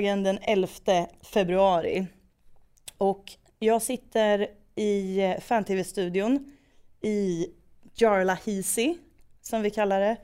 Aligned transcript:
är 0.00 0.16
den 0.16 0.38
11 0.42 0.68
februari 1.22 2.06
och 2.98 3.32
jag 3.58 3.82
sitter 3.82 4.48
i 4.74 5.20
eh, 5.20 5.40
fan-tv-studion 5.40 6.52
i 7.00 7.46
Jarla 7.94 8.38
Hisi, 8.44 8.98
som 9.42 9.62
vi 9.62 9.70
kallar 9.70 10.00
det, 10.00 10.16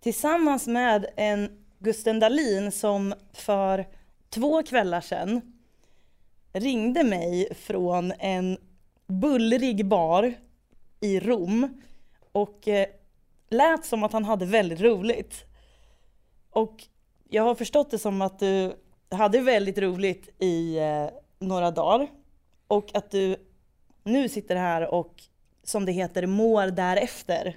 tillsammans 0.00 0.66
med 0.66 1.06
en 1.16 1.64
Gusten 1.78 2.20
Dahlin 2.20 2.72
som 2.72 3.14
för 3.32 3.86
två 4.28 4.62
kvällar 4.62 5.00
sedan 5.00 5.60
ringde 6.52 7.04
mig 7.04 7.54
från 7.54 8.12
en 8.18 8.58
bullrig 9.06 9.86
bar 9.86 10.34
i 11.00 11.20
Rom 11.20 11.82
och 12.32 12.68
eh, 12.68 12.86
lät 13.48 13.84
som 13.84 14.02
att 14.02 14.12
han 14.12 14.24
hade 14.24 14.46
väldigt 14.46 14.80
roligt. 14.80 15.44
Och 16.50 16.84
jag 17.28 17.42
har 17.42 17.54
förstått 17.54 17.90
det 17.90 17.98
som 17.98 18.22
att 18.22 18.38
du 18.38 18.76
hade 19.10 19.40
väldigt 19.40 19.78
roligt 19.78 20.28
i 20.38 20.78
eh, 20.78 21.06
några 21.38 21.70
dagar 21.70 22.08
och 22.66 22.90
att 22.94 23.10
du 23.10 23.36
nu 24.04 24.28
sitter 24.28 24.56
här 24.56 24.94
och 24.94 25.22
som 25.64 25.86
det 25.86 25.92
heter 25.92 26.26
mår 26.26 26.66
därefter. 26.66 27.56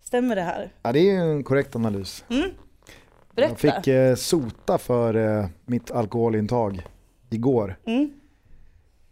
Stämmer 0.00 0.36
det 0.36 0.42
här? 0.42 0.72
Ja 0.82 0.92
det 0.92 0.98
är 0.98 1.12
ju 1.12 1.32
en 1.32 1.44
korrekt 1.44 1.76
analys. 1.76 2.24
Mm. 2.30 2.50
Jag 3.34 3.58
fick 3.58 3.86
eh, 3.86 4.14
sota 4.14 4.78
för 4.78 5.14
eh, 5.14 5.46
mitt 5.64 5.90
alkoholintag 5.90 6.82
igår. 7.30 7.76
Mm. 7.86 8.12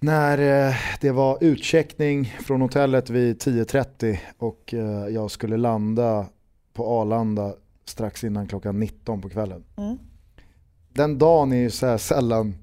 När 0.01 0.69
eh, 0.69 0.75
det 1.01 1.11
var 1.11 1.39
utcheckning 1.41 2.37
från 2.41 2.61
hotellet 2.61 3.11
vid 3.11 3.37
10.30 3.37 4.19
och 4.39 4.75
eh, 4.75 5.09
jag 5.09 5.31
skulle 5.31 5.56
landa 5.56 6.27
på 6.73 7.01
Arlanda 7.01 7.55
strax 7.84 8.25
innan 8.25 8.47
klockan 8.47 8.81
19 8.81 9.21
på 9.21 9.29
kvällen. 9.29 9.65
Mm. 9.77 9.99
Den 10.95 11.19
dagen 11.19 11.53
är 11.53 11.57
ju 11.57 11.71
så 11.71 11.98
sällan, 11.98 12.55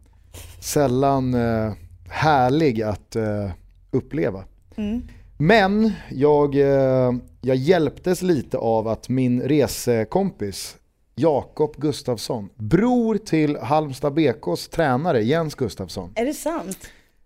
sällan 0.60 1.34
eh, 1.34 1.74
härlig 2.10 2.82
att 2.82 3.16
eh, 3.16 3.52
uppleva. 3.92 4.44
Mm. 4.76 5.02
Men 5.38 5.92
jag, 6.12 6.56
eh, 6.56 7.14
jag 7.42 7.56
hjälptes 7.56 8.22
lite 8.22 8.58
av 8.58 8.88
att 8.88 9.10
min 9.10 9.42
resekompis 9.42 10.76
Jakob 11.16 11.76
Gustafsson, 11.78 12.50
bror 12.56 13.18
till 13.18 13.58
Halmstad 13.58 14.14
BKs 14.14 14.68
tränare 14.70 15.24
Jens 15.24 15.56
Gustafsson, 15.56 16.12
Är 16.16 16.26
det 16.26 16.34
sant? 16.34 16.78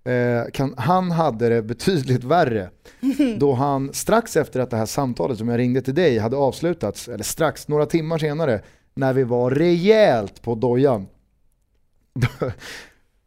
eh, 0.04 0.52
kan, 0.52 0.73
han 0.78 1.12
hade 1.12 1.50
det 1.50 1.62
betydligt 1.62 2.23
värre. 2.23 2.70
Då 3.38 3.54
han 3.54 3.94
strax 3.94 4.38
efter 4.38 4.60
att 4.60 4.70
det 4.70 4.78
här 4.78 4.86
samtalet 4.86 5.38
som 5.38 5.48
jag 5.48 5.58
ringde 5.58 5.82
till 5.82 5.95
dig 5.95 6.17
hade 6.17 6.36
avslutats, 6.36 7.08
eller 7.08 7.23
strax, 7.23 7.67
några 7.67 7.86
timmar 7.86 8.17
senare, 8.17 8.61
när 8.93 9.14
vi 9.14 9.23
var 9.23 9.52
rejält 9.52 10.42
på 10.42 10.55
dojan. 10.55 11.08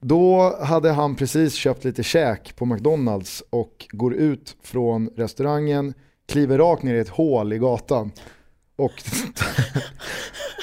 Då 0.00 0.56
hade 0.60 0.90
han 0.90 1.16
precis 1.16 1.54
köpt 1.54 1.84
lite 1.84 2.02
käk 2.02 2.56
på 2.56 2.64
McDonalds 2.66 3.42
och 3.50 3.86
går 3.90 4.14
ut 4.14 4.56
från 4.62 5.08
restaurangen, 5.16 5.94
kliver 6.28 6.58
rakt 6.58 6.82
ner 6.82 6.94
i 6.94 6.98
ett 6.98 7.08
hål 7.08 7.52
i 7.52 7.58
gatan. 7.58 8.10
Och, 8.76 8.92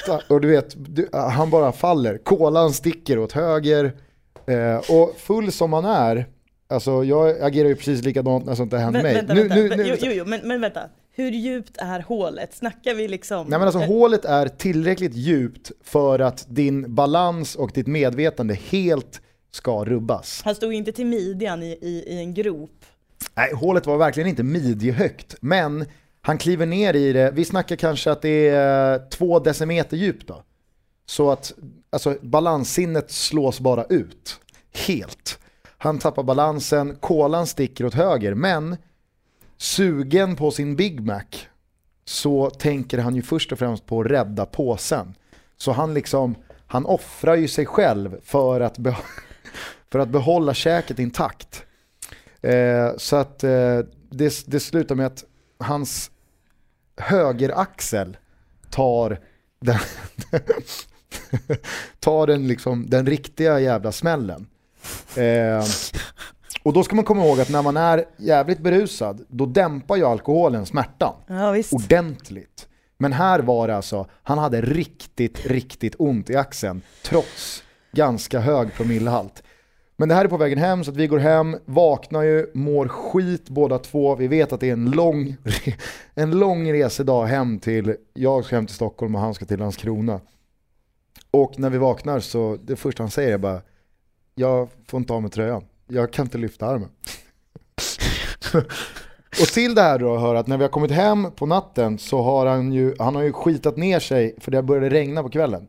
och 0.28 0.40
du 0.40 0.48
vet, 0.48 0.76
han 1.12 1.50
bara 1.50 1.72
faller. 1.72 2.18
Kolan 2.18 2.72
sticker 2.72 3.18
åt 3.18 3.32
höger. 3.32 3.92
Eh, 4.46 4.76
och 4.90 5.14
full 5.18 5.52
som 5.52 5.72
han 5.72 5.84
är, 5.84 6.26
alltså 6.68 7.04
jag 7.04 7.42
agerar 7.42 7.68
ju 7.68 7.74
precis 7.76 8.02
likadant 8.04 8.46
när 8.46 8.54
sånt 8.54 8.70
där 8.70 8.78
händer 8.78 9.02
mig. 9.02 9.14
vänta, 9.14 9.34
Nu- 9.34 9.40
vänta. 9.48 9.54
nu- 9.54 9.68
nu- 9.76 9.84
jo, 9.86 9.96
jo, 10.00 10.10
jo, 10.14 10.24
men, 10.26 10.40
men 10.48 10.60
vänta. 10.60 10.80
Hur 11.16 11.30
djupt 11.30 11.76
är 11.78 12.00
hålet? 12.00 12.54
Snackar 12.54 12.94
vi 12.94 13.08
liksom? 13.08 13.46
Nej 13.46 13.58
men 13.58 13.68
alltså 13.68 13.78
hålet 13.78 14.24
är 14.24 14.48
tillräckligt 14.48 15.14
djupt 15.14 15.72
för 15.82 16.18
att 16.18 16.46
din 16.48 16.94
balans 16.94 17.54
och 17.56 17.70
ditt 17.74 17.86
medvetande 17.86 18.54
helt 18.54 19.20
ska 19.50 19.84
rubbas. 19.84 20.42
Han 20.44 20.54
stod 20.54 20.72
inte 20.72 20.92
till 20.92 21.06
midjan 21.06 21.62
i, 21.62 21.78
i, 21.80 22.04
i 22.06 22.18
en 22.18 22.34
grop. 22.34 22.84
Nej, 23.34 23.54
hålet 23.54 23.86
var 23.86 23.96
verkligen 23.96 24.28
inte 24.28 24.42
midjehögt, 24.42 25.36
men 25.40 25.84
han 26.20 26.38
kliver 26.38 26.66
ner 26.66 26.94
i 26.94 27.12
det, 27.12 27.30
vi 27.34 27.44
snackar 27.44 27.76
kanske 27.76 28.10
att 28.10 28.22
det 28.22 28.48
är 28.48 29.10
två 29.10 29.38
decimeter 29.38 29.96
djupt 29.96 30.28
då. 30.28 30.42
Så 31.06 31.30
att 31.30 31.52
alltså, 31.90 32.16
balanssinnet 32.20 33.10
slås 33.10 33.60
bara 33.60 33.84
ut, 33.84 34.40
helt. 34.86 35.38
Han 35.78 35.98
tappar 35.98 36.22
balansen, 36.22 36.96
kolan 37.00 37.46
sticker 37.46 37.86
åt 37.86 37.94
höger, 37.94 38.34
men 38.34 38.76
sugen 39.64 40.36
på 40.36 40.50
sin 40.50 40.76
Big 40.76 41.00
Mac 41.00 41.24
så 42.04 42.50
tänker 42.50 42.98
han 42.98 43.16
ju 43.16 43.22
först 43.22 43.52
och 43.52 43.58
främst 43.58 43.86
på 43.86 44.00
att 44.00 44.06
rädda 44.06 44.46
påsen. 44.46 45.14
Så 45.56 45.72
han 45.72 45.94
liksom, 45.94 46.34
han 46.66 46.86
offrar 46.86 47.34
ju 47.34 47.48
sig 47.48 47.66
själv 47.66 48.20
för 48.22 48.60
att, 48.60 48.78
be- 48.78 48.96
för 49.92 49.98
att 49.98 50.08
behålla 50.08 50.54
käket 50.54 50.98
intakt. 50.98 51.62
Eh, 52.42 52.96
så 52.96 53.16
att 53.16 53.44
eh, 53.44 53.78
det, 54.10 54.44
det 54.46 54.60
slutar 54.60 54.94
med 54.94 55.06
att 55.06 55.24
hans 55.58 56.10
högeraxel 56.96 58.16
tar 58.70 59.20
den, 59.60 59.78
tar 62.00 62.26
den, 62.26 62.48
liksom, 62.48 62.90
den 62.90 63.06
riktiga 63.06 63.60
jävla 63.60 63.92
smällen. 63.92 64.46
Eh, 65.16 65.64
och 66.64 66.72
då 66.72 66.82
ska 66.82 66.96
man 66.96 67.04
komma 67.04 67.24
ihåg 67.26 67.40
att 67.40 67.50
när 67.50 67.62
man 67.62 67.76
är 67.76 68.04
jävligt 68.16 68.58
berusad, 68.58 69.24
då 69.28 69.46
dämpar 69.46 69.96
ju 69.96 70.04
alkoholen 70.04 70.66
smärtan 70.66 71.14
Ja 71.26 71.50
visst. 71.50 71.72
ordentligt. 71.72 72.68
Men 72.98 73.12
här 73.12 73.40
var 73.40 73.68
det 73.68 73.76
alltså, 73.76 74.06
han 74.22 74.38
hade 74.38 74.60
riktigt, 74.60 75.46
riktigt 75.46 75.94
ont 75.98 76.30
i 76.30 76.36
axeln 76.36 76.82
trots 77.02 77.62
ganska 77.92 78.40
hög 78.40 78.74
promillehalt. 78.74 79.42
Men 79.96 80.08
det 80.08 80.14
här 80.14 80.24
är 80.24 80.28
på 80.28 80.36
vägen 80.36 80.58
hem 80.58 80.84
så 80.84 80.90
att 80.90 80.96
vi 80.96 81.06
går 81.06 81.18
hem, 81.18 81.56
vaknar 81.64 82.22
ju, 82.22 82.46
mår 82.54 82.88
skit 82.88 83.48
båda 83.48 83.78
två. 83.78 84.14
Vi 84.14 84.28
vet 84.28 84.52
att 84.52 84.60
det 84.60 84.68
är 84.68 84.72
en 84.72 84.90
lång, 84.90 85.36
en 86.14 86.38
lång 86.38 86.72
resedag 86.72 87.26
hem 87.26 87.58
till, 87.58 87.96
jag 88.14 88.44
ska 88.44 88.56
hem 88.56 88.66
till 88.66 88.74
Stockholm 88.76 89.14
och 89.14 89.20
han 89.20 89.34
ska 89.34 89.44
till 89.44 89.58
Landskrona. 89.58 90.20
Och 91.30 91.58
när 91.58 91.70
vi 91.70 91.78
vaknar 91.78 92.20
så, 92.20 92.58
det 92.62 92.76
första 92.76 93.02
han 93.02 93.10
säger 93.10 93.32
är 93.32 93.38
bara, 93.38 93.60
jag 94.34 94.68
får 94.86 94.98
inte 95.00 95.12
av 95.12 95.22
mig 95.22 95.30
tröjan. 95.30 95.64
Jag 95.86 96.12
kan 96.12 96.26
inte 96.26 96.38
lyfta 96.38 96.66
armen. 96.66 96.88
Och 99.40 99.46
till 99.46 99.74
det 99.74 99.82
här 99.82 99.98
då 99.98 100.18
hör 100.18 100.34
att 100.34 100.46
när 100.46 100.56
vi 100.56 100.64
har 100.64 100.70
kommit 100.70 100.90
hem 100.90 101.30
på 101.30 101.46
natten 101.46 101.98
så 101.98 102.22
har 102.22 102.46
han 102.46 102.72
ju, 102.72 102.94
han 102.98 103.14
har 103.14 103.22
ju 103.22 103.32
skitat 103.32 103.76
ner 103.76 104.00
sig 104.00 104.34
för 104.38 104.50
det 104.50 104.62
började 104.62 104.90
regna 104.90 105.22
på 105.22 105.28
kvällen. 105.28 105.68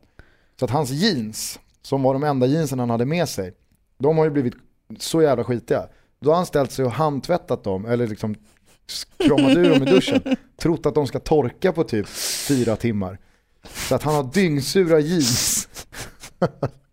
Så 0.58 0.64
att 0.64 0.70
hans 0.70 0.90
jeans, 0.90 1.60
som 1.82 2.02
var 2.02 2.12
de 2.12 2.24
enda 2.24 2.46
jeansen 2.46 2.78
han 2.78 2.90
hade 2.90 3.04
med 3.04 3.28
sig, 3.28 3.52
de 3.98 4.18
har 4.18 4.24
ju 4.24 4.30
blivit 4.30 4.54
så 4.98 5.22
jävla 5.22 5.44
skitiga. 5.44 5.88
Då 6.20 6.30
har 6.30 6.36
han 6.36 6.46
ställt 6.46 6.72
sig 6.72 6.84
och 6.84 6.90
handtvättat 6.90 7.64
dem, 7.64 7.86
eller 7.86 8.06
liksom 8.06 8.34
kramat 9.18 9.56
ur 9.56 9.70
dem 9.70 9.82
i 9.82 9.86
duschen. 9.86 10.36
Trott 10.56 10.86
att 10.86 10.94
de 10.94 11.06
ska 11.06 11.18
torka 11.18 11.72
på 11.72 11.84
typ 11.84 12.06
fyra 12.48 12.76
timmar. 12.76 13.18
Så 13.88 13.94
att 13.94 14.02
han 14.02 14.14
har 14.14 14.32
dyngsura 14.32 15.00
jeans. 15.00 15.68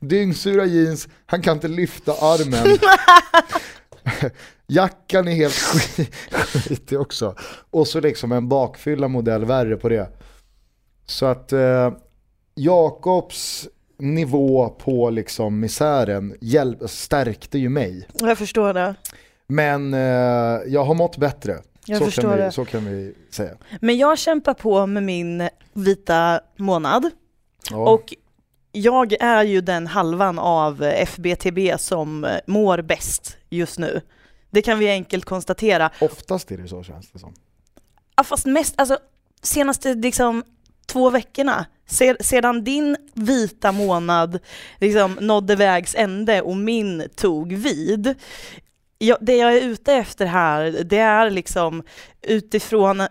dyngsura 0.00 0.64
jeans, 0.64 1.08
han 1.26 1.42
kan 1.42 1.54
inte 1.56 1.68
lyfta 1.68 2.12
armen. 2.12 2.78
Jackan 4.66 5.28
är 5.28 5.32
helt 5.32 5.54
skit- 5.54 6.14
skitig 6.30 7.00
också. 7.00 7.34
Och 7.70 7.86
så 7.88 8.00
liksom 8.00 8.32
en 8.32 8.48
bakfylla 8.48 9.08
modell 9.08 9.44
värre 9.44 9.76
på 9.76 9.88
det. 9.88 10.08
Så 11.06 11.26
att 11.26 11.52
eh, 11.52 11.92
Jakobs 12.54 13.68
nivå 13.98 14.68
på 14.68 15.10
liksom 15.10 15.60
misären 15.60 16.34
hjälp, 16.40 16.78
stärkte 16.90 17.58
ju 17.58 17.68
mig. 17.68 18.08
Jag 18.14 18.38
förstår 18.38 18.74
det. 18.74 18.94
Men 19.46 19.94
eh, 19.94 20.00
jag 20.66 20.84
har 20.84 20.94
mått 20.94 21.16
bättre. 21.16 21.58
Jag 21.86 21.98
så, 21.98 22.04
förstår 22.04 22.22
kan 22.22 22.36
vi, 22.36 22.42
det. 22.42 22.52
så 22.52 22.64
kan 22.64 22.84
vi 22.84 23.14
säga. 23.30 23.52
Men 23.80 23.98
jag 23.98 24.18
kämpar 24.18 24.54
på 24.54 24.86
med 24.86 25.02
min 25.02 25.48
vita 25.72 26.40
månad 26.56 27.10
Ja. 27.70 27.76
och 27.90 28.14
jag 28.72 29.12
är 29.20 29.42
ju 29.42 29.60
den 29.60 29.86
halvan 29.86 30.38
av 30.38 30.82
FBTB 30.82 31.78
som 31.78 32.38
mår 32.46 32.82
bäst 32.82 33.36
just 33.48 33.78
nu. 33.78 34.00
Det 34.50 34.62
kan 34.62 34.78
vi 34.78 34.90
enkelt 34.90 35.24
konstatera. 35.24 35.90
Oftast 36.00 36.50
är 36.50 36.58
det 36.58 36.68
så 36.68 36.82
känns 36.82 37.10
det 37.10 37.18
som. 37.18 37.34
Ja, 38.16 38.24
fast 38.24 38.46
mest, 38.46 38.74
alltså 38.76 38.98
senaste 39.42 39.94
liksom 39.94 40.44
två 40.86 41.10
veckorna, 41.10 41.66
se, 41.86 42.24
sedan 42.24 42.64
din 42.64 42.96
vita 43.14 43.72
månad 43.72 44.38
liksom 44.78 45.18
nådde 45.20 45.56
vägs 45.56 45.94
ände 45.94 46.42
och 46.42 46.56
min 46.56 47.08
tog 47.16 47.52
vid. 47.52 48.14
Jag, 48.98 49.18
det 49.20 49.36
jag 49.36 49.56
är 49.56 49.60
ute 49.60 49.94
efter 49.94 50.26
här, 50.26 50.64
det 50.84 50.98
är 50.98 51.30
liksom 51.30 51.82
utifrån 52.22 53.02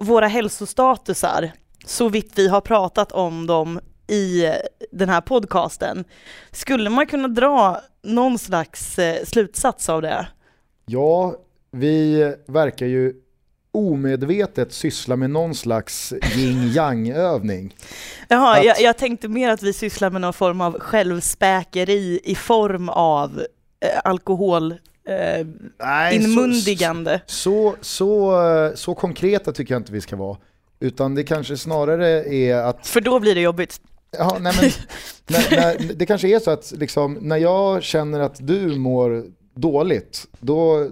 våra 0.00 0.26
hälsostatusar, 0.26 1.52
så 1.84 2.08
vitt 2.08 2.32
vi 2.34 2.48
har 2.48 2.60
pratat 2.60 3.12
om 3.12 3.46
dem 3.46 3.80
i 4.08 4.50
den 4.92 5.08
här 5.08 5.20
podcasten. 5.20 6.04
Skulle 6.52 6.90
man 6.90 7.06
kunna 7.06 7.28
dra 7.28 7.80
någon 8.02 8.38
slags 8.38 8.98
eh, 8.98 9.24
slutsats 9.24 9.88
av 9.88 10.02
det? 10.02 10.26
Ja, 10.86 11.34
vi 11.70 12.34
verkar 12.46 12.86
ju 12.86 13.14
omedvetet 13.72 14.72
sysslar 14.72 15.16
med 15.16 15.30
någon 15.30 15.54
slags 15.54 16.12
yin 16.36 16.72
yang 16.72 17.10
övning. 17.10 17.76
Jaha, 18.28 18.58
Att- 18.58 18.64
jag, 18.64 18.80
jag 18.80 18.98
tänkte 18.98 19.28
mer 19.28 19.50
att 19.50 19.62
vi 19.62 19.72
sysslar 19.72 20.10
med 20.10 20.20
någon 20.20 20.32
form 20.32 20.60
av 20.60 20.78
självspäkeri 20.80 22.20
i 22.24 22.34
form 22.34 22.88
av 22.88 23.40
eh, 23.80 24.00
alkohol 24.04 24.72
eh, 24.72 25.46
Nej, 25.82 26.22
så- 26.22 26.28
inmundigande. 26.30 27.20
Så, 27.26 27.74
så, 27.80 28.42
eh, 28.66 28.74
så 28.74 28.94
konkreta 28.94 29.52
tycker 29.52 29.74
jag 29.74 29.80
inte 29.80 29.92
vi 29.92 30.00
ska 30.00 30.16
vara. 30.16 30.36
Utan 30.80 31.14
det 31.14 31.24
kanske 31.24 31.56
snarare 31.56 32.34
är 32.34 32.54
att 32.56 32.86
För 32.86 33.00
då 33.00 33.20
blir 33.20 33.34
det 33.34 33.40
jobbigt. 33.40 33.80
Ja, 34.10 34.36
nej 34.40 34.52
men, 34.60 34.70
när, 35.26 35.56
när, 35.56 35.94
det 35.94 36.06
kanske 36.06 36.28
är 36.28 36.38
så 36.38 36.50
att 36.50 36.72
liksom, 36.76 37.18
när 37.20 37.36
jag 37.36 37.82
känner 37.82 38.20
att 38.20 38.46
du 38.46 38.76
mår 38.76 39.24
dåligt, 39.54 40.26
då, 40.40 40.90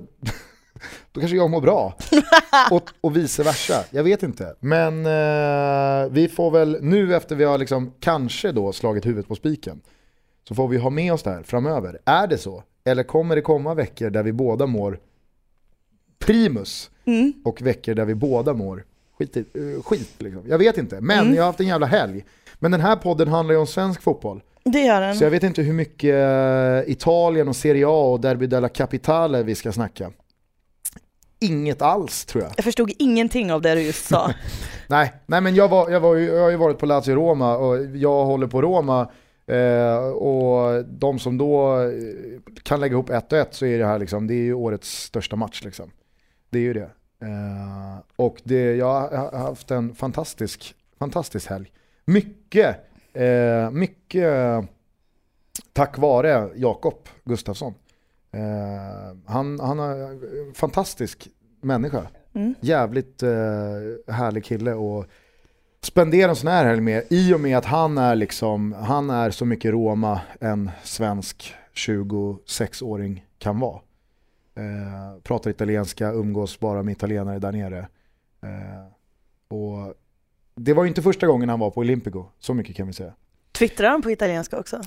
då 1.13 1.21
kanske 1.21 1.37
jag 1.37 1.51
mår 1.51 1.61
bra. 1.61 1.97
Och, 2.71 2.91
och 3.01 3.17
vice 3.17 3.43
versa, 3.43 3.85
jag 3.91 4.05
vet 4.05 4.23
inte. 4.23 4.55
Men 4.61 5.07
eh, 5.07 6.11
vi 6.13 6.29
får 6.29 6.51
väl, 6.51 6.79
nu 6.83 7.17
efter 7.17 7.37
vi 7.37 7.45
har 7.45 7.59
liksom 7.59 7.93
kanske 8.01 8.53
då 8.53 8.73
slagit 8.73 9.07
huvudet 9.07 9.29
på 9.29 9.35
spiken, 9.35 9.81
så 10.49 10.55
får 10.55 10.69
vi 10.69 10.77
ha 10.77 10.91
med 10.91 11.13
oss 11.13 11.23
det 11.23 11.31
här 11.31 11.43
framöver. 11.43 11.99
Är 12.05 12.27
det 12.27 12.39
så? 12.39 12.63
Eller 12.85 13.03
kommer 13.03 13.37
det 13.37 13.43
komma 13.43 13.75
veckor 13.75 14.11
där 14.11 14.23
vi 14.23 14.33
båda 14.33 14.67
mår 14.67 14.99
primus 16.19 16.91
Mm. 17.05 17.33
och 17.45 17.63
veckor 17.63 17.95
där 17.95 18.05
vi 18.05 18.15
båda 18.15 18.53
mår 18.55 18.85
skit, 19.19 19.37
eh, 19.37 19.83
skit 19.85 20.11
liksom. 20.19 20.43
Jag 20.49 20.59
vet 20.59 20.79
inte, 20.79 21.01
men 21.01 21.19
Mm. 21.19 21.35
jag 21.35 21.43
har 21.43 21.47
haft 21.47 21.61
en 21.61 21.67
jävla 21.67 21.87
helg. 21.87 22.25
Men 22.59 22.71
den 22.71 22.81
här 22.81 22.97
podden 22.97 23.29
handlar 23.29 23.55
ju 23.55 23.61
om 23.61 23.67
svensk 23.67 24.03
fotboll. 24.03 24.43
Det 24.65 24.81
gör 24.81 25.01
den. 25.01 25.17
Så 25.17 25.25
jag 25.25 25.31
vet 25.31 25.43
inte 25.43 25.63
hur 25.63 25.73
mycket 25.73 26.15
eh, 26.15 26.93
Italien 26.93 27.49
och 27.49 27.57
Serie 27.57 27.87
A 27.87 28.13
och 28.13 28.21
Derby 28.21 28.47
della 28.47 28.69
Capitale 28.69 29.43
vi 29.43 29.55
ska 29.55 29.73
snacka. 29.73 30.11
Inget 31.41 31.83
alls 31.83 32.25
tror 32.25 32.45
jag. 32.45 32.53
Jag 32.57 32.65
förstod 32.65 32.93
ingenting 32.99 33.53
av 33.53 33.63
det 33.63 33.75
du 33.75 33.83
just 33.83 34.05
sa. 34.09 34.31
Nej, 34.89 35.13
nej 35.27 35.41
men 35.41 35.55
jag, 35.55 35.69
var, 35.69 35.91
jag, 35.91 36.01
var, 36.01 36.17
jag 36.17 36.43
har 36.43 36.51
ju 36.51 36.57
varit 36.57 36.79
på 36.79 36.87
Lazio 36.87 37.15
Roma 37.15 37.57
och 37.57 37.97
jag 37.97 38.25
håller 38.25 38.47
på 38.47 38.63
Roma. 38.63 39.11
Eh, 39.47 40.09
och 40.09 40.85
de 40.85 41.19
som 41.19 41.39
då 41.39 41.83
eh, 41.83 41.91
kan 42.63 42.81
lägga 42.81 42.93
ihop 42.93 43.11
ett 43.11 43.33
och 43.33 43.39
ett 43.39 43.55
så 43.55 43.67
är 43.67 43.79
det 43.79 43.87
här 43.87 43.99
liksom, 43.99 44.27
det 44.27 44.35
är 44.35 44.45
ju 44.45 44.55
årets 44.55 45.03
största 45.03 45.37
match 45.37 45.63
liksom. 45.65 45.91
Det 46.51 46.59
är 46.59 46.63
ju 46.63 46.73
det. 46.73 46.91
Eh, 47.23 47.99
och 48.17 48.41
det, 48.45 48.77
jag 48.77 48.87
har 48.87 49.39
haft 49.39 49.71
en 49.71 49.95
fantastisk, 49.95 50.75
fantastisk 50.99 51.51
helg. 51.51 51.73
Mycket, 52.07 52.77
eh, 53.13 53.71
mycket 53.71 54.35
tack 55.73 55.99
vare 55.99 56.51
Jakob 56.55 57.09
Gustafsson. 57.25 57.75
Eh, 58.33 59.17
han, 59.27 59.61
han 59.61 59.79
är 59.79 60.11
en 60.11 60.55
fantastisk 60.55 61.29
människa. 61.61 62.07
Mm. 62.35 62.55
Jävligt 62.61 63.23
eh, 63.23 63.29
härlig 64.09 64.45
kille 64.45 64.75
och 64.75 65.07
spendera 65.81 66.31
en 66.31 66.37
sån 66.37 66.51
här 66.51 66.65
helg 66.65 66.81
med 66.81 67.05
i 67.11 67.35
och 67.35 67.41
med 67.41 67.59
att 67.59 67.65
han 67.65 67.99
är 67.99 68.15
liksom, 68.15 68.73
han 68.73 69.11
är 69.11 69.31
så 69.31 69.45
mycket 69.45 69.73
Roma 69.73 70.21
en 70.41 70.71
svensk 70.83 71.55
26-åring 71.75 73.25
kan 73.39 73.59
vara. 73.59 73.81
Eh, 74.57 75.21
pratar 75.23 75.51
italienska, 75.51 76.13
umgås 76.13 76.61
bara 76.61 76.83
med 76.83 76.93
italienare 76.93 77.39
där 77.39 77.53
nere. 77.53 77.89
Eh, 78.43 78.87
och 79.49 79.95
det 80.57 80.73
var 80.73 80.85
ju 80.85 80.89
inte 80.89 81.03
första 81.03 81.27
gången 81.27 81.49
han 81.49 81.61
var 81.61 81.71
på 81.71 81.81
Olympico, 81.81 82.25
så 82.41 82.55
mycket 82.55 82.77
kan 82.77 82.87
vi 82.87 82.93
säga. 82.93 83.13
Twittrar 83.53 83.89
han 83.89 84.03
på 84.03 84.11
italienska 84.11 84.59
också? 84.59 84.81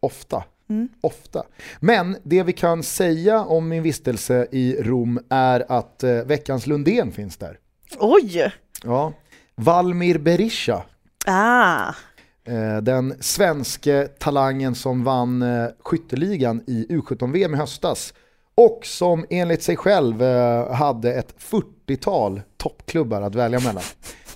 Ofta. 0.00 0.44
Mm. 0.68 0.88
Ofta. 1.00 1.42
Men 1.80 2.16
det 2.22 2.42
vi 2.42 2.52
kan 2.52 2.82
säga 2.82 3.44
om 3.44 3.68
min 3.68 3.82
vistelse 3.82 4.46
i 4.52 4.76
Rom 4.82 5.20
är 5.28 5.72
att 5.72 6.02
eh, 6.02 6.14
veckans 6.14 6.66
Lundén 6.66 7.12
finns 7.12 7.36
där. 7.36 7.58
Oj! 7.98 8.52
Ja. 8.84 9.12
Valmir 9.54 10.18
Berisha, 10.18 10.82
Ah, 11.26 11.94
eh, 12.44 12.76
den 12.82 13.14
svenske 13.20 14.08
talangen 14.18 14.74
som 14.74 15.04
vann 15.04 15.42
eh, 15.42 15.68
skytteligan 15.80 16.62
i 16.66 16.86
U17-VM 16.90 17.54
i 17.54 17.56
höstas 17.56 18.14
och 18.54 18.80
som 18.82 19.26
enligt 19.30 19.62
sig 19.62 19.76
själv 19.76 20.22
eh, 20.22 20.72
hade 20.72 21.14
ett 21.14 21.34
40-tal 21.38 22.40
toppklubbar 22.56 23.22
att 23.22 23.34
välja 23.34 23.60
mellan. 23.60 23.82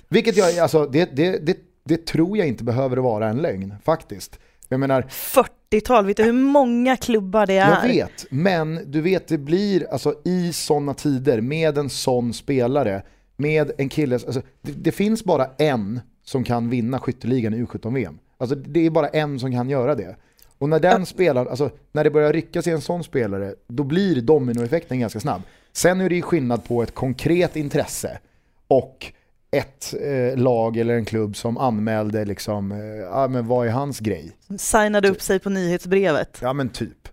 Vilket 0.09 0.37
jag, 0.37 0.57
alltså, 0.57 0.85
det, 0.85 1.15
det, 1.15 1.45
det, 1.45 1.57
det 1.83 2.05
tror 2.05 2.37
jag 2.37 2.47
inte 2.47 2.63
behöver 2.63 2.97
vara 2.97 3.27
en 3.27 3.37
lögn 3.37 3.75
faktiskt. 3.83 4.39
Jag 4.67 4.79
menar, 4.79 5.01
40-tal, 5.09 6.05
vet 6.05 6.17
du 6.17 6.23
hur 6.23 6.33
många 6.33 6.97
klubbar 6.97 7.45
det 7.45 7.57
är? 7.57 7.69
Jag 7.69 7.93
vet, 7.93 8.25
men 8.29 8.91
du 8.91 9.01
vet 9.01 9.27
det 9.27 9.37
blir, 9.37 9.87
alltså 9.91 10.15
i 10.25 10.53
sådana 10.53 10.93
tider 10.93 11.41
med 11.41 11.77
en 11.77 11.89
sån 11.89 12.33
spelare, 12.33 13.03
med 13.37 13.71
en 13.77 13.89
kille, 13.89 14.15
alltså, 14.15 14.41
det, 14.61 14.71
det 14.71 14.91
finns 14.91 15.23
bara 15.23 15.47
en 15.57 15.99
som 16.23 16.43
kan 16.43 16.69
vinna 16.69 16.99
skytteligan 16.99 17.53
i 17.53 17.63
U17-VM. 17.63 18.19
Alltså 18.37 18.55
det 18.55 18.85
är 18.85 18.89
bara 18.89 19.07
en 19.07 19.39
som 19.39 19.51
kan 19.51 19.69
göra 19.69 19.95
det. 19.95 20.15
Och 20.57 20.69
när 20.69 20.79
den 20.79 21.05
spelaren, 21.05 21.47
alltså 21.47 21.69
när 21.91 22.03
det 22.03 22.09
börjar 22.09 22.33
ryckas 22.33 22.67
i 22.67 22.71
en 22.71 22.81
sån 22.81 23.03
spelare, 23.03 23.55
då 23.67 23.83
blir 23.83 24.21
dominoeffekten 24.21 24.99
ganska 24.99 25.19
snabb. 25.19 25.41
Sen 25.71 26.01
är 26.01 26.09
det 26.09 26.15
ju 26.15 26.21
skillnad 26.21 26.63
på 26.63 26.83
ett 26.83 26.93
konkret 26.93 27.55
intresse 27.55 28.19
och 28.67 29.13
ett 29.51 29.93
eh, 30.01 30.37
lag 30.37 30.77
eller 30.77 30.93
en 30.93 31.05
klubb 31.05 31.35
som 31.35 31.57
anmälde 31.57 32.25
liksom, 32.25 32.71
eh, 32.71 32.77
ja 33.11 33.27
men 33.27 33.47
vad 33.47 33.67
är 33.67 33.71
hans 33.71 33.99
grej? 33.99 34.31
Signade 34.57 35.09
upp 35.09 35.21
sig 35.21 35.39
på 35.39 35.49
nyhetsbrevet. 35.49 36.39
Ja 36.41 36.53
men 36.53 36.69
typ. 36.69 37.07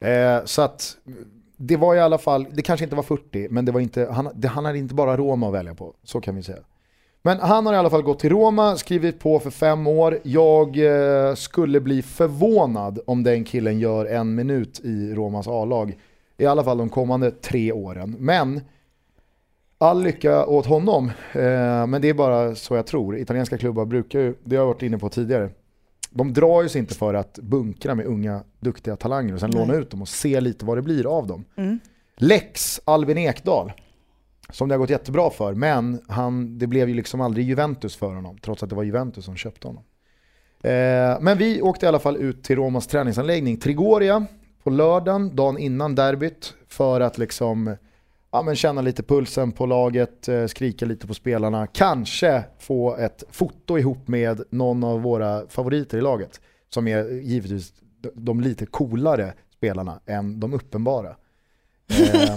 Eh, 0.00 0.44
så 0.44 0.62
att 0.62 0.96
det 1.56 1.76
var 1.76 1.94
i 1.94 2.00
alla 2.00 2.18
fall, 2.18 2.46
det 2.52 2.62
kanske 2.62 2.84
inte 2.84 2.96
var 2.96 3.02
40, 3.02 3.48
men 3.50 3.64
det 3.64 3.72
var 3.72 3.80
inte, 3.80 4.08
han, 4.10 4.30
det, 4.34 4.48
han 4.48 4.64
hade 4.64 4.78
inte 4.78 4.94
bara 4.94 5.16
Roma 5.16 5.48
att 5.48 5.54
välja 5.54 5.74
på. 5.74 5.94
Så 6.04 6.20
kan 6.20 6.36
vi 6.36 6.42
säga. 6.42 6.58
Men 7.22 7.40
han 7.40 7.66
har 7.66 7.74
i 7.74 7.76
alla 7.76 7.90
fall 7.90 8.02
gått 8.02 8.18
till 8.18 8.30
Roma, 8.30 8.76
skrivit 8.76 9.18
på 9.18 9.38
för 9.38 9.50
fem 9.50 9.86
år. 9.86 10.18
Jag 10.22 10.78
eh, 10.78 11.34
skulle 11.34 11.80
bli 11.80 12.02
förvånad 12.02 12.98
om 13.06 13.22
den 13.22 13.44
killen 13.44 13.78
gör 13.78 14.06
en 14.06 14.34
minut 14.34 14.80
i 14.84 15.14
Romas 15.14 15.48
A-lag. 15.48 15.96
I 16.38 16.46
alla 16.46 16.64
fall 16.64 16.78
de 16.78 16.88
kommande 16.88 17.30
tre 17.30 17.72
åren. 17.72 18.16
Men 18.18 18.60
all 19.78 20.02
lycka 20.02 20.46
åt 20.46 20.66
honom. 20.66 21.10
Eh, 21.32 21.86
men 21.86 22.02
det 22.02 22.08
är 22.08 22.14
bara 22.14 22.54
så 22.54 22.76
jag 22.76 22.86
tror. 22.86 23.18
Italienska 23.18 23.58
klubbar 23.58 23.84
brukar 23.84 24.20
ju, 24.20 24.34
det 24.44 24.56
har 24.56 24.62
jag 24.62 24.66
varit 24.66 24.82
inne 24.82 24.98
på 24.98 25.08
tidigare, 25.08 25.50
de 26.10 26.32
drar 26.32 26.62
ju 26.62 26.68
sig 26.68 26.78
inte 26.78 26.94
för 26.94 27.14
att 27.14 27.38
bunkra 27.38 27.94
med 27.94 28.06
unga 28.06 28.42
duktiga 28.60 28.96
talanger 28.96 29.34
och 29.34 29.40
sen 29.40 29.50
Nej. 29.50 29.60
låna 29.60 29.74
ut 29.74 29.90
dem 29.90 30.02
och 30.02 30.08
se 30.08 30.40
lite 30.40 30.64
vad 30.64 30.78
det 30.78 30.82
blir 30.82 31.18
av 31.18 31.26
dem. 31.26 31.44
Mm. 31.56 31.78
Lex 32.16 32.80
Albin 32.84 33.18
Ekdal, 33.18 33.72
som 34.50 34.68
det 34.68 34.74
har 34.74 34.78
gått 34.78 34.90
jättebra 34.90 35.30
för, 35.30 35.54
men 35.54 36.00
han, 36.08 36.58
det 36.58 36.66
blev 36.66 36.88
ju 36.88 36.94
liksom 36.94 37.20
aldrig 37.20 37.46
Juventus 37.46 37.96
för 37.96 38.14
honom, 38.14 38.38
trots 38.38 38.62
att 38.62 38.68
det 38.68 38.76
var 38.76 38.82
Juventus 38.82 39.24
som 39.24 39.36
köpte 39.36 39.66
honom. 39.66 39.84
Eh, 40.62 41.20
men 41.20 41.38
vi 41.38 41.62
åkte 41.62 41.86
i 41.86 41.88
alla 41.88 41.98
fall 41.98 42.16
ut 42.16 42.44
till 42.44 42.56
Romas 42.56 42.86
träningsanläggning 42.86 43.56
Trigoria 43.56 44.26
på 44.62 44.70
lördagen, 44.70 45.36
dagen 45.36 45.58
innan 45.58 45.94
derbyt, 45.94 46.54
för 46.68 47.00
att 47.00 47.18
liksom 47.18 47.76
ja, 48.32 48.42
men 48.42 48.56
känna 48.56 48.80
lite 48.80 49.02
pulsen 49.02 49.52
på 49.52 49.66
laget, 49.66 50.28
eh, 50.28 50.46
skrika 50.46 50.86
lite 50.86 51.06
på 51.06 51.14
spelarna, 51.14 51.66
kanske 51.66 52.44
få 52.58 52.96
ett 52.96 53.24
foto 53.30 53.78
ihop 53.78 54.08
med 54.08 54.40
någon 54.50 54.84
av 54.84 55.00
våra 55.02 55.48
favoriter 55.48 55.98
i 55.98 56.00
laget, 56.00 56.40
som 56.68 56.88
är 56.88 57.04
givetvis 57.10 57.72
de- 58.00 58.10
de 58.14 58.40
lite 58.40 58.66
coolare 58.66 59.34
spelarna 59.56 60.00
än 60.06 60.40
de 60.40 60.52
uppenbara. 60.54 61.08
Eh, 61.88 62.34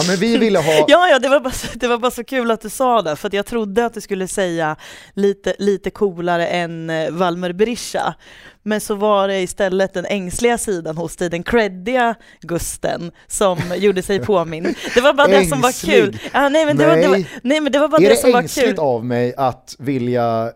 ja 0.00 0.06
men 0.08 0.16
vi 0.16 0.36
ville 0.38 0.58
ha... 0.58 0.72
Ja, 0.88 1.08
ja, 1.08 1.18
det 1.18 1.28
var, 1.28 1.40
bara, 1.40 1.52
så- 1.52 1.66
det 1.78 1.88
var 1.88 1.98
bara 1.98 2.10
så 2.10 2.24
kul 2.24 2.50
att 2.50 2.60
du 2.60 2.68
sa 2.68 3.02
det, 3.02 3.16
för 3.16 3.30
jag 3.32 3.46
trodde 3.46 3.86
att 3.86 3.94
du 3.94 4.00
skulle 4.00 4.28
säga 4.28 4.76
lite, 5.14 5.54
lite 5.58 5.90
coolare 5.90 6.46
än 6.46 6.90
eh, 6.90 7.10
Valmer 7.10 7.52
Berisha. 7.52 8.14
Men 8.62 8.80
så 8.80 8.94
var 8.94 9.28
det 9.28 9.40
istället 9.40 9.94
den 9.94 10.04
ängsliga 10.06 10.58
sidan 10.58 10.96
hos 10.96 11.16
dig, 11.16 11.30
den 11.30 11.42
creddiga 11.42 12.14
Gusten, 12.40 13.12
som 13.26 13.58
gjorde 13.76 14.02
sig 14.02 14.18
påminn. 14.20 14.74
Det 14.94 15.00
var 15.00 15.12
bara 15.12 15.28
det 15.28 15.46
som 15.46 15.60
var 15.60 15.86
kul. 15.86 16.18
Ja, 16.32 16.48
nej, 16.48 16.66
men 16.66 16.76
det 16.76 16.86
var, 16.86 16.96
det 16.96 17.08
var, 17.08 17.16
Nej. 17.16 17.28
nej, 17.42 17.60
men 17.60 17.72
det 17.72 17.78
var 17.78 17.88
bara 17.88 18.02
Är 18.02 18.08
det 18.10 18.16
som 18.16 18.30
det 18.30 18.34
var 18.34 18.42
ängsligt 18.42 18.68
kul. 18.68 18.78
av 18.78 19.04
mig 19.04 19.34
att 19.36 19.76
vilja 19.78 20.52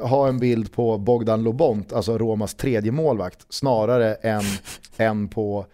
eh, 0.00 0.08
ha 0.08 0.28
en 0.28 0.38
bild 0.38 0.72
på 0.72 0.98
Bogdan 0.98 1.42
Lobont, 1.42 1.92
alltså 1.92 2.18
Romas 2.18 2.54
tredje 2.54 2.92
målvakt, 2.92 3.38
snarare 3.48 4.14
än, 4.14 4.42
än 4.96 5.28
på 5.28 5.66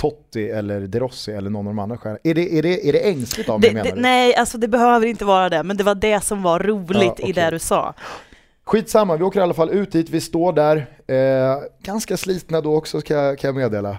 Totti 0.00 0.50
eller 0.50 0.80
De 0.80 0.98
Rossi 1.00 1.32
eller 1.32 1.50
någon 1.50 1.66
av 1.66 1.74
de 1.74 1.78
andra 1.78 1.96
stjärnorna? 1.98 2.20
Är 2.24 2.34
det, 2.34 2.58
är, 2.58 2.62
det, 2.62 2.88
är 2.88 2.92
det 2.92 3.08
ängsligt 3.10 3.48
av 3.48 3.60
mig 3.60 3.68
Det, 3.70 3.74
menar 3.74 3.96
du? 3.96 4.02
nej, 4.02 4.34
alltså 4.34 4.58
det 4.58 4.68
behöver 4.68 5.06
inte 5.06 5.24
vara 5.24 5.48
det, 5.48 5.62
men 5.62 5.76
det 5.76 5.84
var 5.84 5.94
det 5.94 6.20
som 6.20 6.42
var 6.42 6.58
roligt 6.58 7.02
Ja, 7.02 7.10
okej. 7.12 7.30
i 7.30 7.32
det 7.32 7.50
du 7.50 7.58
sa. 7.58 7.94
Skitsamma, 8.64 9.16
vi 9.16 9.24
åker 9.24 9.40
i 9.40 9.42
alla 9.42 9.54
fall 9.54 9.70
ut 9.70 9.92
dit, 9.92 10.10
vi 10.10 10.20
står 10.20 10.52
där. 10.52 10.76
Eh, 11.06 11.58
ganska 11.82 12.16
slitna 12.16 12.60
då 12.60 12.76
också 12.76 13.00
kan 13.00 13.16
jag, 13.16 13.38
kan 13.38 13.48
jag 13.48 13.56
meddela. 13.56 13.90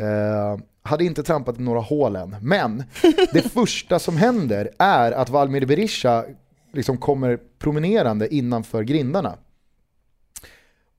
Eh, 0.00 0.60
hade 0.82 1.04
inte 1.04 1.22
trampat 1.22 1.58
i 1.58 1.62
några 1.62 1.80
hål 1.80 2.16
än. 2.16 2.36
Men 2.40 2.84
det 3.32 3.42
första 3.52 3.98
som 3.98 4.16
händer 4.16 4.70
är 4.78 5.12
att 5.12 5.28
Valmir 5.30 5.66
Berisha 5.66 6.24
liksom 6.72 6.98
kommer 6.98 7.38
promenerande 7.58 8.34
innanför 8.34 8.82
grindarna. 8.82 9.34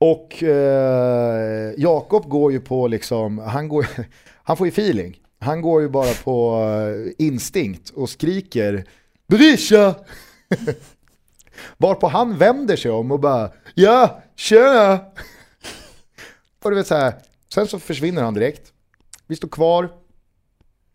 Och 0.00 0.42
eh, 0.42 1.72
Jakob 1.76 2.28
går 2.28 2.52
ju 2.52 2.60
på 2.60 2.88
liksom, 2.88 3.38
han, 3.38 3.68
går, 3.68 3.86
han 4.48 4.56
får 4.56 4.66
ju 4.66 4.70
feeling. 4.70 5.20
han 5.38 5.60
går 5.62 5.82
ju 5.82 5.88
bara 5.88 6.14
på 6.24 6.62
eh, 6.62 7.26
instinkt 7.26 7.90
och 7.90 8.10
skriker 8.10 8.84
Berisha! 9.26 9.94
Varpå 11.76 12.08
han 12.08 12.38
vänder 12.38 12.76
sig 12.76 12.90
om 12.90 13.12
och 13.12 13.20
bara 13.20 13.50
Ja, 13.74 14.22
tjena! 14.36 14.94
och 16.62 16.70
du 16.70 16.76
vet 16.76 16.86
så 16.86 16.94
här, 16.94 17.14
sen 17.54 17.66
så 17.66 17.78
försvinner 17.78 18.22
han 18.22 18.34
direkt. 18.34 18.72
Vi 19.26 19.36
står 19.36 19.48
kvar, 19.48 19.84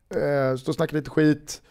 eh, 0.10 0.57
står 0.57 0.72
och 0.72 0.75
snackar 0.75 0.98
lite 0.98 1.10
skit, 1.10 1.62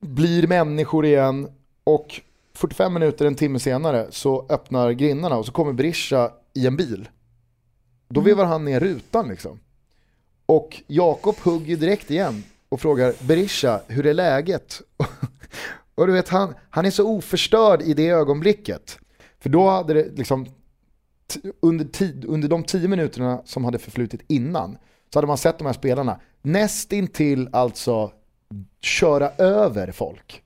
blir 0.00 0.46
människor 0.46 1.06
igen 1.06 1.48
och 1.84 2.20
45 2.54 2.94
minuter, 2.94 3.26
en 3.26 3.34
timme 3.34 3.58
senare 3.58 4.06
så 4.10 4.46
öppnar 4.48 4.90
grinnarna 4.90 5.36
och 5.36 5.46
så 5.46 5.52
kommer 5.52 5.72
Berisha 5.72 6.32
i 6.54 6.66
en 6.66 6.76
bil. 6.76 7.08
Då 8.08 8.20
vevar 8.20 8.44
han 8.44 8.64
ner 8.64 8.80
rutan 8.80 9.28
liksom. 9.28 9.60
Och 10.46 10.82
Jakob 10.86 11.36
hugger 11.36 11.76
direkt 11.76 12.10
igen 12.10 12.44
och 12.68 12.80
frågar 12.80 13.14
Berisha, 13.26 13.80
hur 13.88 14.06
är 14.06 14.14
läget? 14.14 14.82
och 15.94 16.06
du 16.06 16.12
vet, 16.12 16.28
han, 16.28 16.54
han 16.70 16.86
är 16.86 16.90
så 16.90 17.08
oförstörd 17.08 17.82
i 17.82 17.94
det 17.94 18.08
ögonblicket. 18.08 18.98
För 19.40 19.48
då 19.48 19.68
hade 19.68 19.94
det 19.94 20.16
liksom, 20.16 20.46
under, 21.60 21.84
tid, 21.84 22.24
under 22.28 22.48
de 22.48 22.64
tio 22.64 22.88
minuterna 22.88 23.42
som 23.44 23.64
hade 23.64 23.78
förflutit 23.78 24.20
innan, 24.28 24.78
så 25.12 25.18
hade 25.18 25.26
man 25.26 25.38
sett 25.38 25.58
de 25.58 25.66
här 25.66 25.72
spelarna 25.72 26.20
nästintill 26.42 27.48
alltså 27.52 28.12
köra 28.80 29.30
över 29.30 29.92
folk. 29.92 30.42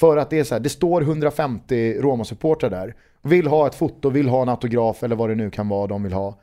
För 0.00 0.16
att 0.16 0.30
det 0.30 0.38
är 0.38 0.44
så 0.44 0.54
här, 0.54 0.60
det 0.60 0.68
står 0.68 1.02
150 1.02 2.00
Roma-supportrar 2.00 2.70
där, 2.70 2.94
vill 3.22 3.46
ha 3.46 3.66
ett 3.66 3.74
foto, 3.74 4.10
vill 4.10 4.28
ha 4.28 4.42
en 4.42 4.48
autograf 4.48 5.02
eller 5.02 5.16
vad 5.16 5.28
det 5.28 5.34
nu 5.34 5.50
kan 5.50 5.68
vara 5.68 5.86
de 5.86 6.02
vill 6.02 6.12
ha. 6.12 6.38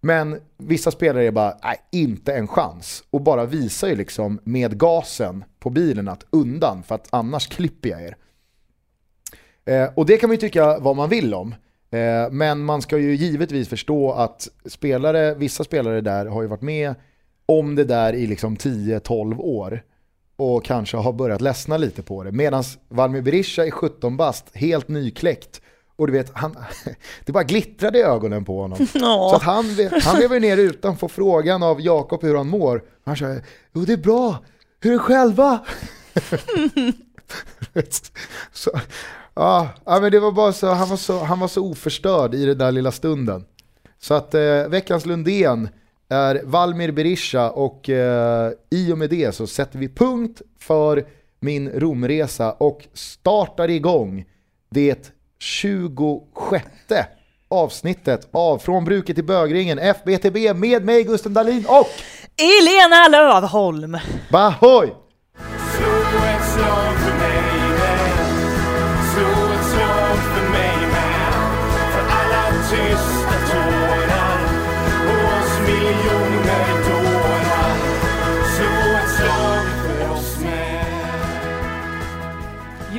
Men 0.00 0.40
vissa 0.58 0.90
spelare 0.90 1.24
är 1.24 1.30
bara, 1.30 1.56
nej, 1.64 1.76
inte 1.92 2.32
en 2.34 2.48
chans. 2.48 3.04
Och 3.10 3.20
bara 3.20 3.46
visar 3.46 3.88
ju 3.88 3.96
liksom 3.96 4.40
med 4.44 4.78
gasen 4.78 5.44
på 5.58 5.70
bilen 5.70 6.08
att 6.08 6.26
undan, 6.30 6.82
för 6.82 6.94
att 6.94 7.08
annars 7.10 7.48
klipper 7.48 7.88
jag 7.88 8.02
er. 8.02 8.16
Eh, 9.64 9.90
och 9.94 10.06
det 10.06 10.16
kan 10.16 10.28
man 10.28 10.34
ju 10.34 10.40
tycka 10.40 10.78
vad 10.78 10.96
man 10.96 11.08
vill 11.08 11.34
om. 11.34 11.54
Eh, 11.90 12.30
men 12.30 12.64
man 12.64 12.82
ska 12.82 12.98
ju 12.98 13.14
givetvis 13.14 13.68
förstå 13.68 14.12
att 14.12 14.48
spelare, 14.64 15.34
vissa 15.34 15.64
spelare 15.64 16.00
där 16.00 16.26
har 16.26 16.42
ju 16.42 16.48
varit 16.48 16.62
med 16.62 16.94
om 17.46 17.74
det 17.74 17.84
där 17.84 18.12
i 18.12 18.26
liksom 18.26 18.56
10-12 18.56 19.38
år 19.38 19.82
och 20.36 20.64
kanske 20.64 20.96
har 20.96 21.12
börjat 21.12 21.40
ledsna 21.40 21.76
lite 21.76 22.02
på 22.02 22.24
det. 22.24 22.32
Medan 22.32 22.64
Valmir 22.88 23.22
Berisha 23.22 23.66
är 23.66 23.70
17 23.70 24.16
bast, 24.16 24.56
helt 24.56 24.88
nykläckt 24.88 25.62
och 26.00 26.06
du 26.06 26.12
vet, 26.12 26.30
han, 26.34 26.56
det 27.24 27.32
bara 27.32 27.44
glittrade 27.44 27.98
i 27.98 28.02
ögonen 28.02 28.44
på 28.44 28.60
honom. 28.60 28.86
Så 28.92 29.34
att 29.34 29.42
han, 29.42 29.64
han 30.02 30.20
lever 30.20 30.40
ner 30.40 30.56
utan 30.56 30.96
får 30.96 31.08
frågan 31.08 31.62
av 31.62 31.80
Jakob 31.80 32.22
hur 32.22 32.36
han 32.36 32.48
mår. 32.48 32.82
Han 33.04 33.16
säger, 33.16 33.44
jo 33.72 33.84
det 33.84 33.92
är 33.92 33.96
bra, 33.96 34.38
hur 34.80 34.90
är 34.90 34.94
det 34.94 35.02
själva? 35.02 35.60
så, 38.52 38.70
ja, 39.34 39.68
men 39.84 40.12
det 40.12 40.20
var 40.20 40.32
bara 40.32 40.52
så 40.52 40.66
han, 40.66 40.88
var 40.88 40.96
så, 40.96 41.24
han 41.24 41.40
var 41.40 41.48
så 41.48 41.70
oförstörd 41.70 42.34
i 42.34 42.46
den 42.46 42.58
där 42.58 42.72
lilla 42.72 42.92
stunden. 42.92 43.44
Så 43.98 44.14
att 44.14 44.34
eh, 44.34 44.68
veckans 44.68 45.06
Lundén 45.06 45.68
är 46.08 46.42
Valmir 46.44 46.92
Berisha 46.92 47.50
och 47.50 47.88
eh, 47.88 48.52
i 48.70 48.92
och 48.92 48.98
med 48.98 49.10
det 49.10 49.34
så 49.34 49.46
sätter 49.46 49.78
vi 49.78 49.88
punkt 49.88 50.42
för 50.58 51.06
min 51.40 51.70
Romresa 51.70 52.52
och 52.52 52.86
startar 52.94 53.70
igång 53.70 54.24
det 54.70 55.12
26 55.40 56.64
avsnittet 57.48 58.28
av 58.32 58.58
Från 58.58 58.84
bruket 58.84 59.16
till 59.16 59.24
bögringen, 59.24 59.78
FBTB 59.78 60.54
med 60.54 60.84
mig 60.84 61.04
Gusten 61.04 61.34
Dahlin 61.34 61.66
och 61.68 61.88
Elena 62.36 63.08
Lövholm. 63.08 63.98
Bahoy! 64.30 64.92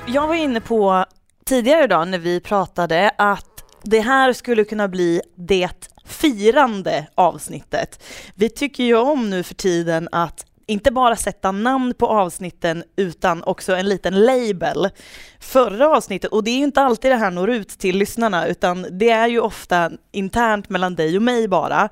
Jag 0.06 0.28
var 0.28 0.36
inne 0.36 0.62
på 0.62 1.06
tidigare 1.52 1.84
idag 1.84 2.08
när 2.08 2.18
vi 2.18 2.40
pratade 2.40 3.12
att 3.18 3.64
det 3.84 4.00
här 4.00 4.34
skulle 4.34 4.64
kunna 4.64 4.88
bli 4.88 5.22
det 5.36 5.90
firande 6.06 7.08
avsnittet. 7.16 8.04
Vi 8.36 8.50
tycker 8.50 8.84
ju 8.84 8.96
om 8.96 9.30
nu 9.30 9.44
för 9.44 9.56
tiden 9.56 10.10
att 10.12 10.46
inte 10.66 10.92
bara 10.92 11.16
sätta 11.16 11.52
namn 11.52 11.94
på 11.94 12.08
avsnitten 12.08 12.84
utan 12.96 13.44
också 13.44 13.76
en 13.76 13.90
liten 13.90 14.26
label. 14.26 14.90
Förra 15.40 15.98
avsnittet, 15.98 16.32
och 16.32 16.44
det 16.44 16.52
är 16.52 16.58
ju 16.58 16.64
inte 16.64 16.82
alltid 16.82 17.12
det 17.12 17.16
här 17.16 17.32
når 17.32 17.50
ut 17.50 17.70
till 17.70 17.98
lyssnarna 17.98 18.48
utan 18.48 18.86
det 18.92 19.10
är 19.10 19.28
ju 19.28 19.40
ofta 19.40 19.92
internt 20.12 20.70
mellan 20.70 20.96
dig 20.96 21.18
och 21.18 21.24
mig 21.24 21.48
bara. 21.48 21.90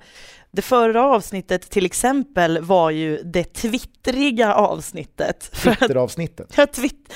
Det 0.51 0.61
förra 0.61 1.05
avsnittet 1.05 1.69
till 1.69 1.85
exempel 1.85 2.61
var 2.61 2.89
ju 2.89 3.21
det 3.23 3.43
twittriga 3.43 4.53
avsnittet. 4.53 5.51
Twitteravsnittet? 5.51 6.53
Ja, 6.57 6.65
twitt 6.65 7.13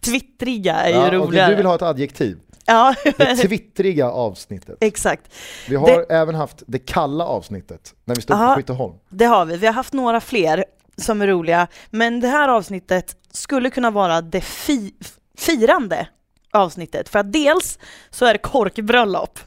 twittriga 0.00 0.74
är 0.74 0.90
ja, 0.90 1.04
ju 1.04 1.18
roligare. 1.18 1.44
Okay, 1.44 1.50
du 1.50 1.56
vill 1.56 1.66
ha 1.66 1.74
ett 1.74 1.82
adjektiv? 1.82 2.38
Ja. 2.66 2.94
Det 3.16 3.36
twittriga 3.36 4.10
avsnittet. 4.10 4.78
Exakt. 4.80 5.34
Vi 5.68 5.76
har 5.76 5.86
det... 5.86 6.14
även 6.14 6.34
haft 6.34 6.62
det 6.66 6.78
kalla 6.78 7.24
avsnittet 7.24 7.94
när 8.04 8.14
vi 8.14 8.22
stod 8.22 8.36
Aha, 8.36 8.54
på 8.54 8.60
Skytteholm. 8.60 8.94
Det 9.08 9.24
har 9.24 9.44
vi. 9.44 9.56
Vi 9.56 9.66
har 9.66 9.74
haft 9.74 9.92
några 9.92 10.20
fler 10.20 10.64
som 10.96 11.22
är 11.22 11.26
roliga. 11.26 11.66
Men 11.90 12.20
det 12.20 12.28
här 12.28 12.48
avsnittet 12.48 13.16
skulle 13.32 13.70
kunna 13.70 13.90
vara 13.90 14.20
det 14.20 14.40
fi 14.40 14.94
firande 15.38 16.08
avsnittet. 16.52 17.08
För 17.08 17.18
att 17.18 17.32
dels 17.32 17.78
så 18.10 18.24
är 18.24 18.32
det 18.32 18.38
korkbröllop. 18.38 19.38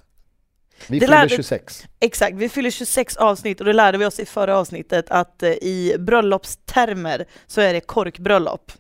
Vi 0.88 1.00
fyller 1.00 1.16
lärde, 1.16 1.30
26. 1.30 1.84
Exakt, 2.00 2.38
vi 2.38 2.50
fyller 2.50 2.70
26 2.70 3.18
avsnitt 3.18 3.60
och 3.60 3.66
det 3.66 3.74
lärde 3.74 3.98
vi 3.98 4.06
oss 4.06 4.20
i 4.20 4.25
förra 4.25 4.58
avsnittet 4.58 5.06
att 5.10 5.44
eh, 5.44 5.50
i 5.50 5.96
bröllopstermer 6.00 7.25
så 7.48 7.62
är 7.62 7.74
det 7.74 7.82
korkbröllop. 7.82 8.72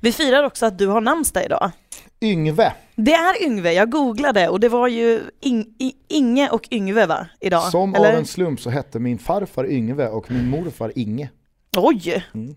Vi 0.00 0.12
firar 0.12 0.44
också 0.44 0.66
att 0.66 0.78
du 0.78 0.86
har 0.86 1.00
namnsdag 1.00 1.44
idag. 1.44 1.70
Yngve. 2.20 2.72
Det 2.96 3.12
är 3.12 3.42
Yngve, 3.46 3.72
jag 3.72 3.90
googlade 3.90 4.48
och 4.48 4.60
det 4.60 4.68
var 4.68 4.88
ju 4.88 5.22
In 5.40 5.74
Inge 6.08 6.48
och 6.50 6.68
Yngve 6.70 7.06
va, 7.06 7.26
idag? 7.40 7.62
Som 7.62 7.94
eller? 7.94 8.12
av 8.12 8.18
en 8.18 8.26
slump 8.26 8.60
så 8.60 8.70
hette 8.70 8.98
min 8.98 9.18
farfar 9.18 9.70
Yngve 9.70 10.08
och 10.08 10.30
min 10.30 10.48
morfar 10.48 10.92
Inge. 10.94 11.30
Oj! 11.76 12.24
Mm. 12.34 12.54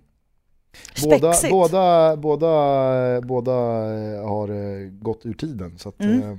Båda, 1.04 1.34
båda, 1.50 2.18
båda, 2.18 3.22
båda 3.22 3.52
eh, 3.52 4.28
har 4.28 4.50
eh, 4.50 4.90
gått 4.90 5.26
ur 5.26 5.34
tiden. 5.34 5.78
Så 5.78 5.90
att, 5.90 6.02
mm. 6.02 6.22
eh, 6.22 6.36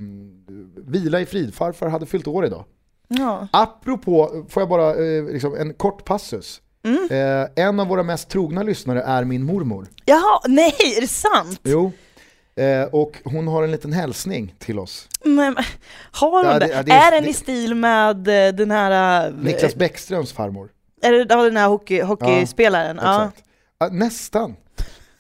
vila 0.85 1.21
i 1.21 1.27
frid, 1.27 1.55
farfar 1.55 1.89
hade 1.89 2.07
fyllt 2.07 2.27
år 2.27 2.47
idag. 2.47 2.65
Ja. 3.09 3.49
Apropå, 3.53 4.45
får 4.49 4.61
jag 4.61 4.69
bara 4.69 4.91
eh, 4.91 5.25
liksom, 5.25 5.55
en 5.55 5.75
kort 5.75 6.05
passus. 6.05 6.61
Mm. 6.85 7.09
Eh, 7.11 7.65
en 7.67 7.81
av 7.81 7.87
våra 7.87 8.03
mest 8.03 8.29
trogna 8.29 8.63
lyssnare 8.63 9.03
är 9.03 9.25
min 9.25 9.43
mormor. 9.43 9.87
Jaha, 10.05 10.41
nej, 10.47 10.75
är 10.97 11.01
det 11.01 11.09
sant? 11.09 11.61
Jo. 11.63 11.93
Eh, 12.57 12.83
och 12.83 13.17
hon 13.25 13.49
har 13.49 13.63
en 13.63 13.71
liten 13.71 13.93
hälsning 13.93 14.55
till 14.59 14.79
oss. 14.79 15.09
Men, 15.25 15.57
har 16.13 16.31
hon 16.31 16.45
ja, 16.45 16.59
det? 16.59 16.67
det, 16.67 16.83
det 16.83 16.93
är 16.93 17.11
den 17.11 17.25
i 17.27 17.33
stil 17.33 17.75
med 17.75 18.29
eh, 18.29 18.55
den 18.55 18.71
här... 18.71 19.31
Niklas 19.31 19.75
Bäckströms 19.75 20.33
farmor. 20.33 20.69
Är 21.03 21.13
det 21.13 21.25
den 21.25 21.57
här 21.57 21.69
hockey, 21.69 22.01
hockeyspelaren? 22.01 22.99
Ja, 23.03 23.25
exakt. 23.25 23.45
Ja. 23.79 23.89
nästan. 23.89 24.57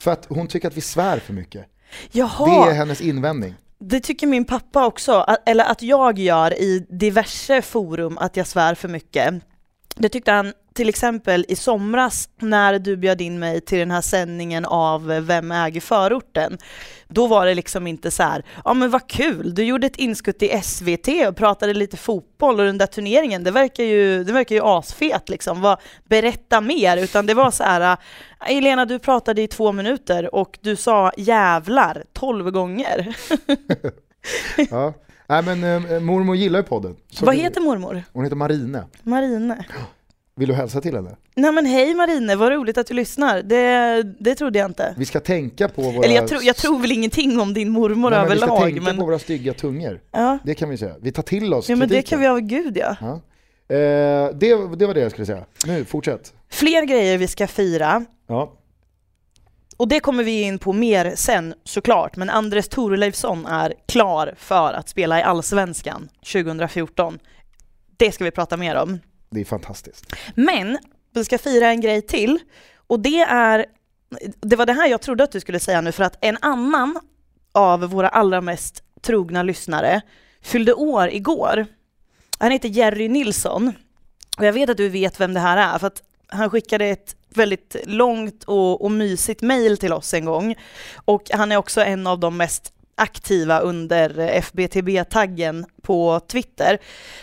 För 0.01 0.11
att 0.11 0.27
hon 0.29 0.47
tycker 0.47 0.69
att 0.69 0.77
vi 0.77 0.81
svär 0.81 1.19
för 1.19 1.33
mycket. 1.33 1.67
Jaha. 2.13 2.65
Det 2.65 2.71
är 2.71 2.75
hennes 2.75 3.01
invändning. 3.01 3.55
Det 3.81 4.01
tycker 4.01 4.27
min 4.27 4.45
pappa 4.45 4.87
också, 4.87 5.27
eller 5.47 5.65
att 5.65 5.83
jag 5.83 6.19
gör 6.19 6.61
i 6.61 6.87
diverse 6.91 7.63
forum, 7.63 8.19
att 8.19 8.37
jag 8.37 8.47
svär 8.47 8.75
för 8.75 8.89
mycket. 8.89 9.35
Det 10.01 10.09
tyckte 10.09 10.33
han 10.33 10.53
till 10.75 10.89
exempel 10.89 11.45
i 11.49 11.57
somras 11.57 12.29
när 12.41 12.79
du 12.79 12.97
bjöd 12.97 13.21
in 13.21 13.39
mig 13.39 13.61
till 13.61 13.79
den 13.79 13.91
här 13.91 14.01
sändningen 14.01 14.65
av 14.65 15.07
Vem 15.07 15.53
äger 15.53 15.81
förorten? 15.81 16.59
Då 17.09 17.27
var 17.27 17.47
det 17.47 17.55
liksom 17.55 17.87
inte 17.87 18.11
så 18.11 18.23
här, 18.23 18.45
ja 18.65 18.75
men 18.75 18.91
vad 18.91 19.09
kul, 19.09 19.55
du 19.55 19.65
gjorde 19.65 19.87
ett 19.87 19.97
inskutt 19.97 20.43
i 20.43 20.61
SVT 20.63 21.09
och 21.29 21.37
pratade 21.37 21.75
lite 21.75 21.97
fotboll 21.97 22.61
och 22.61 22.67
den 22.67 22.79
där 22.79 22.87
turneringen, 22.87 23.45
det 23.45 23.51
verkar 23.51 23.85
ju, 23.85 24.25
det 24.25 24.33
verkar 24.33 24.55
ju 24.55 24.63
asfet 24.65 25.29
liksom, 25.29 25.61
vad, 25.61 25.79
berätta 26.05 26.61
mer, 26.61 26.97
utan 26.97 27.27
det 27.27 27.35
var 27.35 27.51
så 27.51 27.63
här, 27.65 27.81
ah, 27.81 28.47
Elena 28.47 28.85
du 28.85 28.99
pratade 28.99 29.43
i 29.43 29.49
två 29.49 29.73
minuter 29.73 30.35
och 30.35 30.59
du 30.61 30.77
sa 30.77 31.13
jävlar 31.17 32.05
tolv 32.13 32.51
gånger. 32.51 33.17
ja. 34.71 34.95
Nej 35.29 35.43
men 35.43 35.65
äh, 35.65 36.01
mormor 36.01 36.37
gillar 36.37 36.59
ju 36.59 36.63
podden. 36.63 36.97
Vad 37.21 37.37
heter 37.37 37.61
mormor? 37.61 38.03
Hon 38.13 38.25
heter 38.25 38.37
Marine. 38.37 38.85
Marine. 39.03 39.65
Vill 40.37 40.49
du 40.49 40.55
hälsa 40.55 40.81
till 40.81 40.95
henne? 40.95 41.17
Nej 41.35 41.53
men 41.53 41.67
hej 41.67 41.95
Marine, 41.95 42.37
vad 42.37 42.53
roligt 42.53 42.79
att 42.79 42.87
du 42.87 42.95
lyssnar. 42.95 43.43
Det, 43.43 44.03
det 44.03 44.35
trodde 44.35 44.59
jag 44.59 44.71
inte. 44.71 44.95
Vi 44.97 45.05
ska 45.05 45.21
tänka 45.21 45.69
på 45.69 45.83
våra... 45.83 46.05
Eller 46.05 46.15
jag, 46.15 46.29
tro, 46.29 46.39
jag 46.43 46.57
tror 46.57 46.79
väl 46.81 46.93
ingenting 46.93 47.41
om 47.41 47.55
din 47.55 47.71
mormor 47.71 48.11
Nej, 48.11 48.19
överlag. 48.19 48.47
Vi 48.47 48.57
ska 48.57 48.65
tänka 48.65 48.83
men... 48.83 48.97
på 48.97 49.05
våra 49.05 49.19
stygga 49.19 49.55
tungor. 49.55 50.01
Ja. 50.13 50.39
Det 50.45 50.55
kan 50.55 50.69
vi 50.69 50.77
säga. 50.77 50.95
Vi 51.01 51.13
tar 51.13 51.23
till 51.23 51.55
oss 51.55 51.69
Ja 51.69 51.77
men 51.77 51.89
det 51.89 52.03
kan 52.03 52.21
vi 52.21 52.27
av 52.27 52.41
gud 52.41 52.77
ja. 52.77 52.97
ja. 53.01 53.21
Eh, 53.77 54.35
det, 54.35 54.77
det 54.77 54.87
var 54.87 54.95
det 54.95 55.01
jag 55.01 55.11
skulle 55.11 55.27
säga. 55.27 55.45
Nu, 55.67 55.85
fortsätt. 55.85 56.33
Fler 56.51 56.85
grejer 56.85 57.19
vi 57.19 57.27
ska 57.27 57.47
fira. 57.47 58.05
Ja. 58.27 58.53
Och 59.79 59.89
det 59.89 60.01
kommer 60.01 60.25
vi 60.25 60.43
in 60.43 60.59
på 60.59 60.73
mer 60.73 61.13
sen 61.17 61.55
såklart, 61.65 62.17
men 62.17 62.31
Andres 62.31 62.69
Thorleifsson 62.69 63.47
är 63.47 63.75
klar 63.89 64.35
för 64.37 64.73
att 64.73 64.89
spela 64.89 65.19
i 65.19 65.23
Allsvenskan 65.23 66.09
2014. 66.33 67.19
Det 67.97 68.13
ska 68.13 68.25
vi 68.25 68.31
prata 68.31 68.57
mer 68.57 68.77
om. 68.77 68.99
Det 69.31 69.41
är 69.41 69.45
fantastiskt. 69.45 70.17
Men 70.35 70.79
vi 71.15 71.25
ska 71.25 71.39
fira 71.39 71.69
en 71.69 71.81
grej 71.81 72.03
till 72.03 72.39
och 72.87 73.01
det 73.01 73.21
är, 73.21 73.67
det 74.41 74.57
var 74.57 74.67
det 74.67 74.73
här 74.73 74.89
jag 74.89 75.01
trodde 75.01 75.25
att 75.25 75.33
du 75.33 75.41
skulle 75.41 75.61
säga 75.61 75.81
nu 75.81 75.93
för 75.93 76.05
att 76.05 76.19
en 76.21 76.39
annan 76.41 77.01
av 77.53 77.81
våra 77.81 78.09
allra 78.09 78.41
mest 78.41 78.83
trogna 79.03 79.43
lyssnare 79.43 80.01
fyllde 80.43 80.75
år 80.75 81.09
igår. 81.09 81.67
Han 82.39 82.51
heter 82.51 82.69
Jerry 82.69 83.09
Nilsson 83.09 83.73
och 84.39 84.45
jag 84.45 84.53
vet 84.53 84.71
att 84.71 84.77
du 84.77 84.89
vet 84.89 85.21
vem 85.21 85.35
det 85.35 85.41
här 85.41 85.75
är 85.75 85.79
för 85.79 85.87
att 85.87 86.03
han 86.27 86.51
skickade 86.51 86.87
ett 86.87 87.17
väldigt 87.35 87.77
långt 87.85 88.45
och, 88.45 88.85
och 88.85 88.91
mysigt 88.91 89.43
mejl 89.43 89.79
till 89.79 89.93
oss 89.93 90.15
en 90.15 90.25
gång 90.25 90.55
och 91.05 91.23
han 91.31 91.53
är 91.53 91.57
också 91.57 91.81
en 91.81 92.07
av 92.07 92.21
de 92.21 92.37
mest 92.37 92.73
aktiva 92.95 93.59
under 93.59 94.21
FBTB-taggen 94.21 95.67
på 95.83 96.21
Twitter. 96.21 96.79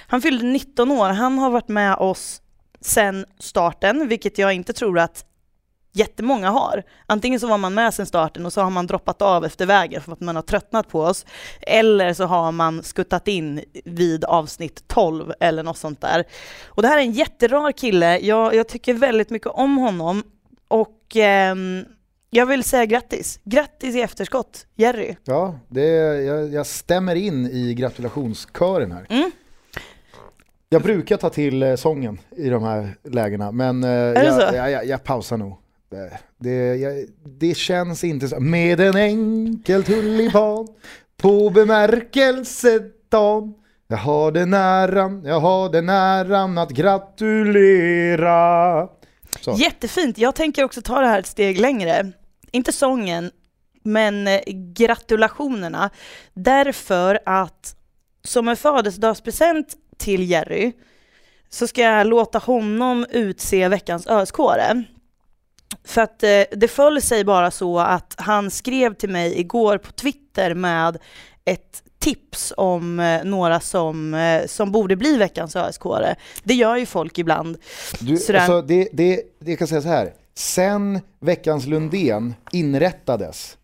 Han 0.07 0.21
fyllde 0.21 0.45
19 0.45 0.91
år, 0.91 1.09
han 1.09 1.37
har 1.37 1.49
varit 1.49 1.67
med 1.67 1.95
oss 1.95 2.41
sedan 2.81 3.25
starten, 3.39 4.07
vilket 4.07 4.37
jag 4.37 4.53
inte 4.53 4.73
tror 4.73 4.99
att 4.99 5.25
jättemånga 5.95 6.49
har. 6.49 6.83
Antingen 7.05 7.39
så 7.39 7.47
var 7.47 7.57
man 7.57 7.73
med 7.73 7.93
sedan 7.93 8.05
starten 8.05 8.45
och 8.45 8.53
så 8.53 8.61
har 8.61 8.69
man 8.69 8.87
droppat 8.87 9.21
av 9.21 9.45
efter 9.45 9.65
vägen 9.65 10.01
för 10.01 10.11
att 10.11 10.19
man 10.19 10.35
har 10.35 10.43
tröttnat 10.43 10.89
på 10.89 11.01
oss. 11.01 11.25
Eller 11.61 12.13
så 12.13 12.25
har 12.25 12.51
man 12.51 12.83
skuttat 12.83 13.27
in 13.27 13.61
vid 13.85 14.25
avsnitt 14.25 14.87
12 14.87 15.33
eller 15.39 15.63
något 15.63 15.77
sånt 15.77 16.01
där. 16.01 16.23
Och 16.65 16.81
det 16.81 16.87
här 16.87 16.97
är 16.97 17.01
en 17.01 17.11
jätterar 17.11 17.71
kille. 17.71 18.19
Jag, 18.19 18.55
jag 18.55 18.67
tycker 18.67 18.93
väldigt 18.93 19.29
mycket 19.29 19.47
om 19.47 19.77
honom 19.77 20.23
och 20.67 21.15
ehm, 21.15 21.85
jag 22.29 22.45
vill 22.45 22.63
säga 22.63 22.85
grattis. 22.85 23.39
Grattis 23.43 23.95
i 23.95 24.01
efterskott, 24.01 24.67
Jerry. 24.75 25.15
Ja, 25.23 25.59
det, 25.67 25.87
jag, 26.23 26.53
jag 26.53 26.65
stämmer 26.65 27.15
in 27.15 27.45
i 27.45 27.73
gratulationskören 27.73 28.91
här. 28.91 29.05
Mm. 29.09 29.31
Jag 30.69 30.81
brukar 30.81 31.17
ta 31.17 31.29
till 31.29 31.63
eh, 31.63 31.75
sången 31.75 32.19
i 32.37 32.49
de 32.49 32.63
här 32.63 32.97
lägena, 33.03 33.51
men 33.51 33.83
eh, 33.83 33.89
jag, 33.89 34.55
jag, 34.55 34.71
jag, 34.71 34.85
jag 34.85 35.03
pausar 35.03 35.37
nog. 35.37 35.57
Det, 35.95 36.19
det, 36.37 36.75
jag, 36.75 37.05
det 37.39 37.57
känns 37.57 38.03
inte 38.03 38.27
så. 38.27 38.39
Med 38.39 38.79
en 38.79 38.95
enkel 38.95 39.83
tulipan 39.83 40.67
på 41.17 41.49
bemärkelsedan 41.49 43.53
Jag 43.87 43.97
har 43.97 44.31
den 44.31 44.53
äran, 44.53 45.23
jag 45.25 45.39
har 45.39 45.69
den 45.69 45.89
äran 45.89 46.57
att 46.57 46.69
gratulera. 46.69 48.87
Så. 49.41 49.55
Jättefint. 49.57 50.17
Jag 50.17 50.35
tänker 50.35 50.63
också 50.63 50.81
ta 50.81 50.99
det 50.99 51.07
här 51.07 51.19
ett 51.19 51.27
steg 51.27 51.59
längre. 51.59 52.11
Inte 52.51 52.71
sången, 52.71 53.31
men 53.83 54.27
eh, 54.27 54.41
gratulationerna. 54.73 55.89
Därför 56.33 57.19
att 57.25 57.75
som 58.23 58.47
en 58.47 58.57
födelsedagspresent 58.57 59.75
till 59.97 60.31
Jerry 60.31 60.71
så 61.49 61.67
ska 61.67 61.81
jag 61.81 62.07
låta 62.07 62.39
honom 62.39 63.05
utse 63.09 63.67
veckans 63.67 64.07
öskåre. 64.07 64.83
För 65.83 66.01
att 66.01 66.23
eh, 66.23 66.41
det 66.51 66.67
föll 66.67 67.01
sig 67.01 67.23
bara 67.23 67.51
så 67.51 67.79
att 67.79 68.15
han 68.17 68.51
skrev 68.51 68.93
till 68.93 69.09
mig 69.09 69.39
igår 69.39 69.77
på 69.77 69.91
Twitter 69.91 70.53
med 70.53 70.97
ett 71.45 71.83
tips 71.99 72.53
om 72.57 72.99
eh, 72.99 73.23
några 73.23 73.59
som, 73.59 74.13
eh, 74.13 74.45
som 74.47 74.71
borde 74.71 74.95
bli 74.95 75.17
veckans 75.17 75.55
öskåre. 75.55 76.15
Det 76.43 76.53
gör 76.53 76.75
ju 76.75 76.85
folk 76.85 77.17
ibland. 77.17 77.57
Du, 77.99 78.17
Sådär. 78.17 78.39
alltså, 78.39 78.61
det, 78.61 78.89
det, 78.93 79.21
det 79.39 79.51
jag 79.51 79.59
kan 79.59 79.67
säga 79.67 79.81
så 79.81 79.87
här. 79.87 80.13
Sen 80.35 80.99
Veckans 81.19 81.65
Lundén 81.65 82.33
inrättades 82.51 83.57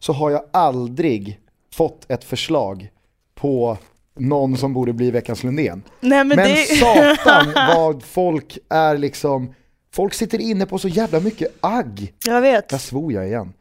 så 0.00 0.12
har 0.12 0.30
jag 0.30 0.42
aldrig 0.52 1.40
fått 1.74 2.10
ett 2.10 2.24
förslag 2.24 2.88
på 3.34 3.78
någon 4.18 4.56
som 4.56 4.74
borde 4.74 4.92
bli 4.92 5.10
Veckans 5.10 5.42
Lundén. 5.44 5.82
Nej, 6.00 6.24
men 6.24 6.36
Men, 6.36 6.48
det... 6.48 6.56
satan 6.56 7.52
vad 7.76 8.02
folk 8.02 8.58
är 8.68 8.98
liksom, 8.98 9.54
folk 9.96 10.14
sitter 10.14 10.38
inne 10.38 10.66
på 10.66 10.78
så 10.78 10.88
jävla 10.88 11.20
mycket 11.20 11.48
agg. 11.60 12.12
Jag 12.26 12.40
vet. 12.40 12.68
Där 12.68 12.78
svor 12.78 13.12
jag 13.12 13.26
igen. 13.26 13.52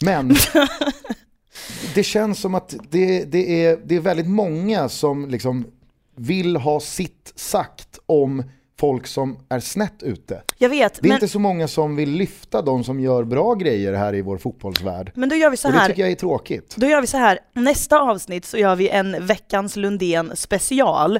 Men 0.00 0.36
det 1.94 2.02
känns 2.02 2.40
som 2.40 2.54
att 2.54 2.74
det, 2.90 3.24
det, 3.24 3.64
är, 3.66 3.78
det 3.84 3.96
är 3.96 4.00
väldigt 4.00 4.28
många 4.28 4.88
som 4.88 5.28
liksom 5.28 5.66
vill 6.16 6.56
ha 6.56 6.80
sitt 6.80 7.32
sagt 7.36 7.98
om 8.06 8.42
folk 8.80 9.06
som 9.06 9.38
är 9.48 9.60
snett 9.60 10.02
ute. 10.02 10.42
Jag 10.58 10.68
vet, 10.68 10.94
Det 10.94 11.06
är 11.06 11.08
men, 11.08 11.16
inte 11.16 11.28
så 11.28 11.38
många 11.38 11.68
som 11.68 11.96
vill 11.96 12.10
lyfta 12.10 12.62
de 12.62 12.84
som 12.84 13.00
gör 13.00 13.24
bra 13.24 13.54
grejer 13.54 13.92
här 13.92 14.14
i 14.14 14.22
vår 14.22 14.38
fotbollsvärld. 14.38 15.12
men 15.14 15.28
då 15.28 15.36
gör 15.36 15.50
vi 15.50 15.56
så 15.56 15.68
Och 15.68 15.72
det 15.74 15.80
här. 15.80 15.88
tycker 15.88 16.02
jag 16.02 16.10
är 16.10 16.14
tråkigt. 16.14 16.74
Då 16.76 16.86
gör 16.86 17.00
vi 17.00 17.06
så 17.06 17.16
här, 17.16 17.38
nästa 17.52 18.00
avsnitt 18.00 18.44
så 18.44 18.58
gör 18.58 18.76
vi 18.76 18.88
en 18.88 19.26
Veckans 19.26 19.76
Lundén 19.76 20.32
special. 20.36 21.18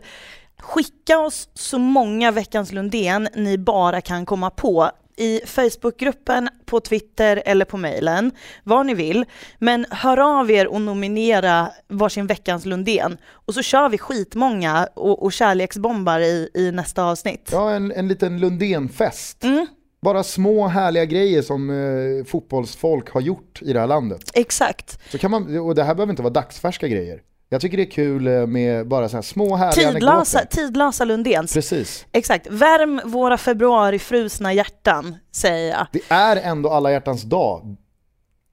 Skicka 0.62 1.18
oss 1.18 1.48
så 1.54 1.78
många 1.78 2.30
Veckans 2.30 2.72
Lundén 2.72 3.28
ni 3.34 3.58
bara 3.58 4.00
kan 4.00 4.26
komma 4.26 4.50
på 4.50 4.90
i 5.16 5.40
Facebookgruppen, 5.46 6.48
på 6.66 6.80
Twitter 6.80 7.42
eller 7.46 7.64
på 7.64 7.76
mejlen, 7.76 8.30
vad 8.64 8.86
ni 8.86 8.94
vill. 8.94 9.24
Men 9.58 9.86
hör 9.90 10.40
av 10.40 10.50
er 10.50 10.66
och 10.66 10.80
nominera 10.80 11.68
varsin 11.88 12.26
Veckans 12.26 12.64
Lundén 12.64 13.16
och 13.32 13.54
så 13.54 13.62
kör 13.62 13.88
vi 13.88 13.98
skitmånga 13.98 14.88
och, 14.94 15.22
och 15.22 15.32
kärleksbombar 15.32 16.20
i, 16.20 16.48
i 16.54 16.72
nästa 16.72 17.04
avsnitt. 17.04 17.48
Ja, 17.52 17.70
en, 17.70 17.92
en 17.92 18.08
liten 18.08 18.40
Lundénfest. 18.40 19.44
Mm, 19.44 19.66
Bara 20.02 20.22
små 20.22 20.66
härliga 20.66 21.04
grejer 21.04 21.42
som 21.42 21.70
eh, 21.70 22.24
fotbollsfolk 22.24 23.10
har 23.10 23.20
gjort 23.20 23.62
i 23.62 23.72
det 23.72 23.80
här 23.80 23.86
landet. 23.86 24.30
exakt. 24.34 24.98
Så 25.10 25.18
kan 25.18 25.30
man, 25.30 25.58
och 25.58 25.74
det 25.74 25.84
här 25.84 25.94
behöver 25.94 26.12
inte 26.12 26.22
vara 26.22 26.32
dagsfärska 26.32 26.88
grejer. 26.88 27.20
Jag 27.48 27.60
tycker 27.60 27.76
det 27.76 27.82
är 27.82 27.90
kul 27.90 28.26
eh, 28.26 28.46
med 28.46 28.88
bara 28.88 29.08
så 29.08 29.16
här 29.16 29.22
små 29.22 29.56
härliga 29.56 29.92
Tidlösa, 29.92 30.38
anekdoter. 30.38 30.56
tidlösa 30.56 31.04
Lundéns. 31.04 31.54
Precis. 31.54 32.06
Exakt. 32.12 32.46
Värm 32.50 33.00
våra 33.04 33.38
februarifrusna 33.38 34.52
hjärtan, 34.52 35.16
säger 35.32 35.70
jag. 35.72 35.86
Det 35.92 36.00
är 36.08 36.36
ändå 36.36 36.70
alla 36.70 36.92
hjärtans 36.92 37.22
dag 37.22 37.76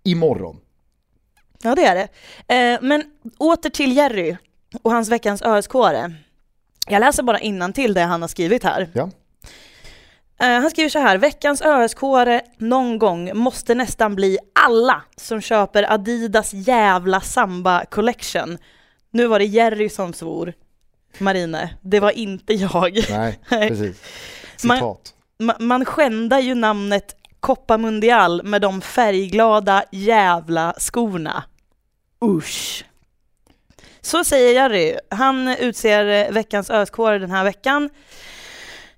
imorgon. 0.04 0.60
Ja, 1.64 1.76
det 1.76 1.86
är 1.86 1.96
det. 1.96 2.08
Eh, 2.56 2.80
men 2.82 3.04
åter 3.38 3.70
till 3.70 3.96
Jerry 3.98 4.38
och 4.82 4.92
hans 4.92 5.10
veckans 5.10 5.42
ÖSK-are. 5.42 6.14
Jag 6.88 7.00
läser 7.00 7.24
bara 7.24 7.40
innan 7.40 7.74
till 7.74 7.94
det 7.94 8.02
han 8.02 8.22
har 8.22 8.28
skrivit 8.30 8.64
här. 8.64 8.90
Ja. 8.94 9.10
Eh, 10.40 10.48
han 10.62 10.70
skriver 10.70 10.90
så 10.90 11.00
här, 11.00 11.18
veckans 11.18 11.62
ÖSK-are 11.62 12.42
någon 12.58 13.00
gång 13.00 13.38
måste 13.38 13.76
nästan 13.76 14.16
bli 14.16 14.38
alla 14.66 15.02
som 15.18 15.42
köper 15.42 15.94
Adidas 15.94 16.54
jävla 16.54 17.22
Samba 17.22 17.86
Collection. 17.86 18.58
Nu 19.16 19.28
var 19.28 19.40
det 19.40 19.46
Jerry 19.46 19.90
som 19.90 20.14
svor. 20.14 20.54
Marine, 21.18 21.70
det 21.82 22.00
var 22.00 22.12
inte 22.12 22.54
jag. 22.54 23.00
Nej, 23.10 23.40
precis. 23.50 24.02
Man- 24.64 24.78
Citat. 24.78 25.14
Ma- 25.40 25.60
man 25.62 25.86
skändar 25.86 26.40
ju 26.40 26.56
namnet 26.56 27.16
Copa 27.40 27.78
Mundial 27.78 28.44
med 28.44 28.62
de 28.62 28.82
färgglada 28.82 29.84
jävla 29.92 30.74
skorna. 30.78 31.44
Usch. 32.26 32.86
Så 34.02 34.24
säger 34.24 34.54
Jerry. 34.54 34.96
Han 35.10 35.48
utser 35.48 36.32
veckans 36.32 36.70
öskåre 36.70 37.20
den 37.20 37.32
här 37.32 37.44
veckan. 37.44 37.90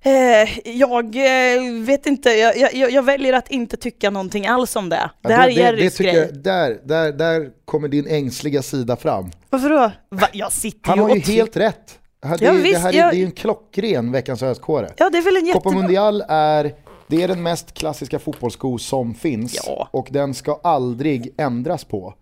Eh, 0.02 0.68
jag 0.78 1.04
eh, 1.16 1.72
vet 1.86 2.06
inte, 2.06 2.30
jag, 2.30 2.74
jag, 2.74 2.90
jag 2.90 3.02
väljer 3.02 3.32
att 3.32 3.50
inte 3.50 3.76
tycka 3.76 4.10
någonting 4.10 4.46
alls 4.46 4.76
om 4.76 4.88
det. 4.88 5.10
Det 5.22 5.32
här 5.32 5.48
är 5.48 5.52
Jerrys 5.52 5.98
grej. 5.98 6.14
jag, 6.14 6.34
där, 6.34 6.80
där, 6.84 7.12
där 7.12 7.50
kommer 7.64 7.88
din 7.88 8.06
ängsliga 8.06 8.62
sida 8.62 8.96
fram. 8.96 9.30
Varför 9.50 9.70
då? 9.70 9.90
Va? 10.10 10.28
Jag 10.32 10.52
sitter 10.52 10.88
Han 10.88 10.98
ju 10.98 11.02
har 11.02 11.16
ju 11.16 11.20
helt 11.20 11.56
rätt. 11.56 11.98
Det, 12.22 12.28
här- 12.28 12.38
Ja, 12.40 12.52
visst, 12.52 12.74
det 12.74 12.78
här 12.78 12.88
är, 12.88 13.12
det 13.12 13.20
är 13.20 13.24
en 13.24 13.30
klockren 13.32 14.12
Veckans 14.12 14.42
Öskåre. 14.42 14.92
Ja, 14.96 15.10
det 15.10 15.18
är 15.18 15.22
väl 15.22 15.36
en 15.36 15.42
Copa 15.42 15.48
jättebra... 15.54 15.78
Mundial 15.78 16.24
är, 16.28 16.74
det 17.06 17.22
är 17.22 17.28
den 17.28 17.42
mest 17.42 17.74
klassiska 17.74 18.18
fotbollssko 18.18 18.78
som 18.78 19.14
finns 19.14 19.62
Ja. 19.66 19.88
och 19.92 20.08
den 20.10 20.34
ska 20.34 20.60
aldrig 20.64 21.34
ändras 21.38 21.84
på. 21.84 22.14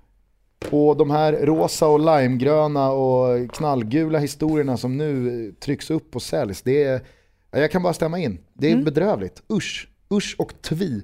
Och 0.70 0.96
de 0.96 1.10
här 1.10 1.32
rosa 1.32 1.86
och 1.86 2.00
limegröna 2.00 2.90
och 2.90 3.50
knallgula 3.52 4.18
historierna 4.18 4.76
som 4.76 4.96
nu 4.96 5.52
trycks 5.60 5.90
upp 5.90 6.16
och 6.16 6.22
säljs, 6.22 6.62
det 6.62 6.84
är, 6.84 7.00
jag 7.50 7.70
kan 7.70 7.82
bara 7.82 7.92
stämma 7.94 8.18
in. 8.18 8.38
Det 8.54 8.66
är 8.66 8.72
Mm. 8.72 8.84
bedrövligt. 8.84 9.42
Usch, 9.52 9.88
usch 10.12 10.34
och 10.38 10.62
tvi. 10.62 11.02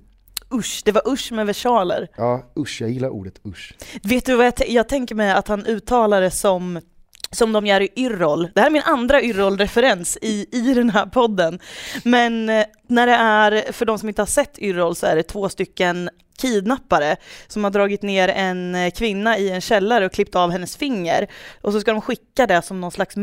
Usch, 0.55 0.83
det 0.85 0.93
var 0.93 1.03
usch 1.13 1.33
med 1.33 1.47
versaler. 1.47 2.09
Ja, 2.17 2.53
usch, 2.59 2.81
jag 2.81 2.91
gillar 2.91 3.09
ordet 3.09 3.35
usch. 3.47 3.75
Vet 4.03 4.27
du 4.27 4.37
vad 4.37 4.47
jag, 4.47 4.55
jag 4.69 4.89
tänker 4.89 5.15
mig 5.15 5.31
att 5.33 5.49
han 5.49 5.67
uttalar 5.67 6.21
det 6.21 6.31
som 6.31 6.81
som 7.31 7.53
de 7.53 7.67
gör 7.67 7.81
i 7.81 7.89
Yrrol. 7.97 8.49
Det 8.55 8.61
här 8.61 8.67
är 8.67 8.71
min 8.73 8.83
andra 8.83 9.23
Yrrol-referens 9.23 10.19
i, 10.23 10.47
i 10.53 10.75
den 10.75 10.91
här 10.91 11.07
podden. 11.07 11.59
Men 12.05 12.49
eh, 12.49 12.65
när 12.89 13.07
det 13.07 13.13
är, 13.13 13.73
för 13.73 13.85
de 13.85 13.99
som 13.99 14.09
inte 14.09 14.23
har 14.23 14.27
sett 14.27 14.59
Yrrol 14.59 14.95
så 14.97 15.07
är 15.07 15.17
det 15.17 15.23
två 15.23 15.49
stycken 15.49 16.11
kidnappare 16.39 17.17
som 17.49 17.65
har 17.65 17.71
dragit 17.71 18.03
ner 18.03 18.29
en 18.29 18.75
eh, 18.75 18.91
kvinna 18.91 19.39
i 19.39 19.51
en 19.51 19.61
källare 19.61 20.07
och 20.07 20.13
klippt 20.13 20.35
av 20.37 20.51
hennes 20.51 20.77
finger. 20.77 21.27
Och 21.61 21.73
så 21.73 21.81
ska 21.81 21.93
de 21.93 22.01
skicka 22.01 22.47
det 22.47 22.63
som 22.63 22.81
någon 22.81 22.91
slags 22.93 23.17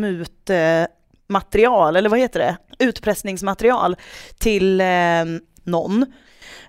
material, 1.29 1.95
eller 1.95 2.09
vad 2.09 2.19
heter 2.19 2.39
det? 2.39 2.57
Utpressningsmaterial 2.85 3.95
till 4.37 4.81
eh, 4.81 5.25
någon 5.63 6.05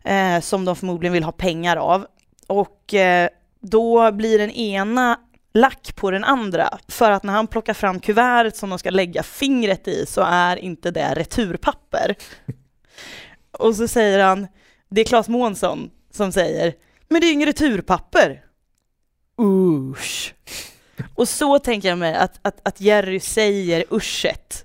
eh, 0.04 0.40
som 0.40 0.64
de 0.64 0.76
förmodligen 0.76 1.12
vill 1.12 1.24
ha 1.24 1.32
pengar 1.32 1.76
av. 1.76 2.06
Och 2.46 2.94
eh, 2.94 3.28
då 3.60 4.12
blir 4.12 4.38
den 4.38 4.50
ena 4.50 5.18
lack 5.54 5.96
på 5.96 6.10
den 6.10 6.24
andra 6.24 6.78
för 6.88 7.10
att 7.10 7.22
när 7.22 7.32
han 7.32 7.46
plockar 7.46 7.74
fram 7.74 8.00
kuvertet 8.00 8.56
som 8.56 8.70
de 8.70 8.78
ska 8.78 8.90
lägga 8.90 9.22
fingret 9.22 9.88
i 9.88 10.06
så 10.06 10.20
är 10.26 10.56
inte 10.56 10.90
det 10.90 11.14
returpapper. 11.14 12.16
Och 13.58 13.76
så 13.76 13.88
säger 13.88 14.18
han, 14.18 14.46
det 14.88 15.00
är 15.00 15.04
Claes 15.04 15.28
Månsson 15.28 15.90
som 16.10 16.32
säger, 16.32 16.74
men 17.08 17.20
det 17.20 17.26
är 17.26 17.32
inget 17.32 17.48
returpapper. 17.48 18.44
Usch. 19.40 20.34
Och 21.14 21.28
så 21.28 21.58
tänker 21.58 21.88
jag 21.88 21.98
mig 21.98 22.14
att, 22.14 22.38
att, 22.42 22.60
att 22.62 22.80
Jerry 22.80 23.20
säger 23.20 23.84
uschet. 23.90 24.64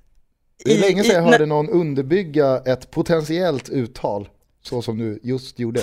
Det 0.65 0.74
är 0.74 0.80
länge 0.80 1.04
sedan 1.04 1.15
jag 1.15 1.32
hörde 1.32 1.45
någon 1.45 1.69
underbygga 1.69 2.58
ett 2.65 2.91
potentiellt 2.91 3.69
uttal 3.69 4.30
så 4.63 4.82
som 4.82 4.98
du 4.98 5.19
just 5.24 5.60
gjorde. 5.60 5.82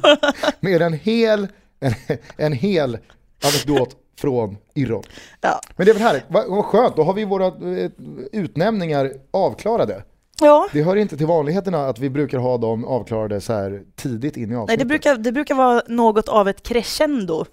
Med 0.60 0.82
en 0.82 0.92
hel, 0.92 1.48
en, 1.80 1.94
en 2.36 2.52
hel 2.52 2.98
anekdot 3.44 3.96
från 4.18 4.56
Yrrol. 4.76 5.04
Ja. 5.40 5.60
Men 5.76 5.86
det 5.86 5.92
är 5.92 5.94
väl 5.94 6.02
härligt, 6.02 6.24
vad, 6.28 6.48
vad 6.48 6.64
skönt, 6.64 6.96
då 6.96 7.02
har 7.02 7.14
vi 7.14 7.24
våra 7.24 7.46
eh, 7.46 7.90
utnämningar 8.32 9.12
avklarade. 9.30 10.04
ja. 10.40 10.68
Det 10.72 10.82
hör 10.82 10.96
inte 10.96 11.16
till 11.16 11.26
vanligheterna 11.26 11.86
att 11.86 11.98
vi 11.98 12.10
brukar 12.10 12.38
ha 12.38 12.58
dem 12.58 12.84
avklarade 12.84 13.40
så 13.40 13.52
här 13.52 13.82
tidigt 13.96 14.36
in 14.36 14.52
i 14.52 14.56
avsnittet. 14.56 14.68
Nej, 14.68 14.76
det 14.76 14.84
brukar, 14.84 15.16
det 15.16 15.32
brukar 15.32 15.54
vara 15.54 15.82
något 15.88 16.28
av 16.28 16.48
ett 16.48 16.62
crescendo. 16.62 17.44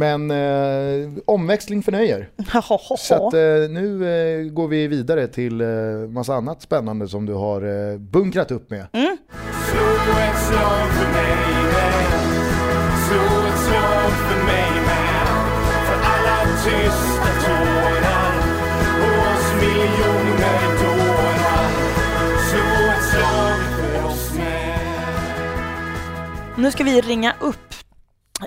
Men 0.00 0.30
eh, 0.30 1.10
omväxling 1.24 1.82
förnöjer. 1.82 2.28
Så 2.98 3.14
att, 3.14 3.34
eh, 3.34 3.70
nu 3.70 4.08
eh, 4.08 4.52
går 4.52 4.68
vi 4.68 4.86
vidare 4.86 5.28
till 5.28 5.60
eh, 5.60 5.68
massa 6.08 6.34
annat 6.34 6.62
spännande 6.62 7.08
som 7.08 7.26
du 7.26 7.32
har 7.32 7.92
eh, 7.92 7.98
bunkrat 7.98 8.50
upp 8.50 8.70
med. 8.70 8.86
Med 8.92 9.18
Nu 26.56 26.70
ska 26.72 26.84
vi 26.84 27.00
ringa 27.00 27.34
upp 27.40 27.75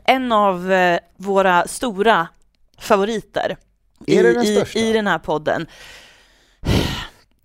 en 0.06 0.32
av 0.32 0.71
eh, 0.71 0.99
våra 1.17 1.67
stora 1.67 2.28
favoriter 2.80 3.58
i, 4.08 4.15
den 4.23 4.43
i, 4.45 4.65
i 4.75 4.93
den 4.93 5.08
här 5.08 5.19
podden. 5.19 5.67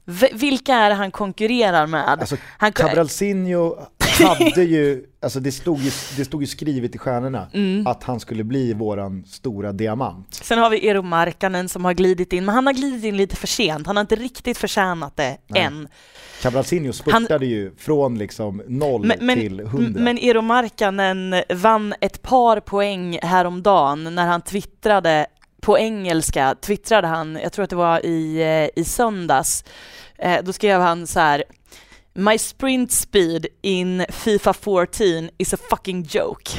V- 0.06 0.30
vilka 0.32 0.74
är 0.74 0.88
det 0.88 0.94
han 0.94 1.10
konkurrerar 1.10 1.86
med? 1.86 2.08
Alltså 2.08 2.36
han, 2.58 2.72
Cabralsinho 2.72 3.76
hade 4.28 4.62
ju, 4.64 5.04
alltså 5.22 5.40
det 5.40 5.52
stod 5.52 5.78
ju, 5.78 5.90
det 6.16 6.24
stod 6.24 6.40
ju 6.42 6.46
skrivet 6.46 6.94
i 6.94 6.98
stjärnorna 6.98 7.46
Mm. 7.52 7.86
att 7.86 8.04
han 8.04 8.20
skulle 8.20 8.44
bli 8.44 8.72
våran 8.72 9.24
stora 9.26 9.72
diamant. 9.72 10.34
Sen 10.34 10.58
har 10.58 10.70
vi 10.70 10.88
Eero 10.88 11.02
Markkanen 11.02 11.68
som 11.68 11.84
har 11.84 11.92
glidit 11.92 12.32
in, 12.32 12.44
men 12.44 12.54
han 12.54 12.66
har 12.66 12.72
glidit 12.74 13.04
in 13.04 13.16
lite 13.16 13.36
för 13.36 13.46
sent. 13.46 13.86
Han 13.86 13.96
har 13.96 14.00
inte 14.00 14.16
riktigt 14.16 14.58
förtjänat 14.58 15.16
det 15.16 15.36
än. 15.54 15.88
Cabralsinho 16.42 16.92
spurtade 16.92 17.46
ju 17.46 17.72
från 17.78 18.18
liksom 18.18 18.62
noll 18.68 19.06
Men, 19.06 19.18
men, 19.26 19.38
till 19.38 19.60
hundra. 19.60 20.00
men 20.00 20.18
Eero 20.18 20.40
Markkanen 20.42 21.34
vann 21.54 21.94
ett 22.00 22.22
par 22.22 22.60
poäng 22.60 23.18
häromdagen 23.22 24.14
när 24.14 24.26
han 24.26 24.42
twittrade 24.42 25.26
på 25.60 25.78
engelska, 25.78 26.54
twittrade 26.60 27.06
han, 27.08 27.38
jag 27.42 27.52
tror 27.52 27.62
att 27.64 27.70
det 27.70 27.76
var 27.76 28.06
i, 28.06 28.42
eh, 28.76 28.80
i 28.82 28.84
söndags, 28.84 29.64
eh, 30.18 30.44
då 30.44 30.52
skrev 30.52 30.80
han 30.80 31.06
så 31.06 31.20
här 31.20 31.44
My 32.16 32.38
sprint 32.38 32.92
speed 32.92 33.46
in 33.62 34.04
Fifa 34.08 34.52
14 34.52 35.30
is 35.38 35.54
a 35.54 35.56
fucking 35.70 36.02
joke. 36.02 36.50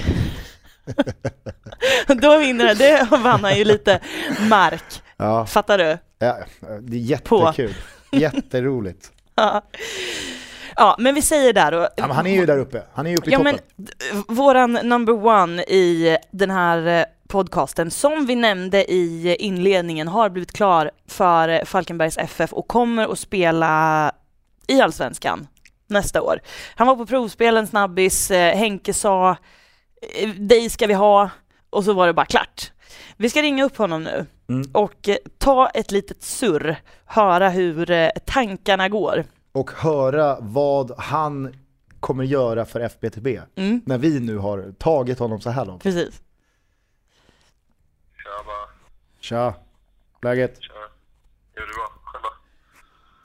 då 2.21 2.37
vinner 2.39 2.65
han, 2.67 2.77
det 2.77 3.07
vann 3.11 3.43
han 3.43 3.57
ju 3.57 3.63
lite 3.63 3.99
mark, 4.49 4.83
ja, 5.17 5.45
fattar 5.45 5.77
du? 5.77 5.97
ja, 6.19 6.37
det 6.81 6.97
är 6.97 7.01
jättekul. 7.01 7.73
Jätteroligt. 8.11 9.11
Ja. 9.37 9.61
ja, 10.75 10.95
men 10.99 11.15
vi 11.15 11.21
säger 11.21 11.53
där 11.53 11.71
då. 11.71 11.87
Ja, 11.97 12.05
han 12.13 12.27
är 12.27 12.33
ju 12.35 12.45
där 12.45 12.57
uppe, 12.57 12.83
han 12.93 13.05
är 13.05 13.09
ju 13.09 13.17
uppe 13.17 13.29
i 13.29 13.33
Ja, 13.33 13.37
toppen. 13.37 13.59
men 13.75 14.23
våran 14.35 14.71
number 14.73 15.25
one 15.25 15.63
i 15.63 16.17
den 16.31 16.51
här 16.51 16.99
eh, 16.99 17.05
podcasten, 17.27 17.91
som 17.91 18.25
vi 18.25 18.35
nämnde 18.35 18.91
i 18.91 19.35
inledningen, 19.39 20.07
har 20.07 20.29
blivit 20.29 20.53
klar 20.53 20.91
för 21.07 21.65
Falkenbergs 21.65 22.17
FF 22.17 22.53
och 22.53 22.67
kommer 22.67 23.11
att 23.11 23.19
spela 23.19 24.11
i 24.67 24.81
Allsvenskan 24.81 25.47
nästa 25.87 26.21
år. 26.21 26.39
Han 26.75 26.87
var 26.87 26.95
på 26.95 27.05
provspelen, 27.05 27.67
snabbis, 27.67 28.31
eh, 28.31 28.57
Henke 28.57 28.93
sa 28.93 29.37
eh, 30.21 30.29
dig 30.29 30.69
ska 30.69 30.87
vi 30.87 30.93
ha 30.93 31.29
och 31.69 31.83
så 31.83 31.93
var 31.93 32.07
det 32.07 32.13
bara 32.13 32.25
klart. 32.25 32.71
Vi 33.17 33.29
ska 33.29 33.41
ringa 33.41 33.63
upp 33.65 33.77
honom 33.77 34.03
nu 34.03 34.25
Mm. 34.49 34.69
och 34.73 35.09
eh, 35.09 35.15
ta 35.37 35.69
ett 35.69 35.91
litet 35.91 36.23
surr, 36.23 36.75
höra 37.05 37.49
hur 37.49 38.09
tankarna 38.19 38.89
går. 38.89 39.25
Och 39.51 39.71
höra 39.71 40.37
vad 40.39 40.91
han 40.99 41.55
kommer 41.99 42.23
göra 42.23 42.65
för 42.65 42.79
FBTB. 42.79 43.27
Mm, 43.55 43.81
När 43.85 43.97
vi 43.97 44.19
nu 44.19 44.37
har 44.37 44.71
tagit 44.79 45.19
honom 45.19 45.41
så 45.41 45.49
här 45.49 45.65
långt. 45.65 45.83
precis. 45.83 46.21
Tjaba, 48.23 48.69
Tja, 49.19 49.53
läget? 50.21 50.57
tja 50.61 50.73
Är 51.55 51.61
det 51.61 51.67
bra? 51.67 51.94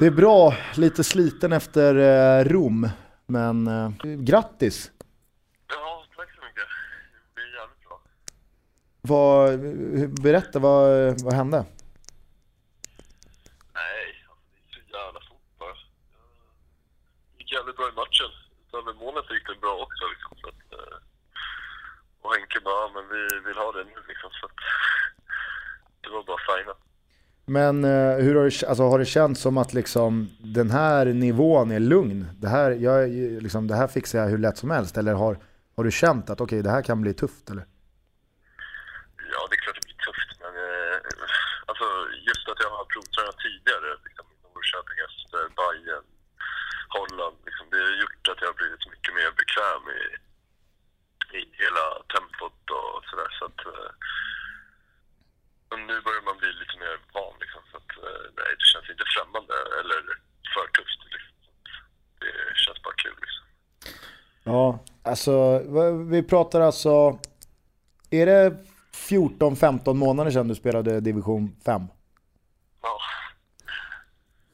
Det 0.00 0.06
är 0.06 0.10
bra, 0.10 0.54
lite 0.76 1.04
sliten 1.04 1.52
efter 1.52 1.94
eh, 1.96 2.44
Rom, 2.44 2.88
men 3.26 3.66
eh, 3.66 3.90
grattis! 4.28 4.90
Ja, 5.68 6.04
tack 6.16 6.28
så 6.34 6.40
mycket 6.46 6.66
Det 7.14 7.34
blir 7.34 7.50
jävligt 7.58 7.82
bra 7.88 8.00
Vad, 9.12 9.60
berätta, 10.22 10.58
vad, 10.58 10.86
vad 11.24 11.34
hände? 11.34 11.58
Nej, 13.80 14.06
alltså 14.30 14.46
det 14.52 14.60
är 14.68 14.72
så 14.74 14.80
jävla 14.98 15.20
fort 15.28 15.46
bara. 15.58 15.74
Det 17.32 17.38
gick 17.38 17.52
jävligt 17.52 17.76
bra 17.76 17.88
i 17.88 17.96
matchen. 18.02 18.30
Utöver 18.66 18.92
målet 19.04 19.30
gick 19.30 19.46
det 19.48 19.60
bra 19.66 19.74
också 19.86 20.04
liksom. 20.14 20.32
Så 20.42 20.46
att, 20.52 20.62
eh, 20.78 20.96
och 22.22 22.30
Henke 22.34 22.58
bara, 22.66 22.80
"Ja, 22.84 22.90
men 22.94 23.04
vi 23.14 23.20
vill 23.46 23.58
ha 23.64 23.68
det 23.76 23.84
nu 23.92 23.98
liksom. 24.10 24.30
Så 24.38 24.42
att, 24.46 24.58
det 26.02 26.08
var 26.14 26.22
bara 26.30 26.42
fina. 26.50 26.74
Men 27.58 27.84
eh, 27.84 28.16
hur 28.24 28.34
har 28.38 28.44
det, 28.50 28.68
alltså, 28.68 28.82
har 28.92 28.98
det 28.98 29.10
känts 29.18 29.40
som 29.40 29.58
att 29.58 29.72
liksom, 29.80 30.12
den 30.58 30.70
här 30.70 31.04
nivån 31.26 31.70
är 31.70 31.80
lugn? 31.80 32.20
Det 32.42 32.48
här, 32.48 32.70
jag, 32.70 32.98
liksom, 33.46 33.62
det 33.70 33.76
här 33.80 33.88
fixar 33.96 34.18
jag 34.18 34.28
hur 34.32 34.42
lätt 34.46 34.58
som 34.58 34.70
helst, 34.70 34.94
eller 34.98 35.14
har, 35.24 35.34
har 35.76 35.84
du 35.84 35.92
känt 36.02 36.30
att 36.30 36.40
okej, 36.40 36.62
det 36.62 36.74
här 36.76 36.82
kan 36.88 36.98
bli 37.04 37.12
tufft? 37.22 37.50
Eller? 37.50 37.64
Ja, 39.32 39.40
det 39.48 39.54
är 39.56 39.62
klart 39.64 39.78
det 39.80 39.88
blir 39.90 40.02
tufft, 40.08 40.30
men 40.42 40.54
eh, 40.66 40.96
alltså, 41.70 41.86
just 42.28 42.44
att 42.50 42.60
jag 42.64 42.70
har 42.76 42.84
provtränat 42.92 43.38
tidigare, 43.46 43.88
liksom, 44.06 44.24
i 44.34 44.36
Norrköping, 44.44 44.98
Öster, 45.08 45.44
Bayern, 45.60 46.06
Holland, 46.96 47.36
liksom, 47.48 47.64
det 47.72 47.80
har 47.86 47.94
gjort 48.02 48.24
att 48.30 48.40
jag 48.42 48.48
har 48.52 48.58
blivit 48.62 48.84
mycket 48.94 49.12
mer 49.18 49.30
bekväm 49.40 49.84
i, 50.00 50.02
i 51.38 51.40
hela 51.62 51.86
tempot 52.12 52.64
och 52.78 53.04
sådär. 53.10 53.30
Så 53.38 53.44
att, 53.48 53.60
eh, 53.72 53.90
och 55.70 55.78
nu 55.78 55.96
börjar 56.06 56.24
man 56.28 56.38
bli 56.42 56.50
lite 56.60 56.76
mer 56.82 56.94
van, 57.14 57.34
liksom, 57.42 57.62
så 57.70 57.76
att, 57.80 57.92
eh, 58.06 58.24
nej, 58.38 58.50
det 58.58 58.66
känns 58.72 58.90
inte 58.92 59.06
främmande 59.14 59.56
eller 59.80 60.00
för 60.52 60.66
tufft. 60.76 61.00
Liksom. 61.14 61.34
Så 61.44 61.50
att, 61.54 61.68
det 62.20 62.34
känns 62.64 62.82
bara 62.86 62.94
kul. 63.04 63.18
Liksom. 63.24 63.44
Ja, 64.50 64.64
alltså 65.10 65.58
vi 66.10 66.22
pratar 66.22 66.60
alltså, 66.60 67.18
är 68.10 68.26
det 68.26 68.56
14-15 69.08 69.94
månader 69.94 70.30
sedan 70.30 70.48
du 70.48 70.54
spelade 70.54 71.00
division 71.00 71.56
5? 71.64 71.82
Ja. 72.82 73.00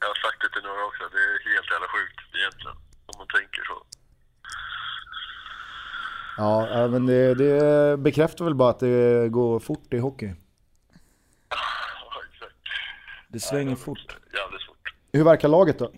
Jag 0.01 0.07
har 0.07 0.14
sagt 0.14 0.42
det 0.42 0.49
till 0.53 0.69
några 0.69 0.85
också, 0.85 1.03
det 1.12 1.19
är 1.19 1.55
helt 1.55 1.71
jävla 1.73 1.87
sjukt 1.88 2.37
egentligen, 2.40 2.77
om 3.07 3.14
man 3.19 3.27
tänker 3.27 3.62
så. 3.62 3.87
Ja, 6.38 6.88
men 6.88 7.07
det, 7.07 7.35
det 7.35 7.97
bekräftar 7.97 8.45
väl 8.45 8.55
bara 8.55 8.71
att 8.71 8.81
det 8.81 9.29
går 9.29 9.61
fort 9.61 9.95
i 9.95 9.99
hockey. 9.99 10.35
Ja, 11.49 12.23
exakt. 12.33 12.57
Det 13.29 13.40
svänger 13.40 13.77
fort. 13.77 14.16
Jävligt 14.33 14.66
fort. 14.66 14.95
Hur 15.12 15.25
verkar 15.25 15.49
laget 15.49 15.79
då? 15.79 15.90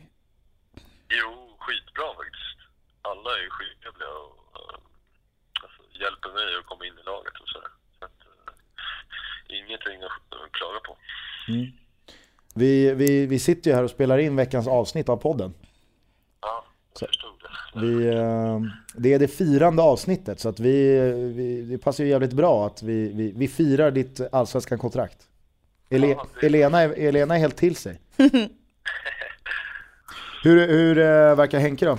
Jo, 1.09 1.57
skitbra 1.59 2.09
faktiskt. 2.21 2.59
Alla 3.03 3.31
är 3.39 3.43
ju 3.43 3.51
skittrevliga 3.51 4.09
och 4.09 4.61
eh, 4.61 4.79
alltså, 5.63 5.81
hjälper 6.03 6.31
mig 6.39 6.47
att 6.59 6.67
komma 6.67 6.87
in 6.87 6.99
i 7.03 7.05
laget 7.13 7.37
och 7.43 7.49
sådär. 7.49 7.71
Så 7.99 8.05
att, 8.05 8.21
eh, 8.29 9.59
ingenting 9.59 10.03
att 10.03 10.27
att 10.41 10.53
klaga 10.53 10.81
på. 10.89 10.93
Vi, 12.95 13.07
vi, 13.07 13.27
vi 13.27 13.39
sitter 13.39 13.71
ju 13.71 13.77
här 13.77 13.85
och 13.85 13.91
spelar 13.91 14.19
in 14.19 14.37
veckans 14.37 14.69
avsnitt 14.69 15.09
av 15.09 15.17
podden. 15.17 15.55
Ja, 16.43 16.65
jag 17.01 17.09
förstod 17.09 17.31
det. 17.41 17.87
Vi, 17.87 18.07
eh, 18.07 18.61
det 18.97 19.13
är 19.15 19.19
det 19.19 19.29
firande 19.29 19.83
avsnittet 19.83 20.41
så 20.41 20.49
att 20.49 20.61
vi, 20.61 20.99
vi, 21.37 21.63
det 21.63 21.79
passar 21.79 22.05
ju 22.05 22.11
jävligt 22.11 22.33
bra 22.33 22.67
att 22.67 22.83
vi, 22.83 23.13
vi, 23.13 23.33
vi 23.37 23.49
firar 23.49 23.91
ditt 23.91 24.21
allsvenska 24.33 24.77
kontrakt. 24.79 25.19
Ele, 25.91 26.07
Ja, 26.09 26.27
det- 26.41 26.47
Elena, 26.47 26.81
är, 26.81 26.89
Elena 26.91 27.35
är 27.35 27.39
helt 27.39 27.57
till 27.57 27.77
sig. 27.77 28.01
hur 30.45 30.67
hur 30.69 30.99
eh, 30.99 31.35
verkar 31.35 31.59
Henke 31.59 31.85
då? 31.87 31.99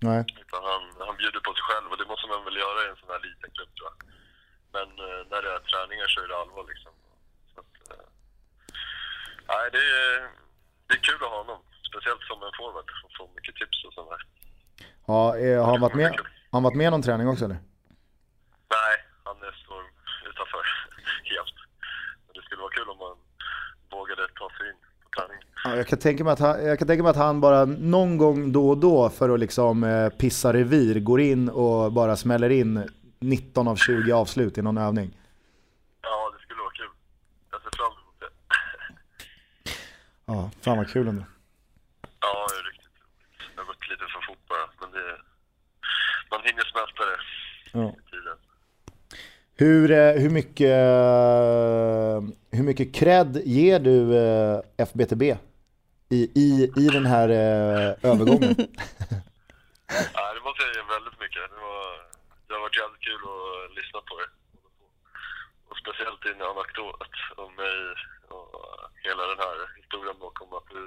Nej. 0.00 0.20
Utan 0.42 0.62
han, 0.70 0.82
han 1.06 1.16
bjuder 1.16 1.40
på 1.40 1.52
sig 1.54 1.62
själv 1.68 1.86
och 1.90 1.98
det 1.98 2.06
måste 2.12 2.26
man 2.32 2.44
väl 2.44 2.56
göra 2.56 2.78
i 2.84 2.88
en 2.90 3.00
sån 3.00 3.12
här 3.14 3.22
liten 3.28 3.50
klubb 3.56 3.70
tror 3.74 3.88
jag. 3.90 3.98
Men 4.74 4.88
eh, 5.06 5.20
när 5.30 5.40
det 5.42 5.50
är 5.56 5.60
träningar 5.72 6.08
så 6.08 6.20
är 6.24 6.28
det 6.28 6.36
allvar 6.42 6.64
liksom. 6.72 6.92
Så 7.52 7.60
att, 7.62 7.74
eh, 7.90 8.06
nej, 9.52 9.64
det 9.74 9.84
är, 10.02 10.12
det 10.86 10.94
är 10.98 11.02
kul 11.08 11.20
att 11.24 11.30
ha 11.34 11.38
honom. 11.38 11.60
Speciellt 11.90 12.22
som 12.22 12.42
en 12.42 12.54
forward 12.58 12.88
och 13.04 13.12
få 13.18 13.24
mycket 13.36 13.54
tips 13.60 13.84
och 13.86 13.92
sånt 13.94 14.10
där. 14.12 14.22
Ja, 15.06 15.20
eh, 15.38 15.58
har 15.64 15.70
han 15.72 15.80
varit 15.80 15.94
med, 16.02 16.10
har 16.50 16.56
han 16.58 16.62
varit 16.62 16.80
med 16.82 16.90
någon 16.92 17.02
träning 17.02 17.28
också 17.28 17.44
eller? 17.44 17.60
Nej, 18.76 18.94
han 19.24 19.36
står 19.64 19.82
utanför 20.30 20.62
helt. 21.34 21.56
Men 22.24 22.32
det 22.34 22.42
skulle 22.42 22.62
vara 22.66 22.76
kul 22.78 22.88
om 22.88 22.98
man 22.98 23.16
vågade 23.90 24.28
ta 24.28 24.50
sig 24.56 24.68
in 24.70 24.78
på 25.02 25.08
träning. 25.16 25.40
Ja, 25.68 25.76
jag, 25.76 25.86
kan 25.86 25.98
tänka 25.98 26.24
mig 26.24 26.32
att 26.32 26.38
han, 26.38 26.64
jag 26.64 26.78
kan 26.78 26.88
tänka 26.88 27.02
mig 27.02 27.10
att 27.10 27.16
han 27.16 27.40
bara 27.40 27.64
någon 27.64 28.16
gång 28.18 28.52
då 28.52 28.68
och 28.70 28.78
då 28.78 29.10
för 29.10 29.28
att 29.28 29.40
liksom 29.40 29.84
eh, 29.84 30.08
pissa 30.08 30.52
revir 30.52 31.00
går 31.00 31.20
in 31.20 31.48
och 31.48 31.92
bara 31.92 32.16
smäller 32.16 32.50
in 32.50 32.88
19 33.20 33.68
av 33.68 33.76
20 33.76 34.12
avslut 34.12 34.58
i 34.58 34.62
någon 34.62 34.78
övning. 34.78 35.18
Ja, 36.02 36.32
det 36.36 36.42
skulle 36.42 36.60
vara 36.60 36.70
kul. 36.70 36.88
Jag 37.50 37.60
ser 37.62 37.70
fram 37.76 37.92
emot 37.92 38.20
det. 38.20 38.30
Ja, 40.26 40.50
fan 40.60 40.76
vad 40.78 40.88
kul 40.90 41.08
ändå. 41.08 41.22
Ja, 42.20 42.46
det 42.48 42.58
är 42.60 42.64
riktigt 42.72 42.90
roligt. 43.00 43.54
Det 43.54 43.60
har 43.60 43.66
gått 43.66 43.88
lite 43.90 44.04
för 44.14 44.26
fort 44.28 44.48
bara, 44.48 44.66
men 44.80 44.90
det... 44.90 45.16
Man 46.30 46.40
hinner 46.44 46.64
smälta 46.72 47.02
det 47.10 47.18
Ja. 47.72 47.88
i 47.88 48.10
tiden. 48.10 48.36
Hur, 49.56 49.90
eh, 49.90 50.22
hur, 50.22 50.30
mycket, 50.30 50.70
eh, 50.70 52.58
hur 52.58 52.64
mycket 52.64 52.94
cred 52.94 53.42
ger 53.44 53.80
du 53.80 54.12
FBTB 54.76 55.36
i, 56.16 56.20
i, 56.44 56.48
i 56.82 56.86
den 56.96 57.06
här 57.06 57.28
eh, 57.28 58.10
övergången? 58.10 58.54
Ja, 60.18 60.24
det 60.34 60.42
måste 60.46 60.62
jag 60.64 60.72
ge 60.76 60.82
väldigt 60.96 61.18
mycket. 61.24 61.42
Det, 61.54 61.60
var, 61.68 61.84
det 62.46 62.52
har 62.54 62.62
varit 62.66 62.80
jävligt 62.82 63.04
kul 63.08 63.22
att 63.34 63.74
lyssna 63.78 63.98
på 64.08 64.14
det. 64.20 64.28
Och 65.68 65.76
speciellt 65.82 66.20
din 66.26 66.40
anekdot 66.50 67.12
om 67.44 67.50
mig 67.62 67.78
och 68.34 68.48
hela 69.06 69.22
den 69.32 69.40
här 69.44 69.56
historien 69.80 70.16
bakom 70.24 70.48
att 70.58 70.68
du 70.76 70.82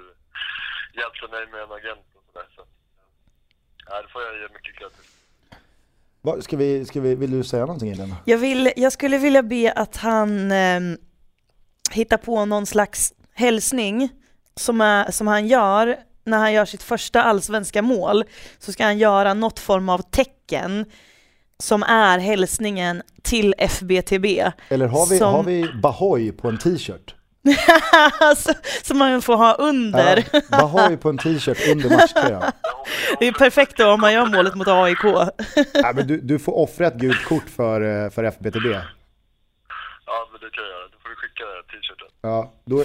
hjälpte 1.00 1.26
mig 1.34 1.42
med 1.52 1.60
en 1.66 1.72
agent 1.78 2.06
och 2.16 2.24
sådär. 2.28 2.48
Så, 2.56 2.62
ja, 3.88 3.94
det 4.02 4.08
får 4.12 4.22
jag 4.26 4.32
ge 4.40 4.46
mycket 4.56 4.72
cred 4.78 4.92
till. 4.96 6.42
Ska 6.46 6.56
vi, 6.56 6.70
ska 6.88 7.00
vi, 7.00 7.14
vill 7.14 7.30
du 7.30 7.44
säga 7.44 7.64
någonting 7.66 7.92
Elena? 7.94 8.16
Jag, 8.32 8.38
vill, 8.38 8.72
jag 8.76 8.92
skulle 8.92 9.18
vilja 9.18 9.42
be 9.42 9.72
att 9.72 9.96
han 9.96 10.52
eh, 10.52 10.80
hittar 11.90 12.20
på 12.28 12.44
någon 12.44 12.66
slags 12.66 13.12
hälsning 13.34 13.96
som, 14.56 14.80
är, 14.80 15.10
som 15.10 15.26
han 15.26 15.46
gör 15.46 15.96
när 16.24 16.38
han 16.38 16.52
gör 16.52 16.64
sitt 16.64 16.82
första 16.82 17.22
allsvenska 17.22 17.82
mål. 17.82 18.24
Så 18.58 18.72
ska 18.72 18.84
han 18.84 18.98
göra 18.98 19.34
något 19.34 19.58
form 19.58 19.88
av 19.88 19.98
tecken 20.10 20.84
som 21.58 21.82
är 21.82 22.18
hälsningen 22.18 23.02
till 23.22 23.54
FBTB. 23.58 24.26
Eller 24.68 24.86
har 24.86 25.06
vi, 25.10 25.18
Som- 25.18 25.34
har 25.34 25.42
vi 25.42 25.72
Bahoy 25.82 26.32
på 26.32 26.48
en 26.48 26.58
t-shirt? 26.58 27.14
Som 28.82 28.98
man 28.98 29.22
får 29.22 29.36
ha 29.36 29.54
under. 29.54 30.24
Ja, 30.32 30.40
Bahoy 30.50 30.96
på 30.96 31.08
en 31.08 31.18
t-shirt 31.18 31.68
under 31.68 31.90
matchtröjan. 31.90 32.42
Det 33.18 33.28
är 33.28 33.32
perfekt 33.32 33.76
då 33.76 33.90
om 33.90 34.00
man 34.00 34.12
gör 34.12 34.26
målet 34.26 34.54
mot 34.54 34.68
AIK. 34.68 35.04
Ja, 35.74 35.92
men 35.94 36.06
du, 36.06 36.20
du 36.20 36.38
får 36.38 36.52
offra 36.58 36.86
ett 36.86 36.94
gult 36.94 37.24
kort 37.24 37.48
för, 37.56 38.04
eh, 38.04 38.10
för 38.10 38.24
FBTB. 38.24 38.66
Ja, 38.66 40.28
men 40.32 40.40
det 40.40 40.50
kan 40.56 40.64
jag 40.64 40.70
göra. 40.72 40.88
Då 40.92 40.98
får 41.02 41.08
du 41.08 41.16
skicka 41.16 41.44
den 41.44 41.64
t-shirten. 41.64 42.08
Ja, 42.22 42.52
då, 42.64 42.84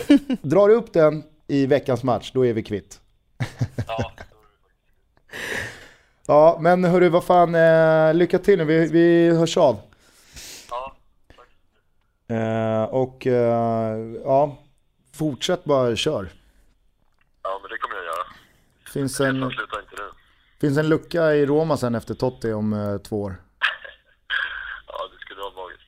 drar 0.50 0.68
du 0.68 0.74
upp 0.74 0.94
den 0.94 1.24
i 1.48 1.66
veckans 1.66 2.04
match, 2.04 2.32
då 2.34 2.46
är 2.46 2.54
vi 2.54 2.64
kvitt. 2.64 3.02
Ja, 3.88 4.12
Ja, 6.28 6.58
men 6.62 6.84
hörru, 6.84 7.10
vad 7.10 7.24
fan, 7.24 7.56
eh, 7.56 8.14
lycka 8.14 8.40
till 8.40 8.58
nu, 8.58 8.66
vi, 8.66 8.88
vi 8.88 9.30
hörs 9.38 9.58
av. 9.58 9.80
ja, 10.70 10.96
tack. 11.36 11.48
Eh, 12.38 12.84
och 12.84 13.28
eh, 13.28 13.98
ja, 14.24 14.58
fortsätt 15.14 15.64
bara 15.64 15.96
kör. 15.96 16.30
Ja, 17.44 17.60
men 17.62 17.70
det 17.72 17.78
kommer 17.78 17.96
jag 17.96 18.06
göra. 18.06 18.26
Finns 18.94 19.20
Jag 19.20 19.30
en, 19.30 19.36
slutar 19.36 19.80
inte 19.80 19.96
nu. 19.98 20.10
finns 20.62 20.78
en 20.78 20.90
lucka 20.90 21.34
i 21.36 21.46
Roma 21.46 21.78
sen 21.78 21.96
efter 21.96 22.14
Totti 22.14 22.52
om 22.54 22.74
eh, 22.74 22.98
två 22.98 23.22
år. 23.22 23.36
Ja, 24.88 25.10
det 25.14 25.20
skulle 25.20 25.42
vara 25.42 25.54
magiskt. 25.54 25.84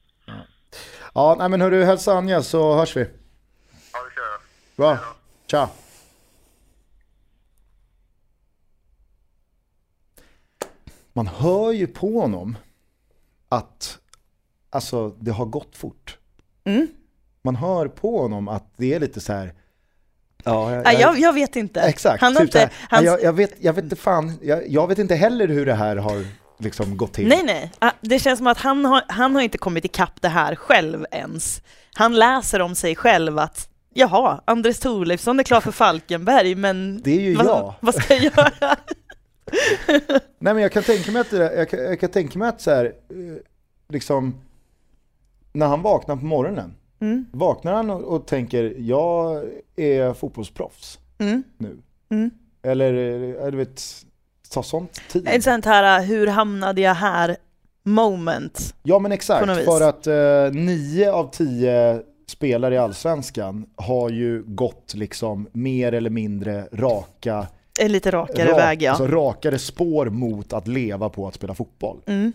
Ja, 1.13 1.35
nej 1.39 1.49
men 1.49 1.61
hörru, 1.61 1.83
hälsa 1.83 2.13
Anja 2.13 2.41
så 2.43 2.75
hörs 2.75 2.95
vi. 2.97 3.01
Ja, 3.01 3.07
det 4.05 4.11
ska 4.11 4.21
jag 4.21 4.27
göra. 4.27 4.39
Bra, 4.75 4.97
tja. 5.49 5.69
Man 11.13 11.27
hör 11.27 11.71
ju 11.71 11.87
på 11.87 12.19
honom 12.19 12.57
att 13.49 13.97
alltså, 14.69 15.09
det 15.19 15.31
har 15.31 15.45
gått 15.45 15.75
fort. 15.75 16.17
Mm. 16.63 16.87
Man 17.41 17.55
hör 17.55 17.87
på 17.87 18.21
honom 18.21 18.47
att 18.47 18.63
det 18.77 18.93
är 18.93 18.99
lite 18.99 19.21
så 19.21 19.33
här. 19.33 19.53
Ja, 20.43 20.71
Ja, 20.75 20.93
jag, 20.93 21.19
jag 21.19 21.33
vet 21.33 21.55
inte. 21.55 21.81
Exakt, 21.81 22.21
Han 22.21 22.33
typ 22.33 22.41
inte, 22.41 22.59
här, 22.59 22.71
han, 22.89 23.05
jag, 23.05 23.23
jag, 23.23 23.33
vet, 23.33 23.53
jag 23.59 23.73
vet 23.73 23.83
inte 23.83 23.95
fan, 23.95 24.33
jag, 24.41 24.67
jag 24.67 24.87
vet 24.87 24.97
inte 24.97 25.15
heller 25.15 25.47
hur 25.47 25.65
det 25.65 25.73
här 25.73 25.95
har 25.95 26.25
liksom 26.57 26.97
gått 26.97 27.13
till. 27.13 27.27
Nej, 27.27 27.43
nej. 27.43 27.71
Ah, 27.79 27.91
Det 28.01 28.19
känns 28.19 28.37
som 28.37 28.47
att 28.47 28.57
han 28.57 28.85
har, 28.85 29.03
han 29.07 29.35
har 29.35 29.41
inte 29.41 29.57
kommit 29.57 29.85
ikapp 29.85 30.21
det 30.21 30.29
här 30.29 30.55
själv 30.55 31.05
ens. 31.11 31.61
Han 31.93 32.15
läser 32.15 32.61
om 32.61 32.75
sig 32.75 32.95
själv 32.95 33.39
att 33.39 33.69
jaha, 33.99 34.41
Andres 34.45 34.79
Thorleifsson 34.79 35.39
är 35.39 35.43
klar 35.43 35.61
för 35.61 35.71
Falkenberg, 35.71 36.55
men 36.55 37.01
Det 37.03 37.11
är 37.11 37.21
ju 37.21 37.35
vad, 37.35 37.45
jag. 37.45 37.73
vad 37.79 37.95
ska 37.95 38.13
jag 38.13 38.23
göra? 38.23 38.51
Nej 40.39 40.53
men 40.53 40.57
jag 40.59 40.71
kan 40.71 40.83
tänka 40.83 41.11
mig 41.11 41.21
att, 41.21 41.31
jag 41.31 41.69
kan, 41.69 41.79
jag 41.79 41.99
kan 41.99 42.09
tänka 42.09 42.39
mig 42.39 42.49
att 42.49 42.61
så 42.61 42.71
här, 42.71 42.85
eh, 42.85 42.91
liksom, 43.89 44.35
när 45.53 45.67
han 45.67 45.81
vaknar 45.81 46.15
på 46.15 46.25
morgonen, 46.25 46.75
Mm. 47.01 47.25
vaknar 47.31 47.73
han 47.73 47.89
och, 47.89 48.03
och 48.03 48.27
tänker 48.27 48.73
jag 48.77 49.43
är 49.75 50.13
fotbollsproffs 50.13 50.99
Mm. 51.19 51.43
nu? 51.57 51.77
Mm. 52.09 52.31
Eller, 52.63 52.93
eh, 53.45 53.51
du 53.51 53.57
vet, 53.57 53.81
tar 54.53 54.61
sånt 54.61 55.01
tid? 55.09 55.27
Ett 55.27 55.43
sånt 55.43 55.65
här, 55.65 56.03
hur 56.03 56.27
hamnade 56.27 56.81
jag 56.81 56.93
här 56.95 57.37
moment. 57.83 58.75
Ja 58.83 58.99
men 58.99 59.11
exakt, 59.11 59.45
för 59.65 59.81
att 59.89 60.07
eh, 60.07 60.51
nio 60.61 61.11
av 61.11 61.29
tio 61.31 62.01
spelare 62.29 62.75
i 62.75 62.77
Allsvenskan 62.77 63.65
har 63.75 64.09
ju 64.09 64.43
gått 64.47 64.93
liksom 64.95 65.47
mer 65.51 65.91
eller 65.93 66.09
mindre 66.09 66.67
raka, 66.73 67.47
En 67.79 67.91
lite 67.91 68.11
rakare 68.11 68.51
rak- 68.51 68.57
väg 68.57 68.81
ja. 68.81 68.91
alltså 68.91 69.07
rakare 69.07 69.59
spår 69.59 70.05
mot 70.09 70.53
att 70.53 70.67
leva 70.67 71.09
på 71.09 71.27
att 71.27 71.33
spela 71.35 71.53
fotboll. 71.53 71.97
Mm. 72.05 72.31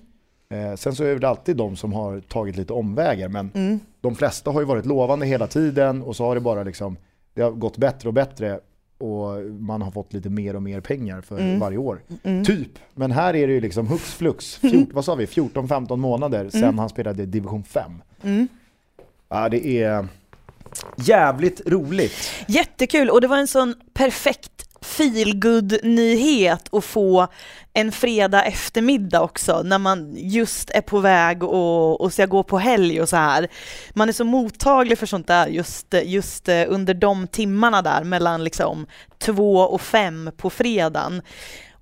Eh, 0.50 0.74
sen 0.76 0.94
så 0.94 1.04
är 1.04 1.16
det 1.18 1.28
alltid 1.28 1.56
de 1.56 1.76
som 1.76 1.92
har 1.92 2.20
tagit 2.20 2.56
lite 2.56 2.72
omvägar, 2.72 3.28
men 3.28 3.50
Mm. 3.54 3.80
de 4.00 4.14
flesta 4.14 4.50
har 4.50 4.60
ju 4.60 4.66
varit 4.66 4.86
lovande 4.86 5.26
hela 5.26 5.46
tiden 5.46 6.02
och 6.02 6.16
så 6.16 6.24
har 6.24 6.34
det 6.34 6.40
bara 6.40 6.62
liksom, 6.62 6.96
det 7.34 7.42
har 7.42 7.50
gått 7.50 7.76
bättre 7.76 8.08
och 8.08 8.14
bättre 8.14 8.60
och 8.98 9.42
man 9.60 9.82
har 9.82 9.90
fått 9.90 10.12
lite 10.12 10.28
mer 10.30 10.56
och 10.56 10.62
mer 10.62 10.80
pengar 10.80 11.20
för 11.20 11.38
Mm. 11.38 11.58
varje 11.60 11.78
år. 11.78 12.00
Typ, 12.46 12.70
men 12.94 13.10
här 13.12 13.36
är 13.36 13.46
det 13.46 13.52
ju 13.52 13.60
liksom 13.60 13.86
hux 13.86 14.14
flux, 14.14 14.54
fjort, 14.56 14.88
vad 14.92 15.04
sa 15.04 15.14
vi, 15.14 15.26
14-15 15.26 15.96
månader 16.00 16.48
sedan 16.50 16.78
han 16.78 16.88
spelade 16.88 17.22
i 17.22 17.26
division 17.26 17.62
5. 17.64 17.92
Ja, 19.34 19.48
det 19.48 19.66
är 19.66 20.08
jävligt 20.96 21.60
roligt. 21.66 22.30
Jättekul 22.46 23.10
och 23.10 23.20
det 23.20 23.26
var 23.26 23.36
en 23.36 23.46
sån 23.46 23.74
perfekt 23.94 24.50
feelgood 24.84 25.78
nyhet 25.82 26.74
att 26.74 26.84
få 26.84 27.26
en 27.72 27.92
fredag 27.92 28.44
eftermiddag 28.44 29.20
också 29.20 29.62
när 29.64 29.78
man 29.78 30.14
just 30.16 30.70
är 30.70 30.80
på 30.80 30.98
väg 30.98 31.42
och, 31.42 32.00
och 32.00 32.12
ska 32.12 32.26
gå 32.26 32.42
på 32.42 32.58
helg 32.58 33.00
och 33.00 33.08
så 33.08 33.16
här. 33.16 33.48
Man 33.94 34.08
är 34.08 34.12
så 34.12 34.24
mottaglig 34.24 34.98
för 34.98 35.06
sånt 35.06 35.26
där 35.26 35.46
just, 35.46 35.94
just 36.04 36.48
eh, 36.48 36.64
under 36.68 36.94
de 36.94 37.26
timmarna 37.26 37.82
där 37.82 38.04
mellan 38.04 38.44
liksom 38.44 38.86
två 39.18 39.56
och 39.56 39.80
fem 39.80 40.30
på 40.36 40.50
fredagen. 40.50 41.22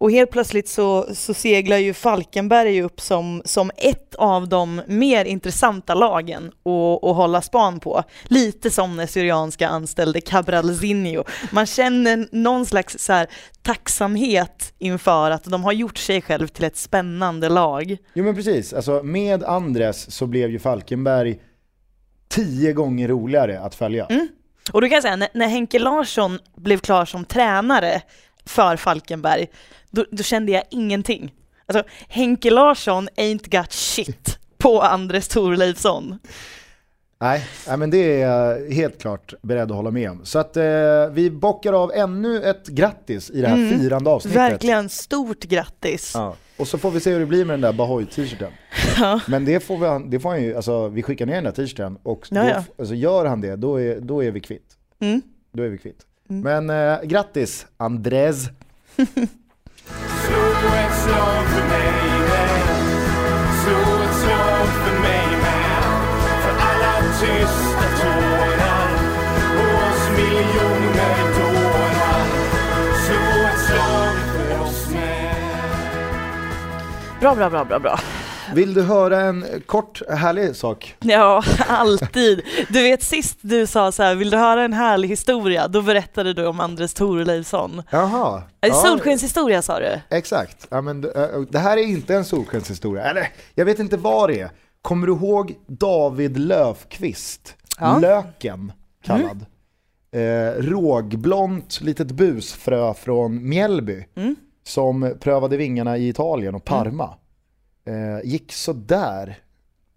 Och 0.03 0.11
helt 0.11 0.31
plötsligt 0.31 0.69
så, 0.69 1.07
så 1.15 1.35
seglar 1.35 1.77
ju 1.77 1.95
Falkenberg 1.95 2.83
upp 2.83 3.01
som, 3.01 3.43
som 3.45 3.71
ett 3.77 4.15
av 4.15 4.49
de 4.49 4.83
mer 4.87 5.25
intressanta 5.25 5.95
lagen 5.95 6.47
att, 6.47 7.05
att 7.05 7.17
hålla 7.17 7.43
span 7.43 7.81
på. 7.81 8.03
Lite 8.25 8.71
som 8.71 8.97
när 8.97 9.07
Syrianska 9.07 9.69
anställde 9.69 10.21
Cabralzinho. 10.21 11.25
Man 11.53 11.67
känner 11.67 12.29
någon 12.33 12.67
slags 12.67 12.99
så 12.99 13.13
här, 13.13 13.27
tacksamhet 13.63 14.75
inför 14.79 15.31
att 15.31 15.45
de 15.45 15.65
har 15.65 15.73
gjort 15.73 15.99
sig 15.99 16.23
själv 16.23 16.49
till 16.49 16.65
ett 16.65 16.77
spännande 16.77 17.49
lag. 17.49 17.97
Jo 18.15 18.25
men 18.25 18.35
precis, 18.35 18.73
alltså 18.73 19.03
med 19.03 19.45
Andres 19.45 20.11
så 20.11 20.27
blev 20.27 20.51
ju 20.51 20.59
Falkenberg 20.59 21.41
tio 22.29 22.73
gånger 22.73 23.09
roligare 23.09 23.61
att 23.61 23.75
följa. 23.75 24.07
Och 24.73 24.81
då 24.81 24.87
kan 24.89 24.95
jag 24.95 25.03
säga, 25.03 25.17
när, 25.17 25.29
när 25.35 25.49
Henke 25.49 25.79
Larsson 25.79 26.39
blev 26.57 26.79
klar 26.79 27.05
som 27.05 27.25
tränare 27.25 28.03
för 28.45 28.77
Falkenberg, 28.77 29.49
då, 29.93 30.05
då 30.11 30.23
kände 30.23 30.53
jag 30.53 30.63
ingenting. 30.71 31.35
Alltså, 31.67 31.85
Henke 32.09 32.51
Larsson 32.51 33.09
ain't 33.17 33.59
got 33.61 33.73
shit 33.73 34.39
på 34.59 34.81
Andres 34.83 35.29
Thorleifsson. 35.29 36.19
Nej, 37.21 37.45
nej, 37.69 37.77
men 37.77 37.91
det 37.91 37.99
är 37.99 38.27
jag 38.29 38.71
helt 38.73 39.01
klart 39.01 39.35
beredd 39.43 39.71
att 39.71 39.77
hålla 39.77 39.91
med 39.91 40.11
om. 40.11 40.25
Så 40.25 40.39
att 40.39 40.57
eh, 40.57 40.65
vi 41.13 41.31
bockar 41.31 41.73
av 41.73 41.93
ännu 41.95 42.43
ett 42.43 42.67
grattis 42.69 43.31
i 43.31 43.41
det 43.41 43.49
här 43.49 43.57
Mm. 43.57 43.81
firande 43.81 44.11
avsnittet. 44.11 44.37
Verkligen 44.39 44.89
stort 44.89 45.41
grattis. 45.45 46.13
Ja. 46.15 46.37
Och 46.57 46.69
så 46.69 46.79
får 46.79 46.91
vi 46.91 47.01
se 47.01 47.13
hur 47.13 47.21
det 47.21 47.27
blir 47.27 47.45
med 47.45 47.55
den 47.55 47.61
där 47.61 47.73
Bahoy-t-shirten. 47.73 48.53
Ja. 48.99 49.21
Men 49.29 49.45
det 49.45 49.61
får, 49.61 49.99
vi, 50.01 50.11
det 50.11 50.21
får 50.21 50.29
han 50.31 50.43
ju, 50.43 50.57
alltså 50.57 50.89
vi 50.89 51.03
skickar 51.03 51.27
ner 51.27 51.35
den 51.35 51.45
där 51.45 51.51
t-shirten 51.53 51.99
och 52.03 52.29
då, 52.31 52.37
ja. 52.41 52.65
Alltså, 52.79 52.95
gör 52.95 53.25
han 53.25 53.41
det, 53.41 53.57
då 53.57 53.81
är, 53.81 54.01
då 54.01 54.25
är 54.25 54.31
vi 54.31 54.41
kvitt. 54.41 54.77
Mm. 55.01 55.23
Då 55.53 55.63
är 55.63 55.69
vi 55.69 55.79
kvitt. 55.79 56.07
Men 56.29 56.71
eh, 56.71 57.03
grattis 57.03 57.67
Andres. 57.77 58.47
Slå 60.27 60.45
ett 60.85 60.95
slag 61.05 61.45
för 61.47 61.69
mig 61.69 61.93
med 62.31 62.61
Slå 63.63 64.03
ett 64.05 64.15
slag 64.15 64.67
för 64.85 65.01
mig 65.01 65.27
med 65.43 65.83
För 66.43 66.55
alla 66.69 66.95
tysta 67.21 67.87
tårar 68.03 68.89
Och 69.57 69.89
oss 69.89 70.11
miljoner 70.17 71.17
dårar 71.39 72.27
Slå 73.05 73.49
ett 73.49 73.61
slag 73.67 74.17
för 74.33 74.63
oss 74.63 74.89
med 74.91 75.35
Bra, 77.21 77.35
bra, 77.35 77.51
bra, 77.51 77.65
bra, 77.65 77.79
bra. 77.79 77.99
Vill 78.55 78.75
du 78.75 78.83
höra 78.83 79.21
en 79.21 79.45
kort 79.67 80.03
härlig 80.09 80.57
sak? 80.57 80.97
Ja, 81.01 81.43
alltid. 81.69 82.43
Du 82.69 82.83
vet 82.83 83.03
sist 83.03 83.39
du 83.41 83.67
sa 83.67 83.93
så 83.93 84.03
här, 84.03 84.15
vill 84.15 84.31
du 84.31 84.37
höra 84.37 84.63
en 84.65 84.73
härlig 84.73 85.09
historia? 85.09 85.69
Då 85.69 85.83
berättade 85.83 86.33
du 86.33 86.47
om 86.47 86.61
Andres 86.61 86.95
Thorleifsson. 86.95 87.83
Jaha. 87.91 88.43
Ja. 88.61 88.75
Solskenshistoria 88.75 89.63
sa 89.63 89.79
du? 89.79 90.01
Exakt. 90.11 90.67
Ja, 90.71 90.81
men, 90.81 91.05
eh, 91.05 91.41
det 91.51 91.59
här 91.59 91.77
är 91.77 91.83
inte 91.83 92.15
en 92.15 92.25
solskenshistoria. 92.25 93.05
Eller, 93.05 93.29
jag 93.55 93.65
vet 93.65 93.79
inte 93.79 93.97
vad 93.97 94.31
det 94.31 94.41
är. 94.41 94.51
Kommer 94.83 95.07
du 95.07 95.13
ihåg 95.13 95.55
David 95.67 96.39
Löfqvist? 96.39 97.55
Ja. 97.81 97.99
Löken 97.99 98.73
kallad. 99.05 99.47
Eh, 100.13 100.63
rågblont 100.63 101.81
litet 101.81 102.11
busfrö 102.11 102.95
från 102.95 103.49
Mjällby. 103.49 104.07
Mm. 104.17 104.37
Som 104.65 105.15
prövade 105.21 105.57
vingarna 105.57 105.97
i 105.97 106.09
Italien 106.09 106.55
och 106.55 106.65
Parma. 106.65 107.15
Eh, 107.87 108.31
gick 108.31 108.53
sådär. 108.53 109.39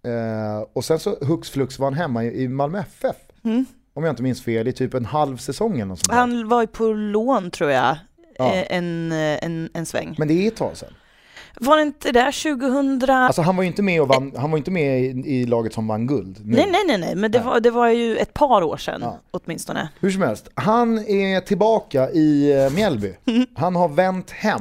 Eh, 0.06 0.66
och 0.72 0.84
sen 0.84 0.98
så 0.98 1.16
hux 1.20 1.50
flux 1.50 1.78
var 1.78 1.86
han 1.86 1.94
hemma 1.94 2.24
i, 2.24 2.42
i 2.42 2.48
Malmö 2.48 2.78
FF. 2.80 3.16
Mm. 3.44 3.64
Om 3.94 4.04
jag 4.04 4.12
inte 4.12 4.22
minns 4.22 4.42
fel, 4.42 4.68
i 4.68 4.72
typ 4.72 4.94
en 4.94 5.04
halv 5.04 5.36
säsong 5.36 5.74
eller 5.74 5.84
något 5.84 5.98
sånt 5.98 6.08
där. 6.10 6.16
Han 6.16 6.48
var 6.48 6.60
ju 6.60 6.66
på 6.66 6.84
lån 6.92 7.50
tror 7.50 7.70
jag, 7.70 7.96
Ja. 8.38 8.54
eh, 8.54 8.76
en, 8.76 9.12
eh, 9.12 9.44
en, 9.44 9.68
en 9.74 9.86
sväng. 9.86 10.14
Men 10.18 10.28
det 10.28 10.34
är 10.34 10.48
ett 10.48 10.56
tag 10.56 10.76
sedan. 10.76 10.92
Var 11.60 11.76
det 11.76 11.82
inte 11.82 12.12
där 12.12 12.32
2000? 12.58 13.10
Alltså 13.10 13.42
han 13.42 13.56
var 13.56 13.62
ju 13.62 13.66
inte 13.66 13.82
med, 13.82 14.00
och 14.02 14.08
vann, 14.08 14.32
han 14.36 14.50
var 14.50 14.58
inte 14.58 14.70
med 14.70 15.00
i, 15.00 15.04
i 15.26 15.46
laget 15.46 15.72
som 15.74 15.86
vann 15.86 16.06
guld. 16.06 16.46
Nu. 16.46 16.56
Nej, 16.56 16.68
nej, 16.72 16.82
nej, 16.86 16.98
nej, 16.98 17.14
men 17.16 17.30
det 17.32 17.38
var, 17.38 17.60
det 17.60 17.70
var 17.70 17.88
ju 17.88 18.16
ett 18.16 18.34
par 18.34 18.62
år 18.62 18.76
sedan 18.76 19.00
Ja. 19.02 19.18
åtminstone. 19.30 19.88
Hur 20.00 20.10
som 20.10 20.22
helst, 20.22 20.48
han 20.54 20.98
är 20.98 21.40
tillbaka 21.40 22.10
i 22.10 22.52
eh, 22.64 22.70
Mjällby. 22.72 23.14
Han 23.56 23.76
har 23.76 23.88
vänt 23.88 24.30
hem. 24.30 24.60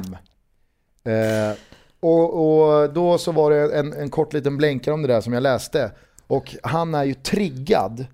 Eh, 1.06 1.58
och, 2.06 2.84
och 2.84 2.94
då 2.94 3.18
så 3.18 3.32
var 3.32 3.52
det 3.52 3.80
en, 3.80 3.94
en 3.94 4.10
kort 4.10 4.34
liten 4.34 4.58
blänkare 4.58 4.94
om 4.94 5.02
det 5.02 5.08
där 5.08 5.22
som 5.22 5.34
jag 5.34 5.44
läste. 5.44 5.92
Och 6.28 6.56
han 6.64 6.96
är 6.96 7.04
ju 7.04 7.14
triggad. 7.14 8.06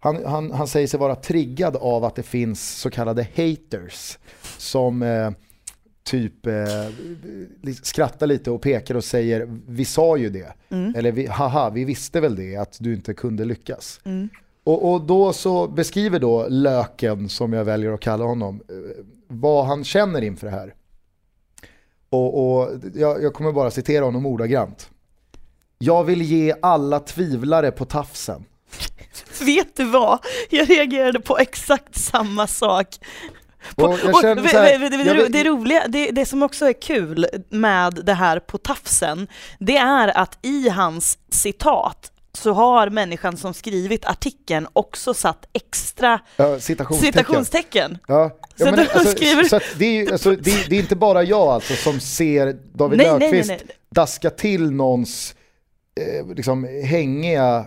Han, 0.00 0.24
han, 0.24 0.50
han 0.50 0.66
säger 0.66 0.86
sig 0.86 1.00
vara 1.00 1.14
triggad 1.14 1.76
av 1.76 2.04
att 2.04 2.14
det 2.14 2.22
finns 2.22 2.80
så 2.80 2.90
kallade 2.90 3.26
haters. 3.36 4.18
Som 4.58 5.02
eh, 5.02 5.30
typ 6.04 6.46
eh, 6.46 6.54
skrattar 7.82 8.26
lite 8.26 8.50
och 8.50 8.62
pekar 8.62 8.94
och 8.94 9.04
säger 9.04 9.60
vi 9.66 9.84
sa 9.84 10.16
ju 10.16 10.30
det. 10.30 10.52
Eller 10.96 11.12
vi, 11.12 11.26
haha, 11.26 11.70
vi 11.70 11.84
visste 11.84 12.20
väl 12.20 12.36
det 12.36 12.56
att 12.56 12.76
du 12.80 12.94
inte 12.94 13.14
kunde 13.14 13.44
lyckas. 13.44 14.00
Och, 14.64 14.92
och 14.92 15.00
då 15.00 15.32
så 15.32 15.68
beskriver 15.68 16.18
då 16.18 16.46
Löken, 16.48 17.28
som 17.28 17.52
jag 17.52 17.64
väljer 17.64 17.92
att 17.92 18.00
kalla 18.00 18.24
honom, 18.24 18.62
eh, 18.68 19.04
vad 19.28 19.66
han 19.66 19.84
känner 19.84 20.22
inför 20.22 20.46
det 20.46 20.52
här. 20.52 20.74
Och, 22.12 22.60
och 22.60 22.70
jag, 22.94 23.22
jag 23.22 23.34
kommer 23.34 23.52
bara 23.52 23.70
citera 23.70 24.04
honom 24.04 24.26
ordagrant. 24.26 24.90
Jag 25.78 26.04
vill 26.04 26.22
ge 26.22 26.54
alla 26.62 27.00
tvivlare 27.00 27.70
på 27.70 27.84
tafsen. 27.84 28.44
Vet 29.40 29.76
du 29.76 29.84
vad? 29.84 30.18
Jag 30.50 30.70
reagerade 30.70 31.20
på 31.20 31.38
exakt 31.38 31.96
samma 31.96 32.46
sak. 32.46 32.86
På, 33.76 33.84
Och 33.84 33.98
jag 34.04 34.14
och 34.14 34.20
känner 34.20 34.42
det, 34.42 34.48
här, 34.48 35.44
roliga, 35.44 35.88
det, 35.88 36.10
det 36.10 36.26
som 36.26 36.42
också 36.42 36.66
är 36.66 36.72
kul 36.72 37.26
med 37.48 38.00
det 38.04 38.14
här 38.14 38.40
på 38.40 38.58
tafsen, 38.58 39.26
det 39.58 39.76
är 39.76 40.18
att 40.18 40.38
i 40.42 40.68
hans 40.68 41.18
citat 41.30 42.11
så 42.38 42.52
har 42.52 42.90
människan 42.90 43.36
som 43.36 43.54
skrivit 43.54 44.04
artikeln 44.04 44.66
också 44.72 45.14
satt 45.14 45.46
extra 45.52 46.20
Ja, 46.36 46.60
citationstecken. 46.60 47.12
citationstecken. 47.12 47.98
Ja, 48.08 48.38
ja, 48.56 48.64
men 48.70 48.78
alltså, 48.80 49.10
skriver- 49.10 49.44
så 49.44 49.60
det, 49.78 49.84
är, 49.86 49.92
ju- 50.04 50.12
alltså, 50.12 50.30
det, 50.30 50.68
det 50.68 50.76
är 50.76 50.80
inte 50.80 50.96
bara 50.96 51.22
jag 51.22 51.48
alltså 51.48 51.74
som 51.74 52.00
ser 52.00 52.56
David 52.74 52.98
Nej, 52.98 53.06
nej, 53.06 53.18
nej, 53.18 53.30
Löfqvist 53.32 53.48
nej. 53.48 53.76
daska 53.90 54.30
till 54.30 54.70
någons 54.70 55.34
eh, 56.00 56.34
liksom, 56.34 56.64
hängiga 56.84 57.66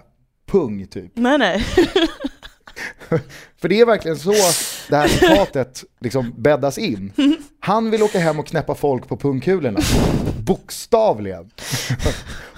pung 0.52 0.88
typ. 0.88 1.12
Nej, 1.16 1.38
nej. 1.38 1.66
För 3.58 3.70
det 3.70 3.80
är 3.82 3.86
verkligen 3.86 4.18
så 4.18 4.32
det 4.90 4.96
här 4.96 5.08
citatet 5.08 5.84
liksom 6.00 6.34
bäddas 6.38 6.78
in. 6.78 7.12
Han 7.60 7.92
vill 7.92 8.04
åka 8.04 8.20
hem 8.20 8.40
och 8.40 8.48
knäppa 8.48 8.76
folk 8.76 9.08
på 9.08 9.18
pungkulorna. 9.18 9.80
Bokstavligen. 10.40 11.50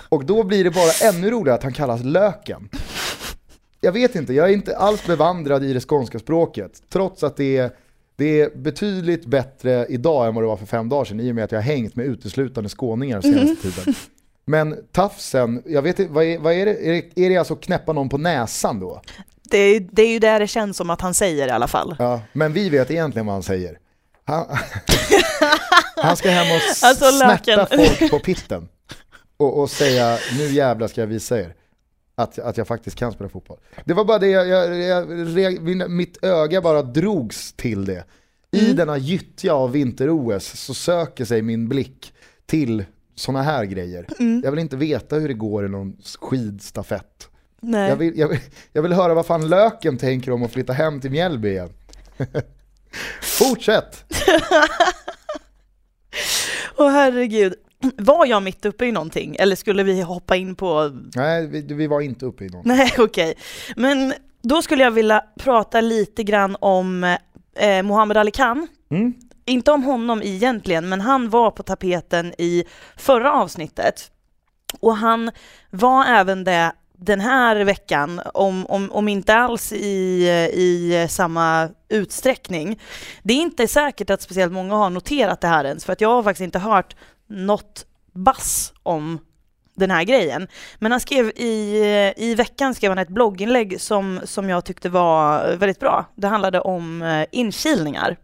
Och 0.09 0.25
då 0.25 0.43
blir 0.43 0.63
det 0.63 0.71
bara 0.71 1.09
ännu 1.09 1.31
roligare 1.31 1.57
att 1.57 1.63
han 1.63 1.73
kallas 1.73 2.03
Löken. 2.03 2.69
Jag 3.81 3.91
vet 3.91 4.15
inte, 4.15 4.33
jag 4.33 4.49
är 4.49 4.53
inte 4.53 4.77
alls 4.77 5.05
bevandrad 5.05 5.63
i 5.63 5.73
det 5.73 5.79
skånska 5.89 6.19
språket. 6.19 6.71
Trots 6.89 7.23
att 7.23 7.37
det 7.37 7.57
är, 7.57 7.71
det 8.15 8.41
är 8.41 8.49
betydligt 8.57 9.25
bättre 9.25 9.85
idag 9.89 10.27
än 10.27 10.35
vad 10.35 10.43
det 10.43 10.47
var 10.47 10.57
för 10.57 10.65
fem 10.65 10.89
dagar 10.89 11.05
sedan 11.05 11.19
i 11.19 11.31
och 11.31 11.35
med 11.35 11.43
att 11.43 11.51
jag 11.51 11.59
har 11.59 11.63
hängt 11.63 11.95
med 11.95 12.05
uteslutande 12.05 12.69
skåningar 12.69 13.21
senaste 13.21 13.55
tiden. 13.71 13.95
Men 14.45 14.77
tafsen, 14.91 15.63
jag 15.65 15.81
vet 15.81 15.99
inte, 15.99 16.13
vad 16.13 16.23
är, 16.23 16.39
vad 16.39 16.53
är 16.53 16.65
det? 16.65 16.87
Är 16.87 16.91
det, 16.91 17.25
är 17.25 17.29
det 17.29 17.37
alltså 17.37 17.55
knäppa 17.55 17.93
någon 17.93 18.09
på 18.09 18.17
näsan 18.17 18.79
då? 18.79 19.01
Det 19.43 19.57
är, 19.57 19.87
det 19.91 20.01
är 20.01 20.09
ju 20.09 20.19
där 20.19 20.39
det 20.39 20.47
känns 20.47 20.77
som 20.77 20.89
att 20.89 21.01
han 21.01 21.13
säger 21.13 21.47
i 21.47 21.51
alla 21.51 21.67
fall. 21.67 21.95
Ja, 21.99 22.21
men 22.33 22.53
vi 22.53 22.69
vet 22.69 22.91
egentligen 22.91 23.25
vad 23.25 23.35
han 23.35 23.43
säger. 23.43 23.79
Han, 24.25 24.45
han 25.95 26.17
ska 26.17 26.29
hem 26.29 26.55
och 26.55 26.61
Alltså, 26.87 27.05
snärta 27.11 27.67
folk 27.75 28.11
på 28.11 28.19
pitten. 28.19 28.67
Och, 29.37 29.59
och 29.61 29.69
säga, 29.69 30.17
nu 30.37 30.45
jävlar 30.45 30.87
ska 30.87 31.01
jag 31.01 31.07
visa 31.07 31.39
er 31.39 31.55
att, 32.15 32.39
att 32.39 32.57
jag 32.57 32.67
faktiskt 32.67 32.97
kan 32.97 33.11
spela 33.11 33.29
fotboll. 33.29 33.57
Det 33.85 33.93
var 33.93 34.05
bara 34.05 34.19
det, 34.19 34.27
jag, 34.27 34.47
jag, 34.47 34.77
jag, 35.39 35.89
mitt 35.89 36.23
öga 36.23 36.61
bara 36.61 36.81
drogs 36.81 37.53
till 37.53 37.85
det. 37.85 38.03
I 38.51 38.59
Mm. 38.59 38.75
denna 38.75 38.97
gyttja 38.97 39.53
av 39.53 39.71
vinter-OS 39.71 40.55
så 40.57 40.73
söker 40.73 41.25
sig 41.25 41.41
min 41.41 41.69
blick 41.69 42.13
till 42.45 42.85
sådana 43.15 43.41
här 43.43 43.65
grejer. 43.65 44.05
Mm. 44.19 44.41
Jag 44.43 44.51
vill 44.51 44.59
inte 44.59 44.75
veta 44.77 45.15
hur 45.15 45.27
det 45.27 45.33
går 45.33 45.65
i 45.65 45.69
någon 45.69 45.97
skidstafett. 46.21 47.29
Nej. 47.61 47.89
Jag 47.89 47.95
vill, 47.95 48.17
jag, 48.19 48.27
vill, 48.27 48.39
jag 48.73 48.81
vill 48.81 48.93
höra 48.93 49.13
vad 49.13 49.25
fan 49.25 49.49
Löken 49.49 49.97
tänker 49.97 50.31
om 50.31 50.43
att 50.43 50.51
flytta 50.51 50.73
hem 50.73 51.01
till 51.01 51.11
Mjällby 51.11 51.49
igen. 51.49 51.69
Fortsätt! 53.21 54.03
Åh 56.77 56.89
herregud. 56.89 57.53
Var 57.97 58.25
jag 58.25 58.43
mitt 58.43 58.65
uppe 58.65 58.85
i 58.85 58.91
någonting? 58.91 59.35
Eller 59.39 59.55
skulle 59.55 59.83
vi 59.83 60.01
hoppa 60.01 60.35
in 60.35 60.55
på... 60.55 60.91
Nej, 61.15 61.47
vi, 61.47 61.61
vi 61.61 61.87
var 61.87 62.01
inte 62.01 62.25
uppe 62.25 62.45
i 62.45 62.49
någon. 62.49 62.61
Nej, 62.65 62.93
okej. 62.97 63.33
Men 63.75 64.13
då 64.41 64.61
skulle 64.61 64.83
jag 64.83 64.91
vilja 64.91 65.23
prata 65.39 65.81
lite 65.81 66.23
grann 66.23 66.57
om 66.59 67.03
eh, 67.55 67.83
Muhammad 67.83 68.17
Ali 68.17 68.31
Khan. 68.31 68.67
Mm. 68.91 69.13
Inte 69.45 69.71
om 69.71 69.83
honom 69.83 70.21
egentligen, 70.23 70.89
men 70.89 71.01
han 71.01 71.29
var 71.29 71.51
på 71.51 71.63
tapeten 71.63 72.33
i 72.37 72.63
förra 72.97 73.33
avsnittet. 73.33 74.11
Och 74.79 74.97
han 74.97 75.31
var 75.69 76.05
även 76.05 76.43
det 76.43 76.71
den 76.99 77.19
här 77.19 77.55
veckan, 77.55 78.21
om, 78.33 78.65
om, 78.65 78.91
om 78.91 79.07
inte 79.07 79.35
alls 79.35 79.73
i, 79.73 80.27
i 80.53 81.07
samma 81.09 81.69
utsträckning. 81.89 82.79
Det 83.23 83.33
är 83.33 83.37
inte 83.37 83.67
säkert 83.67 84.09
att 84.09 84.21
speciellt 84.21 84.53
många 84.53 84.75
har 84.75 84.89
noterat 84.89 85.41
det 85.41 85.47
här 85.47 85.65
ens, 85.65 85.85
för 85.85 85.93
att 85.93 86.01
jag 86.01 86.09
har 86.09 86.23
faktiskt 86.23 86.43
inte 86.43 86.59
hört 86.59 86.95
något 87.27 87.85
bass 88.13 88.73
om 88.83 89.19
den 89.75 89.91
här 89.91 90.03
grejen. 90.03 90.47
Men 90.79 90.91
han 90.91 91.01
skrev 91.01 91.31
i, 91.35 92.13
i 92.17 92.35
veckan 92.35 92.75
skrev 92.75 92.91
han 92.91 92.97
ett 92.97 93.09
blogginlägg 93.09 93.81
som, 93.81 94.19
som 94.23 94.49
jag 94.49 94.65
tyckte 94.65 94.89
var 94.89 95.55
väldigt 95.55 95.79
bra. 95.79 96.05
Det 96.15 96.27
handlade 96.27 96.59
om 96.59 97.01
eh, 97.01 97.25
inkilningar. 97.31 98.17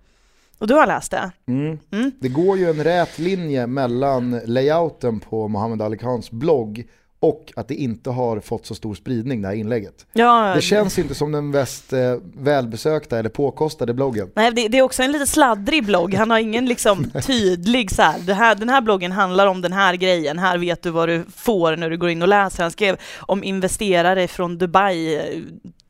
Och 0.58 0.68
du 0.68 0.74
har 0.74 0.88
läst 0.88 1.12
det? 1.12 1.32
Mm. 1.48 1.80
Mm. 1.92 2.12
Det 2.20 2.30
går 2.30 2.58
ju 2.58 2.70
en 2.70 2.84
rät 2.84 3.20
linje 3.20 3.68
mellan 3.68 4.40
layouten 4.46 5.20
på 5.20 5.48
Muhammad 5.48 5.82
Ali 5.82 5.98
Khans 5.98 6.32
blogg 6.32 6.88
och 7.24 7.54
att 7.56 7.68
det 7.68 7.76
inte 7.76 8.10
har 8.10 8.40
fått 8.40 8.66
så 8.66 8.76
stor 8.76 8.96
spridning 8.96 9.42
det 9.42 9.48
här 9.48 9.56
inlägget. 9.56 10.06
Ja, 10.14 10.52
Det 10.56 10.62
känns 10.62 11.00
inte 11.00 11.16
som 11.16 11.32
den 11.32 11.50
mest 11.50 11.94
eh, 11.94 12.16
välbesökta 12.38 13.20
eller 13.20 13.30
påkostade 13.30 13.94
bloggen. 13.94 14.32
Nej, 14.36 14.52
det, 14.52 14.68
det 14.68 14.78
är 14.78 14.82
också 14.82 15.04
en 15.04 15.12
lite 15.12 15.28
sladdrig 15.28 15.86
blogg. 15.86 16.14
Han 16.14 16.32
har 16.32 16.40
ingen 16.40 16.66
liksom 16.66 17.12
tydlig 17.28 17.92
så 17.92 18.02
här, 18.02 18.20
det 18.20 18.34
här, 18.34 18.56
den 18.56 18.70
här 18.70 18.82
bloggen 18.82 19.12
handlar 19.12 19.48
om 19.48 19.62
den 19.62 19.74
här 19.74 19.96
grejen, 19.96 20.40
här 20.40 20.58
vet 20.58 20.84
du 20.84 20.90
vad 20.90 21.10
du 21.10 21.24
får 21.36 21.76
när 21.76 21.90
du 21.90 21.98
går 21.98 22.10
in 22.10 22.22
och 22.22 22.28
läser. 22.28 22.64
Han 22.64 22.72
skrev 22.72 22.98
om 23.20 23.44
investerare 23.44 24.28
från 24.28 24.58
Dubai 24.58 25.16
eh, 25.16 25.40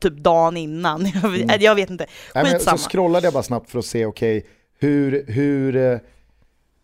typ 0.02 0.16
dagen 0.18 0.56
innan. 0.56 1.06
Jag 1.22 1.30
vet, 1.30 1.42
Mm. 1.44 1.56
jag 1.60 1.74
vet 1.74 1.90
inte. 1.90 2.06
Nej, 2.34 2.44
men 2.44 2.52
Skitsamma. 2.52 2.78
så 2.78 2.88
scrollade 2.90 3.26
jag 3.26 3.32
bara 3.34 3.42
snabbt 3.42 3.70
för 3.70 3.78
att 3.78 3.84
se, 3.84 4.06
okej, 4.06 4.46
hur, 4.78 5.24
hur, 5.28 5.76
eh, 5.76 5.98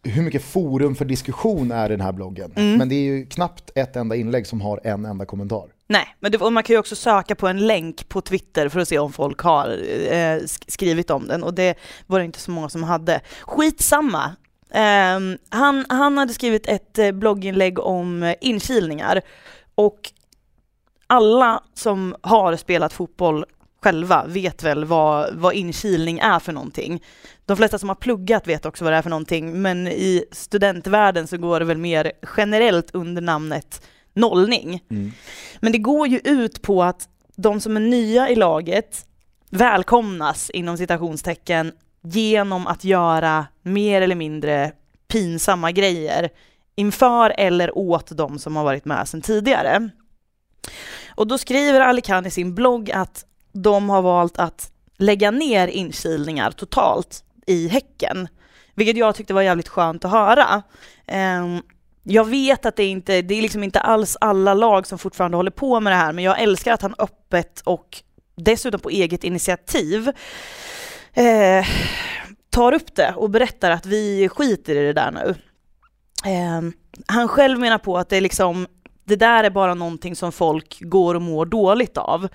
hur 0.02 0.22
mycket 0.22 0.44
forum 0.44 0.94
för 0.94 1.04
diskussion 1.04 1.70
är 1.70 1.88
den 1.88 2.00
här 2.00 2.12
bloggen? 2.12 2.52
Mm. 2.56 2.78
Men 2.78 2.88
det 2.88 2.94
är 2.94 3.02
ju 3.02 3.26
knappt 3.26 3.70
ett 3.74 3.96
enda 3.96 4.16
inlägg 4.16 4.46
som 4.46 4.60
har 4.60 4.80
en 4.84 5.04
enda 5.04 5.24
kommentar. 5.26 5.64
Nej, 5.86 6.16
men 6.20 6.32
det, 6.32 6.38
och 6.38 6.52
man 6.52 6.62
kan 6.62 6.74
ju 6.74 6.80
också 6.80 6.96
söka 6.96 7.34
på 7.34 7.48
en 7.48 7.66
länk 7.66 8.08
på 8.08 8.20
Twitter 8.20 8.68
för 8.68 8.80
att 8.80 8.88
se 8.88 8.98
om 8.98 9.12
folk 9.12 9.40
har 9.40 9.68
eh, 10.10 10.36
sk- 10.38 10.64
skrivit 10.70 11.10
om 11.10 11.26
den 11.26 11.42
och 11.42 11.54
det 11.54 11.74
var 12.06 12.18
det 12.18 12.24
inte 12.24 12.40
så 12.40 12.50
många 12.50 12.68
som 12.68 12.82
hade. 12.82 13.20
Skitsamma. 13.42 14.36
Ehm, 14.70 15.38
han, 15.48 15.84
han 15.88 16.18
hade 16.18 16.32
skrivit 16.32 16.66
ett 16.68 16.98
eh, 16.98 17.12
blogginlägg 17.12 17.78
om 17.78 18.22
eh, 18.22 18.34
inkilningar 18.40 19.20
och 19.74 20.12
alla 21.06 21.62
som 21.74 22.16
har 22.20 22.56
spelat 22.56 22.92
fotboll 22.92 23.44
själva 23.82 24.24
vet 24.26 24.62
väl 24.62 24.84
vad, 24.84 25.34
vad 25.34 25.54
inkilning 25.54 26.18
är 26.18 26.38
för 26.38 26.52
någonting. 26.52 27.02
De 27.46 27.56
flesta 27.56 27.78
som 27.78 27.88
har 27.88 27.96
pluggat 27.96 28.46
vet 28.46 28.66
också 28.66 28.84
vad 28.84 28.92
det 28.92 28.96
är 28.96 29.02
för 29.02 29.10
någonting, 29.10 29.62
men 29.62 29.88
i 29.88 30.24
studentvärlden 30.32 31.26
så 31.26 31.36
går 31.36 31.60
det 31.60 31.66
väl 31.66 31.78
mer 31.78 32.12
generellt 32.36 32.94
under 32.94 33.22
namnet 33.22 33.82
nollning. 34.14 34.82
Men 35.60 35.72
det 35.72 35.78
går 35.78 36.08
ju 36.08 36.18
ut 36.24 36.62
på 36.62 36.82
att 36.82 37.08
de 37.36 37.60
som 37.60 37.76
är 37.76 37.80
nya 37.80 38.28
i 38.28 38.34
laget 38.34 39.06
välkomnas 39.50 40.50
inom 40.50 40.76
citationstecken 40.76 41.72
genom 42.02 42.66
att 42.66 42.84
göra 42.84 43.46
mer 43.62 44.02
eller 44.02 44.14
mindre 44.14 44.72
pinsamma 45.08 45.72
grejer 45.72 46.28
inför 46.74 47.34
eller 47.38 47.78
åt 47.78 48.16
de 48.16 48.38
som 48.38 48.56
har 48.56 48.64
varit 48.64 48.84
med 48.84 49.08
sedan 49.08 49.20
tidigare. 49.20 49.90
Och 51.14 51.26
då 51.26 51.38
skriver 51.38 51.80
Ali 51.80 52.00
Khan 52.00 52.26
i 52.26 52.30
sin 52.30 52.54
blogg 52.54 52.90
att 52.90 53.24
de 53.52 53.90
har 53.90 54.02
valt 54.02 54.38
att 54.38 54.72
lägga 54.98 55.30
ner 55.30 55.68
inkilningar 55.68 56.50
totalt 56.50 57.24
i 57.46 57.68
Häcken, 57.68 58.28
vilket 58.74 58.96
jag 58.96 59.14
tyckte 59.14 59.34
var 59.34 59.42
jävligt 59.42 59.68
skönt 59.68 60.04
att 60.04 60.10
höra. 60.10 60.62
Ehm, 61.06 61.62
jag 62.02 62.24
vet 62.24 62.66
att 62.66 62.76
det 62.76 62.84
inte, 62.84 63.22
det 63.22 63.34
är 63.34 63.42
liksom 63.42 63.64
inte 63.64 63.80
alls 63.80 64.16
alla 64.20 64.54
lag 64.54 64.86
som 64.86 64.98
fortfarande 64.98 65.36
håller 65.36 65.50
på 65.50 65.80
med 65.80 65.92
det 65.92 65.96
här, 65.96 66.12
men 66.12 66.24
jag 66.24 66.40
älskar 66.40 66.72
att 66.72 66.82
han 66.82 66.94
öppet 66.98 67.60
och 67.64 68.02
dessutom 68.36 68.80
på 68.80 68.90
eget 68.90 69.24
initiativ 69.24 70.08
eh, 71.12 71.66
tar 72.50 72.72
upp 72.72 72.94
det 72.94 73.14
och 73.16 73.30
berättar 73.30 73.70
att 73.70 73.86
vi 73.86 74.28
skiter 74.28 74.76
i 74.76 74.86
det 74.86 74.92
där 74.92 75.10
nu. 75.10 75.34
Eh, 76.30 76.62
han 77.06 77.28
själv 77.28 77.58
menar 77.58 77.78
på 77.78 77.98
att 77.98 78.08
det 78.08 78.16
är 78.16 78.20
liksom 78.20 78.66
det 79.10 79.16
där 79.16 79.44
är 79.44 79.50
bara 79.50 79.74
någonting 79.74 80.16
som 80.16 80.32
folk 80.32 80.78
går 80.80 81.14
och 81.14 81.22
mår 81.22 81.46
dåligt 81.46 81.98
av 81.98 82.28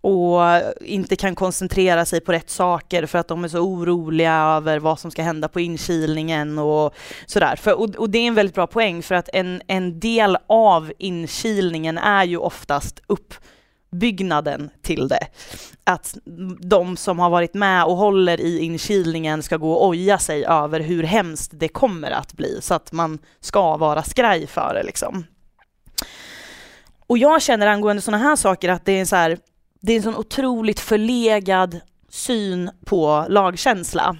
och 0.00 0.40
inte 0.80 1.16
kan 1.16 1.34
koncentrera 1.34 2.04
sig 2.04 2.20
på 2.20 2.32
rätt 2.32 2.50
saker 2.50 3.06
för 3.06 3.18
att 3.18 3.28
de 3.28 3.44
är 3.44 3.48
så 3.48 3.58
oroliga 3.58 4.34
över 4.34 4.78
vad 4.78 4.98
som 4.98 5.10
ska 5.10 5.22
hända 5.22 5.48
på 5.48 5.60
inkilningen 5.60 6.58
och 6.58 6.94
sådär. 7.26 7.56
För, 7.56 7.80
och, 7.80 7.96
och 7.96 8.10
det 8.10 8.18
är 8.18 8.26
en 8.26 8.34
väldigt 8.34 8.54
bra 8.54 8.66
poäng 8.66 9.02
för 9.02 9.14
att 9.14 9.28
en, 9.32 9.62
en 9.66 10.00
del 10.00 10.38
av 10.46 10.92
inkilningen 10.98 11.98
är 11.98 12.24
ju 12.24 12.36
oftast 12.36 13.00
uppbyggnaden 13.06 14.70
till 14.82 15.08
det. 15.08 15.26
Att 15.84 16.18
de 16.60 16.96
som 16.96 17.18
har 17.18 17.30
varit 17.30 17.54
med 17.54 17.84
och 17.84 17.96
håller 17.96 18.40
i 18.40 18.58
inkilningen 18.58 19.42
ska 19.42 19.56
gå 19.56 19.72
och 19.72 19.88
oja 19.88 20.18
sig 20.18 20.44
över 20.44 20.80
hur 20.80 21.02
hemskt 21.02 21.50
det 21.54 21.68
kommer 21.68 22.10
att 22.10 22.32
bli 22.32 22.58
så 22.60 22.74
att 22.74 22.92
man 22.92 23.18
ska 23.40 23.76
vara 23.76 24.02
skraj 24.02 24.46
för 24.46 24.74
det 24.74 24.82
liksom. 24.82 25.24
Och 27.10 27.18
jag 27.18 27.42
känner 27.42 27.66
angående 27.66 28.02
sådana 28.02 28.24
här 28.24 28.36
saker 28.36 28.68
att 28.68 28.84
det 28.84 28.92
är 28.92 29.04
så 29.04 29.16
här, 29.16 29.38
det 29.80 29.92
är 29.92 29.96
en 29.96 30.02
sån 30.02 30.16
otroligt 30.16 30.80
förlegad 30.80 31.80
syn 32.08 32.70
på 32.84 33.26
lagkänsla. 33.28 34.16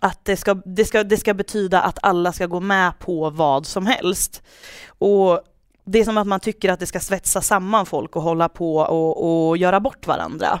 Att 0.00 0.24
det 0.24 0.36
ska, 0.36 0.54
det, 0.54 0.84
ska, 0.84 1.04
det 1.04 1.16
ska 1.16 1.34
betyda 1.34 1.82
att 1.82 1.98
alla 2.02 2.32
ska 2.32 2.46
gå 2.46 2.60
med 2.60 2.98
på 2.98 3.30
vad 3.30 3.66
som 3.66 3.86
helst. 3.86 4.42
Och 4.88 5.40
det 5.84 5.98
är 5.98 6.04
som 6.04 6.18
att 6.18 6.26
man 6.26 6.40
tycker 6.40 6.72
att 6.72 6.80
det 6.80 6.86
ska 6.86 7.00
svetsa 7.00 7.40
samman 7.40 7.86
folk 7.86 8.16
och 8.16 8.22
hålla 8.22 8.48
på 8.48 8.76
och, 8.76 9.48
och 9.48 9.56
göra 9.56 9.80
bort 9.80 10.06
varandra. 10.06 10.60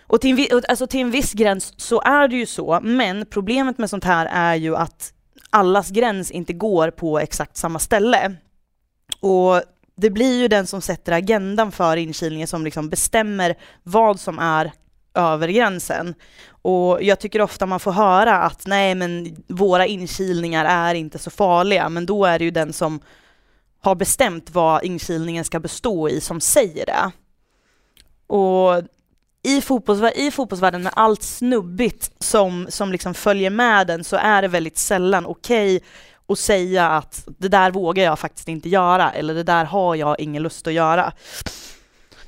Och 0.00 0.20
till, 0.20 0.52
en, 0.52 0.62
alltså 0.68 0.86
till 0.86 1.00
en 1.00 1.10
viss 1.10 1.32
gräns 1.32 1.74
så 1.76 2.00
är 2.00 2.28
det 2.28 2.36
ju 2.36 2.46
så, 2.46 2.80
men 2.82 3.26
problemet 3.26 3.78
med 3.78 3.90
sånt 3.90 4.04
här 4.04 4.26
är 4.32 4.54
ju 4.54 4.76
att 4.76 5.12
allas 5.50 5.90
gräns 5.90 6.30
inte 6.30 6.52
går 6.52 6.90
på 6.90 7.18
exakt 7.18 7.56
samma 7.56 7.78
ställe. 7.78 8.36
Och 9.20 9.62
det 9.96 10.10
blir 10.10 10.40
ju 10.40 10.48
den 10.48 10.66
som 10.66 10.80
sätter 10.80 11.12
agendan 11.12 11.72
för 11.72 11.96
inkilningen 11.96 12.48
som 12.48 12.64
liksom 12.64 12.88
bestämmer 12.88 13.54
vad 13.82 14.20
som 14.20 14.38
är 14.38 14.72
över 15.14 15.48
gränsen. 15.48 16.14
Och 16.48 17.02
jag 17.02 17.20
tycker 17.20 17.40
ofta 17.40 17.66
man 17.66 17.80
får 17.80 17.92
höra 17.92 18.38
att 18.38 18.66
nej 18.66 18.94
men 18.94 19.36
våra 19.48 19.86
inkilningar 19.86 20.64
är 20.64 20.94
inte 20.94 21.18
så 21.18 21.30
farliga, 21.30 21.88
men 21.88 22.06
då 22.06 22.24
är 22.24 22.38
det 22.38 22.44
ju 22.44 22.50
den 22.50 22.72
som 22.72 23.00
har 23.80 23.94
bestämt 23.94 24.50
vad 24.50 24.84
inkilningen 24.84 25.44
ska 25.44 25.60
bestå 25.60 26.08
i 26.08 26.20
som 26.20 26.40
säger 26.40 26.86
det. 26.86 27.10
Och 28.26 28.82
i, 29.42 29.60
fotbollsvär- 29.60 30.16
i 30.16 30.30
fotbollsvärlden 30.30 30.82
med 30.82 30.92
allt 30.96 31.22
snubbigt 31.22 32.12
som, 32.18 32.66
som 32.68 32.92
liksom 32.92 33.14
följer 33.14 33.50
med 33.50 33.86
den 33.86 34.04
så 34.04 34.16
är 34.16 34.42
det 34.42 34.48
väldigt 34.48 34.78
sällan 34.78 35.26
okej 35.26 35.82
att 36.28 36.38
säga 36.38 36.88
att 36.88 37.24
det 37.38 37.48
där 37.48 37.70
vågar 37.70 38.04
jag 38.04 38.18
faktiskt 38.18 38.48
inte 38.48 38.68
göra 38.68 39.10
eller 39.12 39.34
det 39.34 39.42
där 39.42 39.64
har 39.64 39.94
jag 39.94 40.20
ingen 40.20 40.42
lust 40.42 40.66
att 40.66 40.72
göra. 40.72 41.12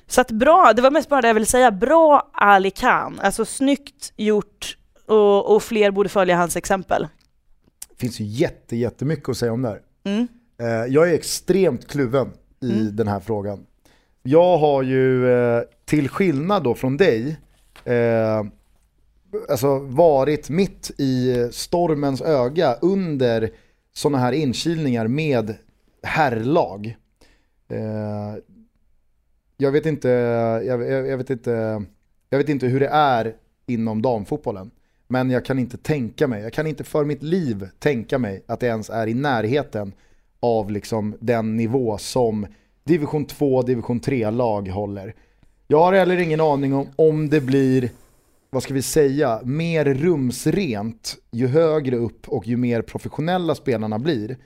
Så 0.06 0.20
att 0.20 0.30
bra, 0.30 0.72
det 0.76 0.82
var 0.82 0.90
mest 0.90 1.08
bara 1.08 1.20
det 1.22 1.28
jag 1.28 1.34
ville 1.34 1.46
säga, 1.46 1.70
bra 1.70 2.30
Ali 2.32 2.70
Khan, 2.70 3.20
alltså 3.22 3.44
snyggt 3.44 4.12
gjort 4.16 4.76
och, 5.06 5.54
och 5.54 5.62
fler 5.62 5.90
borde 5.90 6.08
följa 6.08 6.36
hans 6.36 6.56
exempel. 6.56 7.08
Det 7.90 7.96
finns 8.00 8.20
ju 8.20 8.24
jätte, 8.24 8.76
jättemycket 8.76 9.28
att 9.28 9.36
säga 9.36 9.52
om 9.52 9.62
det 9.62 9.68
här. 9.68 9.80
Mm. 10.04 10.28
Eh, 10.58 10.92
Jag 10.94 11.10
är 11.10 11.14
extremt 11.14 11.88
kluven 11.88 12.32
i 12.62 12.72
den 12.72 13.08
här 13.08 13.20
frågan. 13.20 13.66
Jag 14.22 14.58
har 14.58 14.82
ju, 14.82 15.32
eh, 15.32 15.62
till 15.84 16.08
skillnad 16.08 16.62
då 16.62 16.74
från 16.74 16.96
dig, 16.96 17.36
eh, 17.84 18.44
alltså 19.50 19.78
varit 19.78 20.48
mitt 20.48 20.90
i 20.98 21.34
stormens 21.52 22.20
öga 22.22 22.74
under 22.74 23.50
sådana 23.96 24.18
här 24.18 24.32
inkilningar 24.32 25.08
med 25.08 25.54
herrlag. 26.02 26.96
Eh, 27.68 28.34
jag 29.56 29.72
vet 29.72 29.86
inte, 29.86 30.08
jag, 30.08 30.82
jag, 30.82 31.06
jag 31.08 31.16
vet 31.16 31.30
inte, 31.30 31.84
jag 32.30 32.38
vet 32.38 32.48
inte 32.48 32.66
hur 32.66 32.80
det 32.80 32.88
är 32.88 33.34
inom 33.66 34.02
damfotbollen. 34.02 34.70
Men 35.08 35.30
jag 35.30 35.44
kan 35.44 35.58
inte 35.58 35.76
tänka 35.76 36.28
mig, 36.28 36.42
jag 36.42 36.52
kan 36.52 36.66
inte 36.66 36.84
för 36.84 37.04
mitt 37.04 37.22
liv 37.22 37.68
tänka 37.78 38.18
mig 38.18 38.42
att 38.46 38.60
det 38.60 38.66
ens 38.66 38.90
är 38.90 39.06
i 39.06 39.14
närheten 39.14 39.92
av 40.40 40.70
liksom 40.70 41.16
den 41.20 41.56
nivå 41.56 41.98
som 41.98 42.46
division 42.84 43.24
2, 43.24 43.62
division 43.62 44.00
3-lag 44.00 44.68
håller. 44.68 45.14
Jag 45.66 45.78
har 45.78 45.92
heller 45.92 46.16
ingen 46.16 46.40
aning 46.40 46.74
om 46.74 46.86
om 46.96 47.28
det 47.28 47.40
blir, 47.40 47.90
vad 48.50 48.62
ska 48.62 48.74
vi 48.74 48.82
säga, 48.82 49.40
mer 49.44 49.84
rumsrent 49.84 51.16
ju 51.30 51.46
högre 51.46 51.96
upp 51.96 52.28
och 52.28 52.46
ju 52.46 52.56
mer 52.56 52.82
professionella 52.82 53.54
spelarna 53.54 53.98
blir. 53.98 54.36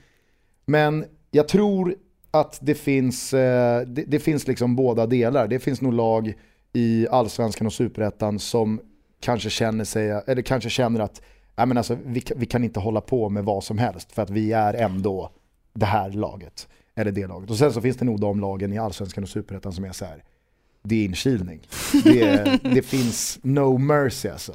Men 0.65 1.05
jag 1.31 1.47
tror 1.47 1.95
att 2.31 2.59
det 2.61 2.75
finns, 2.75 3.33
eh, 3.33 3.81
det, 3.87 4.03
det 4.07 4.19
finns 4.19 4.47
liksom 4.47 4.75
båda 4.75 5.05
delar. 5.05 5.47
Det 5.47 5.59
finns 5.59 5.81
nog 5.81 5.93
lag 5.93 6.33
i 6.73 7.07
allsvenskan 7.07 7.67
och 7.67 7.73
superettan 7.73 8.39
som 8.39 8.81
kanske 9.19 9.49
känner, 9.49 9.85
sig, 9.85 10.09
eller 10.27 10.41
kanske 10.41 10.69
känner 10.69 10.99
att 10.99 11.21
nej 11.55 11.67
men 11.67 11.77
alltså, 11.77 11.97
vi, 12.05 12.23
vi 12.35 12.45
kan 12.45 12.63
inte 12.63 12.79
hålla 12.79 13.01
på 13.01 13.29
med 13.29 13.45
vad 13.45 13.63
som 13.63 13.77
helst 13.77 14.11
för 14.11 14.21
att 14.21 14.29
vi 14.29 14.51
är 14.51 14.73
ändå 14.73 15.29
det 15.73 15.85
här 15.85 16.09
laget. 16.09 16.67
Eller 16.95 17.11
det 17.11 17.27
laget. 17.27 17.49
Och 17.49 17.57
sen 17.57 17.73
så 17.73 17.81
finns 17.81 17.97
det 17.97 18.05
nog 18.05 18.19
de 18.19 18.39
lagen 18.39 18.73
i 18.73 18.77
allsvenskan 18.77 19.23
och 19.23 19.29
superettan 19.29 19.73
som 19.73 19.83
är 19.83 19.91
så 19.91 20.05
här 20.05 20.23
det 20.83 20.95
är 20.95 21.05
inkilning. 21.05 21.59
Det, 22.03 22.59
det 22.63 22.81
finns 22.81 23.39
no 23.41 23.77
mercy 23.77 24.29
alltså. 24.29 24.53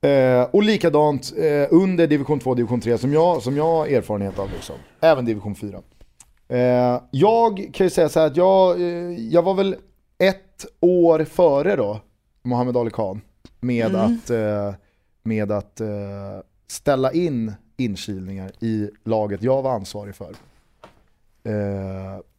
Eh, 0.00 0.42
och 0.42 0.62
likadant 0.62 1.32
eh, 1.36 1.66
under 1.70 2.06
division 2.06 2.40
2 2.40 2.54
division 2.54 2.80
3 2.80 2.98
som 2.98 3.12
jag, 3.12 3.42
som 3.42 3.56
jag 3.56 3.64
har 3.64 3.86
erfarenhet 3.86 4.38
av. 4.38 4.50
Liksom. 4.50 4.76
Även 5.00 5.24
division 5.24 5.54
4. 5.54 5.82
Eh, 6.48 7.02
jag 7.10 7.70
kan 7.72 7.86
ju 7.86 7.90
säga 7.90 8.08
så 8.08 8.20
här 8.20 8.26
att 8.26 8.36
jag, 8.36 8.80
eh, 8.80 8.86
jag 9.32 9.42
var 9.42 9.54
väl 9.54 9.76
ett 10.18 10.66
år 10.80 11.24
före 11.24 11.76
då, 11.76 12.00
Mohammed 12.42 12.76
Ali 12.76 12.90
Khan, 12.90 13.20
med 13.60 13.94
att, 13.94 14.30
eh, 14.30 14.74
med 15.22 15.52
att 15.52 15.80
eh, 15.80 15.88
ställa 16.66 17.12
in 17.12 17.52
inkilningar 17.76 18.52
i 18.60 18.90
laget 19.04 19.42
jag 19.42 19.62
var 19.62 19.70
ansvarig 19.72 20.14
för. 20.14 20.34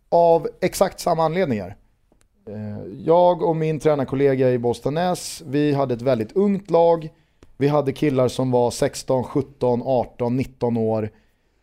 Av 0.10 0.47
exakt 0.62 0.99
samma 0.99 1.24
anledningar. 1.24 1.76
Eh, 2.49 2.93
jag 3.06 3.41
och 3.41 3.56
min 3.56 3.80
tränarkollega 3.80 4.51
i 4.51 4.58
Bostanäs, 4.58 5.43
vi 5.45 5.74
hade 5.74 5.93
ett 5.93 6.01
väldigt 6.01 6.32
ungt 6.32 6.72
lag. 6.72 7.10
Vi 7.58 7.68
hade 7.68 7.93
killar 7.93 8.28
som 8.28 8.51
var 8.51 8.72
16, 8.72 9.24
17, 9.24 9.82
18, 9.86 10.38
19 10.38 10.78
år. 10.78 11.10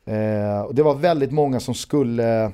Eh, 0.07 0.61
och 0.61 0.74
det 0.74 0.82
var 0.82 0.95
väldigt 0.95 1.32
många 1.32 1.61
som 1.61 1.74
skulle 1.74 2.53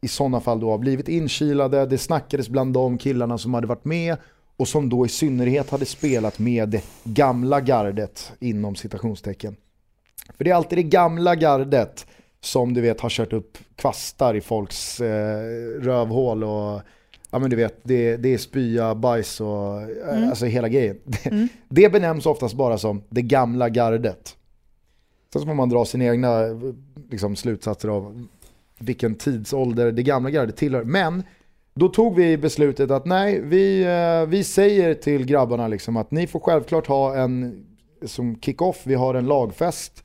i 0.00 0.08
sådana 0.08 0.40
fall 0.40 0.60
då 0.60 0.70
ha 0.70 0.78
blivit 0.78 1.08
inkilade. 1.08 1.86
Det 1.86 1.98
snackades 1.98 2.48
bland 2.48 2.74
de 2.74 2.98
killarna 2.98 3.38
som 3.38 3.54
hade 3.54 3.66
varit 3.66 3.84
med 3.84 4.16
och 4.56 4.68
som 4.68 4.88
då 4.88 5.06
i 5.06 5.08
synnerhet 5.08 5.70
hade 5.70 5.86
spelat 5.86 6.38
med 6.38 6.68
det 6.68 6.84
gamla 7.04 7.60
gardet 7.60 8.32
inom 8.40 8.76
citationstecken. 8.76 9.56
För 10.36 10.44
det 10.44 10.50
är 10.50 10.54
alltid 10.54 10.78
det 10.78 10.82
gamla 10.82 11.34
gardet 11.34 12.06
som 12.40 12.74
du 12.74 12.80
vet 12.80 13.00
har 13.00 13.08
kört 13.08 13.32
upp 13.32 13.58
kvastar 13.76 14.34
i 14.34 14.40
folks 14.40 15.00
eh, 15.00 15.40
rövhål 15.80 16.44
och 16.44 16.80
ja 17.30 17.38
men 17.38 17.50
du 17.50 17.56
vet 17.56 17.80
det, 17.82 18.16
det 18.16 18.34
är 18.34 18.38
spya, 18.38 18.94
bajs 18.94 19.40
och 19.40 19.82
eh, 19.82 20.28
alltså 20.28 20.46
hela 20.46 20.68
grejen. 20.68 20.98
Det, 21.22 21.48
det 21.68 21.92
benämns 21.92 22.26
oftast 22.26 22.54
bara 22.54 22.78
som 22.78 23.02
det 23.08 23.22
gamla 23.22 23.68
gardet. 23.68 24.36
Sen 25.32 25.42
så 25.42 25.46
får 25.46 25.54
man 25.54 25.68
dra 25.68 25.84
sina 25.84 26.04
egna 26.04 26.42
liksom, 27.10 27.36
slutsatser 27.36 27.88
av 27.88 28.26
vilken 28.78 29.14
tidsålder 29.14 29.92
det 29.92 30.02
gamla 30.02 30.30
gardet 30.30 30.56
tillhör. 30.56 30.84
Men 30.84 31.22
då 31.74 31.88
tog 31.88 32.16
vi 32.16 32.36
beslutet 32.36 32.90
att 32.90 33.06
nej, 33.06 33.40
vi, 33.40 33.82
eh, 33.82 34.28
vi 34.28 34.44
säger 34.44 34.94
till 34.94 35.26
grabbarna 35.26 35.68
liksom 35.68 35.96
att 35.96 36.10
ni 36.10 36.26
får 36.26 36.40
självklart 36.40 36.86
ha 36.86 37.16
en 37.16 37.64
som 38.04 38.40
kick-off, 38.40 38.80
vi 38.84 38.94
har 38.94 39.14
en 39.14 39.26
lagfest 39.26 40.04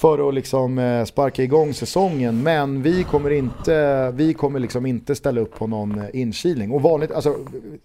för 0.00 0.28
att 0.28 0.34
liksom 0.34 0.78
eh, 0.78 1.04
sparka 1.04 1.42
igång 1.42 1.74
säsongen. 1.74 2.42
Men 2.42 2.82
vi 2.82 3.04
kommer 3.04 3.30
inte, 3.30 4.10
vi 4.10 4.34
kommer 4.34 4.60
liksom 4.60 4.86
inte 4.86 5.14
ställa 5.14 5.40
upp 5.40 5.54
på 5.54 5.66
någon 5.66 6.00
eh, 6.00 6.08
inkilning. 6.12 6.70
Och 6.70 6.82
vanligt, 6.82 7.10
alltså, 7.10 7.36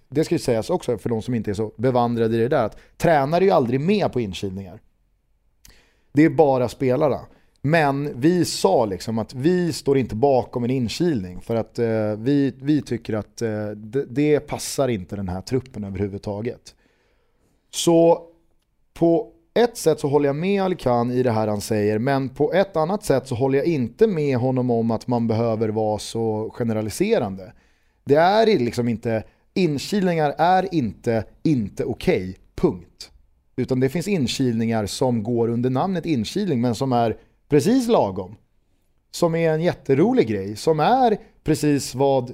det 0.10 0.24
ska 0.24 0.36
ju 0.36 0.40
sägas 0.40 0.70
också 0.70 0.98
för 0.98 1.10
de 1.10 1.22
som 1.22 1.36
inte 1.36 1.52
är 1.52 1.54
så 1.54 1.72
bevandrade 1.76 2.36
i 2.36 2.40
det 2.40 2.48
där, 2.48 2.66
att 2.66 2.78
tränare 2.98 3.44
är 3.44 3.46
ju 3.46 3.52
aldrig 3.52 3.80
med 3.80 4.12
på 4.12 4.22
inkilningar. 4.22 4.80
Det 6.12 6.24
är 6.26 6.30
bara 6.30 6.70
spelarna. 6.70 7.20
Men 7.62 8.20
vi 8.20 8.46
sa 8.46 8.86
liksom 8.86 9.20
att 9.20 9.34
vi 9.34 9.74
står 9.74 9.98
inte 9.98 10.16
bakom 10.16 10.64
en 10.64 10.70
inkilning 10.70 11.42
för 11.42 11.56
att 11.56 11.80
eh, 11.80 12.16
vi, 12.18 12.54
vi 12.62 12.82
tycker 12.82 13.14
att 13.14 13.42
eh, 13.42 13.68
det, 13.68 14.06
det 14.06 14.40
passar 14.40 14.88
inte 14.88 15.16
den 15.16 15.30
här 15.30 15.42
truppen 15.42 15.84
överhuvudtaget. 15.84 16.76
Så 17.72 18.28
på 18.94 19.32
ett 19.54 19.78
sätt 19.78 20.00
så 20.00 20.08
håller 20.08 20.30
jag 20.30 20.36
med 20.36 20.64
Alkan 20.64 21.12
i 21.12 21.24
det 21.24 21.32
här 21.32 21.48
han 21.48 21.62
säger, 21.62 22.00
men 22.00 22.30
på 22.30 22.54
ett 22.54 22.78
annat 22.78 23.04
sätt 23.04 23.28
så 23.28 23.36
håller 23.36 23.58
jag 23.58 23.68
inte 23.68 24.08
med 24.08 24.38
honom 24.38 24.72
om 24.72 24.92
att 24.92 25.08
man 25.08 25.28
behöver 25.28 25.70
vara 25.70 26.00
så 26.00 26.50
generaliserande. 26.54 27.54
Det 28.06 28.16
är 28.16 28.46
liksom 28.46 28.88
inte, 28.88 29.24
inkilningar 29.54 30.36
är 30.38 30.76
inte 30.76 31.26
inte 31.44 31.86
okej, 31.86 32.38
punkt. 32.56 33.12
Utan 33.56 33.80
det 33.80 33.90
finns 33.90 34.08
inkilningar 34.08 34.86
som 34.86 35.24
går 35.24 35.48
under 35.48 35.70
namnet 35.70 36.06
inkilning 36.06 36.62
men 36.62 36.76
som 36.76 36.94
är 36.94 37.18
precis 37.50 37.88
lagom. 37.88 38.36
Som 39.12 39.36
är 39.36 39.54
en 39.54 39.62
jätterolig 39.62 40.28
grej, 40.28 40.56
som 40.56 40.80
är 40.80 41.18
precis 41.44 41.96
vad 41.96 42.34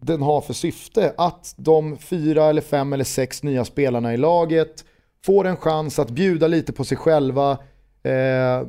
den 0.00 0.22
har 0.22 0.40
för 0.40 0.54
syfte. 0.54 1.14
Att 1.16 1.54
de 1.56 1.96
fyra 1.96 2.44
eller 2.44 2.62
fem 2.62 2.92
eller 2.92 3.04
sex 3.04 3.42
nya 3.42 3.64
spelarna 3.64 4.14
i 4.14 4.16
laget 4.16 4.84
får 5.24 5.46
en 5.46 5.56
chans 5.56 5.98
att 5.98 6.10
bjuda 6.10 6.46
lite 6.46 6.72
på 6.72 6.84
sig 6.84 6.96
själva, 6.96 7.50
eh, 8.02 8.66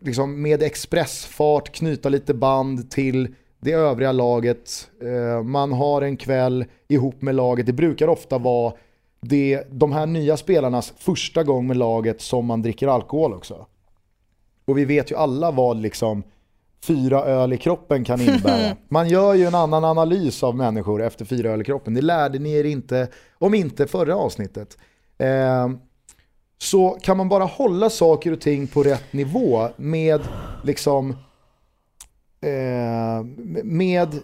liksom 0.00 0.42
med 0.42 0.62
expressfart 0.62 1.72
knyta 1.72 2.08
lite 2.08 2.34
band 2.34 2.90
till 2.90 3.34
det 3.60 3.72
övriga 3.72 4.12
laget. 4.12 4.90
Eh, 5.02 5.42
man 5.42 5.72
har 5.72 6.02
en 6.02 6.16
kväll 6.16 6.64
ihop 6.88 7.22
med 7.22 7.34
laget, 7.34 7.66
det 7.66 7.72
brukar 7.72 8.08
ofta 8.08 8.38
vara 8.38 8.72
det, 9.20 9.64
de 9.70 9.92
här 9.92 10.06
nya 10.06 10.36
spelarnas 10.36 10.92
första 10.98 11.42
gång 11.42 11.66
med 11.66 11.76
laget 11.76 12.20
som 12.20 12.46
man 12.46 12.62
dricker 12.62 12.88
alkohol 12.88 13.32
också. 13.32 13.66
Och 14.64 14.78
vi 14.78 14.84
vet 14.84 15.10
ju 15.10 15.16
alla 15.16 15.50
vad 15.50 15.76
liksom 15.76 16.22
fyra 16.82 17.24
öl 17.24 17.52
i 17.52 17.58
kroppen 17.58 18.04
kan 18.04 18.20
innebära. 18.20 18.76
Man 18.88 19.08
gör 19.08 19.34
ju 19.34 19.44
en 19.44 19.54
annan 19.54 19.84
analys 19.84 20.42
av 20.42 20.56
människor 20.56 21.02
efter 21.02 21.24
fyra 21.24 21.50
öl 21.50 21.60
i 21.60 21.64
kroppen. 21.64 21.94
Det 21.94 22.02
lärde 22.02 22.38
ni 22.38 22.52
er 22.52 22.64
inte, 22.64 23.08
om 23.38 23.54
inte 23.54 23.86
förra 23.86 24.16
avsnittet. 24.16 24.78
Eh, 25.20 25.70
så 26.58 26.98
kan 27.02 27.16
man 27.16 27.28
bara 27.28 27.44
hålla 27.44 27.90
saker 27.90 28.32
och 28.32 28.40
ting 28.40 28.66
på 28.66 28.82
rätt 28.82 29.12
nivå 29.12 29.68
med 29.76 30.20
liksom 30.64 31.10
eh, 32.40 33.24
med 33.64 34.20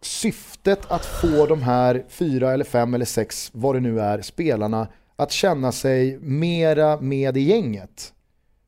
syftet 0.00 0.90
att 0.90 1.04
få 1.04 1.46
de 1.46 1.62
här 1.62 2.04
fyra 2.08 2.52
eller 2.52 2.64
fem 2.64 2.94
eller 2.94 3.04
sex, 3.04 3.50
vad 3.54 3.74
det 3.74 3.80
nu 3.80 4.00
är, 4.00 4.22
spelarna 4.22 4.88
att 5.16 5.32
känna 5.32 5.72
sig 5.72 6.18
mera 6.18 7.00
med 7.00 7.36
i 7.36 7.40
gänget. 7.40 8.12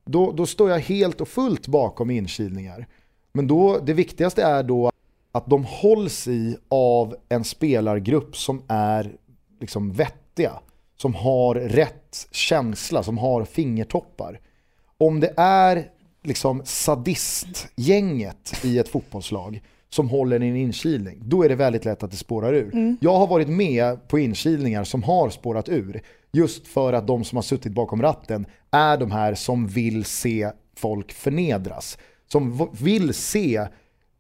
Då, 0.05 0.33
då 0.33 0.47
står 0.47 0.71
jag 0.71 0.79
helt 0.79 1.21
och 1.21 1.29
fullt 1.29 1.67
bakom 1.67 2.11
inkilningar. 2.11 2.87
Men 3.33 3.47
då, 3.47 3.79
det 3.79 3.93
viktigaste 3.93 4.43
är 4.43 4.63
då 4.63 4.93
att 5.33 5.47
de 5.47 5.65
hålls 5.65 6.29
i 6.29 6.57
av 6.69 7.17
en 7.29 7.45
spelargrupp 7.45 8.37
som 8.37 8.63
är 8.69 9.13
liksom 9.61 9.93
vettiga. 9.93 10.53
Som 11.01 11.15
har 11.15 11.55
rätt 11.55 12.29
känsla, 12.31 13.03
som 13.03 13.19
har 13.19 13.45
fingertoppar. 13.45 14.41
Om 14.99 15.21
det 15.21 15.35
är 15.37 15.85
liksom 16.23 16.63
sadistgänget 16.65 18.65
i 18.65 18.79
ett 18.79 18.89
fotbollslag 18.89 19.63
som 19.89 20.09
håller 20.09 20.43
i 20.43 20.49
en 20.49 20.57
inkilning, 20.57 21.23
då 21.25 21.43
är 21.43 21.49
det 21.49 21.55
väldigt 21.55 21.85
lätt 21.85 22.03
att 22.03 22.11
det 22.11 22.17
spårar 22.17 22.55
ur. 22.55 22.97
Jag 23.01 23.19
har 23.19 23.27
varit 23.27 23.49
med 23.49 24.09
på 24.09 24.19
inkilningar 24.19 24.85
som 24.85 25.03
har 25.03 25.31
spårat 25.31 25.69
ur. 25.69 26.03
Just 26.33 26.67
för 26.67 26.93
att 26.93 27.07
de 27.07 27.25
som 27.25 27.37
har 27.37 27.43
suttit 27.43 27.73
bakom 27.73 28.03
ratten 28.03 28.47
är 28.71 28.97
de 28.97 29.11
här 29.11 29.35
som 29.35 29.67
vill 29.67 30.05
se 30.05 30.51
folk 30.77 31.13
förnedras. 31.13 31.99
Som 32.29 32.69
vill 32.81 33.15
se 33.15 33.67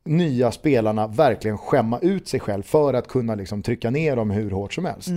nya 0.04 0.52
spelarna 0.52 1.06
verkligen 1.06 1.58
skämma 1.58 1.98
ut 1.98 2.28
sig 2.28 2.40
själv 2.40 2.62
för 2.62 2.94
att 2.94 3.08
kunna 3.08 3.34
liksom 3.34 3.62
trycka 3.62 3.90
ner 3.90 4.16
dem 4.16 4.30
hur 4.30 4.50
hårt 4.50 4.74
som 4.74 4.84
helst. 4.84 5.08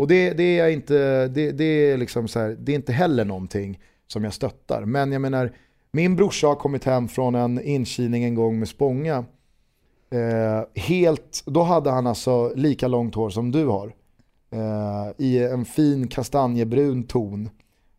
Och 0.00 0.08
det, 0.08 0.32
det, 0.32 0.58
är 0.58 0.68
inte, 0.68 1.28
det, 1.28 1.52
det, 1.52 1.64
är 1.64 1.96
liksom 1.96 2.28
så 2.28 2.38
här, 2.38 2.56
det 2.60 2.72
är 2.72 2.76
inte 2.76 2.92
heller 2.92 3.24
någonting 3.24 3.80
som 4.06 4.24
jag 4.24 4.34
stöttar. 4.34 4.84
Men 4.84 5.12
jag 5.12 5.22
menar, 5.22 5.52
min 5.92 6.16
brorsa 6.16 6.46
har 6.46 6.54
kommit 6.54 6.84
hem 6.84 7.08
från 7.08 7.34
en 7.34 7.60
inkilning 7.60 8.24
en 8.24 8.34
gång 8.34 8.58
med 8.58 8.68
Spånga. 8.68 9.24
Eh, 10.10 10.82
helt, 10.82 11.42
då 11.46 11.62
hade 11.62 11.90
han 11.90 12.06
alltså 12.06 12.52
lika 12.54 12.88
långt 12.88 13.14
hår 13.14 13.30
som 13.30 13.50
du 13.50 13.66
har. 13.66 13.92
Eh, 14.52 15.12
I 15.18 15.38
en 15.38 15.64
fin 15.64 16.08
kastanjebrun 16.08 17.02
ton. 17.02 17.50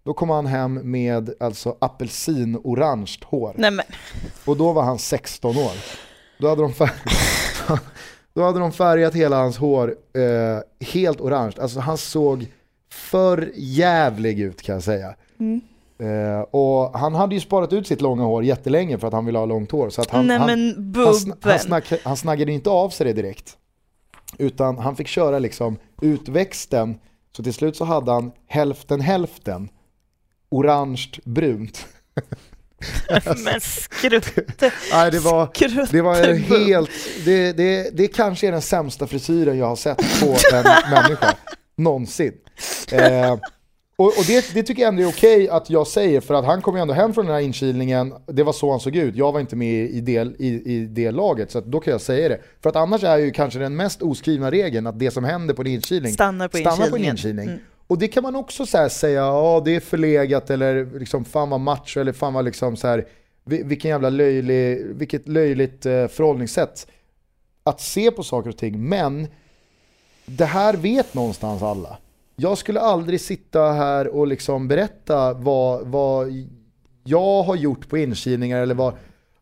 Då 0.04 0.14
kom 0.14 0.30
han 0.30 0.45
hem 0.45 0.74
med 0.74 1.34
alltså 1.39 1.78
apelsinorange 1.82 3.18
hår. 3.26 3.54
Nej 3.58 3.72
men, 3.72 3.86
Och 4.45 4.58
då 4.58 4.74
var 4.74 4.84
han 4.84 4.99
16 4.99 5.58
år. 5.58 5.74
Då 6.38 6.47
hade 6.49 6.62
de 6.62 6.74
då 8.34 8.43
hade 8.43 8.59
de 8.59 8.71
färgat 8.71 9.15
hela 9.15 9.36
hans 9.38 9.57
hår 9.57 9.95
eh, 10.13 10.88
helt 10.88 11.21
orange. 11.21 11.53
Alltså 11.61 11.79
han 11.79 11.97
såg 11.97 12.45
för 12.91 13.51
jävlig 13.55 14.39
ut 14.39 14.61
kan 14.61 14.73
jag 14.73 14.84
säga. 14.84 15.15
Eh, 15.99 16.41
och 16.41 16.99
han 16.99 17.15
hade 17.15 17.36
ju 17.36 17.41
sparat 17.41 17.73
ut 17.73 17.88
sitt 17.88 18.01
långa 18.01 18.23
hår 18.23 18.43
jättelänge 18.43 18.97
för 18.97 19.07
att 19.07 19.13
han 19.13 19.25
ville 19.25 19.38
ha 19.39 19.45
långt 19.45 19.71
hår. 19.71 19.89
Så 19.89 20.01
att 20.01 20.09
han, 20.09 20.27
nej 20.27 20.38
han, 20.38 20.47
men 20.47 20.93
han, 21.05 21.13
sn- 21.13 21.36
han, 21.41 21.59
snack, 21.59 21.91
han 22.03 22.17
snaggade 22.17 22.51
inte 22.51 22.69
av 22.69 22.89
sig 22.89 23.05
det 23.05 23.13
direkt. 23.13 23.57
Utan 24.38 24.77
han 24.77 24.95
fick 24.95 25.07
köra 25.07 25.39
liksom 25.39 25.77
utväxten. 26.01 26.99
Så 27.36 27.43
till 27.43 27.53
slut 27.53 27.75
så 27.75 27.86
hade 27.86 28.11
han 28.11 28.32
hälften 28.47 29.01
hälften. 29.01 29.69
Orange 30.49 31.09
brunt. 31.25 31.86
Men 33.43 33.61
skrutte. 33.61 34.71
Nej, 34.91 35.11
det 35.11 35.19
var, 35.19 35.49
det 35.91 36.01
var 36.01 36.34
helt, 36.34 36.89
det, 37.25 37.51
det, 37.51 37.97
det 37.97 38.07
kanske 38.07 38.47
är 38.47 38.51
den 38.51 38.61
sämsta 38.61 39.07
frisyren 39.07 39.57
jag 39.57 39.65
har 39.65 39.75
sett 39.75 39.97
på 39.97 40.36
en 40.53 40.63
människa 40.91 41.36
någonsin. 41.77 42.34
Eh, 42.91 43.38
och 44.01 44.07
och 44.07 44.25
det, 44.27 44.53
det 44.53 44.63
tycker 44.63 44.82
jag 44.82 44.89
ändå 44.89 45.03
är 45.03 45.07
okej 45.07 45.49
att 45.49 45.69
jag 45.69 45.88
säger 45.88 46.21
för 46.21 46.34
att 46.34 46.45
han 46.45 46.61
kom 46.61 46.75
ju 46.75 46.82
ändå 46.82 46.93
hem 46.93 47.13
från 47.13 47.25
den 47.25 47.36
här 47.36 47.41
inkilningen, 47.41 48.13
det 48.27 48.43
var 48.43 48.53
så 48.53 48.71
han 48.71 48.79
såg 48.79 48.95
ut, 48.95 49.15
jag 49.15 49.32
var 49.32 49.39
inte 49.39 49.55
med 49.55 49.89
i 49.89 50.01
det, 50.01 50.36
i, 50.39 50.75
i 50.75 50.86
det 50.86 51.11
laget 51.11 51.51
så 51.51 51.61
då 51.61 51.79
kan 51.79 51.91
jag 51.91 52.01
säga 52.01 52.29
det. 52.29 52.41
För 52.63 52.69
att 52.69 52.75
annars 52.75 53.03
är 53.03 53.17
ju 53.17 53.32
kanske 53.32 53.59
den 53.59 53.75
mest 53.75 54.01
oskrivna 54.01 54.51
regeln 54.51 54.88
att 54.88 54.99
det 54.99 55.11
som 55.11 55.23
händer 55.23 55.53
på 55.53 55.61
en 55.61 55.67
inkilning 55.67 56.13
Stannar 56.13 56.47
på 56.47 56.57
stannar 56.57 56.89
på 56.89 56.95
en 56.95 57.05
inkilning. 57.05 57.47
Mm. 57.47 57.59
Och 57.92 57.98
det 57.98 58.08
kan 58.08 58.24
man 58.24 58.36
också 58.36 58.66
så 58.66 58.78
här 58.78 58.89
säga, 58.89 59.22
ja 59.22 59.62
det 59.66 59.76
är 59.76 59.80
förlegat 59.80 60.50
eller 60.50 61.00
liksom 61.00 61.26
fan 61.26 61.50
vad 61.50 61.60
macho 61.60 62.00
eller 62.00 62.14
fan 62.14 62.34
vad 62.34 62.46
liksom 62.46 62.76
så 62.76 62.88
här, 62.88 63.08
vilken 63.44 63.92
jävla 63.92 64.10
löjlig, 64.10 64.86
vilket 64.86 65.28
löjligt 65.28 65.86
eh, 65.86 66.08
förhållningssätt 66.08 66.88
att 67.64 67.82
se 67.82 68.12
på 68.12 68.24
saker 68.24 68.50
och 68.50 68.58
ting. 68.58 68.89
Men 68.89 69.28
det 70.26 70.46
här 70.46 70.74
vet 70.74 71.14
någonstans 71.14 71.62
alla. 71.62 71.98
Jag 72.36 72.58
skulle 72.58 72.80
aldrig 72.80 73.22
sitta 73.22 73.72
här 73.72 74.08
och 74.08 74.28
liksom 74.28 74.68
berätta 74.68 75.34
vad, 75.34 75.88
vad 75.88 76.28
jag 77.04 77.44
har 77.44 77.56
gjort 77.56 77.89
på 77.89 77.98
inkilningar 77.98 78.62
eller 78.62 78.76
vad, 78.76 78.94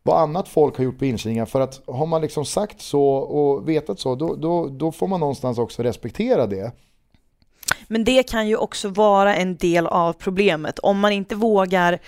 vad 0.02 0.22
annat 0.22 0.48
folk 0.48 0.76
har 0.76 0.84
gjort 0.84 0.98
på 0.98 1.04
inkilningar. 1.04 1.46
För 1.46 1.60
att 1.60 1.80
har 1.86 2.06
man 2.06 2.22
liksom 2.22 2.44
sagt 2.44 2.80
så 2.80 3.04
och 3.14 3.68
vetat 3.68 4.00
så, 4.00 4.14
då, 4.14 4.34
då, 4.34 4.68
då 4.68 4.92
får 4.92 5.08
man 5.08 5.20
någonstans 5.20 5.58
också 5.58 5.82
respektera 5.82 6.46
det. 6.46 6.72
Men 7.88 8.04
det 8.04 8.22
kan 8.22 8.48
ju 8.48 8.56
också 8.56 8.88
vara 8.88 9.36
en 9.36 9.56
del 9.56 9.86
av 9.86 10.12
problemet 10.12 10.78
om 10.78 10.98
man 10.98 11.12
inte 11.12 11.34
vågar 11.34 11.98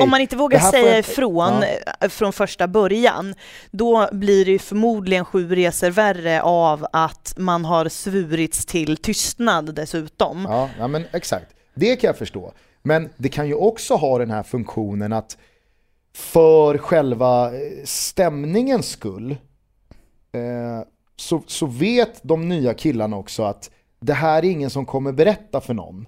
om, 0.00 0.10
man 0.10 0.20
inte, 0.20 0.36
vågar 0.36 0.58
säga 0.58 0.98
ifrån 0.98 1.52
eh, 2.00 2.08
från 2.08 2.32
första 2.32 2.68
början, 2.68 3.34
då 3.70 4.08
blir 4.12 4.44
det 4.44 4.50
ju 4.50 4.58
förmodligen 4.58 5.24
sju 5.24 5.54
resor 5.54 5.90
värre 5.90 6.42
av 6.42 6.86
att 6.92 7.34
man 7.36 7.64
har 7.64 7.88
svurits 7.88 8.66
till 8.66 8.96
tystnad 8.96 9.74
dessutom. 9.74 10.46
Ja, 10.50 10.68
ja 10.78 10.88
men 10.88 11.04
exakt. 11.12 11.46
Det 11.74 11.96
kan 11.96 12.08
jag 12.08 12.18
förstå. 12.18 12.52
Men 12.82 13.08
det 13.16 13.28
kan 13.28 13.48
ju 13.48 13.54
också 13.54 13.94
ha 13.94 14.18
den 14.18 14.30
här 14.30 14.42
funktionen 14.42 15.12
att 15.12 15.36
för 16.14 16.78
själva 16.78 17.46
eh, 17.46 17.84
stämningens 17.84 18.88
skull 18.88 19.30
eh, 20.32 20.80
så, 21.16 21.42
så 21.46 21.66
vet 21.66 22.20
de 22.22 22.48
nya 22.48 22.74
killarna 22.74 23.16
också 23.16 23.42
att 23.42 23.70
det 24.00 24.14
här 24.14 24.44
är 24.44 24.50
ingen 24.50 24.70
som 24.70 24.86
kommer 24.86 25.12
berätta 25.12 25.60
för 25.60 25.74
någon. 25.74 26.06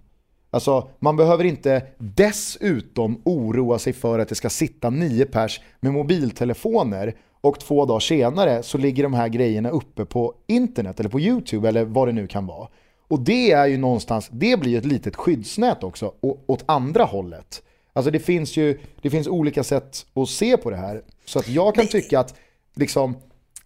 Alltså 0.50 0.88
man 0.98 1.16
behöver 1.16 1.44
inte 1.44 1.86
dessutom 1.98 3.22
oroa 3.24 3.78
sig 3.78 3.92
för 3.92 4.18
att 4.18 4.28
det 4.28 4.34
ska 4.34 4.50
sitta 4.50 4.90
nio 4.90 5.24
pers 5.24 5.60
med 5.80 5.92
mobiltelefoner 5.92 7.14
och 7.40 7.60
två 7.60 7.86
dagar 7.86 8.00
senare 8.00 8.62
så 8.62 8.78
ligger 8.78 9.02
de 9.02 9.14
här 9.14 9.28
grejerna 9.28 9.70
uppe 9.70 10.04
på 10.04 10.34
internet 10.46 11.00
eller 11.00 11.10
på 11.10 11.20
YouTube 11.20 11.68
eller 11.68 11.84
vad 11.84 12.08
det 12.08 12.12
nu 12.12 12.26
kan 12.26 12.46
vara. 12.46 12.68
Och 13.08 13.20
det 13.20 13.52
är 13.52 13.66
ju 13.66 13.76
någonstans, 13.76 14.28
det 14.32 14.60
blir 14.60 14.70
ju 14.70 14.78
ett 14.78 14.84
litet 14.84 15.16
skyddsnät 15.16 15.84
också 15.84 16.12
åt 16.46 16.64
andra 16.66 17.04
hållet. 17.04 17.62
Alltså 17.92 18.10
det 18.10 18.18
finns 18.18 18.56
ju 18.56 18.78
det 19.02 19.10
finns 19.10 19.26
olika 19.26 19.64
sätt 19.64 20.06
att 20.14 20.28
se 20.28 20.56
på 20.56 20.70
det 20.70 20.76
här. 20.76 21.02
Så 21.24 21.38
att 21.38 21.48
jag 21.48 21.74
kan 21.74 21.86
tycka 21.86 22.20
att 22.20 22.34
liksom, 22.74 23.16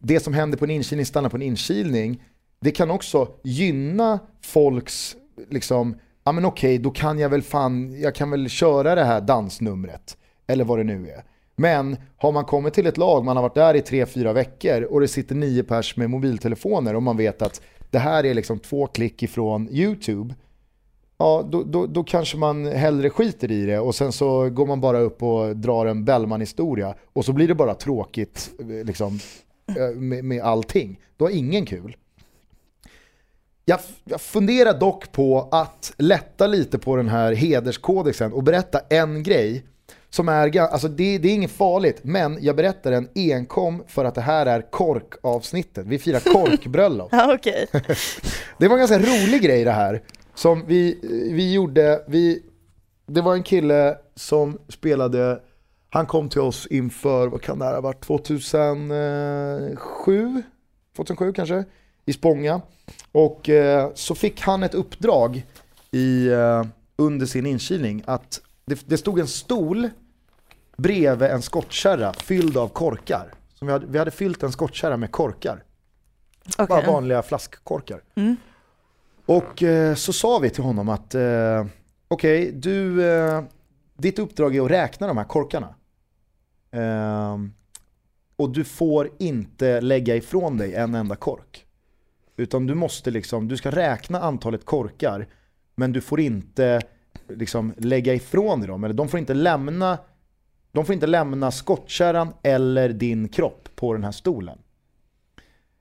det 0.00 0.20
som 0.20 0.34
händer 0.34 0.58
på 0.58 0.64
en 0.64 0.70
inkilning 0.70 1.06
stannar 1.06 1.28
på 1.28 1.36
en 1.36 1.42
inkilning. 1.42 2.22
Det 2.60 2.70
kan 2.70 2.90
också 2.90 3.28
gynna 3.42 4.18
folks, 4.44 5.16
liksom, 5.48 5.96
ja 6.24 6.32
men 6.32 6.44
okej 6.44 6.78
då 6.78 6.90
kan 6.90 7.18
jag 7.18 7.28
väl 7.28 7.42
fan, 7.42 8.00
jag 8.00 8.14
kan 8.14 8.30
väl 8.30 8.48
köra 8.48 8.94
det 8.94 9.04
här 9.04 9.20
dansnumret. 9.20 10.16
Eller 10.46 10.64
vad 10.64 10.78
det 10.78 10.84
nu 10.84 11.08
är. 11.08 11.24
Men 11.56 11.96
har 12.16 12.32
man 12.32 12.44
kommit 12.44 12.74
till 12.74 12.86
ett 12.86 12.96
lag, 12.96 13.24
man 13.24 13.36
har 13.36 13.42
varit 13.42 13.54
där 13.54 13.74
i 13.74 13.80
tre 13.80 14.06
fyra 14.06 14.32
veckor 14.32 14.82
och 14.82 15.00
det 15.00 15.08
sitter 15.08 15.34
nio 15.34 15.62
pers 15.62 15.96
med 15.96 16.10
mobiltelefoner 16.10 16.94
och 16.94 17.02
man 17.02 17.16
vet 17.16 17.42
att 17.42 17.60
det 17.90 17.98
här 17.98 18.24
är 18.24 18.34
liksom 18.34 18.58
två 18.58 18.86
klick 18.86 19.22
ifrån 19.22 19.68
YouTube 19.70 20.34
ja, 21.20 21.48
då, 21.50 21.62
då, 21.62 21.86
då 21.86 22.04
kanske 22.04 22.36
man 22.36 22.66
hellre 22.66 23.10
skiter 23.10 23.50
i 23.50 23.66
det 23.66 23.78
och 23.78 23.94
sen 23.94 24.12
så 24.12 24.50
går 24.50 24.66
man 24.66 24.80
bara 24.80 24.98
upp 24.98 25.22
och 25.22 25.56
drar 25.56 25.86
en 25.86 26.04
Bellman-historia 26.04 26.94
och 27.12 27.24
så 27.24 27.32
blir 27.32 27.48
det 27.48 27.54
bara 27.54 27.74
tråkigt 27.74 28.50
eh, 28.60 28.86
liksom, 28.86 29.18
med, 29.94 30.24
med 30.24 30.42
allting. 30.42 31.00
Då 31.16 31.24
har 31.24 31.30
ingen 31.30 31.66
kul. 31.66 31.96
Jag, 33.64 33.80
jag 34.04 34.20
funderar 34.20 34.78
dock 34.78 35.12
på 35.12 35.48
att 35.50 35.92
lätta 35.98 36.46
lite 36.46 36.78
på 36.78 36.96
den 36.96 37.08
här 37.08 37.32
hederskodexen 37.32 38.32
och 38.32 38.42
berätta 38.42 38.80
en 38.88 39.22
grej 39.22 39.64
som 40.10 40.28
är, 40.28 40.58
alltså 40.60 40.88
det, 40.88 41.18
det 41.18 41.28
är 41.28 41.34
inget 41.34 41.50
farligt, 41.50 41.98
men 42.02 42.38
jag 42.40 42.56
berättar 42.56 42.90
den 42.90 43.08
enkom 43.14 43.82
för 43.86 44.04
att 44.04 44.14
det 44.14 44.20
här 44.20 44.46
är 44.46 44.70
korkavsnittet. 44.70 45.86
Vi 45.86 45.98
firar 45.98 46.20
korkbröllop. 46.32 47.08
Ja, 47.12 47.34
okej. 47.34 47.66
Det 48.58 48.68
var 48.68 48.78
en 48.78 48.86
ganska 48.86 48.98
rolig 48.98 49.42
grej 49.42 49.64
det 49.64 49.70
här. 49.70 50.02
Som 50.34 50.66
vi, 50.66 50.98
vi 51.32 51.52
gjorde, 51.52 52.04
vi, 52.08 52.42
det 53.06 53.20
var 53.20 53.34
en 53.34 53.42
kille 53.42 53.96
som 54.14 54.58
spelade, 54.68 55.40
han 55.90 56.06
kom 56.06 56.28
till 56.28 56.40
oss 56.40 56.66
inför, 56.66 57.28
vad 57.28 57.42
kan 57.42 57.58
det 57.58 57.64
här 57.64 57.74
ha 57.74 57.80
varit, 57.80 58.00
2007? 58.00 60.42
2007 60.96 61.32
kanske? 61.32 61.64
I 62.04 62.12
Spånga. 62.12 62.60
Och 63.12 63.48
eh, 63.48 63.90
så 63.94 64.14
fick 64.14 64.40
han 64.40 64.62
ett 64.62 64.74
uppdrag 64.74 65.46
i, 65.90 66.28
eh, 66.28 66.64
under 66.96 67.26
sin 67.26 67.46
inkilning 67.46 68.02
att 68.06 68.40
det, 68.64 68.88
det 68.88 68.98
stod 68.98 69.18
en 69.18 69.28
stol 69.28 69.90
bredvid 70.76 71.28
en 71.28 71.42
skottkärra 71.42 72.12
fylld 72.12 72.56
av 72.56 72.68
korkar. 72.68 73.34
Som 73.54 73.66
vi, 73.66 73.72
hade, 73.72 73.86
vi 73.86 73.98
hade 73.98 74.10
fyllt 74.10 74.42
en 74.42 74.52
skottkärra 74.52 74.96
med 74.96 75.10
korkar. 75.10 75.62
Bara 76.56 76.78
Okej. 76.78 76.92
vanliga 76.92 77.22
flaskkorkar. 77.22 78.02
Mm. 78.14 78.36
Och 79.26 79.62
eh, 79.62 79.94
så 79.94 80.12
sa 80.12 80.38
vi 80.38 80.50
till 80.50 80.64
honom 80.64 80.88
att 80.88 81.14
eh, 81.14 81.66
okej, 82.08 82.52
du, 82.52 83.10
eh, 83.10 83.42
ditt 83.96 84.18
uppdrag 84.18 84.56
är 84.56 84.64
att 84.64 84.70
räkna 84.70 85.06
de 85.06 85.16
här 85.16 85.24
korkarna. 85.24 85.74
Ehm, 86.72 87.52
och 88.36 88.50
du 88.50 88.64
får 88.64 89.10
inte 89.18 89.80
lägga 89.80 90.16
ifrån 90.16 90.56
dig 90.56 90.74
en 90.74 90.94
enda 90.94 91.16
kork. 91.16 91.66
Utan 92.36 92.66
du 92.66 92.74
måste 92.74 93.10
liksom, 93.10 93.48
du 93.48 93.56
ska 93.56 93.70
räkna 93.70 94.20
antalet 94.20 94.64
korkar, 94.64 95.26
men 95.74 95.92
du 95.92 96.00
får 96.00 96.20
inte 96.20 96.80
liksom 97.28 97.74
lägga 97.76 98.14
ifrån 98.14 98.60
dig 98.60 98.68
dem. 98.68 98.84
Eller 98.84 98.94
de 98.94 99.08
får 99.08 99.20
inte 99.20 99.34
lämna, 99.34 99.98
de 100.72 100.86
får 100.86 100.92
inte 100.92 101.06
lämna 101.06 101.50
skottkärran 101.50 102.28
eller 102.42 102.88
din 102.88 103.28
kropp 103.28 103.68
på 103.74 103.92
den 103.92 104.04
här 104.04 104.12
stolen. 104.12 104.58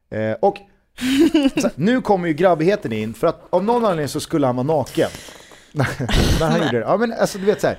Eh, 0.09 0.31
och 0.31 0.57
så, 1.61 1.69
nu 1.75 2.01
kommer 2.01 2.27
ju 2.27 2.33
grabbigheten 2.33 2.93
in, 2.93 3.13
för 3.13 3.27
att 3.27 3.41
av 3.49 3.63
någon 3.63 3.85
anledning 3.85 4.07
så 4.07 4.19
skulle 4.19 4.47
han 4.47 4.55
vara 4.55 4.67
naken. 4.67 5.09
När 6.39 6.49
han 6.49 6.59
gjorde 6.59 6.79
det. 6.79 6.85
Ja 6.85 6.97
men 6.97 7.13
alltså 7.13 7.37
du 7.37 7.45
vet 7.45 7.61
såhär. 7.61 7.77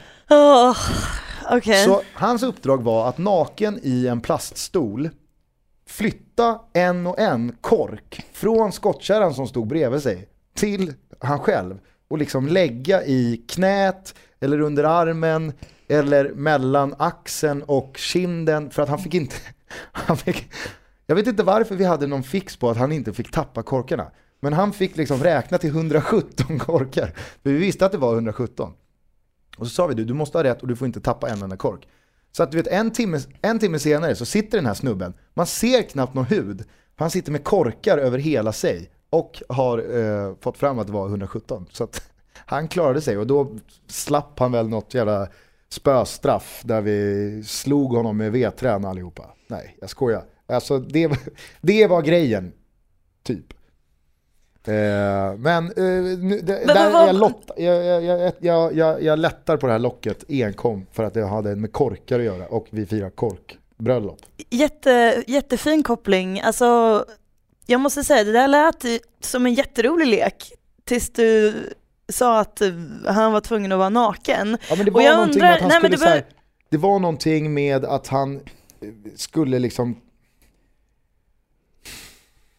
Okay. 1.56 1.84
Så 1.84 2.02
hans 2.12 2.42
uppdrag 2.42 2.82
var 2.82 3.08
att 3.08 3.18
naken 3.18 3.80
i 3.82 4.06
en 4.06 4.20
plaststol 4.20 5.10
flytta 5.86 6.60
en 6.72 7.06
och 7.06 7.18
en 7.18 7.56
kork 7.60 8.26
från 8.32 8.72
skottkärran 8.72 9.34
som 9.34 9.46
stod 9.46 9.66
bredvid 9.66 10.02
sig 10.02 10.28
till 10.54 10.92
han 11.18 11.38
själv 11.38 11.78
och 12.08 12.18
liksom 12.18 12.48
lägga 12.48 13.04
i 13.04 13.44
knät 13.48 14.14
eller 14.40 14.60
under 14.60 14.84
armen 14.84 15.52
eller 15.88 16.32
mellan 16.34 16.94
axeln 16.98 17.62
och 17.62 17.96
kinden 17.96 18.70
för 18.70 18.82
att 18.82 18.88
han 18.88 18.98
fick 18.98 19.14
inte, 19.14 19.36
han 19.92 20.16
fick, 20.16 20.52
jag 21.06 21.16
vet 21.16 21.26
inte 21.26 21.42
varför 21.42 21.74
vi 21.74 21.84
hade 21.84 22.06
någon 22.06 22.22
fix 22.22 22.56
på 22.56 22.70
att 22.70 22.76
han 22.76 22.92
inte 22.92 23.12
fick 23.12 23.30
tappa 23.30 23.62
korkarna. 23.62 24.06
Men 24.40 24.52
han 24.52 24.72
fick 24.72 24.96
liksom 24.96 25.22
räkna 25.22 25.58
till 25.58 25.70
117 25.70 26.58
korkar. 26.58 27.06
För 27.42 27.50
vi 27.50 27.58
visste 27.58 27.86
att 27.86 27.92
det 27.92 27.98
var 27.98 28.14
117. 28.14 28.72
Och 29.58 29.66
så 29.66 29.70
sa 29.72 29.86
vi 29.86 29.94
du, 29.94 30.04
du 30.04 30.14
måste 30.14 30.38
ha 30.38 30.44
rätt 30.44 30.62
och 30.62 30.68
du 30.68 30.76
får 30.76 30.86
inte 30.86 31.00
tappa 31.00 31.28
en 31.28 31.42
enda 31.42 31.56
kork. 31.56 31.88
Så 32.32 32.42
att 32.42 32.50
du 32.50 32.56
vet 32.56 32.66
en 32.66 32.90
timme, 32.90 33.20
en 33.42 33.58
timme 33.58 33.78
senare 33.78 34.14
så 34.14 34.24
sitter 34.24 34.58
den 34.58 34.66
här 34.66 34.74
snubben, 34.74 35.14
man 35.34 35.46
ser 35.46 35.82
knappt 35.82 36.14
någon 36.14 36.24
hud, 36.24 36.64
han 36.96 37.10
sitter 37.10 37.32
med 37.32 37.44
korkar 37.44 37.98
över 37.98 38.18
hela 38.18 38.52
sig 38.52 38.90
och 39.10 39.42
har 39.48 39.98
eh, 39.98 40.34
fått 40.40 40.58
fram 40.58 40.78
att 40.78 40.86
det 40.86 40.92
var 40.92 41.08
117. 41.08 41.66
Så 41.72 41.84
att 41.84 42.02
han 42.34 42.68
klarade 42.68 43.00
sig 43.00 43.18
och 43.18 43.26
då 43.26 43.56
slapp 43.86 44.38
han 44.38 44.52
väl 44.52 44.68
något 44.68 44.94
jävla 44.94 45.28
spöstraff 45.68 46.62
där 46.64 46.80
vi 46.80 47.42
slog 47.46 47.92
honom 47.92 48.16
med 48.16 48.32
vedträn 48.32 48.84
allihopa. 48.84 49.30
Nej, 49.48 49.76
jag 49.80 49.90
skojar. 49.90 50.24
Alltså 50.46 50.78
det, 50.78 51.10
det 51.60 51.86
var 51.86 52.02
grejen, 52.02 52.52
typ. 53.22 53.54
Eh, 54.66 54.72
men 55.38 55.64
eh, 55.66 56.18
nu, 56.18 56.40
det, 56.42 56.62
Men 56.66 56.76
där, 56.76 56.90
vad- 56.92 57.08
jag, 57.08 57.14
lott, 57.16 57.50
jag, 57.56 57.84
jag, 57.84 58.04
jag, 58.04 58.32
jag, 58.40 58.74
jag, 58.76 59.02
jag 59.02 59.18
lättar 59.18 59.56
på 59.56 59.66
det 59.66 59.72
här 59.72 59.78
locket 59.80 60.24
enkom 60.28 60.86
för 60.92 61.04
att 61.04 61.14
det 61.14 61.26
hade 61.26 61.56
med 61.56 61.72
korkar 61.72 62.18
att 62.18 62.24
göra 62.24 62.46
och 62.46 62.66
vi 62.70 62.86
firar 62.86 63.10
korkbröllop. 63.10 64.18
Jätte, 64.50 65.22
jättefin 65.26 65.82
koppling. 65.82 66.40
Alltså, 66.40 67.04
jag 67.66 67.80
måste 67.80 68.04
säga, 68.04 68.24
det 68.24 68.32
där 68.32 68.48
lät 68.48 68.84
som 69.20 69.46
en 69.46 69.54
jätterolig 69.54 70.06
lek 70.06 70.52
tills 70.84 71.10
du 71.10 71.54
sa 72.08 72.40
att 72.40 72.62
han 73.06 73.32
var 73.32 73.40
tvungen 73.40 73.72
att 73.72 73.78
vara 73.78 73.88
naken. 73.88 74.58
Ja, 74.68 74.74
men 74.76 74.84
det 74.84 74.90
Och 74.90 74.94
var 74.94 75.02
jag 75.02 75.14
någonting 75.14 75.34
undrar- 75.42 75.48
med 75.48 75.54
att 75.56 75.60
han 75.60 75.68
nej, 75.68 75.78
skulle 75.78 75.96
det 75.96 75.98
så 75.98 76.04
här, 76.08 76.14
var- 76.14 76.24
Det 76.68 76.76
var 76.76 76.98
någonting 76.98 77.54
med 77.54 77.84
att 77.84 78.06
han 78.06 78.40
skulle 79.16 79.58
liksom 79.58 79.96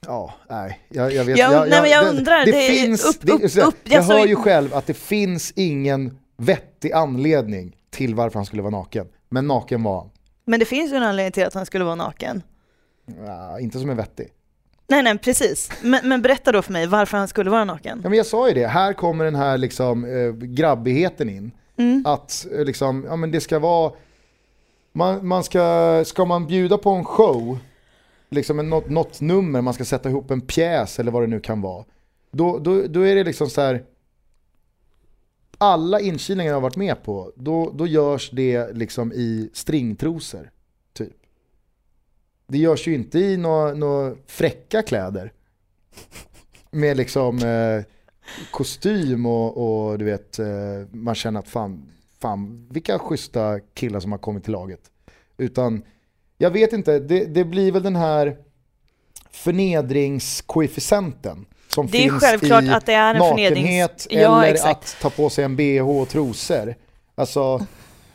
Ja, 0.07 0.33
nej, 0.49 0.79
jag, 0.89 1.13
jag 1.13 1.23
vet 1.25 1.37
Jag- 1.37 1.69
nej, 1.69 1.81
men 1.81 1.89
jag 1.91 2.05
det, 2.05 2.09
undrar, 2.09 2.45
Det, 2.45 2.51
det 2.51 2.67
är 2.67 2.71
finns, 2.85 3.05
upp- 3.05 3.21
det, 3.21 3.31
upp- 3.31 3.41
här, 3.55 3.67
upp, 3.67 3.75
jag 3.83 3.97
jag 3.97 4.03
hör 4.03 4.25
ju- 4.25 4.35
själv 4.35 4.73
att 4.73 4.87
det 4.87 4.93
finns 4.93 5.53
ingen 5.55 6.17
vettig 6.37 6.91
anledning 6.91 7.75
till 7.89 8.15
varför 8.15 8.39
han 8.39 8.45
skulle 8.45 8.61
vara 8.61 8.71
naken. 8.71 9.07
Men 9.29 9.47
naken 9.47 9.83
var 9.83 9.97
han. 9.99 10.09
Men 10.45 10.59
det 10.59 10.65
finns 10.65 10.91
ju 10.91 10.95
en 10.95 11.03
anledning 11.03 11.31
till 11.31 11.45
att 11.45 11.53
han 11.53 11.65
skulle 11.65 11.83
vara 11.85 11.95
naken. 11.95 12.43
Ja, 13.25 13.59
inte 13.59 13.79
som 13.79 13.89
en 13.89 13.97
vettig. 13.97 14.27
Nej, 14.87 15.03
nej, 15.03 15.17
precis. 15.17 15.69
Men, 15.81 16.09
men 16.09 16.21
berätta 16.21 16.51
då 16.51 16.61
för 16.61 16.73
mig 16.73 16.87
varför 16.87 17.17
han 17.17 17.27
skulle 17.27 17.49
vara 17.49 17.65
naken. 17.65 17.99
Ja, 18.03 18.09
men 18.09 18.17
jag 18.17 18.25
sa 18.25 18.47
ju 18.47 18.53
det, 18.53 18.67
här 18.67 18.93
kommer 18.93 19.25
den 19.25 19.35
här 19.35 19.57
liksom, 19.57 20.05
eh, 20.05 20.31
grabbigheten 20.47 21.29
in. 21.29 21.51
Mm. 21.77 22.03
Att 22.05 22.45
eh, 22.57 22.65
liksom, 22.65 23.05
ja, 23.09 23.15
men 23.15 23.31
det 23.31 23.41
ska 23.41 23.59
vara, 23.59 23.91
man, 24.93 25.27
man 25.27 25.43
ska, 25.43 26.03
ska 26.05 26.25
man 26.25 26.47
bjuda 26.47 26.77
på 26.77 26.89
en 26.89 27.05
show, 27.05 27.57
liksom 28.31 28.59
en, 28.59 28.69
något, 28.69 28.89
något 28.89 29.21
nummer, 29.21 29.61
man 29.61 29.73
ska 29.73 29.85
sätta 29.85 30.09
ihop 30.09 30.31
en 30.31 30.41
pjäs 30.41 30.99
eller 30.99 31.11
vad 31.11 31.23
det 31.23 31.27
nu 31.27 31.39
kan 31.39 31.61
vara. 31.61 31.85
Då, 32.31 32.59
då, 32.59 32.87
då 32.87 33.01
är 33.01 33.15
det 33.15 33.23
liksom 33.23 33.49
så 33.49 33.61
här. 33.61 33.85
alla 35.57 35.99
inkilningar 35.99 36.49
jag 36.49 36.55
har 36.55 36.61
varit 36.61 36.75
med 36.75 37.03
på, 37.03 37.31
då, 37.35 37.71
då 37.75 37.87
görs 37.87 38.29
det 38.31 38.73
liksom 38.73 39.13
i 39.13 39.49
stringtrosor. 39.53 40.51
Typ. 40.93 41.13
Det 42.47 42.57
görs 42.57 42.87
ju 42.87 42.93
inte 42.93 43.19
i 43.19 43.37
några 43.37 43.73
nå 43.73 44.15
fräcka 44.25 44.81
kläder. 44.81 45.33
Med 46.71 46.97
liksom 46.97 47.37
eh, 47.37 47.83
kostym 48.51 49.25
och, 49.25 49.57
och 49.57 49.97
du 49.97 50.05
vet, 50.05 50.39
eh, 50.39 50.47
man 50.91 51.15
känner 51.15 51.39
att 51.39 51.47
fan, 51.47 51.91
fan, 52.19 52.67
vilka 52.71 52.99
schyssta 52.99 53.59
killar 53.59 53.99
som 53.99 54.11
har 54.11 54.19
kommit 54.19 54.43
till 54.43 54.53
laget. 54.53 54.91
Utan, 55.37 55.83
jag 56.41 56.51
vet 56.51 56.73
inte, 56.73 56.99
det, 56.99 57.25
det 57.25 57.45
blir 57.45 57.71
väl 57.71 57.83
den 57.83 57.95
här 57.95 58.37
förnedringskoefficienten 59.31 61.45
som 61.67 61.87
Det 61.87 61.97
är 61.97 62.09
finns 62.09 62.23
självklart 62.23 62.63
i 62.63 62.69
att 62.69 62.85
det 62.85 62.93
är 62.93 63.15
en 63.15 63.19
nakenhet 63.19 64.07
Ja, 64.09 64.43
eller 64.43 64.53
exakt. 64.53 64.83
att 64.83 64.97
ta 65.01 65.09
på 65.09 65.29
sig 65.29 65.43
en 65.43 65.55
bh 65.55 65.89
och 65.89 66.09
trosor. 66.09 66.75
Alltså, 67.15 67.65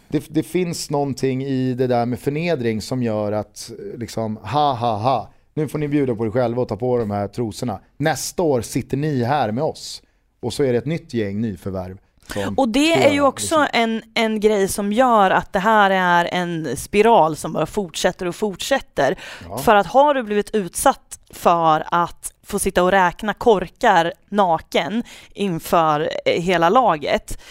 det, 0.08 0.24
det 0.28 0.42
finns 0.42 0.90
någonting 0.90 1.44
i 1.44 1.74
det 1.74 1.86
där 1.86 2.06
med 2.06 2.18
förnedring 2.18 2.82
som 2.82 3.02
gör 3.02 3.32
att 3.32 3.70
liksom, 3.96 4.36
ha 4.36 4.74
ha 4.74 4.96
ha, 4.96 5.32
nu 5.54 5.68
får 5.68 5.78
ni 5.78 5.88
bjuda 5.88 6.14
på 6.14 6.26
er 6.26 6.30
själva 6.30 6.62
och 6.62 6.68
ta 6.68 6.76
på 6.76 6.98
de 6.98 7.10
här 7.10 7.28
trosorna. 7.28 7.80
Nästa 7.96 8.42
år 8.42 8.60
sitter 8.60 8.96
ni 8.96 9.24
här 9.24 9.52
med 9.52 9.64
oss. 9.64 10.02
Och 10.40 10.52
så 10.52 10.62
är 10.62 10.72
det 10.72 10.78
ett 10.78 10.86
nytt 10.86 11.14
gäng 11.14 11.40
nyförvärv. 11.40 11.98
Och 12.56 12.68
det 12.68 13.04
är 13.04 13.12
ju 13.12 13.20
också 13.20 13.62
liksom. 13.62 13.80
en, 13.80 14.02
en 14.14 14.40
grej 14.40 14.68
som 14.68 14.92
gör 14.92 15.30
att 15.30 15.52
det 15.52 15.58
här 15.58 15.90
är 15.90 16.28
en 16.32 16.76
spiral 16.76 17.36
som 17.36 17.52
bara 17.52 17.66
fortsätter 17.66 18.26
och 18.26 18.36
fortsätter. 18.36 19.18
Ja. 19.48 19.58
För 19.58 19.74
att 19.74 19.86
har 19.86 20.14
du 20.14 20.22
blivit 20.22 20.54
utsatt 20.54 21.20
för 21.30 21.84
att 21.90 22.32
få 22.42 22.58
sitta 22.58 22.82
och 22.82 22.90
räkna 22.90 23.34
korkar 23.34 24.12
naken 24.28 25.02
inför 25.34 26.10
eh, 26.24 26.42
hela 26.42 26.68
laget, 26.68 27.42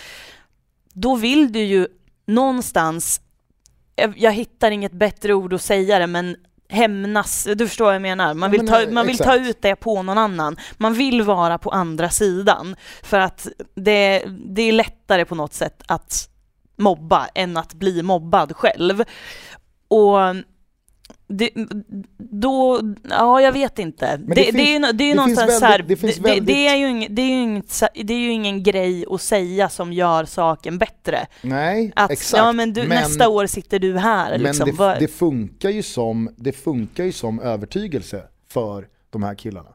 då 0.93 1.15
vill 1.15 1.51
du 1.51 1.59
ju 1.59 1.88
någonstans, 2.28 3.21
jag, 3.95 4.17
jag 4.17 4.32
hittar 4.32 4.71
inget 4.71 4.91
bättre 4.91 5.34
ord 5.34 5.53
att 5.53 5.61
säga 5.61 5.99
det, 5.99 6.07
men 6.07 6.36
hämnas, 6.70 7.47
du 7.55 7.68
förstår 7.68 7.86
vad 7.86 7.95
jag 7.95 8.01
menar. 8.01 8.34
Man 8.34 8.51
vill, 8.51 8.68
ta, 8.68 8.82
eh, 8.82 8.89
man 8.89 9.07
vill 9.07 9.18
ta 9.18 9.36
ut 9.36 9.61
det 9.61 9.76
på 9.76 10.03
någon 10.03 10.18
annan. 10.18 10.57
Man 10.78 10.93
vill 10.93 11.22
vara 11.22 11.57
på 11.57 11.70
andra 11.70 12.09
sidan 12.09 12.76
för 13.03 13.20
att 13.20 13.47
det, 13.76 14.24
det 14.28 14.61
är 14.61 14.72
lättare 14.72 15.26
på 15.26 15.36
något 15.36 15.53
sätt 15.53 15.84
att 15.88 16.30
mobba 16.78 17.28
än 17.36 17.57
att 17.57 17.74
bli 17.74 18.03
mobbad 18.03 18.55
själv. 18.55 19.03
Och 19.88 20.20
det, 21.27 21.49
då, 22.17 22.79
ja 23.09 23.41
jag 23.41 23.51
vet 23.51 23.79
inte. 23.79 24.17
Det, 24.17 24.23
det 24.27 24.33
det, 24.33 24.43
finns- 24.43 24.55
är 24.55 24.87
ju, 24.87 24.93
det 24.93 25.03
är 25.03 25.07
ju 25.07 25.11
det 25.11 25.15
någonstans 25.15 25.59
så 25.59 25.65
här, 25.65 25.79
väldigt- 25.79 26.01
det 26.01 26.23
det, 26.23 26.33
det, 26.33 26.39
det 26.39 26.67
är 26.67 26.75
ju 26.75 26.87
ing, 26.89 27.07
det 27.09 27.21
är 27.21 27.25
ju 27.25 27.41
inget, 27.41 27.69
sa- 27.71 27.87
det 28.03 28.13
är 28.13 28.17
ju 28.17 28.31
ingen 28.31 28.63
grej 28.63 29.05
att 29.09 29.21
säga 29.21 29.69
som 29.69 29.93
gör 29.93 30.25
saken 30.25 30.77
bättre. 30.77 31.27
Nej, 31.41 31.91
Att 31.95 32.11
exakt. 32.11 32.37
ja 32.43 32.51
men, 32.51 32.73
du, 32.73 32.87
nästa 32.87 33.29
år 33.29 33.47
sitter 33.47 33.79
du 33.79 33.97
här 33.97 34.31
Men 34.31 34.41
liksom. 34.41 34.65
det, 34.65 34.71
Vad- 34.71 34.99
det, 34.99 35.07
funkar 35.07 35.69
ju 35.69 35.83
som, 35.83 36.29
det 36.37 36.51
funkar 36.51 37.03
ju 37.03 37.11
som 37.11 37.39
övertygelse 37.39 38.23
för 38.49 38.87
de 39.09 39.23
här 39.23 39.35
killarna. 39.35 39.69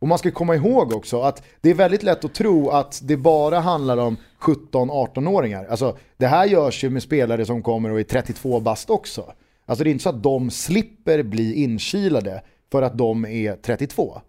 Och 0.00 0.08
man 0.08 0.18
ska 0.18 0.30
komma 0.30 0.54
ihåg 0.54 0.92
också 0.92 1.20
att 1.20 1.42
det 1.60 1.70
är 1.70 1.74
väldigt 1.74 2.02
lätt 2.02 2.24
att 2.24 2.34
tro 2.34 2.68
att 2.70 3.00
det 3.04 3.16
bara 3.16 3.60
handlar 3.60 3.96
om 3.96 4.16
17-18-åringar. 4.40 5.66
Alltså 5.70 5.96
det 6.16 6.26
här 6.26 6.46
görs 6.46 6.84
ju 6.84 6.90
med 6.90 7.02
spelare 7.02 7.46
som 7.46 7.62
kommer 7.62 7.90
och 7.90 8.00
är 8.00 8.04
32 8.04 8.60
bast 8.60 8.90
också. 8.90 9.32
Alltså 9.68 9.84
det 9.84 9.90
är 9.90 9.92
inte 9.92 10.02
så 10.02 10.08
att 10.08 10.22
de 10.22 10.50
slipper 10.50 11.22
bli 11.22 11.54
inkilade 11.54 12.42
för 12.72 12.82
att 12.82 12.98
de 12.98 13.26
är 13.26 13.56
32. 13.56 14.20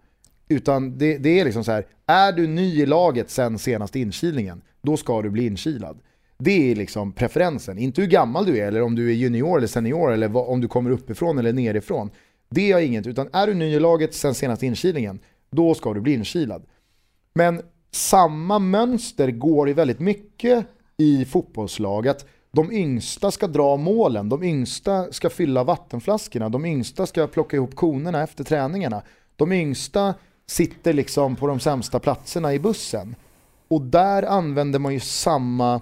Utan 0.48 0.98
det, 0.98 1.18
det 1.18 1.40
är 1.40 1.44
liksom 1.44 1.64
så 1.64 1.72
här, 1.72 1.86
är 2.06 2.32
du 2.32 2.46
ny 2.46 2.82
i 2.82 2.86
laget 2.86 3.30
sen 3.30 3.58
senaste 3.58 4.00
inkilningen, 4.00 4.62
då 4.82 4.96
ska 4.96 5.22
du 5.22 5.30
bli 5.30 5.46
inkilad. 5.46 5.98
Det 6.38 6.70
är 6.70 6.76
liksom 6.76 7.12
preferensen, 7.12 7.78
inte 7.78 8.00
hur 8.00 8.08
gammal 8.08 8.46
du 8.46 8.58
är 8.58 8.66
eller 8.66 8.82
om 8.82 8.94
du 8.94 9.10
är 9.10 9.14
junior 9.14 9.58
eller 9.58 9.66
senior 9.66 10.12
eller 10.12 10.28
vad, 10.28 10.48
om 10.48 10.60
du 10.60 10.68
kommer 10.68 10.90
uppifrån 10.90 11.38
eller 11.38 11.52
nerifrån. 11.52 12.10
Det 12.48 12.72
är 12.72 12.78
inget, 12.78 13.06
utan 13.06 13.28
är 13.32 13.46
du 13.46 13.54
ny 13.54 13.74
i 13.74 13.80
laget 13.80 14.14
sen 14.14 14.34
senaste 14.34 14.66
inkilningen, 14.66 15.18
då 15.50 15.74
ska 15.74 15.94
du 15.94 16.00
bli 16.00 16.14
inkilad. 16.14 16.62
Men 17.34 17.62
samma 17.90 18.58
mönster 18.58 19.30
går 19.30 19.68
i 19.68 19.72
väldigt 19.72 20.00
mycket 20.00 20.66
i 20.96 21.24
fotbollslag. 21.24 22.06
De 22.52 22.72
yngsta 22.72 23.30
ska 23.30 23.46
dra 23.46 23.76
målen, 23.76 24.28
de 24.28 24.42
yngsta 24.42 25.12
ska 25.12 25.30
fylla 25.30 25.64
vattenflaskorna, 25.64 26.48
de 26.48 26.64
yngsta 26.64 27.06
ska 27.06 27.26
plocka 27.26 27.56
ihop 27.56 27.74
konerna 27.74 28.22
efter 28.22 28.44
träningarna. 28.44 29.02
De 29.36 29.52
yngsta 29.52 30.14
sitter 30.46 30.92
liksom 30.92 31.36
på 31.36 31.46
de 31.46 31.60
sämsta 31.60 31.98
platserna 31.98 32.54
i 32.54 32.58
bussen. 32.58 33.16
Och 33.68 33.82
där 33.82 34.22
använder 34.22 34.78
man 34.78 34.92
ju 34.92 35.00
samma, 35.00 35.80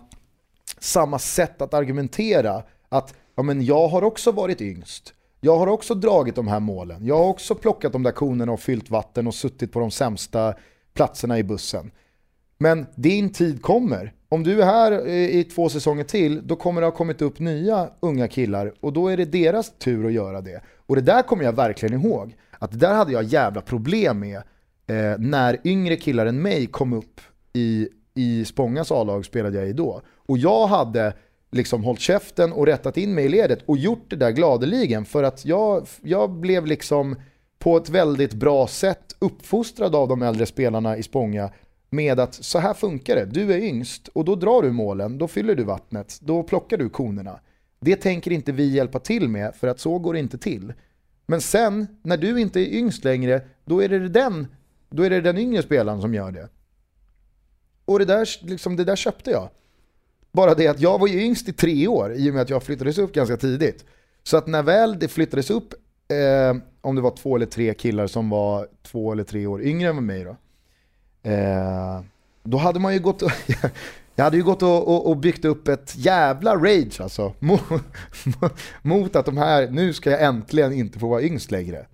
samma 0.79 1.19
sätt 1.19 1.63
att 1.63 1.75
argumentera. 1.75 2.63
Att 2.89 3.15
ja, 3.35 3.43
men 3.43 3.65
jag 3.65 3.89
har 3.89 4.03
också 4.05 4.33
varit 4.33 4.61
yngst. 4.61 5.15
Jag 5.41 5.59
har 5.59 5.67
också 5.67 5.95
dragit 5.95 6.35
de 6.35 6.49
här 6.49 6.61
målen. 6.61 7.07
Jag 7.07 7.19
har 7.19 7.29
också 7.29 7.55
plockat 7.55 7.93
de 7.93 8.03
där 8.03 8.11
konerna 8.11 8.53
och 8.53 8.61
fyllt 8.61 8.91
vatten 8.91 9.27
och 9.27 9.35
suttit 9.35 9.73
på 9.73 9.81
de 9.81 9.91
sämsta 9.91 10.55
platserna 10.95 11.39
i 11.39 11.43
bussen. 11.43 11.91
Men 12.59 12.87
din 12.95 13.33
tid 13.33 13.63
kommer. 13.63 14.13
Om 14.31 14.43
du 14.43 14.63
är 14.63 14.67
här 14.67 15.07
eh, 15.07 15.39
i 15.39 15.45
två 15.45 15.69
säsonger 15.69 16.05
till, 16.05 16.47
då 16.47 16.57
kommer 16.57 16.81
det 16.81 16.87
ha 16.87 16.93
kommit 16.93 17.23
upp 17.23 17.39
nya 17.39 17.91
unga 18.01 18.29
killar 18.29 18.75
och 18.81 18.93
då 18.93 19.09
är 19.09 19.17
det 19.17 19.25
deras 19.25 19.79
tur 19.79 20.07
att 20.07 20.13
göra 20.13 20.41
det. 20.41 20.61
Och 20.87 20.97
det 20.97 21.03
där 21.03 21.23
kommer 21.23 21.45
jag 21.45 21.53
verkligen 21.53 22.01
ihåg. 22.01 22.37
Att 22.59 22.71
det 22.71 22.79
där 22.79 22.95
hade 22.95 23.13
jag 23.13 23.23
jävla 23.23 23.61
problem 23.61 24.19
med 24.19 24.37
eh, 24.87 25.19
när 25.19 25.61
yngre 25.65 25.97
killar 25.97 26.27
än 26.27 26.43
mig 26.43 26.67
kom 26.67 26.93
upp 26.93 27.21
i, 27.53 27.89
i 28.15 28.45
Spångas 28.45 28.93
A-lag 28.93 29.25
spelade 29.25 29.59
jag 29.59 29.69
i 29.69 29.73
då. 29.73 30.03
Och 30.27 30.39
jag 30.39 30.67
hade 30.67 31.13
liksom 31.51 31.85
hållit 31.85 32.01
käften 32.01 32.53
och 32.53 32.67
rättat 32.67 32.97
in 32.97 33.15
mig 33.15 33.25
i 33.25 33.29
ledet 33.29 33.63
och 33.67 33.79
gjort 33.79 34.11
det 34.11 34.17
där 34.17 34.31
gladeligen 34.31 35.05
för 35.05 35.23
att 35.23 35.45
jag, 35.45 35.87
jag 36.03 36.31
blev 36.31 36.67
liksom 36.67 37.17
på 37.59 37.77
ett 37.77 37.89
väldigt 37.89 38.35
bra 38.35 38.67
sätt 38.67 39.17
uppfostrad 39.19 39.95
av 39.95 40.09
de 40.09 40.23
äldre 40.23 40.47
spelarna 40.47 40.97
i 40.97 41.03
Spånga 41.03 41.51
med 41.91 42.21
att 42.21 42.35
så 42.35 42.59
här 42.59 42.75
funkar 42.75 43.17
det, 43.17 43.25
du 43.25 43.53
är 43.53 43.59
yngst 43.59 44.09
och 44.09 44.25
då 44.25 44.35
drar 44.35 44.63
du 44.63 44.73
målen, 44.73 45.19
då 45.19 45.29
fyller 45.29 45.55
du 45.55 45.65
vattnet, 45.65 46.19
då 46.21 46.43
plockar 46.43 46.77
du 46.77 46.89
konerna. 46.89 47.41
Det 47.81 47.97
tänker 47.97 48.31
inte 48.31 48.53
vi 48.53 48.69
hjälpa 48.69 48.99
till 48.99 49.29
med 49.29 49.55
för 49.55 49.69
att 49.69 49.81
så 49.81 49.99
går 49.99 50.13
det 50.13 50.19
inte 50.19 50.39
till. 50.39 50.73
Men 51.27 51.41
sen, 51.41 51.87
när 52.03 52.17
du 52.17 52.41
inte 52.41 52.61
är 52.61 52.75
yngst 52.75 53.05
längre, 53.05 53.43
då 53.65 53.83
är 53.83 53.89
det 53.89 54.09
den, 54.09 54.47
då 54.91 55.03
är 55.03 55.11
det 55.11 55.21
den 55.21 55.39
yngre 55.39 55.63
spelaren 55.63 56.01
som 56.01 56.15
gör 56.15 56.33
det. 56.33 56.49
Och 57.85 57.99
det 57.99 58.05
där, 58.05 58.29
liksom, 58.47 58.77
det 58.77 58.85
där 58.85 58.97
köpte 58.97 59.31
jag. 59.31 59.49
Bara 60.33 60.55
det 60.55 60.69
att 60.69 60.81
jag 60.81 60.99
var 60.99 61.07
ju 61.07 61.23
yngst 61.23 61.49
i 61.49 61.53
tre 61.53 61.89
år 61.89 62.15
i 62.15 62.31
och 62.31 62.35
med 62.35 62.43
att 62.43 62.51
jag 62.51 62.63
flyttades 62.63 62.99
upp 62.99 63.13
ganska 63.13 63.37
tidigt. 63.37 63.85
Så 64.23 64.37
att 64.37 64.47
när 64.47 64.63
väl 64.63 64.99
det 64.99 65.09
flyttades 65.09 65.51
upp, 65.51 65.75
eh, 66.09 66.57
om 66.81 66.97
det 66.97 67.03
var 67.03 67.17
två 67.17 67.37
eller 67.37 67.47
tre 67.47 67.75
killar 67.75 68.07
som 68.07 68.31
var 68.31 68.69
två 68.83 69.13
eller 69.13 69.25
tre 69.25 69.47
år 69.47 69.63
yngre 69.63 69.89
än 69.89 70.07
mig 70.07 70.25
då. 70.25 70.37
Eh, 71.23 72.01
då 72.43 72.59
hade 72.59 72.81
man 72.81 72.93
ju 72.93 73.01
gått 73.01 73.23
och, 73.23 73.31
jag 74.15 74.25
hade 74.25 74.37
ju 74.37 74.43
gått 74.43 74.63
och, 74.63 74.89
och, 74.89 75.07
och 75.07 75.17
byggt 75.17 75.45
upp 75.45 75.69
ett 75.69 75.95
jävla 75.97 76.57
rage 76.57 77.01
alltså. 77.01 77.35
Mot, 77.39 77.63
mot 78.83 79.17
att 79.17 79.27
de 79.27 79.37
här, 79.37 79.71
nu 79.71 79.93
ska 79.93 80.11
jag 80.11 80.23
äntligen 80.23 80.73
inte 80.73 80.99
få 80.99 81.09
vara 81.09 81.23
yngst 81.23 81.51
längre. 81.51 81.87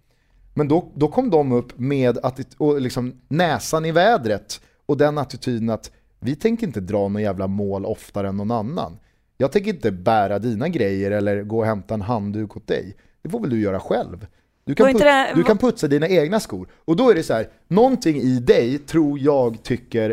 Men 0.55 0.69
då, 0.69 0.93
då 0.95 1.09
kom 1.09 1.31
de 1.31 1.53
upp 1.53 1.79
med 1.79 2.19
att, 2.19 2.55
och 2.59 2.81
liksom 2.81 3.21
näsan 3.29 3.85
i 3.85 3.93
vädret 3.93 4.61
och 4.87 4.97
den 4.97 5.19
attityden 5.19 5.71
att 5.71 5.91
vi 6.21 6.37
tänker 6.37 6.67
inte 6.67 6.81
dra 6.81 7.09
några 7.09 7.21
jävla 7.21 7.47
mål 7.47 7.87
oftare 7.87 8.29
än 8.29 8.37
någon 8.37 8.51
annan. 8.51 8.99
Jag 9.37 9.53
tänker 9.53 9.71
inte 9.71 9.93
bära 9.93 10.39
dina 10.39 10.69
grejer 10.69 11.11
eller 11.11 11.43
gå 11.43 11.59
och 11.59 11.67
hämta 11.67 11.95
en 11.95 12.03
handduk 12.03 12.57
åt 12.57 12.67
dig. 12.67 12.97
Det 13.23 13.29
får 13.29 13.41
väl 13.41 13.51
du 13.51 13.61
göra 13.61 13.81
själv. 13.81 14.27
Du 14.65 14.75
kan, 14.75 14.85
Var 14.85 14.91
inte 14.91 15.05
put- 15.05 15.07
det- 15.29 15.33
du 15.35 15.45
kan 15.45 15.59
putsa 15.59 15.89
dina 15.89 16.09
egna 16.09 16.41
skor. 16.41 16.69
Och 16.85 16.97
då 16.97 17.11
är 17.11 17.15
det 17.15 17.23
så 17.23 17.35
här, 17.35 17.49
någonting 17.69 18.17
i 18.17 18.41
dig 18.41 18.79
tror 18.79 19.19
jag 19.19 19.63
tycker 19.63 20.11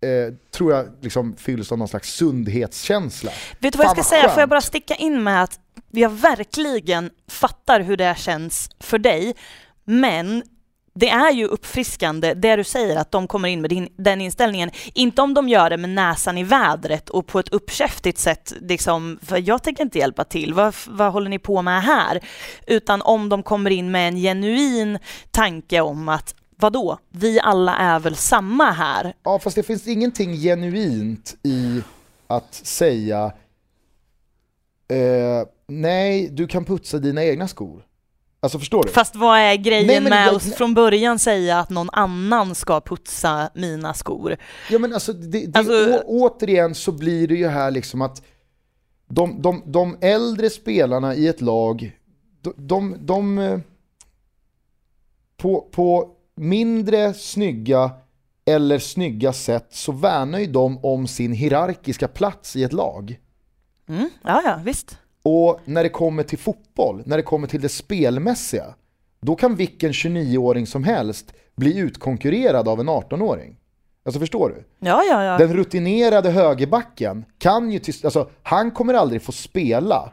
eh, 0.00 0.34
tror 0.50 0.72
jag 0.72 0.86
liksom 1.00 1.36
fylls 1.36 1.72
av 1.72 1.78
någon 1.78 1.88
slags 1.88 2.14
sundhetskänsla. 2.14 3.30
Vet 3.58 3.72
du 3.72 3.76
vad 3.76 3.86
jag 3.86 3.92
ska 3.96 4.02
säga? 4.02 4.28
Får 4.28 4.40
jag 4.40 4.48
bara 4.48 4.60
sticka 4.60 4.94
in 4.94 5.22
med 5.22 5.42
att 5.42 5.60
jag 5.90 6.10
verkligen 6.10 7.10
fattar 7.28 7.80
hur 7.80 7.96
det 7.96 8.18
känns 8.18 8.70
för 8.80 8.98
dig, 8.98 9.34
men 9.84 10.42
det 10.94 11.08
är 11.08 11.32
ju 11.32 11.46
uppfriskande 11.46 12.34
det 12.34 12.56
du 12.56 12.64
säger 12.64 12.96
att 12.96 13.10
de 13.10 13.26
kommer 13.26 13.48
in 13.48 13.60
med 13.60 13.70
din, 13.70 13.88
den 13.96 14.20
inställningen. 14.20 14.70
Inte 14.94 15.22
om 15.22 15.34
de 15.34 15.48
gör 15.48 15.70
det 15.70 15.76
med 15.76 15.90
näsan 15.90 16.38
i 16.38 16.44
vädret 16.44 17.08
och 17.10 17.26
på 17.26 17.38
ett 17.38 17.48
uppkäftigt 17.48 18.18
sätt, 18.18 18.52
liksom, 18.60 19.18
för 19.22 19.48
jag 19.48 19.62
tänker 19.62 19.82
inte 19.82 19.98
hjälpa 19.98 20.24
till, 20.24 20.54
vad, 20.54 20.74
vad 20.88 21.12
håller 21.12 21.30
ni 21.30 21.38
på 21.38 21.62
med 21.62 21.82
här? 21.82 22.20
Utan 22.66 23.02
om 23.02 23.28
de 23.28 23.42
kommer 23.42 23.70
in 23.70 23.90
med 23.90 24.08
en 24.08 24.16
genuin 24.16 24.98
tanke 25.30 25.80
om 25.80 26.08
att 26.08 26.34
vadå, 26.56 26.98
vi 27.10 27.40
alla 27.40 27.76
är 27.76 28.00
väl 28.00 28.16
samma 28.16 28.70
här? 28.70 29.14
Ja, 29.22 29.38
fast 29.38 29.56
det 29.56 29.62
finns 29.62 29.86
ingenting 29.86 30.34
genuint 30.34 31.36
i 31.42 31.82
att 32.26 32.54
säga 32.54 33.32
eh, 34.88 35.48
nej, 35.66 36.28
du 36.28 36.46
kan 36.46 36.64
putsa 36.64 36.98
dina 36.98 37.24
egna 37.24 37.48
skor. 37.48 37.82
Alltså 38.44 38.58
förstår 38.58 38.82
du? 38.82 38.88
Fast 38.88 39.16
vad 39.16 39.38
är 39.38 39.54
grejen 39.56 39.86
Nej, 39.86 40.00
med 40.00 40.28
att 40.28 40.42
från 40.54 40.74
början 40.74 41.18
säga 41.18 41.58
att 41.58 41.70
någon 41.70 41.90
annan 41.92 42.54
ska 42.54 42.80
putsa 42.80 43.50
mina 43.54 43.94
skor? 43.94 44.36
Ja 44.70 44.78
men 44.78 44.92
alltså, 44.92 45.12
det, 45.12 45.46
det, 45.46 45.58
Alltså- 45.58 45.72
å, 45.72 46.02
återigen 46.06 46.74
så 46.74 46.92
blir 46.92 47.28
det 47.28 47.34
ju 47.34 47.48
här 47.48 47.70
liksom 47.70 48.02
att 48.02 48.22
de, 49.08 49.42
de, 49.42 49.62
de 49.66 49.96
äldre 50.00 50.50
spelarna 50.50 51.14
i 51.14 51.28
ett 51.28 51.40
lag, 51.40 51.98
de, 52.42 52.54
de, 52.56 52.96
de 53.00 53.38
eh, 53.38 53.58
på, 55.36 55.68
på 55.72 56.10
mindre 56.36 57.14
snygga 57.14 57.90
eller 58.44 58.78
snygga 58.78 59.32
sätt 59.32 59.68
så 59.70 59.92
värnar 59.92 60.38
ju 60.38 60.46
de 60.46 60.84
om 60.84 61.06
sin 61.06 61.32
hierarkiska 61.32 62.08
plats 62.08 62.56
i 62.56 62.64
ett 62.64 62.72
lag. 62.72 63.20
Mm, 63.88 64.10
ja, 64.22 64.42
ja, 64.44 64.60
visst. 64.64 64.98
Och 65.24 65.60
när 65.64 65.82
det 65.82 65.88
kommer 65.88 66.22
till 66.22 66.38
fotboll, 66.38 67.02
när 67.06 67.16
det 67.16 67.22
kommer 67.22 67.46
till 67.46 67.60
det 67.60 67.68
spelmässiga, 67.68 68.74
då 69.20 69.34
kan 69.34 69.56
vilken 69.56 69.92
29-åring 69.92 70.66
som 70.66 70.84
helst 70.84 71.32
bli 71.56 71.78
utkonkurrerad 71.78 72.68
av 72.68 72.80
en 72.80 72.88
18-åring. 72.88 73.56
Alltså 74.04 74.20
förstår 74.20 74.48
du? 74.48 74.86
Ja, 74.88 75.02
ja, 75.10 75.24
ja. 75.24 75.38
Den 75.38 75.54
rutinerade 75.56 76.30
högerbacken 76.30 77.24
kan 77.38 77.72
ju 77.72 77.78
till, 77.78 77.94
alltså 78.04 78.28
han 78.42 78.70
kommer 78.70 78.94
aldrig 78.94 79.22
få 79.22 79.32
spela 79.32 80.12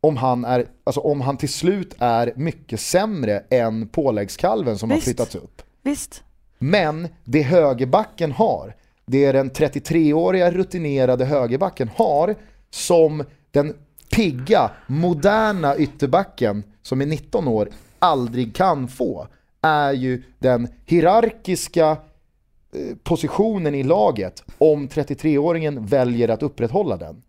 om 0.00 0.16
han, 0.16 0.44
är, 0.44 0.66
alltså 0.84 1.00
om 1.00 1.20
han 1.20 1.36
till 1.36 1.48
slut 1.52 1.94
är 1.98 2.32
mycket 2.36 2.80
sämre 2.80 3.42
än 3.50 3.88
påläggskalven 3.88 4.78
som 4.78 4.90
har 4.90 4.96
Visst. 4.96 5.06
flyttats 5.06 5.34
upp. 5.34 5.62
Visst. 5.82 6.22
Men 6.58 7.08
det 7.24 7.42
högerbacken 7.42 8.32
har, 8.32 8.76
det 9.06 9.24
är 9.24 9.32
den 9.32 9.50
33-åriga 9.50 10.50
rutinerade 10.50 11.24
högerbacken 11.24 11.90
har 11.96 12.34
som 12.70 13.24
den 13.50 13.74
pigga, 14.12 14.70
moderna 14.86 15.76
ytterbacken 15.76 16.64
som 16.82 17.00
är 17.00 17.06
19 17.06 17.48
år 17.48 17.68
aldrig 17.98 18.54
kan 18.54 18.88
få, 18.88 19.26
är 19.60 19.92
ju 19.92 20.22
den 20.38 20.68
hierarkiska 20.86 21.90
eh, 21.90 22.96
positionen 23.02 23.74
i 23.74 23.82
laget 23.82 24.44
om 24.58 24.88
33-åringen 24.88 25.86
väljer 25.86 26.28
att 26.28 26.42
upprätthålla 26.42 26.96
den. 26.96 27.22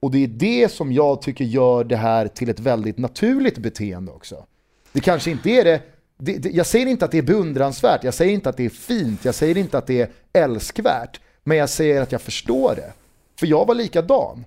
Och 0.00 0.10
det 0.10 0.24
är 0.24 0.28
det 0.28 0.72
som 0.72 0.92
jag 0.92 1.22
tycker 1.22 1.44
gör 1.44 1.84
det 1.84 1.96
här 1.96 2.28
till 2.28 2.48
ett 2.48 2.60
väldigt 2.60 2.98
naturligt 2.98 3.58
beteende 3.58 4.12
också. 4.12 4.46
Det 4.92 5.00
kanske 5.00 5.30
inte 5.30 5.50
är 5.50 5.64
det, 5.64 5.82
det, 6.18 6.38
det 6.38 6.50
jag 6.50 6.66
säger 6.66 6.86
inte 6.86 7.04
att 7.04 7.10
det 7.10 7.18
är 7.18 7.22
beundransvärt, 7.22 8.04
jag 8.04 8.14
säger 8.14 8.32
inte 8.32 8.48
att 8.48 8.56
det 8.56 8.64
är 8.64 8.70
fint, 8.70 9.24
jag 9.24 9.34
säger 9.34 9.56
inte 9.56 9.78
att 9.78 9.86
det 9.86 10.00
är 10.00 10.10
älskvärt, 10.32 11.20
men 11.44 11.56
jag 11.56 11.68
säger 11.68 12.02
att 12.02 12.12
jag 12.12 12.20
förstår 12.20 12.74
det. 12.74 12.92
För 13.38 13.46
jag 13.46 13.66
var 13.66 13.74
likadan. 13.74 14.44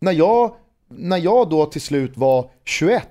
När 0.00 0.12
jag, 0.12 0.54
när 0.88 1.16
jag 1.16 1.50
då 1.50 1.66
till 1.66 1.80
slut 1.80 2.16
var 2.16 2.50
21 2.64 3.08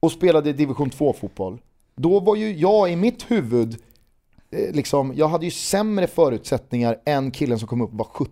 och 0.00 0.12
spelade 0.12 0.52
division 0.52 0.90
2 0.90 1.12
fotboll, 1.12 1.60
då 1.96 2.20
var 2.20 2.36
ju 2.36 2.52
jag 2.56 2.92
i 2.92 2.96
mitt 2.96 3.30
huvud 3.30 3.76
eh, 4.50 4.74
liksom, 4.74 5.12
jag 5.16 5.28
hade 5.28 5.44
ju 5.44 5.50
sämre 5.50 6.06
förutsättningar 6.06 6.98
än 7.04 7.30
killen 7.30 7.58
som 7.58 7.68
kom 7.68 7.80
upp 7.80 7.90
och 7.90 7.98
var 7.98 8.26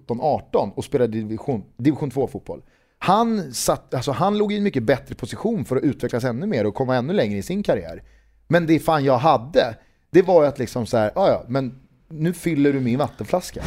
17-18 0.52 0.72
och 0.74 0.84
spelade 0.84 1.12
division, 1.12 1.64
division 1.76 2.10
2 2.10 2.26
fotboll. 2.26 2.62
Han, 2.98 3.54
satt, 3.54 3.94
alltså 3.94 4.12
han 4.12 4.38
låg 4.38 4.52
i 4.52 4.56
en 4.56 4.62
mycket 4.62 4.82
bättre 4.82 5.14
position 5.14 5.64
för 5.64 5.76
att 5.76 5.82
utvecklas 5.82 6.24
ännu 6.24 6.46
mer 6.46 6.66
och 6.66 6.74
komma 6.74 6.96
ännu 6.96 7.12
längre 7.12 7.38
i 7.38 7.42
sin 7.42 7.62
karriär. 7.62 8.02
Men 8.48 8.66
det 8.66 8.78
fan 8.78 9.04
jag 9.04 9.18
hade, 9.18 9.76
det 10.10 10.22
var 10.22 10.42
ju 10.42 10.48
att 10.48 10.58
liksom 10.58 10.86
så 10.86 10.96
här, 10.96 11.12
ja, 11.14 11.44
men 11.48 11.80
nu 12.08 12.32
fyller 12.32 12.72
du 12.72 12.80
min 12.80 12.98
vattenflaska. 12.98 13.62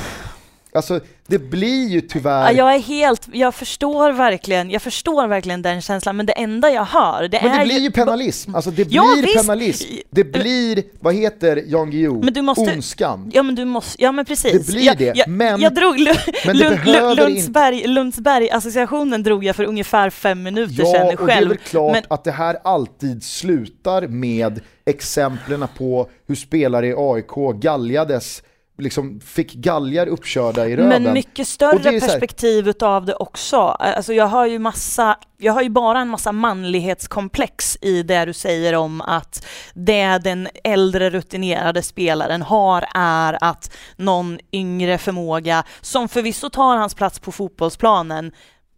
Alltså 0.77 0.99
det 1.27 1.39
blir 1.39 1.87
ju 1.89 1.95
Ja, 1.99 2.01
tyvärr... 2.09 2.51
jag 2.53 2.75
är 2.75 2.79
helt, 2.79 3.27
jag 3.31 3.55
förstår 3.55 4.11
verkligen, 4.11 4.69
jag 4.69 4.81
förstår 4.81 5.27
verkligen 5.27 5.61
den 5.61 5.81
känslan, 5.81 6.17
men 6.17 6.25
det 6.25 6.33
enda 6.33 6.69
jag 6.71 6.85
hör, 6.85 7.27
det 7.27 7.39
Men 7.43 7.51
är 7.51 7.59
det 7.59 7.65
blir 7.65 7.79
ju... 7.79 7.91
penalism, 7.91 8.55
alltså 8.55 8.71
det 8.71 8.87
Ja, 8.89 9.13
blir 9.13 9.23
visst. 9.23 9.37
penalism. 9.37 9.93
Det 10.09 10.23
blir, 10.23 10.83
vad 10.99 11.13
heter 11.15 11.63
Jan 11.67 11.91
Guillou? 11.91 12.23
Men 12.23 12.33
du 12.33 12.41
måste- 12.41 12.61
Ondskan. 12.73 13.31
Ja 13.33 13.43
men 13.43 13.55
du 13.55 13.65
måste, 13.65 14.03
ja 14.03 14.11
men 14.11 14.25
precis. 14.25 14.65
Det 14.67 14.73
blir 14.73 14.85
jag, 14.85 14.97
det, 14.97 15.11
jag, 15.15 15.27
men- 15.27 15.61
jag 15.61 15.73
drog, 15.75 15.97
Lu- 15.99 16.15
men 16.45 16.57
Lund, 16.57 16.79
Lund, 16.85 17.15
Lundsberg, 17.19 17.87
Lundsberg-associationen 17.87 19.23
drog 19.23 19.43
jag 19.43 19.55
för 19.55 19.63
ungefär 19.63 20.09
fem 20.09 20.43
minuter 20.43 20.75
Ja, 20.77 20.85
sedan 20.91 21.01
och 21.07 21.07
det 21.27 21.33
är 21.33 21.35
själv. 21.35 21.47
väl 21.49 21.57
klart 21.57 21.91
men, 21.91 22.03
att 22.07 22.23
det 22.23 22.31
här 22.31 22.57
alltid 22.63 23.23
slutar 23.23 24.07
med 24.07 24.59
exemplen 24.85 25.65
på 25.77 26.09
hur 26.27 26.35
spelare 26.35 26.87
i 26.87 26.93
AIK 26.97 27.59
galjades, 27.61 28.43
liksom 28.77 29.19
fick 29.19 29.53
galgar 29.53 30.07
uppkörda 30.07 30.67
i 30.67 30.75
röven. 30.75 31.03
men 31.03 31.13
mycket 31.13 31.47
större 31.47 31.89
här- 31.89 31.99
perspektiv 31.99 32.67
utav 32.67 33.05
det 33.05 33.13
också. 33.15 33.57
Alltså 33.57 34.13
jag 34.13 34.27
har 34.27 34.45
ju 34.45 34.59
massa, 34.59 35.17
jag 35.37 35.53
har 35.53 35.61
ju 35.61 35.69
bara 35.69 35.99
en 35.99 36.07
massa 36.09 36.31
manlighetskomplex 36.31 37.77
i 37.81 38.03
det 38.03 38.25
du 38.25 38.33
säger 38.33 38.75
om 38.75 39.01
att 39.01 39.45
det 39.73 40.17
den 40.17 40.47
äldre 40.63 41.09
rutinerade 41.09 41.81
spelaren 41.83 42.41
har 42.41 42.85
är 42.95 43.37
att 43.43 43.73
någon 43.95 44.39
yngre 44.51 44.97
förmåga, 44.97 45.63
som 45.81 46.09
förvisso 46.09 46.49
tar 46.49 46.77
hans 46.77 46.95
plats 46.95 47.19
på 47.19 47.31
fotbollsplanen, 47.31 48.31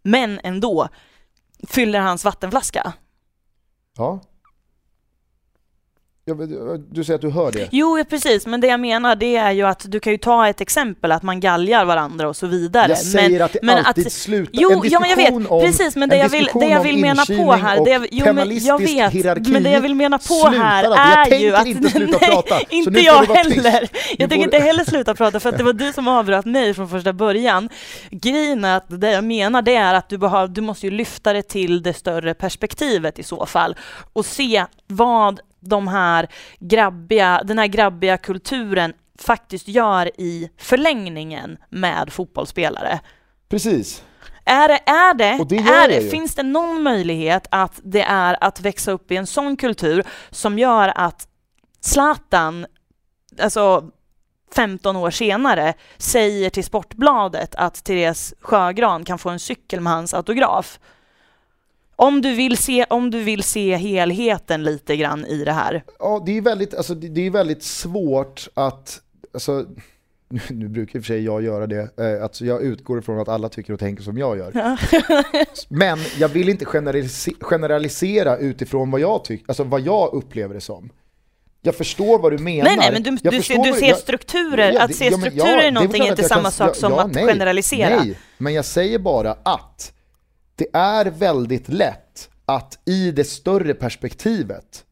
men 0.03 0.39
ändå 0.43 0.89
fyller 1.67 1.99
hans 1.99 2.25
vattenflaska. 2.25 2.93
Ja. 3.97 4.21
Ja, 6.29 6.77
Du 6.91 7.03
säger 7.03 7.15
att 7.15 7.21
du 7.21 7.29
hör 7.29 7.51
det? 7.51 7.67
Jo, 7.71 7.97
ja, 7.97 8.03
precis, 8.09 8.45
men 8.45 8.61
det 8.61 8.67
jag 8.67 8.79
menar 8.79 9.15
det 9.15 9.35
är 9.35 9.51
ju 9.51 9.63
att 9.63 9.85
du 9.87 9.99
kan 9.99 10.13
ju 10.13 10.17
ta 10.17 10.47
ett 10.47 10.61
exempel 10.61 11.11
att 11.11 11.23
man 11.23 11.39
galgar 11.39 11.85
varandra 11.85 12.29
och 12.29 12.35
så 12.35 12.47
vidare. 12.47 12.89
Jag 12.89 12.97
säger 12.97 13.29
men, 13.29 13.41
att 13.41 13.53
det 13.53 13.59
men 13.63 13.85
alltid 13.85 14.07
att, 14.07 14.13
slutar, 14.13 14.51
Jo, 14.53 14.71
en 14.71 14.89
ja, 14.89 14.99
men 14.99 15.09
jag 15.09 15.17
vet, 15.17 15.25
diskussion 15.25 15.47
om, 15.47 15.61
precis, 15.61 15.95
men 15.95 16.09
det 16.09 16.17
jag 16.17 16.29
vill, 16.29 16.39
det 16.39 16.45
diskussion 16.45 16.69
jag 16.69 16.83
vill 16.83 16.97
mena 16.97 17.25
på 17.25 17.51
här, 17.53 17.85
det, 17.85 18.07
jo, 18.11 18.33
men 18.33 18.57
jag 18.65 18.79
vet, 18.79 19.11
hierarki 19.11 19.51
men 19.51 19.63
det 19.63 19.71
jag 19.71 19.81
vill 19.81 19.95
mena 19.95 20.17
på 20.17 20.47
här. 20.47 20.83
Jag 20.83 21.31
är 21.31 21.39
ju 21.39 21.55
att... 21.55 21.63
tänker 21.63 21.79
inte 21.79 21.89
sluta 21.89 22.17
nej, 22.21 22.31
prata, 22.31 22.59
inte 22.69 22.99
jag 22.99 23.27
tyst. 23.27 23.37
heller. 23.37 23.89
Jag 24.17 24.29
tänker 24.29 24.45
inte 24.45 24.59
heller 24.59 24.83
sluta 24.83 25.15
prata 25.15 25.39
för 25.39 25.49
att 25.49 25.57
det 25.57 25.63
var 25.63 25.73
du 25.73 25.93
som 25.93 26.07
avbröt 26.07 26.45
mig 26.45 26.73
från 26.73 26.89
första 26.89 27.13
början. 27.13 27.69
Grejen 28.11 28.65
är 28.65 28.77
att 28.77 29.01
det 29.01 29.11
jag 29.11 29.23
menar 29.23 29.61
det 29.61 29.75
är 29.75 29.93
att 29.93 30.09
du, 30.09 30.17
behöver, 30.17 30.47
du 30.47 30.61
måste 30.61 30.85
ju 30.85 30.91
lyfta 30.91 31.33
det 31.33 31.41
till 31.41 31.83
det 31.83 31.93
större 31.93 32.33
perspektivet 32.33 33.19
i 33.19 33.23
så 33.23 33.45
fall 33.45 33.75
och 34.13 34.25
se 34.25 34.65
vad 34.87 35.39
de 35.59 35.87
här 35.87 36.27
grabbiga, 36.59 37.41
den 37.45 37.59
här 37.59 37.67
grabbiga 37.67 38.17
kulturen 38.17 38.93
faktiskt 39.19 39.67
gör 39.67 40.21
i 40.21 40.49
förlängningen 40.57 41.57
med 41.69 42.13
fotbollsspelare. 42.13 42.99
Precis. 43.49 44.03
Är 44.45 44.67
det, 44.67 44.79
är 44.85 45.13
det, 45.13 45.45
det 45.49 45.57
är 45.57 45.87
det 45.87 45.95
det 45.95 46.01
ju. 46.01 46.09
finns 46.09 46.35
det 46.35 46.43
någon 46.43 46.83
möjlighet 46.83 47.47
att 47.51 47.79
det 47.83 48.01
är 48.01 48.43
att 48.43 48.61
växa 48.61 48.91
upp 48.91 49.11
i 49.11 49.15
en 49.15 49.27
sån 49.27 49.57
kultur 49.57 50.03
som 50.29 50.59
gör 50.59 50.91
att 50.95 51.27
Zlatan, 51.81 52.65
alltså 53.41 53.91
15 54.55 54.95
år 54.95 55.11
senare, 55.11 55.73
säger 55.97 56.49
till 56.49 56.63
Sportbladet 56.63 57.55
att 57.55 57.83
Therese 57.83 58.33
Sjögran 58.41 59.05
kan 59.05 59.17
få 59.17 59.29
en 59.29 59.39
cykel 59.39 59.79
med 59.81 59.93
hans 59.93 60.13
autograf. 60.13 60.79
Om 62.01 62.21
du 62.21 62.33
vill 62.35 62.57
se, 62.57 62.85
om 62.89 63.11
du 63.11 63.23
vill 63.23 63.43
se 63.43 63.75
helheten 63.75 64.63
lite 64.63 64.95
grann 64.97 65.25
i 65.25 65.43
det 65.43 65.51
här. 65.51 65.83
Ja, 65.99 66.23
det 66.25 66.37
är 66.37 66.41
väldigt, 66.41 66.73
alltså, 66.73 66.95
det, 66.95 67.25
är 67.25 67.29
väldigt 67.29 67.63
svårt 67.63 68.47
att, 68.53 69.01
alltså, 69.33 69.65
nu, 70.29 70.41
nu 70.49 70.67
brukar 70.67 70.95
i 70.95 71.01
och 71.01 71.05
för 71.05 71.13
sig 71.13 71.23
jag 71.23 71.43
göra 71.43 71.67
det, 71.67 71.89
eh, 71.99 72.23
alltså, 72.23 72.45
jag 72.45 72.61
utgår 72.61 72.99
ifrån 72.99 73.19
att 73.19 73.29
alla 73.29 73.49
tycker 73.49 73.73
och 73.73 73.79
tänker 73.79 74.03
som 74.03 74.17
jag 74.17 74.37
gör. 74.37 74.77
Men 75.69 75.99
jag 76.19 76.29
vill 76.29 76.49
inte 76.49 76.65
generalise- 76.65 77.35
generalisera 77.41 78.37
utifrån 78.37 78.91
vad 78.91 79.01
jag, 79.01 79.23
tycker, 79.23 79.45
alltså, 79.47 79.63
vad 79.63 79.81
jag 79.81 80.13
upplever 80.13 80.53
det 80.53 80.61
som. 80.61 80.89
Jag 81.61 81.75
förstår 81.75 82.19
vad 82.19 82.31
du 82.31 82.37
menar. 82.37 82.63
Nej, 82.63 82.77
nej, 82.77 82.91
men 82.91 83.03
du, 83.03 83.11
du, 83.29 83.37
förstår 83.37 83.63
ser, 83.63 83.73
du 83.73 83.79
ser 83.79 83.87
jag- 83.87 83.97
strukturer. 83.97 84.71
Ja, 84.71 84.83
att 84.83 84.95
se 84.95 85.05
ja, 85.05 85.17
strukturer 85.17 85.47
ja, 85.47 85.59
är 85.59 85.65
det 85.65 85.71
någonting 85.71 86.01
klart 86.01 86.19
inte 86.19 86.23
samma 86.23 86.51
sak 86.51 86.69
ja, 86.69 86.73
som 86.73 86.91
ja, 86.91 87.01
att 87.01 87.13
nej, 87.13 87.25
generalisera. 87.25 87.95
Nej, 87.99 88.19
men 88.37 88.53
jag 88.53 88.65
säger 88.65 88.99
bara 88.99 89.37
att 89.43 89.93
det 90.59 90.67
är 90.73 91.05
väldigt 91.05 91.69
lätt 91.69 92.29
att 92.45 92.79
i 92.85 93.11
det 93.11 93.23
större 93.23 93.73
perspektivet 93.73 94.85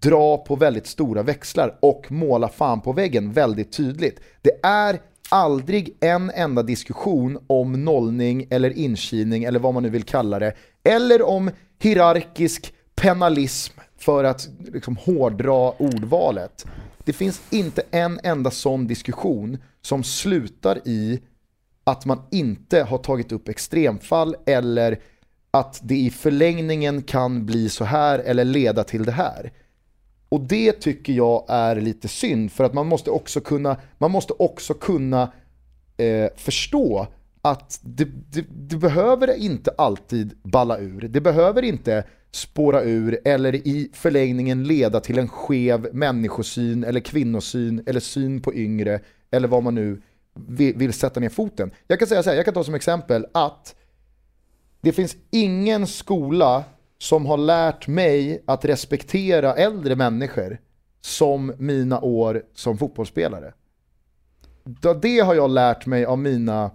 dra 0.00 0.36
på 0.38 0.56
väldigt 0.56 0.86
stora 0.86 1.22
växlar 1.22 1.78
och 1.82 2.12
måla 2.12 2.48
fan 2.48 2.80
på 2.80 2.92
väggen 2.92 3.32
väldigt 3.32 3.72
tydligt. 3.72 4.20
Det 4.42 4.60
är 4.62 5.00
aldrig 5.28 5.96
en 6.00 6.30
enda 6.30 6.62
diskussion 6.62 7.44
om 7.46 7.84
nollning 7.84 8.46
eller 8.50 8.78
inkilning 8.78 9.44
eller 9.44 9.60
vad 9.60 9.74
man 9.74 9.82
nu 9.82 9.90
vill 9.90 10.02
kalla 10.02 10.38
det. 10.38 10.54
Eller 10.84 11.22
om 11.22 11.50
hierarkisk 11.78 12.74
penalism 12.94 13.80
för 13.98 14.24
att 14.24 14.48
liksom 14.58 14.96
hårdra 14.96 15.70
ordvalet. 15.70 16.66
Det 17.04 17.12
finns 17.12 17.42
inte 17.50 17.82
en 17.90 18.20
enda 18.22 18.50
sån 18.50 18.86
diskussion 18.86 19.58
som 19.82 20.04
slutar 20.04 20.88
i 20.88 21.20
att 21.84 22.04
man 22.04 22.22
inte 22.30 22.82
har 22.82 22.98
tagit 22.98 23.32
upp 23.32 23.48
extremfall 23.48 24.36
eller 24.46 24.98
att 25.50 25.80
det 25.82 25.96
i 25.96 26.10
förlängningen 26.10 27.02
kan 27.02 27.46
bli 27.46 27.68
så 27.68 27.84
här 27.84 28.18
eller 28.18 28.44
leda 28.44 28.84
till 28.84 29.04
det 29.04 29.12
här. 29.12 29.52
Och 30.28 30.40
det 30.40 30.72
tycker 30.72 31.12
jag 31.12 31.44
är 31.48 31.76
lite 31.76 32.08
synd 32.08 32.52
för 32.52 32.64
att 32.64 32.74
man 32.74 32.86
måste 32.86 33.10
också 33.10 33.40
kunna, 33.40 33.76
man 33.98 34.10
måste 34.10 34.32
också 34.32 34.74
kunna 34.74 35.32
eh, 35.96 36.28
förstå 36.36 37.06
att 37.42 37.80
det, 37.82 38.04
det, 38.04 38.44
det 38.50 38.76
behöver 38.76 39.36
inte 39.36 39.70
alltid 39.78 40.34
balla 40.42 40.78
ur. 40.78 41.00
Det 41.00 41.20
behöver 41.20 41.62
inte 41.62 42.04
spåra 42.30 42.82
ur 42.82 43.18
eller 43.24 43.54
i 43.54 43.90
förlängningen 43.92 44.64
leda 44.64 45.00
till 45.00 45.18
en 45.18 45.28
skev 45.28 45.88
människosyn 45.92 46.84
eller 46.84 47.00
kvinnosyn 47.00 47.82
eller 47.86 48.00
syn 48.00 48.40
på 48.40 48.54
yngre 48.54 49.00
eller 49.30 49.48
vad 49.48 49.62
man 49.62 49.74
nu 49.74 50.02
vill, 50.34 50.76
vill 50.76 50.92
sätta 50.92 51.20
ner 51.20 51.28
foten. 51.28 51.70
Jag 51.86 51.98
kan 51.98 52.08
säga 52.08 52.22
så 52.22 52.30
här, 52.30 52.36
jag 52.36 52.44
kan 52.44 52.54
ta 52.54 52.64
som 52.64 52.74
exempel 52.74 53.26
att 53.34 53.74
det 54.80 54.92
finns 54.92 55.16
ingen 55.30 55.86
skola 55.86 56.64
som 56.98 57.26
har 57.26 57.36
lärt 57.36 57.88
mig 57.88 58.42
att 58.46 58.64
respektera 58.64 59.54
äldre 59.54 59.96
människor 59.96 60.58
som 61.00 61.52
mina 61.58 62.00
år 62.00 62.42
som 62.54 62.78
fotbollsspelare. 62.78 63.52
Det 65.02 65.18
har 65.20 65.34
jag 65.34 65.50
lärt 65.50 65.86
mig 65.86 66.04
av 66.04 66.18
mina 66.18 66.70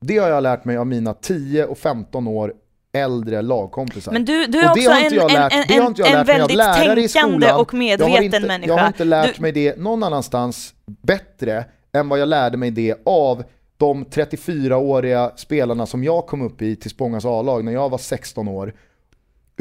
det 0.00 0.18
har 0.18 0.28
jag 0.28 0.42
lärt 0.42 0.64
mig 0.64 0.76
av 0.76 0.86
mina 0.86 1.14
10 1.14 1.64
och 1.64 1.78
15 1.78 2.28
år 2.28 2.54
äldre 2.92 3.42
lagkompisar. 3.42 4.12
Men 4.12 4.24
du, 4.24 4.46
du 4.46 4.60
är 4.60 4.70
också 4.70 4.90
har 4.90 5.00
inte 5.00 5.14
en, 5.14 5.20
jag 5.20 5.30
lärt- 5.32 5.52
en, 5.52 5.82
en, 5.82 5.94
jag 5.96 6.10
en 6.10 6.18
av 6.18 6.26
väldigt 6.26 6.58
tänkande 6.58 7.08
skolan. 7.08 7.60
och 7.60 7.74
jag 7.74 7.78
medveten 7.78 8.24
inte, 8.24 8.40
människa. 8.40 8.72
Jag 8.72 8.78
har 8.78 8.86
inte 8.86 9.04
lärt 9.04 9.36
du, 9.36 9.42
mig 9.42 9.52
det 9.52 9.78
någon 9.78 10.02
annanstans 10.02 10.74
bättre 10.86 11.64
än 11.92 12.08
vad 12.08 12.18
jag 12.18 12.28
lärde 12.28 12.56
mig 12.56 12.70
det 12.70 12.94
av 13.04 13.44
de 13.76 14.04
34-åriga 14.04 15.32
spelarna 15.36 15.86
som 15.86 16.04
jag 16.04 16.26
kom 16.26 16.42
upp 16.42 16.62
i 16.62 16.76
till 16.76 16.90
Spångas 16.90 17.24
A-lag 17.24 17.64
när 17.64 17.72
jag 17.72 17.88
var 17.88 17.98
16 17.98 18.48
år. 18.48 18.74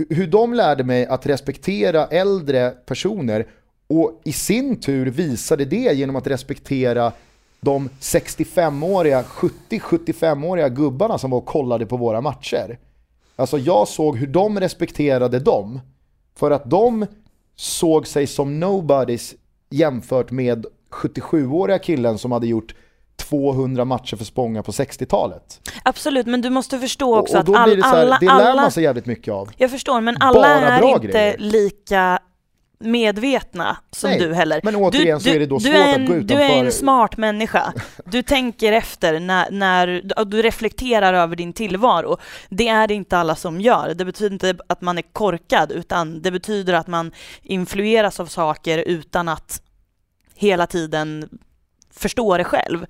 Hur 0.09 0.27
de 0.27 0.53
lärde 0.53 0.83
mig 0.83 1.05
att 1.05 1.25
respektera 1.25 2.05
äldre 2.05 2.69
personer 2.69 3.47
och 3.87 4.21
i 4.25 4.33
sin 4.33 4.79
tur 4.79 5.05
visade 5.05 5.65
det 5.65 5.95
genom 5.95 6.15
att 6.15 6.27
respektera 6.27 7.11
de 7.59 7.89
65-åriga, 7.99 9.21
70-75-åriga 9.21 10.69
gubbarna 10.69 11.17
som 11.17 11.31
var 11.31 11.37
och 11.37 11.45
kollade 11.45 11.85
på 11.85 11.97
våra 11.97 12.21
matcher. 12.21 12.79
Alltså 13.35 13.57
jag 13.57 13.87
såg 13.87 14.17
hur 14.17 14.27
de 14.27 14.59
respekterade 14.59 15.39
dem. 15.39 15.79
För 16.35 16.51
att 16.51 16.69
de 16.69 17.05
såg 17.55 18.07
sig 18.07 18.27
som 18.27 18.59
nobodies 18.59 19.35
jämfört 19.69 20.31
med 20.31 20.65
77-åriga 20.91 21.79
killen 21.79 22.17
som 22.17 22.31
hade 22.31 22.47
gjort 22.47 22.75
200 23.15 23.85
matcher 23.85 24.15
för 24.17 24.25
Spånga 24.25 24.63
på 24.63 24.71
60-talet. 24.71 25.69
absolut, 25.83 26.25
men 26.27 26.41
du 26.41 26.49
måste 26.49 26.79
förstå 26.79 27.17
också 27.19 27.33
Och, 27.33 27.35
och 27.37 27.39
att 27.39 27.45
då 27.45 27.55
all, 27.55 27.67
blir 27.69 27.75
det 27.77 27.83
så 27.83 27.87
här, 27.89 28.01
alla, 28.05 28.17
det 28.19 28.25
lär 28.25 28.55
man 28.55 28.71
sig 28.71 28.83
jävligt 28.83 29.05
mycket 29.05 29.33
av. 29.33 29.49
Jag 29.57 29.71
förstår, 29.71 30.01
men 30.01 30.17
alla 30.19 30.39
Bara 30.41 30.49
är 30.49 30.83
inte 30.95 31.07
grejer. 31.07 31.35
lika 31.37 32.19
medvetna 32.79 33.77
som 33.91 34.09
Nej, 34.09 34.19
du 34.19 34.33
heller. 34.33 34.61
men 34.63 34.75
återigen 34.75 35.17
du, 35.17 35.23
så 35.23 35.29
är 35.29 35.39
det 35.39 35.45
då 35.45 35.59
svårt 35.59 35.73
är 35.75 35.89
att 35.91 35.97
en, 35.97 36.05
gå 36.05 36.13
Du 36.13 36.33
är 36.33 36.39
en 36.49 36.51
utanför- 36.65 36.71
smart 36.71 37.17
människa. 37.17 37.73
Du 38.05 38.21
tänker 38.23 38.71
efter 38.73 39.19
när, 39.19 39.51
när 39.51 40.01
du 40.25 40.41
reflekterar 40.41 41.13
över 41.13 41.35
din 41.35 41.53
tillvaro. 41.53 42.17
Det 42.49 42.67
är 42.67 42.87
det 42.87 42.93
inte 42.93 43.17
alla 43.17 43.35
som 43.35 43.61
gör. 43.61 43.93
Det 43.95 44.05
betyder 44.05 44.33
inte 44.33 44.55
att 44.69 44.81
man 44.81 44.97
är 44.97 45.01
korkad, 45.13 45.71
utan 45.71 46.21
det 46.21 46.31
betyder 46.31 46.73
att 46.73 46.87
man 46.87 47.11
influeras 47.43 48.19
av 48.19 48.25
saker 48.25 48.77
utan 48.77 49.29
att 49.29 49.61
hela 50.37 50.67
tiden 50.67 51.39
förstå 51.91 52.37
det 52.37 52.43
själv. 52.43 52.85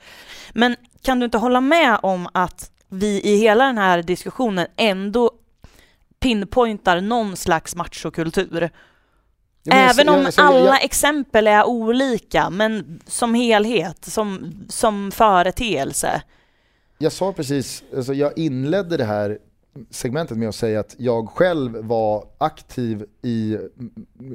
Men 0.54 0.76
kan 1.02 1.20
du 1.20 1.26
inte 1.26 1.38
hålla 1.38 1.62
med 1.62 2.00
om 2.04 2.30
att 2.34 2.72
vi 2.90 3.22
i 3.22 3.38
hela 3.38 3.66
den 3.66 3.78
här 3.78 4.04
diskussionen 4.04 4.68
ändå 4.76 5.32
pinpointar 6.20 7.02
någon 7.02 7.36
slags 7.38 7.76
machokultur? 7.76 8.70
Även 9.72 10.10
om 10.10 10.32
alla 10.38 10.78
exempel 10.78 11.48
är 11.48 11.68
olika, 11.68 12.50
men 12.50 13.02
som 13.08 13.34
helhet, 13.34 14.06
som, 14.06 14.54
som 14.70 15.12
företeelse. 15.12 16.22
Jag 16.98 17.12
sa 17.12 17.34
precis, 17.34 17.84
alltså 17.96 18.14
jag 18.14 18.38
inledde 18.38 18.98
det 18.98 19.06
här 19.06 19.38
segmentet 19.90 20.38
med 20.38 20.50
att 20.50 20.56
säga 20.56 20.80
att 20.80 20.96
jag 20.98 21.30
själv 21.30 21.76
var 21.76 22.26
aktiv 22.38 23.06
i 23.22 23.58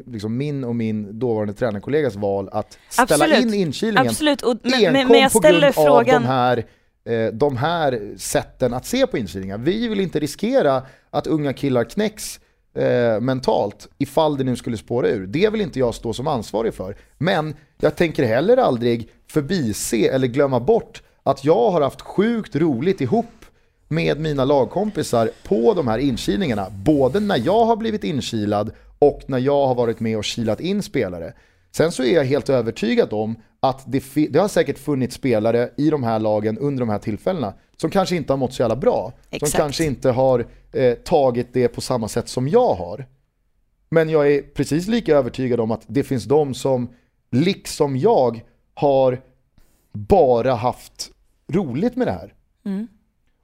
liksom 0.07 0.37
min 0.37 0.65
och 0.65 0.77
min 0.77 1.19
dåvarande 1.19 1.53
tränarkollegas 1.53 2.17
val 2.17 2.49
att 2.53 2.79
ställa 2.89 3.25
Absolut. 3.25 3.55
in 3.55 3.55
inkilningen 3.55 4.09
Absolut, 4.09 4.43
och, 4.43 4.57
men, 4.63 4.93
men, 4.93 5.09
men 5.09 5.21
jag 5.21 5.33
på 5.33 5.41
grund 5.41 5.65
av 5.65 5.73
frågan... 5.73 6.23
de 6.23 6.29
här, 6.29 6.65
eh, 7.05 7.33
de 7.33 7.57
här 7.57 8.15
sätten 8.17 8.75
att 8.75 8.87
se 8.87 9.07
på 9.07 9.19
inkilningar. 9.19 9.59
Vi 9.59 9.89
vill 9.89 10.01
inte 10.01 10.21
riskera 10.21 10.83
att 11.11 11.27
unga 11.27 11.53
killar 11.53 11.85
knäcks 11.85 12.41
eh, 12.75 13.21
mentalt 13.21 13.89
ifall 13.99 14.37
det 14.37 14.45
nu 14.45 14.57
skulle 14.57 14.77
spåra 14.77 15.09
ur. 15.09 15.27
Det 15.27 15.51
vill 15.51 15.61
inte 15.61 15.79
jag 15.79 15.95
stå 15.95 16.13
som 16.13 16.27
ansvarig 16.27 16.75
för. 16.75 16.97
Men 17.19 17.55
jag 17.81 17.97
tänker 17.97 18.25
heller 18.25 18.57
aldrig 18.57 19.11
förbise 19.27 19.97
eller 19.97 20.27
glömma 20.27 20.61
bort 20.61 21.03
att 21.23 21.45
jag 21.45 21.71
har 21.71 21.81
haft 21.81 22.01
sjukt 22.01 22.57
roligt 22.57 23.01
ihop 23.01 23.42
med 23.93 24.21
mina 24.21 24.45
lagkompisar 24.45 25.31
på 25.43 25.75
de 25.75 25.89
här 25.89 25.99
inkilningarna. 25.99 26.67
Både 26.71 27.21
när 27.21 27.43
jag 27.45 27.65
har 27.65 27.77
blivit 27.77 28.05
inkilad 28.05 28.73
och 28.99 29.21
när 29.27 29.39
jag 29.39 29.67
har 29.67 29.75
varit 29.75 30.01
med 30.01 30.19
och 30.19 30.25
kilat 30.25 30.61
in 30.61 30.83
spelare. 30.83 31.33
Sen 31.71 31.93
så 31.93 32.03
är 32.03 32.15
jag 32.15 32.25
helt 32.25 32.49
övertygad 32.49 33.13
om 33.13 33.37
att 33.61 33.83
det, 33.87 34.03
det 34.31 34.39
har 34.39 34.49
säkert 34.49 34.79
funnits 34.79 35.15
spelare 35.15 35.71
i 35.77 35.91
de 35.91 36.03
här 36.03 36.19
lagen 36.19 36.59
under 36.59 36.81
de 36.81 36.89
här 36.89 36.99
tillfällena 36.99 37.55
som 37.77 37.91
kanske 37.91 38.17
inte 38.17 38.33
har 38.33 38.39
mått 38.39 38.55
så 38.55 38.63
jävla 38.63 38.77
bra. 38.77 39.13
Exakt. 39.31 39.51
Som 39.53 39.59
kanske 39.59 39.85
inte 39.85 40.11
har 40.11 40.47
eh, 40.73 40.95
tagit 40.95 41.49
det 41.53 41.69
på 41.69 41.81
samma 41.81 42.09
sätt 42.09 42.29
som 42.29 42.49
jag 42.49 42.75
har. 42.75 43.07
Men 43.89 44.09
jag 44.09 44.33
är 44.33 44.43
precis 44.43 44.87
lika 44.87 45.17
övertygad 45.17 45.61
om 45.61 45.71
att 45.71 45.83
det 45.87 46.03
finns 46.03 46.25
de 46.25 46.55
som, 46.55 46.89
liksom 47.31 47.97
jag, 47.97 48.41
har 48.75 49.21
bara 49.93 50.55
haft 50.55 51.11
roligt 51.49 51.97
med 51.97 52.07
det 52.07 52.13
här. 52.13 52.35
Mm. 52.65 52.89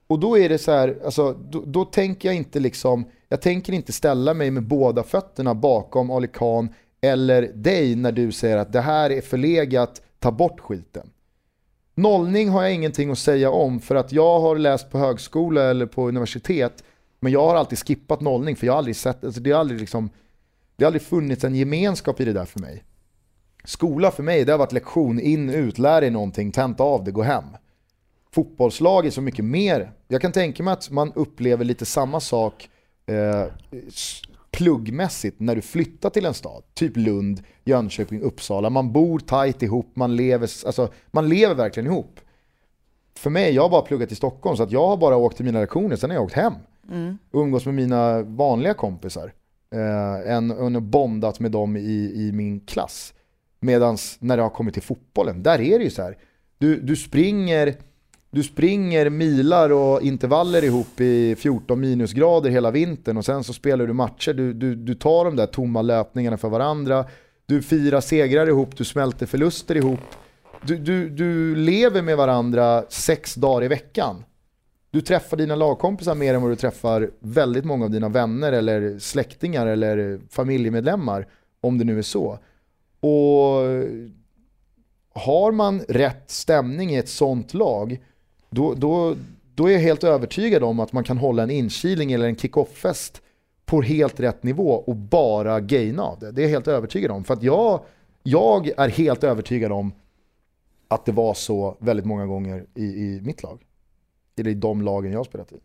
Och 0.09 0.19
då 0.19 0.39
är 0.39 0.49
det 0.49 0.59
så 0.59 0.73
här, 0.73 0.99
alltså, 1.05 1.33
då, 1.33 1.63
då 1.67 1.85
tänker 1.85 2.29
jag 2.29 2.37
inte 2.37 2.61
liksom, 2.61 3.05
jag 3.29 3.43
tänker 3.43 3.73
inte 3.73 3.93
ställa 3.93 4.35
mig 4.35 4.51
med 4.51 4.63
båda 4.63 5.03
fötterna 5.03 5.55
bakom 5.55 6.11
Ali 6.11 6.29
Khan 6.29 6.69
eller 7.01 7.43
dig 7.43 7.97
när 7.97 8.13
du 8.13 8.33
säger 8.33 8.57
att 8.57 8.73
det 8.73 8.81
här 8.81 9.11
är 9.11 9.21
förlegat, 9.21 10.03
ta 10.19 10.31
bort 10.31 10.61
skiten. 10.61 11.11
Nollning 11.95 12.49
har 12.49 12.63
jag 12.63 12.75
ingenting 12.75 13.11
att 13.11 13.19
säga 13.19 13.51
om 13.51 13.81
för 13.81 13.95
att 13.95 14.13
jag 14.13 14.41
har 14.41 14.57
läst 14.57 14.91
på 14.91 14.99
högskola 14.99 15.63
eller 15.63 15.87
på 15.87 16.09
universitet 16.09 16.85
men 17.21 17.33
jag 17.33 17.47
har 17.47 17.57
alltid 17.57 17.79
skippat 17.79 18.21
nollning 18.21 18.57
för 18.57 18.67
jag 18.67 18.73
har 18.73 18.79
aldrig 18.79 18.97
sett, 18.97 19.25
alltså 19.25 19.41
det 19.41 19.51
har 19.51 19.61
aldrig 19.61 19.81
liksom, 19.81 20.11
det 20.77 20.85
har 20.85 20.87
aldrig 20.87 21.03
funnits 21.03 21.45
en 21.45 21.55
gemenskap 21.55 22.21
i 22.21 22.25
det 22.25 22.33
där 22.33 22.45
för 22.45 22.61
mig. 22.61 22.85
Skola 23.65 24.11
för 24.11 24.23
mig, 24.23 24.45
det 24.45 24.53
har 24.53 24.59
varit 24.59 24.73
lektion, 24.73 25.21
in, 25.21 25.51
ut, 25.51 25.79
lär 25.79 26.01
dig 26.01 26.11
någonting, 26.11 26.53
tenta 26.53 26.83
av 26.83 27.05
det, 27.05 27.11
gå 27.11 27.23
hem 27.23 27.45
fotbollslag 28.39 29.07
är 29.07 29.11
så 29.11 29.21
mycket 29.21 29.45
mer. 29.45 29.93
Jag 30.09 30.21
kan 30.21 30.33
tänka 30.33 30.63
mig 30.63 30.73
att 30.73 30.91
man 30.91 31.13
upplever 31.13 31.65
lite 31.65 31.85
samma 31.85 32.21
sak 32.21 32.69
eh, 33.07 33.45
pluggmässigt 34.51 35.41
när 35.41 35.55
du 35.55 35.63
flyttar 35.63 36.11
till 36.11 36.27
en 36.27 36.35
stad. 36.35 36.63
Typ 36.75 36.97
Lund, 36.97 37.43
Jönköping, 37.65 38.23
Uppsala. 38.23 38.71
Man 38.71 38.93
bor 38.93 39.19
tajt 39.19 39.63
ihop, 39.63 39.91
man 39.95 40.17
lever, 40.17 40.51
alltså, 40.67 40.89
man 41.11 41.29
lever 41.29 41.55
verkligen 41.55 41.87
ihop. 41.87 42.21
För 43.19 43.31
mig, 43.31 43.55
jag 43.55 43.63
har 43.63 43.69
bara 43.69 43.83
pluggat 43.83 44.13
i 44.13 44.15
Stockholm 44.15 44.57
så 44.57 44.63
att 44.63 44.73
jag 44.73 44.87
har 44.87 44.97
bara 44.97 45.17
åkt 45.17 45.37
till 45.37 45.45
mina 45.45 45.61
lektioner, 45.61 45.97
sen 45.97 46.11
har 46.11 46.15
jag 46.15 46.25
åkt 46.25 46.35
hem. 46.35 46.53
Mm. 46.91 47.19
Och 47.31 47.41
umgås 47.41 47.67
med 47.67 47.75
mina 47.75 48.23
vanliga 48.23 48.75
kompisar. 48.75 49.33
Eh, 49.75 50.33
än, 50.35 50.51
än 50.51 50.91
bondat 50.91 51.41
med 51.41 51.51
dem 51.51 51.77
i, 51.77 52.13
i 52.15 52.33
min 52.33 52.61
klass. 52.61 53.15
Medan 53.61 53.97
när 54.19 54.37
det 54.37 54.43
har 54.43 54.51
kommit 54.51 54.75
till 54.75 54.83
fotbollen, 54.83 55.43
där 55.43 55.61
är 55.61 55.79
det 55.79 55.85
ju 55.85 55.91
så 55.91 56.03
här. 56.03 56.17
Du, 56.59 56.81
du 56.81 56.97
springer 56.97 57.75
du 58.31 58.43
springer 58.43 59.11
milar 59.11 59.73
och 59.73 60.03
intervaller 60.03 60.65
ihop 60.65 61.01
i 61.01 61.37
14 61.37 61.81
minusgrader 61.81 62.51
hela 62.51 62.71
vintern 62.71 63.17
och 63.17 63.25
sen 63.25 63.45
så 63.45 63.53
spelar 63.53 63.87
du 63.87 63.93
matcher, 63.93 64.33
du, 64.33 64.53
du, 64.53 64.75
du 64.75 64.95
tar 64.95 65.25
de 65.25 65.37
där 65.37 65.47
tomma 65.47 65.83
löpningarna 65.83 66.37
för 66.37 66.49
varandra, 66.49 67.05
du 67.47 67.63
firar 67.63 68.01
segrar 68.01 68.49
ihop, 68.49 68.77
du 68.77 68.85
smälter 68.85 69.27
förluster 69.27 69.77
ihop. 69.77 70.01
Du, 70.67 70.77
du, 70.77 71.09
du 71.09 71.57
lever 71.57 72.03
med 72.03 72.17
varandra 72.17 72.85
sex 72.89 73.35
dagar 73.35 73.65
i 73.65 73.69
veckan. 73.69 74.25
Du 74.91 75.01
träffar 75.01 75.37
dina 75.37 75.55
lagkompisar 75.55 76.15
mer 76.15 76.35
än 76.35 76.43
vad 76.43 76.51
du 76.51 76.57
träffar 76.57 77.11
väldigt 77.21 77.65
många 77.65 77.85
av 77.85 77.91
dina 77.91 78.09
vänner 78.09 78.53
eller 78.53 78.99
släktingar 78.99 79.67
eller 79.67 80.21
familjemedlemmar, 80.31 81.27
om 81.61 81.79
det 81.79 81.85
nu 81.85 81.99
är 81.99 82.03
så. 82.03 82.39
Och 83.01 83.65
har 85.15 85.53
man 85.53 85.81
rätt 85.89 86.31
stämning 86.31 86.91
i 86.91 86.97
ett 86.97 87.09
sånt 87.09 87.55
lag, 87.55 88.01
då, 88.51 88.75
då, 88.75 89.17
då 89.55 89.67
är 89.67 89.73
jag 89.73 89.81
helt 89.81 90.05
övertygad 90.05 90.63
om 90.63 90.81
att 90.81 90.93
man 90.93 91.05
kan 91.05 91.19
hålla 91.19 91.43
en 91.43 91.51
inkilning 91.51 92.13
eller 92.13 92.27
en 92.27 92.37
kick-off-fest 92.37 93.23
på 93.67 93.83
helt 93.83 94.21
rätt 94.21 94.43
nivå 94.43 94.71
och 94.71 94.97
bara 94.97 95.61
gaina 95.61 96.03
av 96.03 96.19
det. 96.19 96.33
Det 96.33 96.41
är 96.41 96.43
jag 96.43 96.51
helt 96.51 96.69
övertygad 96.69 97.11
om. 97.11 97.25
För 97.25 97.35
att 97.35 97.43
jag, 97.43 97.81
jag 98.23 98.69
är 98.77 98.89
helt 98.89 99.25
övertygad 99.25 99.73
om 99.73 99.93
att 100.89 101.05
det 101.05 101.13
var 101.13 101.35
så 101.35 101.77
väldigt 101.81 102.07
många 102.07 102.27
gånger 102.27 102.65
i, 102.75 102.83
i 102.85 103.21
mitt 103.23 103.43
lag. 103.43 103.61
Eller 104.39 104.51
i 104.51 104.55
de 104.55 104.83
lagen 104.83 105.13
jag 105.13 105.19
har 105.19 105.25
spelat 105.25 105.53
i. 105.53 105.57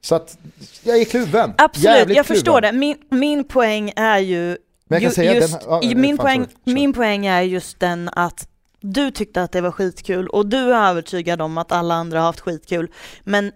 Så 0.00 0.14
att 0.14 0.38
jag 0.84 1.00
är 1.00 1.04
kluven. 1.04 1.52
Absolut, 1.58 1.84
Jävligt 1.84 2.16
jag 2.16 2.26
kluven. 2.26 2.36
förstår 2.38 2.60
det. 2.60 2.72
Min, 2.72 2.96
min 3.10 3.44
poäng 3.44 3.92
är 3.96 4.18
ju... 4.18 4.44
Men 4.44 4.56
jag 4.88 5.00
kan 5.00 5.08
ju- 5.08 5.14
säga 5.14 5.34
just, 5.34 5.60
den, 5.60 5.68
ja, 5.70 5.82
i- 5.82 5.94
min, 5.94 6.16
fan, 6.16 6.24
poäng, 6.24 6.40
sorry. 6.44 6.54
Kör. 6.66 6.72
min 6.74 6.92
poäng 6.92 7.26
är 7.26 7.42
just 7.42 7.80
den 7.80 8.08
att 8.12 8.48
du 8.92 9.10
tyckte 9.10 9.42
att 9.42 9.52
det 9.52 9.60
var 9.60 9.70
skitkul 9.70 10.28
och 10.28 10.46
du 10.46 10.74
är 10.74 10.88
övertygad 10.90 11.42
om 11.42 11.58
att 11.58 11.72
alla 11.72 11.94
andra 11.94 12.18
har 12.18 12.26
haft 12.26 12.40
skitkul. 12.40 12.90
Men 13.24 13.52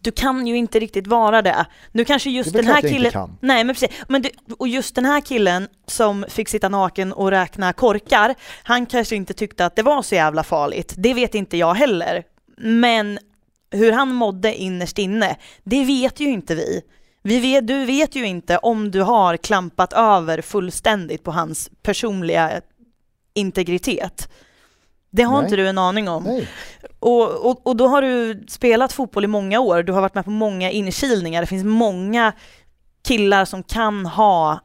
du 0.00 0.10
kan 0.10 0.46
ju 0.46 0.56
inte 0.56 0.80
riktigt 0.80 1.06
vara 1.06 1.42
det. 1.42 1.66
Nu 1.92 2.04
kanske 2.04 2.30
just 2.30 2.52
Det 2.52 2.58
den 2.58 2.66
här 2.66 2.80
killen... 2.80 3.36
Nej 3.40 3.64
men 3.64 3.74
precis. 3.74 3.90
Men 4.08 4.22
du, 4.22 4.30
och 4.58 4.68
just 4.68 4.94
den 4.94 5.04
här 5.04 5.20
killen 5.20 5.68
som 5.86 6.24
fick 6.28 6.48
sitta 6.48 6.68
naken 6.68 7.12
och 7.12 7.30
räkna 7.30 7.72
korkar, 7.72 8.34
han 8.62 8.86
kanske 8.86 9.16
inte 9.16 9.34
tyckte 9.34 9.66
att 9.66 9.76
det 9.76 9.82
var 9.82 10.02
så 10.02 10.14
jävla 10.14 10.42
farligt. 10.42 10.94
Det 10.96 11.14
vet 11.14 11.34
inte 11.34 11.56
jag 11.56 11.74
heller. 11.74 12.24
Men 12.56 13.18
hur 13.70 13.92
han 13.92 14.14
mådde 14.14 14.54
innerst 14.54 14.98
inne, 14.98 15.36
det 15.64 15.84
vet 15.84 16.20
ju 16.20 16.28
inte 16.28 16.54
vi. 16.54 16.82
vi 17.22 17.40
vet, 17.40 17.66
du 17.66 17.84
vet 17.84 18.14
ju 18.14 18.26
inte 18.26 18.58
om 18.58 18.90
du 18.90 19.02
har 19.02 19.36
klampat 19.36 19.92
över 19.92 20.42
fullständigt 20.42 21.24
på 21.24 21.30
hans 21.30 21.70
personliga 21.82 22.60
integritet. 23.34 24.28
Det 25.10 25.22
har 25.22 25.36
Nej. 25.36 25.44
inte 25.44 25.56
du 25.56 25.68
en 25.68 25.78
aning 25.78 26.08
om. 26.08 26.24
Nej. 26.24 26.48
Och, 27.00 27.50
och, 27.50 27.66
och 27.66 27.76
då 27.76 27.88
har 27.88 28.02
du 28.02 28.44
spelat 28.48 28.92
fotboll 28.92 29.24
i 29.24 29.28
många 29.28 29.60
år, 29.60 29.82
du 29.82 29.92
har 29.92 30.00
varit 30.00 30.14
med 30.14 30.24
på 30.24 30.30
många 30.30 30.70
inkilningar, 30.70 31.40
det 31.40 31.46
finns 31.46 31.64
många 31.64 32.32
killar 33.02 33.44
som 33.44 33.62
kan 33.62 34.06
ha 34.06 34.60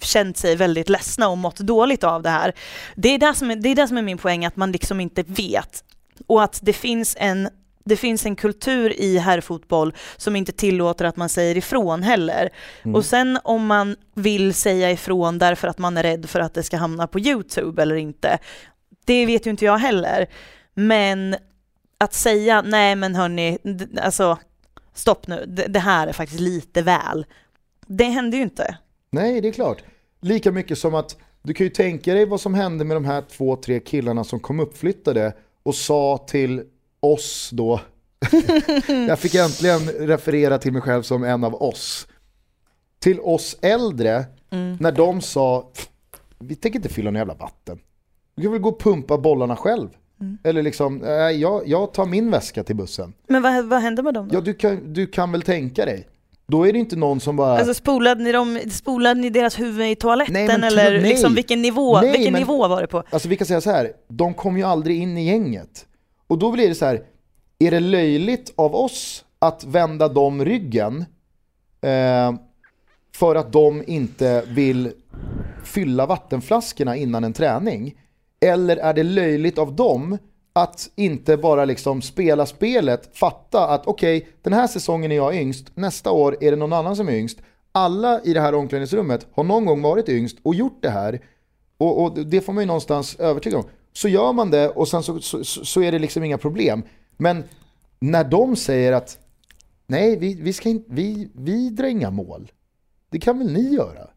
känt 0.00 0.36
sig 0.36 0.56
väldigt 0.56 0.88
ledsna 0.88 1.28
och 1.28 1.38
mått 1.38 1.58
dåligt 1.58 2.04
av 2.04 2.22
det 2.22 2.30
här. 2.30 2.52
Det 2.94 3.08
är 3.08 3.18
det 3.18 3.34
som 3.34 3.50
är, 3.50 3.56
det 3.56 3.68
är, 3.68 3.74
det 3.74 3.88
som 3.88 3.98
är 3.98 4.02
min 4.02 4.18
poäng, 4.18 4.44
att 4.44 4.56
man 4.56 4.72
liksom 4.72 5.00
inte 5.00 5.22
vet. 5.22 5.84
Och 6.26 6.42
att 6.42 6.60
det 6.62 6.72
finns 6.72 7.16
en 7.20 7.48
det 7.84 7.96
finns 7.96 8.26
en 8.26 8.36
kultur 8.36 9.00
i 9.00 9.18
herrfotboll 9.18 9.94
som 10.16 10.36
inte 10.36 10.52
tillåter 10.52 11.04
att 11.04 11.16
man 11.16 11.28
säger 11.28 11.56
ifrån 11.56 12.02
heller. 12.02 12.50
Mm. 12.82 12.94
Och 12.94 13.04
sen 13.04 13.38
om 13.44 13.66
man 13.66 13.96
vill 14.14 14.54
säga 14.54 14.90
ifrån 14.90 15.38
därför 15.38 15.68
att 15.68 15.78
man 15.78 15.96
är 15.96 16.02
rädd 16.02 16.30
för 16.30 16.40
att 16.40 16.54
det 16.54 16.62
ska 16.62 16.76
hamna 16.76 17.06
på 17.06 17.20
Youtube 17.20 17.82
eller 17.82 17.94
inte, 17.94 18.38
det 19.10 19.26
vet 19.26 19.46
ju 19.46 19.50
inte 19.50 19.64
jag 19.64 19.78
heller. 19.78 20.26
Men 20.74 21.36
att 21.98 22.14
säga 22.14 22.62
nej 22.62 22.96
men 22.96 23.14
hörni, 23.14 23.58
alltså 24.02 24.38
stopp 24.94 25.26
nu, 25.26 25.44
det, 25.48 25.66
det 25.66 25.78
här 25.78 26.06
är 26.06 26.12
faktiskt 26.12 26.40
lite 26.40 26.82
väl. 26.82 27.26
Det 27.86 28.04
händer 28.04 28.38
ju 28.38 28.44
inte. 28.44 28.76
Nej, 29.10 29.40
det 29.40 29.48
är 29.48 29.52
klart. 29.52 29.78
Lika 30.20 30.52
mycket 30.52 30.78
som 30.78 30.94
att 30.94 31.16
du 31.42 31.54
kan 31.54 31.66
ju 31.66 31.70
tänka 31.70 32.14
dig 32.14 32.26
vad 32.26 32.40
som 32.40 32.54
hände 32.54 32.84
med 32.84 32.96
de 32.96 33.04
här 33.04 33.22
två, 33.22 33.56
tre 33.56 33.80
killarna 33.80 34.24
som 34.24 34.40
kom 34.40 34.60
uppflyttade 34.60 35.32
och 35.62 35.74
sa 35.74 36.24
till 36.28 36.62
oss 37.00 37.50
då, 37.52 37.80
jag 39.08 39.18
fick 39.18 39.34
äntligen 39.34 39.88
referera 39.88 40.58
till 40.58 40.72
mig 40.72 40.82
själv 40.82 41.02
som 41.02 41.24
en 41.24 41.44
av 41.44 41.62
oss, 41.62 42.06
till 42.98 43.20
oss 43.20 43.56
äldre 43.62 44.24
när 44.80 44.92
de 44.92 45.20
sa, 45.20 45.70
vi 46.38 46.54
tänker 46.54 46.78
inte 46.78 46.88
fylla 46.88 47.10
någon 47.10 47.18
jävla 47.18 47.34
vatten. 47.34 47.78
Du 48.40 48.44
kan 48.46 48.52
väl 48.52 48.60
gå 48.60 48.68
och 48.68 48.80
pumpa 48.80 49.18
bollarna 49.18 49.56
själv. 49.56 49.88
Eller 50.44 50.62
liksom, 50.62 50.96
nej, 50.98 51.40
jag, 51.40 51.68
jag 51.68 51.94
tar 51.94 52.06
min 52.06 52.30
väska 52.30 52.64
till 52.64 52.76
bussen. 52.76 53.12
Men 53.28 53.42
vad, 53.42 53.64
vad 53.64 53.80
händer 53.80 54.02
med 54.02 54.14
dem 54.14 54.28
då? 54.28 54.34
Ja, 54.36 54.40
du 54.40 54.54
kan, 54.54 54.92
du 54.92 55.06
kan 55.06 55.32
väl 55.32 55.42
tänka 55.42 55.84
dig. 55.84 56.08
Då 56.46 56.68
är 56.68 56.72
det 56.72 56.78
inte 56.78 56.96
någon 56.96 57.20
som 57.20 57.36
bara... 57.36 57.58
Alltså 57.58 57.74
spolade 57.74 58.24
ni, 58.24 58.32
dem, 58.32 58.60
spolade 58.70 59.20
ni 59.20 59.30
deras 59.30 59.60
huvud 59.60 59.86
i 59.86 59.94
toaletten 59.94 60.32
Nej, 60.34 60.46
men 60.46 60.64
eller 60.64 60.90
nej. 60.90 61.00
liksom 61.02 61.34
vilken, 61.34 61.62
nivå, 61.62 62.00
Nej, 62.00 62.12
vilken 62.12 62.32
men- 62.32 62.40
nivå 62.40 62.68
var 62.68 62.80
det 62.80 62.86
på? 62.86 63.02
Alltså 63.10 63.28
vi 63.28 63.36
kan 63.36 63.46
säga 63.46 63.60
så 63.60 63.70
här, 63.70 63.92
de 64.08 64.34
kom 64.34 64.56
ju 64.56 64.62
aldrig 64.64 65.02
in 65.02 65.18
i 65.18 65.24
gänget. 65.26 65.86
Och 66.26 66.38
då 66.38 66.50
blir 66.50 66.68
det 66.68 66.74
så 66.74 66.84
här, 66.84 67.02
är 67.58 67.70
det 67.70 67.80
löjligt 67.80 68.52
av 68.56 68.74
oss 68.74 69.24
att 69.38 69.64
vända 69.64 70.08
dem 70.08 70.44
ryggen 70.44 71.04
eh, 71.80 72.34
för 73.16 73.34
att 73.34 73.52
de 73.52 73.84
inte 73.86 74.44
vill 74.48 74.92
fylla 75.64 76.06
vattenflaskorna 76.06 76.96
innan 76.96 77.24
en 77.24 77.32
träning? 77.32 77.94
Eller 78.40 78.76
är 78.76 78.94
det 78.94 79.02
löjligt 79.02 79.58
av 79.58 79.76
dem 79.76 80.18
att 80.52 80.90
inte 80.94 81.36
bara 81.36 81.64
liksom 81.64 82.02
spela 82.02 82.46
spelet, 82.46 83.10
fatta 83.12 83.68
att 83.68 83.86
okej, 83.86 84.28
den 84.42 84.52
här 84.52 84.66
säsongen 84.66 85.12
är 85.12 85.16
jag 85.16 85.36
yngst, 85.36 85.76
nästa 85.76 86.10
år 86.10 86.36
är 86.40 86.50
det 86.50 86.56
någon 86.56 86.72
annan 86.72 86.96
som 86.96 87.08
är 87.08 87.12
yngst. 87.12 87.38
Alla 87.72 88.20
i 88.22 88.32
det 88.32 88.40
här 88.40 88.54
omklädningsrummet 88.54 89.26
har 89.32 89.44
någon 89.44 89.66
gång 89.66 89.82
varit 89.82 90.08
yngst 90.08 90.38
och 90.42 90.54
gjort 90.54 90.78
det 90.82 90.90
här. 90.90 91.20
Och, 91.78 92.02
och 92.02 92.18
det 92.26 92.40
får 92.40 92.52
man 92.52 92.62
ju 92.62 92.66
någonstans 92.66 93.16
övertyga 93.16 93.58
om. 93.58 93.64
Så 93.92 94.08
gör 94.08 94.32
man 94.32 94.50
det 94.50 94.68
och 94.68 94.88
sen 94.88 95.02
så, 95.02 95.20
så, 95.20 95.44
så 95.44 95.82
är 95.82 95.92
det 95.92 95.98
liksom 95.98 96.24
inga 96.24 96.38
problem. 96.38 96.82
Men 97.16 97.44
när 98.00 98.24
de 98.24 98.56
säger 98.56 98.92
att 98.92 99.18
nej, 99.86 100.16
vi, 100.16 100.34
vi, 100.34 100.52
ska 100.52 100.68
in, 100.68 100.84
vi, 100.88 101.30
vi 101.34 101.70
drar 101.70 101.86
inga 101.86 102.10
mål. 102.10 102.52
Det 103.10 103.18
kan 103.18 103.38
väl 103.38 103.52
ni 103.52 103.74
göra? 103.74 104.09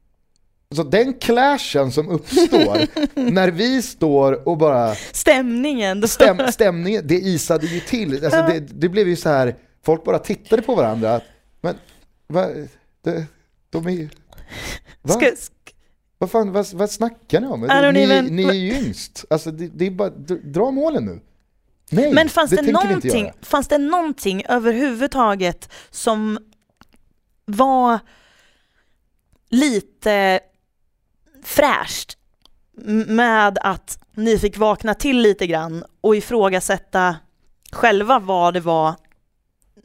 Så 0.76 0.84
den 0.84 1.14
clashen 1.14 1.92
som 1.92 2.10
uppstår 2.10 2.88
när 3.32 3.52
vi 3.52 3.82
står 3.82 4.48
och 4.48 4.58
bara 4.58 4.96
Stämningen. 4.96 6.02
då- 6.02 6.08
stäm, 6.08 6.52
stämningen, 6.52 7.08
det 7.08 7.16
isade 7.20 7.66
ju 7.68 7.80
till. 7.80 8.26
Alltså 8.26 8.42
det, 8.42 8.60
det 8.60 8.90
blev 8.90 9.08
ju 9.08 9.16
så 9.16 9.30
här, 9.30 9.56
folk 9.86 10.04
bara 10.04 10.20
tittade 10.20 10.62
på 10.62 10.76
varandra. 10.76 11.22
Men 11.62 11.76
va, 12.28 12.48
det, 13.04 13.26
de 13.70 13.86
är 13.88 13.92
ju... 13.92 14.10
Va? 15.02 15.14
Ska, 15.14 15.26
sk- 15.26 15.52
Vad 16.18 16.32
fan, 16.32 16.52
vad, 16.52 16.74
vad 16.74 16.92
snackar 16.92 17.42
ni 17.42 17.48
om? 17.48 17.62
Ni, 17.62 17.68
even- 17.68 18.22
ni 18.36 18.44
är 18.44 18.54
ju 18.54 18.74
yngst. 18.86 19.26
Alltså 19.30 19.52
det, 19.52 19.68
det 19.68 19.88
är 19.88 19.92
bara, 19.92 20.10
dra 20.44 20.72
målen 20.72 21.06
nu. 21.06 21.20
Nej, 21.92 22.14
men 22.14 22.30
fanns 22.30 22.52
det, 22.52 22.60
inte 22.60 22.72
någonting, 22.72 23.32
fanns 23.42 23.68
det 23.68 23.78
någonting 23.78 24.44
överhuvudtaget 24.50 25.70
som 25.92 26.40
var 27.46 28.00
lite 29.50 30.40
fräscht 31.48 32.18
med 33.08 33.58
att 33.62 34.00
ni 34.16 34.38
fick 34.38 34.58
vakna 34.58 34.94
till 34.94 35.22
lite 35.22 35.48
grann 35.48 35.84
och 36.02 36.16
ifrågasätta 36.16 37.16
själva 37.72 38.20
vad 38.20 38.54
det 38.54 38.60
var 38.60 38.96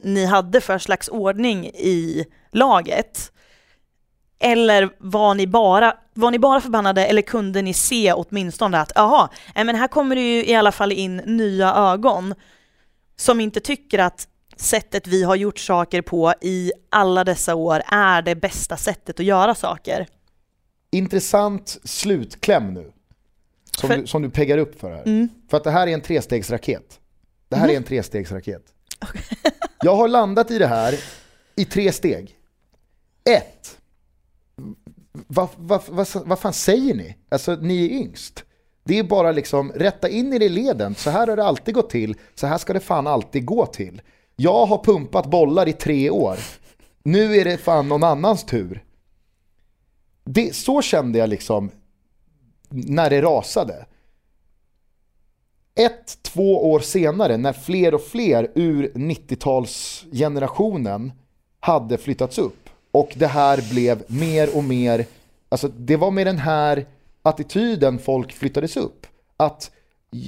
ni 0.03 0.25
hade 0.25 0.61
för 0.61 0.77
slags 0.77 1.09
ordning 1.09 1.65
i 1.65 2.25
laget? 2.51 3.31
Eller 4.39 4.89
var 4.97 5.33
ni 5.35 5.47
bara, 5.47 5.93
var 6.13 6.31
ni 6.31 6.39
bara 6.39 6.61
förbannade 6.61 7.05
eller 7.05 7.21
kunde 7.21 7.61
ni 7.61 7.73
se 7.73 8.13
åtminstone 8.13 8.79
att 8.79 8.91
jaha, 8.95 9.29
men 9.55 9.75
här 9.75 9.87
kommer 9.87 10.15
det 10.15 10.21
ju 10.21 10.45
i 10.45 10.55
alla 10.55 10.71
fall 10.71 10.91
in 10.91 11.17
nya 11.17 11.73
ögon 11.75 12.35
som 13.15 13.39
inte 13.39 13.59
tycker 13.59 13.99
att 13.99 14.27
sättet 14.55 15.07
vi 15.07 15.23
har 15.23 15.35
gjort 15.35 15.59
saker 15.59 16.01
på 16.01 16.33
i 16.41 16.71
alla 16.89 17.23
dessa 17.23 17.55
år 17.55 17.81
är 17.85 18.21
det 18.21 18.35
bästa 18.35 18.77
sättet 18.77 19.19
att 19.19 19.25
göra 19.25 19.55
saker. 19.55 20.07
Intressant 20.91 21.77
slutkläm 21.83 22.73
nu. 22.73 22.91
Som, 23.77 23.87
För- 23.87 23.93
Mm. 23.93 24.01
du, 24.01 24.07
som 24.07 24.21
du 24.21 24.29
peggar 24.29 24.57
upp 24.57 24.79
för 24.79 24.91
här. 24.91 25.27
För 25.49 25.57
att 25.57 25.63
det 25.63 25.71
här 25.71 25.87
är 25.87 25.93
en 25.93 26.01
trestegsraket. 26.01 26.99
Det 27.49 27.55
här 27.55 27.69
är 27.69 27.77
en 27.77 27.83
trestegsraket. 27.83 28.63
Jag 29.83 29.95
har 29.95 30.07
landat 30.07 30.51
i 30.51 30.57
det 30.59 30.67
här 30.67 30.99
i 31.55 31.65
tre 31.65 31.91
steg. 31.91 32.35
Ett. 33.29 33.77
Vad 35.11 35.47
va, 35.57 35.81
va, 35.89 36.05
vad 36.25 36.39
fan 36.39 36.53
säger 36.53 36.93
ni? 36.95 37.15
Alltså 37.29 37.55
ni 37.55 37.85
är 37.85 37.89
yngst. 37.89 38.43
Det 38.83 38.99
är 38.99 39.03
bara 39.03 39.31
liksom 39.31 39.71
rätta 39.71 40.09
in 40.09 40.33
er 40.33 40.41
i 40.41 40.49
leden. 40.49 40.95
Så 40.95 41.09
här 41.09 41.27
har 41.27 41.35
det 41.35 41.43
alltid 41.43 41.73
gått 41.75 41.89
till. 41.89 42.15
Så 42.35 42.47
här 42.47 42.57
ska 42.57 42.73
det 42.73 42.79
fan 42.79 43.07
alltid 43.07 43.45
gå 43.45 43.65
till. 43.65 44.01
Jag 44.35 44.65
har 44.65 44.83
pumpat 44.83 45.25
bollar 45.29 45.67
i 45.67 45.73
tre 45.73 46.09
år. 46.09 46.37
Nu 47.03 47.35
är 47.35 47.45
det 47.45 47.57
fan 47.57 47.87
någon 47.87 48.03
annans 48.03 48.43
tur. 48.45 48.83
Det, 50.31 50.55
så 50.55 50.81
kände 50.81 51.19
jag 51.19 51.29
liksom 51.29 51.71
när 52.69 53.09
det 53.09 53.21
rasade. 53.21 53.85
Ett, 55.75 56.17
två 56.21 56.71
år 56.71 56.79
senare 56.79 57.37
när 57.37 57.53
fler 57.53 57.93
och 57.93 58.01
fler 58.01 58.51
ur 58.55 58.91
90-talsgenerationen 58.93 61.11
hade 61.59 61.97
flyttats 61.97 62.37
upp 62.37 62.69
och 62.91 63.13
det 63.15 63.27
här 63.27 63.71
blev 63.71 64.03
mer 64.07 64.57
och 64.57 64.63
mer, 64.63 65.05
alltså 65.49 65.67
det 65.67 65.97
var 65.97 66.11
med 66.11 66.27
den 66.27 66.37
här 66.37 66.85
attityden 67.21 67.99
folk 67.99 68.31
flyttades 68.31 68.77
upp. 68.77 69.07
Att 69.37 69.71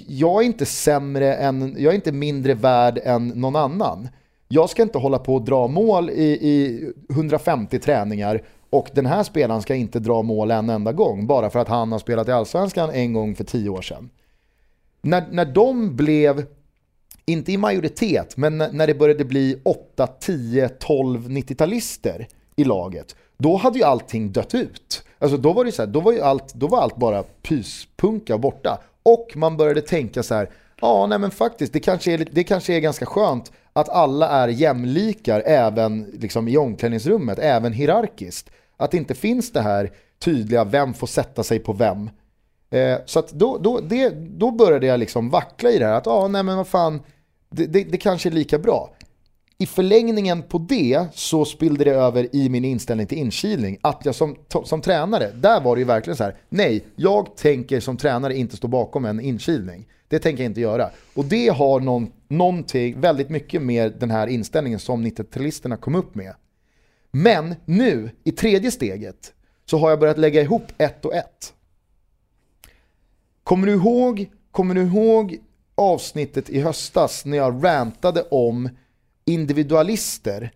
jag 0.08 0.42
är 0.42 0.46
inte 0.46 0.66
sämre 0.66 1.36
än, 1.36 1.76
jag 1.78 1.92
är 1.92 1.96
inte 1.96 2.12
mindre 2.12 2.54
värd 2.54 3.00
än 3.04 3.28
någon 3.28 3.56
annan. 3.56 4.10
Jag 4.48 4.70
ska 4.70 4.82
inte 4.82 4.98
hålla 4.98 5.20
på 5.20 5.36
och 5.36 5.42
dra 5.42 5.68
mål 5.68 6.10
i, 6.10 6.24
i 6.24 6.92
150 7.10 7.80
träningar 7.80 8.42
och 8.72 8.90
den 8.94 9.06
här 9.06 9.24
spelaren 9.24 9.62
ska 9.62 9.76
inte 9.76 10.00
dra 10.00 10.22
mål 10.22 10.52
en 10.52 10.70
enda 10.70 10.92
gång 10.92 11.28
bara 11.28 11.50
för 11.50 11.60
att 11.60 11.68
han 11.68 11.92
har 11.92 12.00
spelat 12.00 12.28
i 12.28 12.32
Allsvenskan 12.32 12.90
en 12.90 13.14
gång 13.14 13.36
för 13.36 13.44
tio 13.44 13.70
år 13.70 13.82
sedan. 13.82 14.10
När, 15.02 15.28
när 15.32 15.46
de 15.46 15.96
blev, 15.96 16.46
inte 17.26 17.52
i 17.52 17.58
majoritet, 17.58 18.38
men 18.38 18.58
när, 18.58 18.88
det 18.88 18.94
började 18.94 19.26
bli 19.26 19.62
8, 19.64 20.08
10, 20.08 20.70
12 20.70 21.30
90-talister 21.30 22.26
i 22.56 22.64
laget, 22.64 23.16
då 23.38 23.58
hade 23.58 23.80
ju 23.80 23.86
allting 23.86 24.32
dött 24.32 24.56
ut. 24.56 25.04
Alltså 25.20 25.38
då 25.38 25.54
var 25.54 25.66
det 25.66 25.72
så 25.72 25.82
här, 25.82 25.90
då 25.90 26.00
var 26.00 26.12
ju 26.12 26.22
allt, 26.22 26.54
då 26.54 26.68
var 26.68 26.82
allt 26.82 26.98
bara 26.98 27.24
pyspunka 27.24 28.38
borta. 28.38 28.82
Och 29.04 29.28
man 29.36 29.58
började 29.58 29.82
tänka 29.82 30.24
så 30.24 30.36
här, 30.36 30.50
ja 30.82 31.08
nej 31.08 31.20
men 31.20 31.32
faktiskt, 31.32 31.74
det 31.74 31.80
kanske 31.80 32.14
är, 32.14 32.28
det 32.32 32.44
kanske 32.44 32.74
är 32.74 32.80
ganska 32.80 33.06
skönt 33.06 33.52
att 33.74 33.90
alla 33.90 34.30
är 34.30 34.48
jämlikar 34.48 35.44
även 35.46 36.04
liksom 36.04 36.48
i 36.48 36.58
omklädningsrummet, 36.58 37.40
även 37.40 37.74
hierarkiskt. 37.74 38.50
Att 38.82 38.92
det 38.92 38.98
inte 38.98 39.16
finns 39.16 39.52
det 39.52 39.62
här 39.62 39.92
tydliga, 40.20 40.64
vem 40.64 40.94
får 40.94 41.08
sätta 41.08 41.44
sig 41.44 41.60
på 41.60 41.74
vem. 41.74 42.10
Eh, 42.72 42.98
så 43.06 43.20
att 43.20 43.32
då, 43.32 43.58
då, 43.58 43.80
det, 43.80 44.10
då 44.10 44.52
började 44.52 44.88
jag 44.88 45.00
liksom 45.00 45.30
vackla 45.30 45.70
i 45.72 45.80
det 45.80 45.86
här 45.86 45.94
att, 45.94 46.06
ja 46.06 46.12
ah, 46.12 46.28
nej 46.28 46.44
men 46.44 46.58
vad 46.58 46.68
fan, 46.68 47.02
det, 47.50 47.66
det, 47.66 47.84
det 47.84 47.98
kanske 47.98 48.30
är 48.30 48.34
lika 48.34 48.60
bra. 48.60 48.94
I 49.58 49.66
förlängningen 49.66 50.44
på 50.44 50.58
det 50.58 51.06
så 51.14 51.46
spillde 51.46 51.84
det 51.84 51.92
över 51.92 52.36
i 52.36 52.50
min 52.50 52.66
inställning 52.66 53.08
till 53.08 53.18
inkilning. 53.18 53.78
Att 53.82 54.02
jag 54.06 54.16
som, 54.16 54.36
som 54.64 54.82
tränare, 54.82 55.32
där 55.36 55.62
var 55.62 55.76
det 55.76 55.80
ju 55.80 55.86
verkligen 55.86 56.18
så 56.18 56.24
här, 56.24 56.36
nej, 56.50 56.86
jag 56.96 57.38
tänker 57.38 57.80
som 57.80 57.98
tränare 57.98 58.38
inte 58.38 58.58
stå 58.58 58.68
bakom 58.68 59.06
en 59.06 59.20
inkilning. 59.20 59.88
Det 60.08 60.20
tänker 60.20 60.44
jag 60.44 60.50
inte 60.50 60.62
göra. 60.62 60.90
Och 61.14 61.26
det 61.26 61.48
har 61.48 61.80
någon, 61.80 62.12
någonting 62.28 63.02
väldigt 63.02 63.30
mycket 63.30 63.62
med 63.62 63.94
den 64.00 64.12
här 64.12 64.28
inställningen 64.28 64.80
som 64.80 65.06
90-talisterna 65.06 65.78
kom 65.78 65.96
upp 65.96 66.16
med. 66.16 66.34
Men 67.12 67.56
nu, 67.66 68.12
i 68.24 68.32
tredje 68.32 68.72
steget, 68.72 69.34
så 69.66 69.78
har 69.78 69.90
jag 69.90 70.00
börjat 70.00 70.18
lägga 70.18 70.42
ihop 70.42 70.64
ett 70.78 71.06
och 71.06 71.16
ett. 71.16 71.54
Kommer 73.44 73.68
du 73.68 73.74
ihåg, 73.74 74.30
kommer 74.52 74.76
du 74.76 74.82
ihåg 74.82 75.38
avsnittet 75.76 76.50
i 76.50 76.60
höstas 76.62 77.26
när 77.26 77.38
jag 77.38 77.64
rantade 77.64 78.22
om 78.22 78.70
individualister 79.26 80.52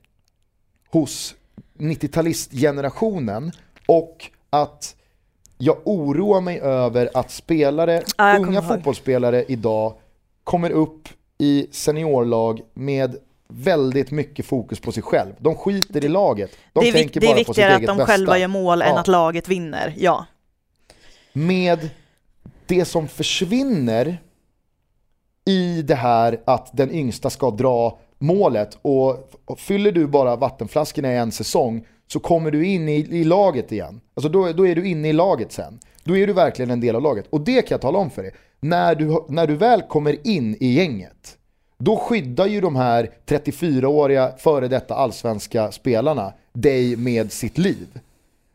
hos 0.90 1.36
90-talistgenerationen 1.78 3.52
och 3.88 4.32
att 4.50 4.96
jag 5.58 5.78
oroar 5.86 6.42
mig 6.42 6.60
över 6.60 7.10
att 7.14 7.32
spelare, 7.32 8.04
jag 8.18 8.42
unga 8.42 8.62
fotbollsspelare 8.62 9.46
idag 9.48 9.94
kommer 10.44 10.70
upp 10.70 11.10
i 11.38 11.68
seniorlag 11.72 12.62
med 12.74 13.18
väldigt 13.50 14.12
mycket 14.12 14.46
fokus 14.46 14.80
på 14.80 14.92
sig 14.92 15.04
själv. 15.04 15.34
De 15.40 15.56
skiter 15.56 16.06
i 16.06 16.08
laget. 16.08 16.52
De 16.74 16.80
det 16.84 16.90
är, 16.90 16.94
tänker 16.94 17.20
det 17.20 17.26
är 17.26 17.30
bara 17.30 17.34
på 17.34 17.40
sitt 17.40 17.50
viktigare 17.50 17.76
att 17.76 17.82
de 17.82 17.98
bästa. 17.98 18.06
själva 18.12 18.38
gör 18.38 18.48
mål 18.48 18.82
än 18.82 18.88
Ja. 18.88 19.00
att 19.00 19.08
laget 19.08 19.48
vinner. 19.48 19.94
Ja. 19.98 20.26
med 21.34 21.90
det 22.66 22.86
som 22.86 23.08
försvinner 23.08 24.18
i 25.46 25.82
det 25.82 25.96
här 25.96 26.42
att 26.46 26.70
den 26.78 26.92
yngsta 26.92 27.30
ska 27.30 27.52
dra 27.52 28.00
målet 28.20 28.78
och 28.82 29.32
och 29.46 29.60
fyller 29.60 29.92
du 29.92 30.08
bara 30.08 30.36
vattenflaskorna 30.36 31.14
i 31.14 31.18
en 31.18 31.32
säsong 31.32 31.88
så 32.08 32.20
kommer 32.20 32.52
du 32.52 32.66
in 32.68 32.90
i, 32.90 32.96
i 32.96 33.24
laget 33.24 33.72
igen. 33.72 34.02
Alltså 34.14 34.30
då, 34.30 34.52
då 34.54 34.68
är 34.68 34.76
du 34.76 34.88
inne 34.88 35.10
i 35.10 35.14
laget 35.14 35.52
sen. 35.52 35.80
Då 36.04 36.18
är 36.18 36.28
du 36.28 36.34
verkligen 36.34 36.72
en 36.72 36.80
del 36.82 36.96
av 36.96 37.02
laget. 37.02 37.26
Och 37.30 37.42
det 37.42 37.62
kan 37.62 37.76
jag 37.76 37.82
tala 37.82 37.98
om 38.00 38.10
för 38.10 38.24
dig. 38.24 38.32
När 38.60 38.96
du, 38.96 39.26
när 39.30 39.48
du 39.48 39.56
väl 39.56 39.82
kommer 39.82 40.28
in 40.28 40.58
i 40.60 40.74
gänget, 40.74 41.38
då 41.86 41.98
skyddar 41.98 42.46
ju 42.46 42.62
de 42.62 42.76
här 42.76 43.10
34-åriga 43.26 44.34
före 44.38 44.68
detta 44.68 44.96
allsvenska 44.96 45.72
spelarna 45.72 46.34
dig 46.54 46.96
med 46.96 47.32
sitt 47.32 47.58
liv. 47.58 48.00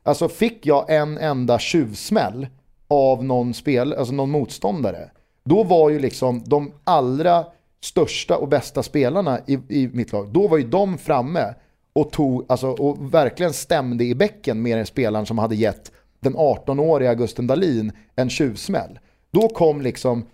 Alltså 0.02 0.28
fick 0.28 0.66
jag 0.66 0.90
en 0.90 1.18
enda 1.18 1.58
tjuvsmäll 1.58 2.46
av 2.88 3.24
någon, 3.24 3.54
spel, 3.54 3.92
alltså 3.92 4.14
någon 4.14 4.30
motståndare, 4.30 5.10
då 5.44 5.62
var 5.62 5.90
ju 5.90 5.98
liksom 5.98 6.42
de 6.46 6.72
allra 6.84 7.44
största 7.80 8.36
och 8.36 8.48
bästa 8.48 8.82
spelarna 8.82 9.40
i, 9.46 9.58
i 9.68 9.90
mitt 9.92 10.12
lag, 10.12 10.28
då 10.28 10.48
var 10.48 10.58
ju 10.58 10.64
de 10.64 10.98
framme 10.98 11.54
och, 11.92 12.10
tog, 12.10 12.44
alltså, 12.48 12.66
och 12.66 13.14
verkligen 13.14 13.52
stämde 13.52 14.04
i 14.04 14.14
bäcken 14.14 14.62
med 14.62 14.78
den 14.78 14.86
spelaren 14.86 15.26
som 15.26 15.38
hade 15.38 15.56
gett 15.56 15.92
den 16.20 16.36
18-åriga 16.36 17.14
Gusten 17.14 17.46
Dahlin 17.46 17.92
en 18.16 18.30
tjuvsmäll. 18.30 18.98
Då 19.30 19.48
kom 19.48 19.82
liksom 19.82 20.26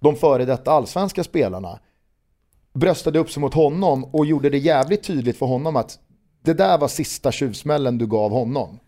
de 0.00 0.16
före 0.16 0.44
detta 0.44 0.70
allsvenska 0.70 1.24
spelarna 1.24 1.78
bröstade 2.76 3.18
upp 3.18 3.30
sig 3.30 3.40
mot 3.40 3.54
honom 3.54 4.04
och 4.04 4.26
gjorde 4.26 4.50
det 4.50 4.58
jävligt 4.58 5.02
tydligt 5.02 5.38
för 5.38 5.46
honom 5.46 5.76
att 5.76 5.98
det 6.44 6.54
där 6.54 6.78
var 6.78 6.88
sista 6.88 7.32
tjuvsmällen 7.32 7.98
du 7.98 8.06
gav 8.06 8.30
honom. 8.30 8.78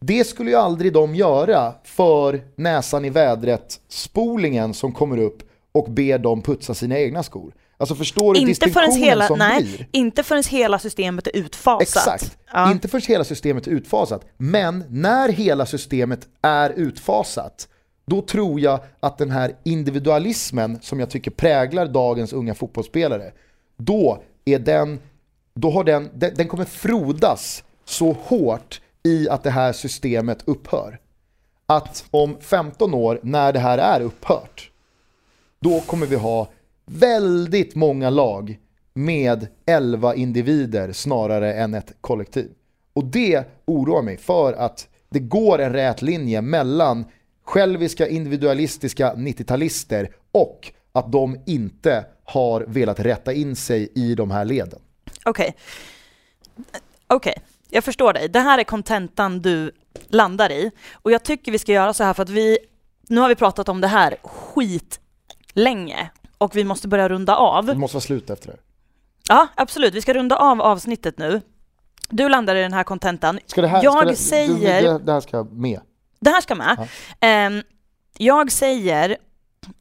Det 0.00 0.24
skulle 0.24 0.50
ju 0.50 0.56
aldrig 0.56 0.92
de 0.92 1.14
göra 1.14 1.74
för 1.84 2.40
näsan 2.56 3.04
i 3.04 3.10
vädret 3.10 3.80
spolingen 3.88 4.74
som 4.74 4.92
kommer 4.92 5.18
upp 5.18 5.42
och 5.72 5.90
ber 5.90 6.18
dem 6.18 6.42
putsa 6.42 6.74
sina 6.74 6.98
egna 6.98 7.22
skor. 7.22 7.54
Alltså 7.76 7.94
förstår 7.94 8.34
du 8.34 8.40
Inte 8.40 8.70
förrän, 8.70 8.92
hela, 8.92 9.26
som 9.26 9.38
nej, 9.38 9.62
blir? 9.62 9.88
inte 9.92 10.22
förrän 10.22 10.42
hela 10.48 10.78
systemet 10.78 11.26
är 11.26 11.36
utfasat. 11.36 11.82
Exakt. 11.82 12.38
Ja. 12.52 12.72
Inte 12.72 12.88
förrän 12.88 13.02
hela 13.08 13.24
systemet 13.24 13.66
är 13.66 13.70
utfasat. 13.70 14.24
Men 14.36 14.84
när 14.88 15.28
hela 15.28 15.66
systemet 15.66 16.28
är 16.42 16.70
utfasat, 16.70 17.68
då 18.06 18.22
tror 18.22 18.60
jag 18.60 18.80
att 19.00 19.18
den 19.18 19.30
här 19.30 19.56
individualismen 19.62 20.78
som 20.82 21.00
jag 21.00 21.10
tycker 21.10 21.30
präglar 21.30 21.86
dagens 21.86 22.32
unga 22.32 22.54
fotbollsspelare, 22.54 23.32
då 23.76 24.22
är 24.44 24.58
den, 24.58 25.00
då 25.54 25.70
har 25.70 25.84
den, 25.84 26.10
den, 26.14 26.34
den 26.34 26.48
kommer 26.48 26.64
frodas 26.64 27.64
så 27.84 28.12
hårt 28.12 28.80
i 29.02 29.28
att 29.28 29.42
det 29.42 29.50
här 29.50 29.72
systemet 29.72 30.42
upphör. 30.44 31.00
Att 31.66 32.04
om 32.10 32.36
15 32.40 32.94
år, 32.94 33.20
när 33.22 33.52
det 33.52 33.58
här 33.58 33.78
är 33.78 34.00
upphört, 34.00 34.70
då 35.60 35.80
kommer 35.80 36.06
vi 36.06 36.16
ha 36.16 36.48
väldigt 36.86 37.74
många 37.74 38.10
lag 38.10 38.58
med 38.94 39.46
11 39.66 40.14
individer 40.14 40.92
snarare 40.92 41.54
än 41.54 41.74
ett 41.74 41.94
kollektiv. 42.00 42.50
Och 42.92 43.04
det 43.04 43.44
oroar 43.64 44.02
mig 44.02 44.16
för 44.16 44.52
att 44.52 44.88
det 45.08 45.18
går 45.18 45.58
en 45.58 45.72
rät 45.72 46.02
linje 46.02 46.42
mellan 46.42 47.04
själviska 47.44 48.08
individualistiska 48.08 49.14
90-talister 49.14 50.08
och 50.32 50.72
att 50.92 51.12
de 51.12 51.36
inte 51.46 52.04
har 52.24 52.60
velat 52.60 53.00
rätta 53.00 53.32
in 53.32 53.56
sig 53.56 53.92
i 53.94 54.14
de 54.14 54.30
här 54.30 54.44
leden. 54.44 54.80
Okej. 55.24 55.56
Okej, 57.06 57.34
jag 57.70 57.84
förstår 57.84 58.12
dig. 58.12 58.28
Det 58.28 58.40
här 58.40 58.58
är 58.58 58.64
kontentan 58.64 59.42
du 59.42 59.70
landar 60.08 60.52
i. 60.52 60.70
Och 60.92 61.10
jag 61.12 61.22
tycker 61.22 61.52
vi 61.52 61.58
ska 61.58 61.72
göra 61.72 61.94
så 61.94 62.04
här 62.04 62.14
för 62.14 62.22
att 62.22 62.28
vi, 62.28 62.58
nu 63.08 63.20
har 63.20 63.28
vi 63.28 63.34
pratat 63.34 63.68
om 63.68 63.80
det 63.80 63.88
här 63.88 64.16
skitlänge 64.22 66.10
och 66.38 66.56
vi 66.56 66.64
måste 66.64 66.88
börja 66.88 67.08
runda 67.08 67.32
Det 67.32 67.38
av. 67.38 67.78
måste 67.78 67.94
vara 67.96 68.00
slut 68.02 68.30
efter 68.30 68.48
det. 68.50 68.56
Ja, 69.28 69.46
absolut. 69.54 69.94
Vi 69.94 70.00
ska 70.00 70.14
runda 70.14 70.36
av 70.36 70.60
avsnittet 70.62 71.18
nu. 71.18 71.40
Du 72.10 72.28
landar 72.28 72.56
i 72.56 72.60
den 72.62 72.72
här 72.72 72.84
kontentan. 72.84 73.38
Ska 73.46 73.60
det 73.60 73.68
här, 73.68 73.82
Jag 73.84 73.98
ska 73.98 74.04
det, 74.08 74.16
säger- 74.16 74.82
Det, 74.82 74.98
det 75.04 75.12
här 75.12 75.20
ska 75.20 75.44
med. 75.44 75.80
Det 76.24 76.30
här 76.30 76.40
ska 76.40 76.54
med. 76.54 76.88
Ehm, 77.20 77.62
jag 78.18 78.52
säger 78.52 79.16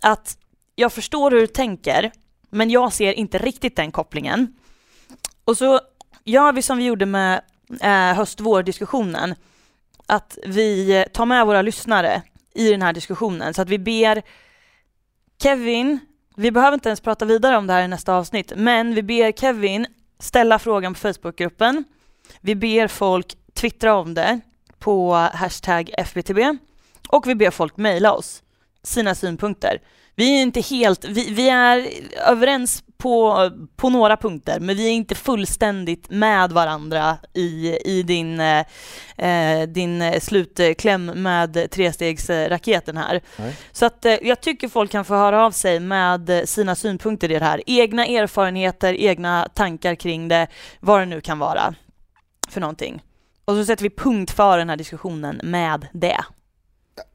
att 0.02 0.38
jag 0.76 0.94
förstår 0.94 1.32
hur 1.32 1.42
du 1.42 1.48
tänker, 1.48 2.12
men 2.50 2.70
jag 2.70 2.94
ser 2.94 3.14
inte 3.14 3.38
riktigt 3.38 3.76
den 3.76 3.92
kopplingen. 3.92 4.54
Och 5.46 5.58
så 5.58 5.80
gör 6.24 6.54
vi 6.54 6.62
som 6.62 6.78
vi 6.78 6.84
gjorde 6.84 7.06
med 7.06 7.42
eh, 7.82 8.16
höst-vår-diskussionen, 8.18 9.36
att 10.06 10.38
vi 10.46 11.06
tar 11.14 11.26
med 11.26 11.46
våra 11.46 11.62
lyssnare 11.62 12.22
i 12.54 12.72
den 12.72 12.82
här 12.82 12.94
diskussionen, 12.94 13.54
så 13.54 13.62
att 13.62 13.70
vi 13.70 13.80
ber 13.80 14.22
Kevin, 15.42 16.00
vi 16.36 16.52
behöver 16.52 16.74
inte 16.74 16.90
ens 16.90 17.02
prata 17.02 17.26
vidare 17.26 17.58
om 17.58 17.68
det 17.68 17.74
här 17.74 17.84
i 17.84 17.88
nästa 17.88 18.14
avsnitt, 18.14 18.54
men 18.56 18.96
vi 18.96 19.04
ber 19.04 19.32
Kevin 19.32 19.86
ställa 20.20 20.60
frågan 20.60 20.94
på 20.94 21.00
Facebookgruppen. 21.00 21.84
Vi 22.42 22.56
ber 22.56 22.88
folk 22.88 23.38
twittra 23.54 23.96
om 23.96 24.14
det 24.14 24.40
på 24.84 25.14
hashtag 25.14 25.90
FBTB 25.98 26.40
och 27.10 27.28
vi 27.28 27.36
ber 27.36 27.52
folk 27.52 27.78
mejla 27.78 28.14
oss 28.14 28.44
sina 28.84 29.16
synpunkter. 29.16 29.82
Vi 30.16 30.38
är 30.38 30.42
inte 30.42 30.62
helt, 30.62 31.06
vi, 31.06 31.30
vi 31.34 31.50
är 31.50 31.88
överens 32.28 32.84
på, 32.98 33.50
på 33.76 33.90
några 33.90 34.18
punkter, 34.18 34.60
men 34.60 34.76
vi 34.76 34.88
är 34.88 34.92
inte 34.92 35.16
fullständigt 35.16 36.10
med 36.10 36.52
varandra 36.52 37.18
i, 37.34 37.78
i 37.86 38.04
din, 38.04 38.40
eh, 38.40 38.66
eh, 39.18 39.68
din 39.68 40.22
slutkläm 40.22 41.06
med 41.06 41.72
trestegsraketen 41.72 42.98
här. 42.98 43.22
Nej. 43.38 43.56
Så 43.72 43.86
att 43.86 44.06
eh, 44.06 44.18
jag 44.22 44.42
tycker 44.42 44.68
folk 44.68 44.92
kan 44.92 45.06
få 45.06 45.16
höra 45.16 45.46
av 45.46 45.52
sig 45.52 45.80
med 45.80 46.50
sina 46.50 46.76
synpunkter 46.76 47.32
i 47.32 47.40
det 47.40 47.46
här. 47.46 47.64
Egna 47.66 48.06
erfarenheter, 48.06 48.94
egna 48.94 49.48
tankar 49.54 49.96
kring 49.96 50.28
det, 50.28 50.48
vad 50.80 51.00
det 51.00 51.06
nu 51.06 51.22
kan 51.22 51.40
vara 51.40 51.76
för 52.50 52.62
någonting. 52.62 53.02
Och 53.46 53.56
så 53.56 53.66
sätter 53.66 53.84
vi 53.84 53.90
punkt 53.90 54.32
för 54.32 54.58
den 54.58 54.70
här 54.70 54.78
diskussionen 54.78 55.40
med 55.44 55.88
det. 55.94 56.26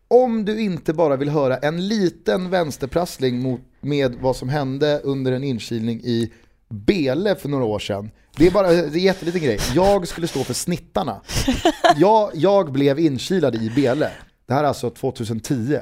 Om 0.08 0.44
du 0.44 0.60
inte 0.60 0.92
bara 0.92 1.16
vill 1.16 1.28
höra 1.28 1.56
en 1.56 1.88
liten 1.88 2.50
vänsterprassling 2.50 3.42
mot, 3.42 3.60
med 3.80 4.14
vad 4.14 4.36
som 4.36 4.48
hände 4.48 5.00
under 5.04 5.32
en 5.32 5.44
inkilning 5.44 6.00
i 6.00 6.32
Bele 6.68 7.36
för 7.36 7.48
några 7.48 7.64
år 7.64 7.78
sedan. 7.78 8.10
Det 8.36 8.46
är 8.46 8.50
bara 8.50 8.68
det 8.68 8.78
är 8.78 8.84
en 8.84 8.98
jätteliten 8.98 9.40
grej. 9.40 9.58
Jag 9.74 10.08
skulle 10.08 10.26
stå 10.28 10.44
för 10.44 10.54
snittarna. 10.54 11.20
Jag, 11.96 12.30
jag 12.34 12.72
blev 12.72 12.98
inkilad 12.98 13.54
i 13.54 13.70
Bele. 13.70 14.10
Det 14.46 14.54
här 14.54 14.64
är 14.64 14.68
alltså 14.68 14.90
2010. 14.90 15.78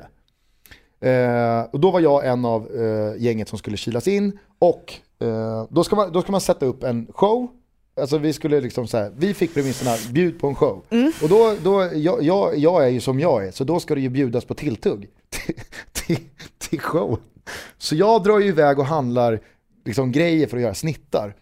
Eh, 1.01 1.61
och 1.73 1.81
då 1.81 1.91
var 1.91 2.01
jag 2.01 2.27
en 2.27 2.45
av 2.45 2.71
eh, 2.77 3.23
gänget 3.23 3.49
som 3.49 3.59
skulle 3.59 3.77
kilas 3.77 4.09
in 4.09 4.39
och 4.59 4.95
eh, 5.19 5.65
då, 5.71 5.85
ska 5.85 5.97
man, 5.97 6.13
då 6.13 6.23
ska 6.23 6.33
man 6.33 6.41
sätta 6.41 6.67
upp 6.67 6.83
en 6.83 7.07
show. 7.13 7.49
Alltså 8.01 8.19
vi 8.19 8.33
skulle 8.33 8.61
liksom 8.61 8.87
så 8.87 8.97
här, 8.97 9.13
vi 9.17 9.35
fick 9.35 9.55
premisserna, 9.55 9.97
bjud 10.11 10.41
på 10.41 10.47
en 10.47 10.55
show. 10.55 10.85
Och 11.23 11.29
då, 11.29 11.57
då 11.63 11.91
jag, 11.95 12.23
jag, 12.23 12.59
jag 12.59 12.85
är 12.85 12.89
ju 12.89 13.01
som 13.01 13.21
jag 13.21 13.47
är, 13.47 13.51
så 13.51 13.65
då 13.65 13.81
ska 13.81 13.95
det 13.95 14.01
ju 14.01 14.09
bjudas 14.09 14.45
på 14.45 14.55
tilltugg 14.55 15.09
till, 15.31 15.55
till, 15.93 16.19
till 16.59 16.81
show. 16.81 17.21
Så 17.79 17.95
jag 17.95 18.23
drar 18.23 18.39
ju 18.39 18.47
iväg 18.47 18.79
och 18.79 18.87
handlar 18.87 19.41
liksom 19.85 20.13
grejer 20.13 20.47
för 20.47 20.57
att 20.57 20.63
göra 20.63 20.75
snittar. 20.75 21.35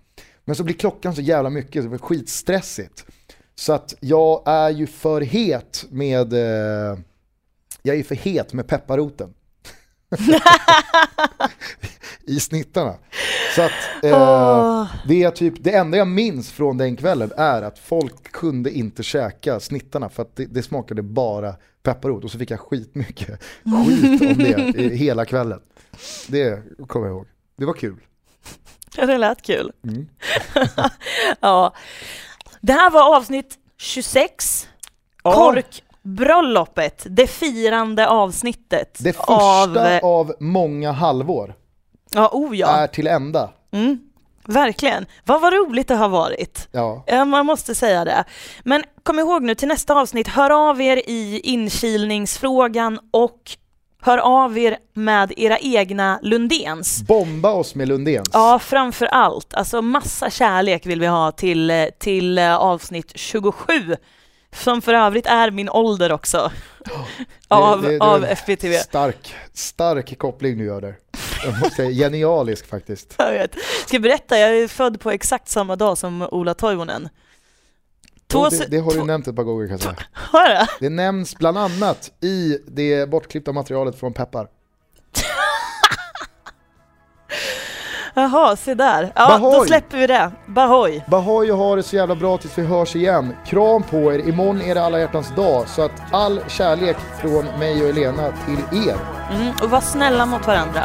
Men 0.44 0.56
så 0.56 0.64
blir 0.64 0.74
klockan 0.74 1.14
så 1.14 1.20
jävla 1.20 1.51
mycket, 1.51 1.74
så 1.74 1.82
det 1.82 1.89
blir 1.89 1.98
skitstressigt. 1.98 3.05
Så 3.55 3.72
att 3.72 3.94
jag 4.01 4.43
är 4.47 4.70
ju 4.70 4.86
för 4.86 5.20
het 5.20 5.85
med, 5.90 6.32
eh, 6.32 6.98
jag 7.82 7.97
är 7.97 8.02
för 8.02 8.14
het 8.14 8.52
med 8.52 8.66
pepparroten. 8.66 9.35
I 12.26 12.40
snittarna. 12.40 12.94
Så 13.55 13.62
att 13.62 13.72
eh, 14.02 14.22
Åh. 14.22 14.86
det, 15.09 15.22
är 15.22 15.30
typ, 15.30 15.55
det 15.59 15.74
enda 15.74 15.98
jag 15.98 16.09
minns 16.09 16.52
från 16.52 16.78
den 16.78 16.96
kvällen 16.96 17.32
är 17.36 17.62
att 17.62 17.78
folk 17.78 18.32
kunde 18.32 18.70
inte 18.70 19.02
käka 19.02 19.60
snittarna 19.60 20.09
för 20.09 20.22
att 20.22 20.36
det, 20.36 20.44
det 20.44 20.62
smakade 20.62 21.02
bara 21.02 21.55
pepparrot. 21.82 22.24
Och 22.24 22.30
så 22.30 22.38
fick 22.38 22.51
jag 22.51 22.60
skitmycket 22.60 23.28
skit 23.86 24.22
om 24.22 24.38
det 24.38 24.74
i 24.76 24.96
hela 24.96 25.24
kvällen. 25.24 25.60
Det 26.28 26.62
kommer 26.86 27.06
jag 27.06 27.14
ihåg. 27.14 27.26
Det 27.56 27.64
var 27.64 27.74
kul. 27.74 27.96
Det 28.96 29.18
lät 29.18 29.42
kul. 29.42 29.72
Mm. 29.84 30.09
ja. 31.40 31.74
Det 32.60 32.72
här 32.72 32.90
var 32.90 33.16
avsnitt 33.16 33.59
26. 33.76 34.68
Ja. 35.22 35.32
Korkbröllopet, 35.32 37.06
det 37.10 37.26
firande 37.26 38.09
avsnittet. 38.09 38.98
Det 39.01 39.12
första 39.12 39.98
av, 39.98 40.01
av, 40.02 40.34
många 40.40 40.92
halvår 40.92 41.55
Ja, 42.15 42.28
oh 42.32 42.57
ja. 42.57 42.66
är 42.69 42.86
till 42.86 43.07
ända. 43.07 43.51
Mm, 43.73 43.99
verkligen. 44.47 45.07
Vad 45.24 45.41
var 45.41 45.51
roligt 45.51 45.89
det 45.89 45.95
har 45.95 46.09
varit. 46.09 46.69
Ja. 46.73 47.24
Man 47.24 47.47
måste 47.47 47.74
säga 47.74 48.05
det. 48.05 48.24
Men 48.65 48.82
kom 49.03 49.19
ihåg 49.19 49.43
nu 49.43 49.55
till 49.55 49.69
nästa 49.69 49.95
avsnitt, 49.95 50.28
hör 50.28 50.70
av 50.70 50.81
er 50.81 50.97
i 50.97 51.41
inkilningsfrågan 51.45 52.99
och 53.11 53.41
hör 54.03 54.19
av 54.19 54.59
er 54.59 54.77
med 54.95 55.32
era 55.36 55.59
egna 55.59 56.19
Lundens. 56.23 57.03
Bomba 57.03 57.51
oss 57.51 57.74
med 57.74 57.89
Lundens. 57.89 58.28
Ja, 58.32 58.59
framför 58.59 59.07
allt. 59.07 59.55
Alltså 59.55 59.82
massa 59.82 60.31
kärlek 60.31 60.86
vill 60.86 61.01
vi 61.01 61.07
ha 61.07 61.32
till, 61.32 61.91
till 61.99 62.39
eh, 62.39 62.57
avsnitt 62.57 63.12
27. 63.15 63.97
Som 64.57 64.82
för 64.82 64.95
övrigt 64.95 65.27
är 65.27 65.51
min 65.51 65.69
ålder 65.69 66.12
också. 66.12 66.51
av, 67.49 67.82
Det- 67.82 67.89
det- 67.89 67.99
det 67.99 68.05
är 68.05 68.09
av 68.09 68.24
en 68.24 68.31
FBTV. 68.31 68.78
Stark, 68.78 69.35
stark 69.53 70.19
koppling 70.19 70.59
du 70.59 70.65
gör 70.65 70.81
där. 70.81 70.95
Säga 71.76 71.90
genialisk 71.90 72.66
faktiskt. 72.66 73.14
Jag 73.18 73.32
vet. 73.32 73.54
Ska 73.86 73.94
jag 73.94 74.02
berätta, 74.02 74.38
jag 74.38 74.58
är 74.58 74.68
född 74.68 75.00
på 75.00 75.10
exakt 75.10 75.48
samma 75.48 75.76
dag 75.76 75.98
som 75.98 76.22
Ola 76.22 76.54
Toivonen. 76.54 77.08
Två 78.26 78.48
det, 78.48 78.66
det 78.70 78.78
har 78.78 78.92
du 78.92 79.04
nämnt 79.04 79.28
ett 79.28 79.36
par 79.36 79.42
gånger 79.42 79.66
kan 79.66 79.72
jag 79.72 79.80
säga. 79.80 79.96
Har 80.12 80.48
jag? 80.48 80.66
Det 80.80 80.88
nämns 80.88 81.36
bland 81.36 81.58
annat 81.58 82.12
i 82.20 82.58
det 82.66 83.10
bortklippta 83.10 83.52
materialet 83.52 83.98
från 83.98 84.12
Peppar. 84.12 84.48
Jaha, 88.15 88.57
se 88.57 88.74
där. 88.74 89.12
Ja, 89.15 89.39
då 89.39 89.51
Bahoy. 89.51 89.66
släpper 89.69 89.99
vi 89.99 90.07
det. 90.07 90.31
Bahoy. 90.47 91.03
Bahoy 91.07 91.51
och 91.53 91.59
ha 91.59 91.77
det 91.77 91.82
så 91.82 91.97
jävla 91.97 92.15
bra 92.15 92.39
tills 92.39 92.59
vi 92.59 92.62
hörs 92.62 92.97
igen. 92.97 93.36
Kram 93.47 93.82
på 93.82 94.12
er, 94.12 94.28
imorgon 94.28 94.61
är 94.62 94.74
det 94.74 94.85
alla 94.85 94.99
hjärtans 94.99 95.35
dag. 95.36 95.69
Så 95.69 95.82
att 95.82 95.93
all 96.12 96.41
kärlek 96.49 96.97
från 97.20 97.45
mig 97.59 97.82
och 97.82 97.89
Elena 97.89 98.32
till 98.47 98.89
er. 98.89 98.97
Mm, 99.32 99.53
och 99.62 99.70
var 99.70 99.81
snälla 99.81 100.27
mot 100.27 100.47
varandra. 100.47 100.82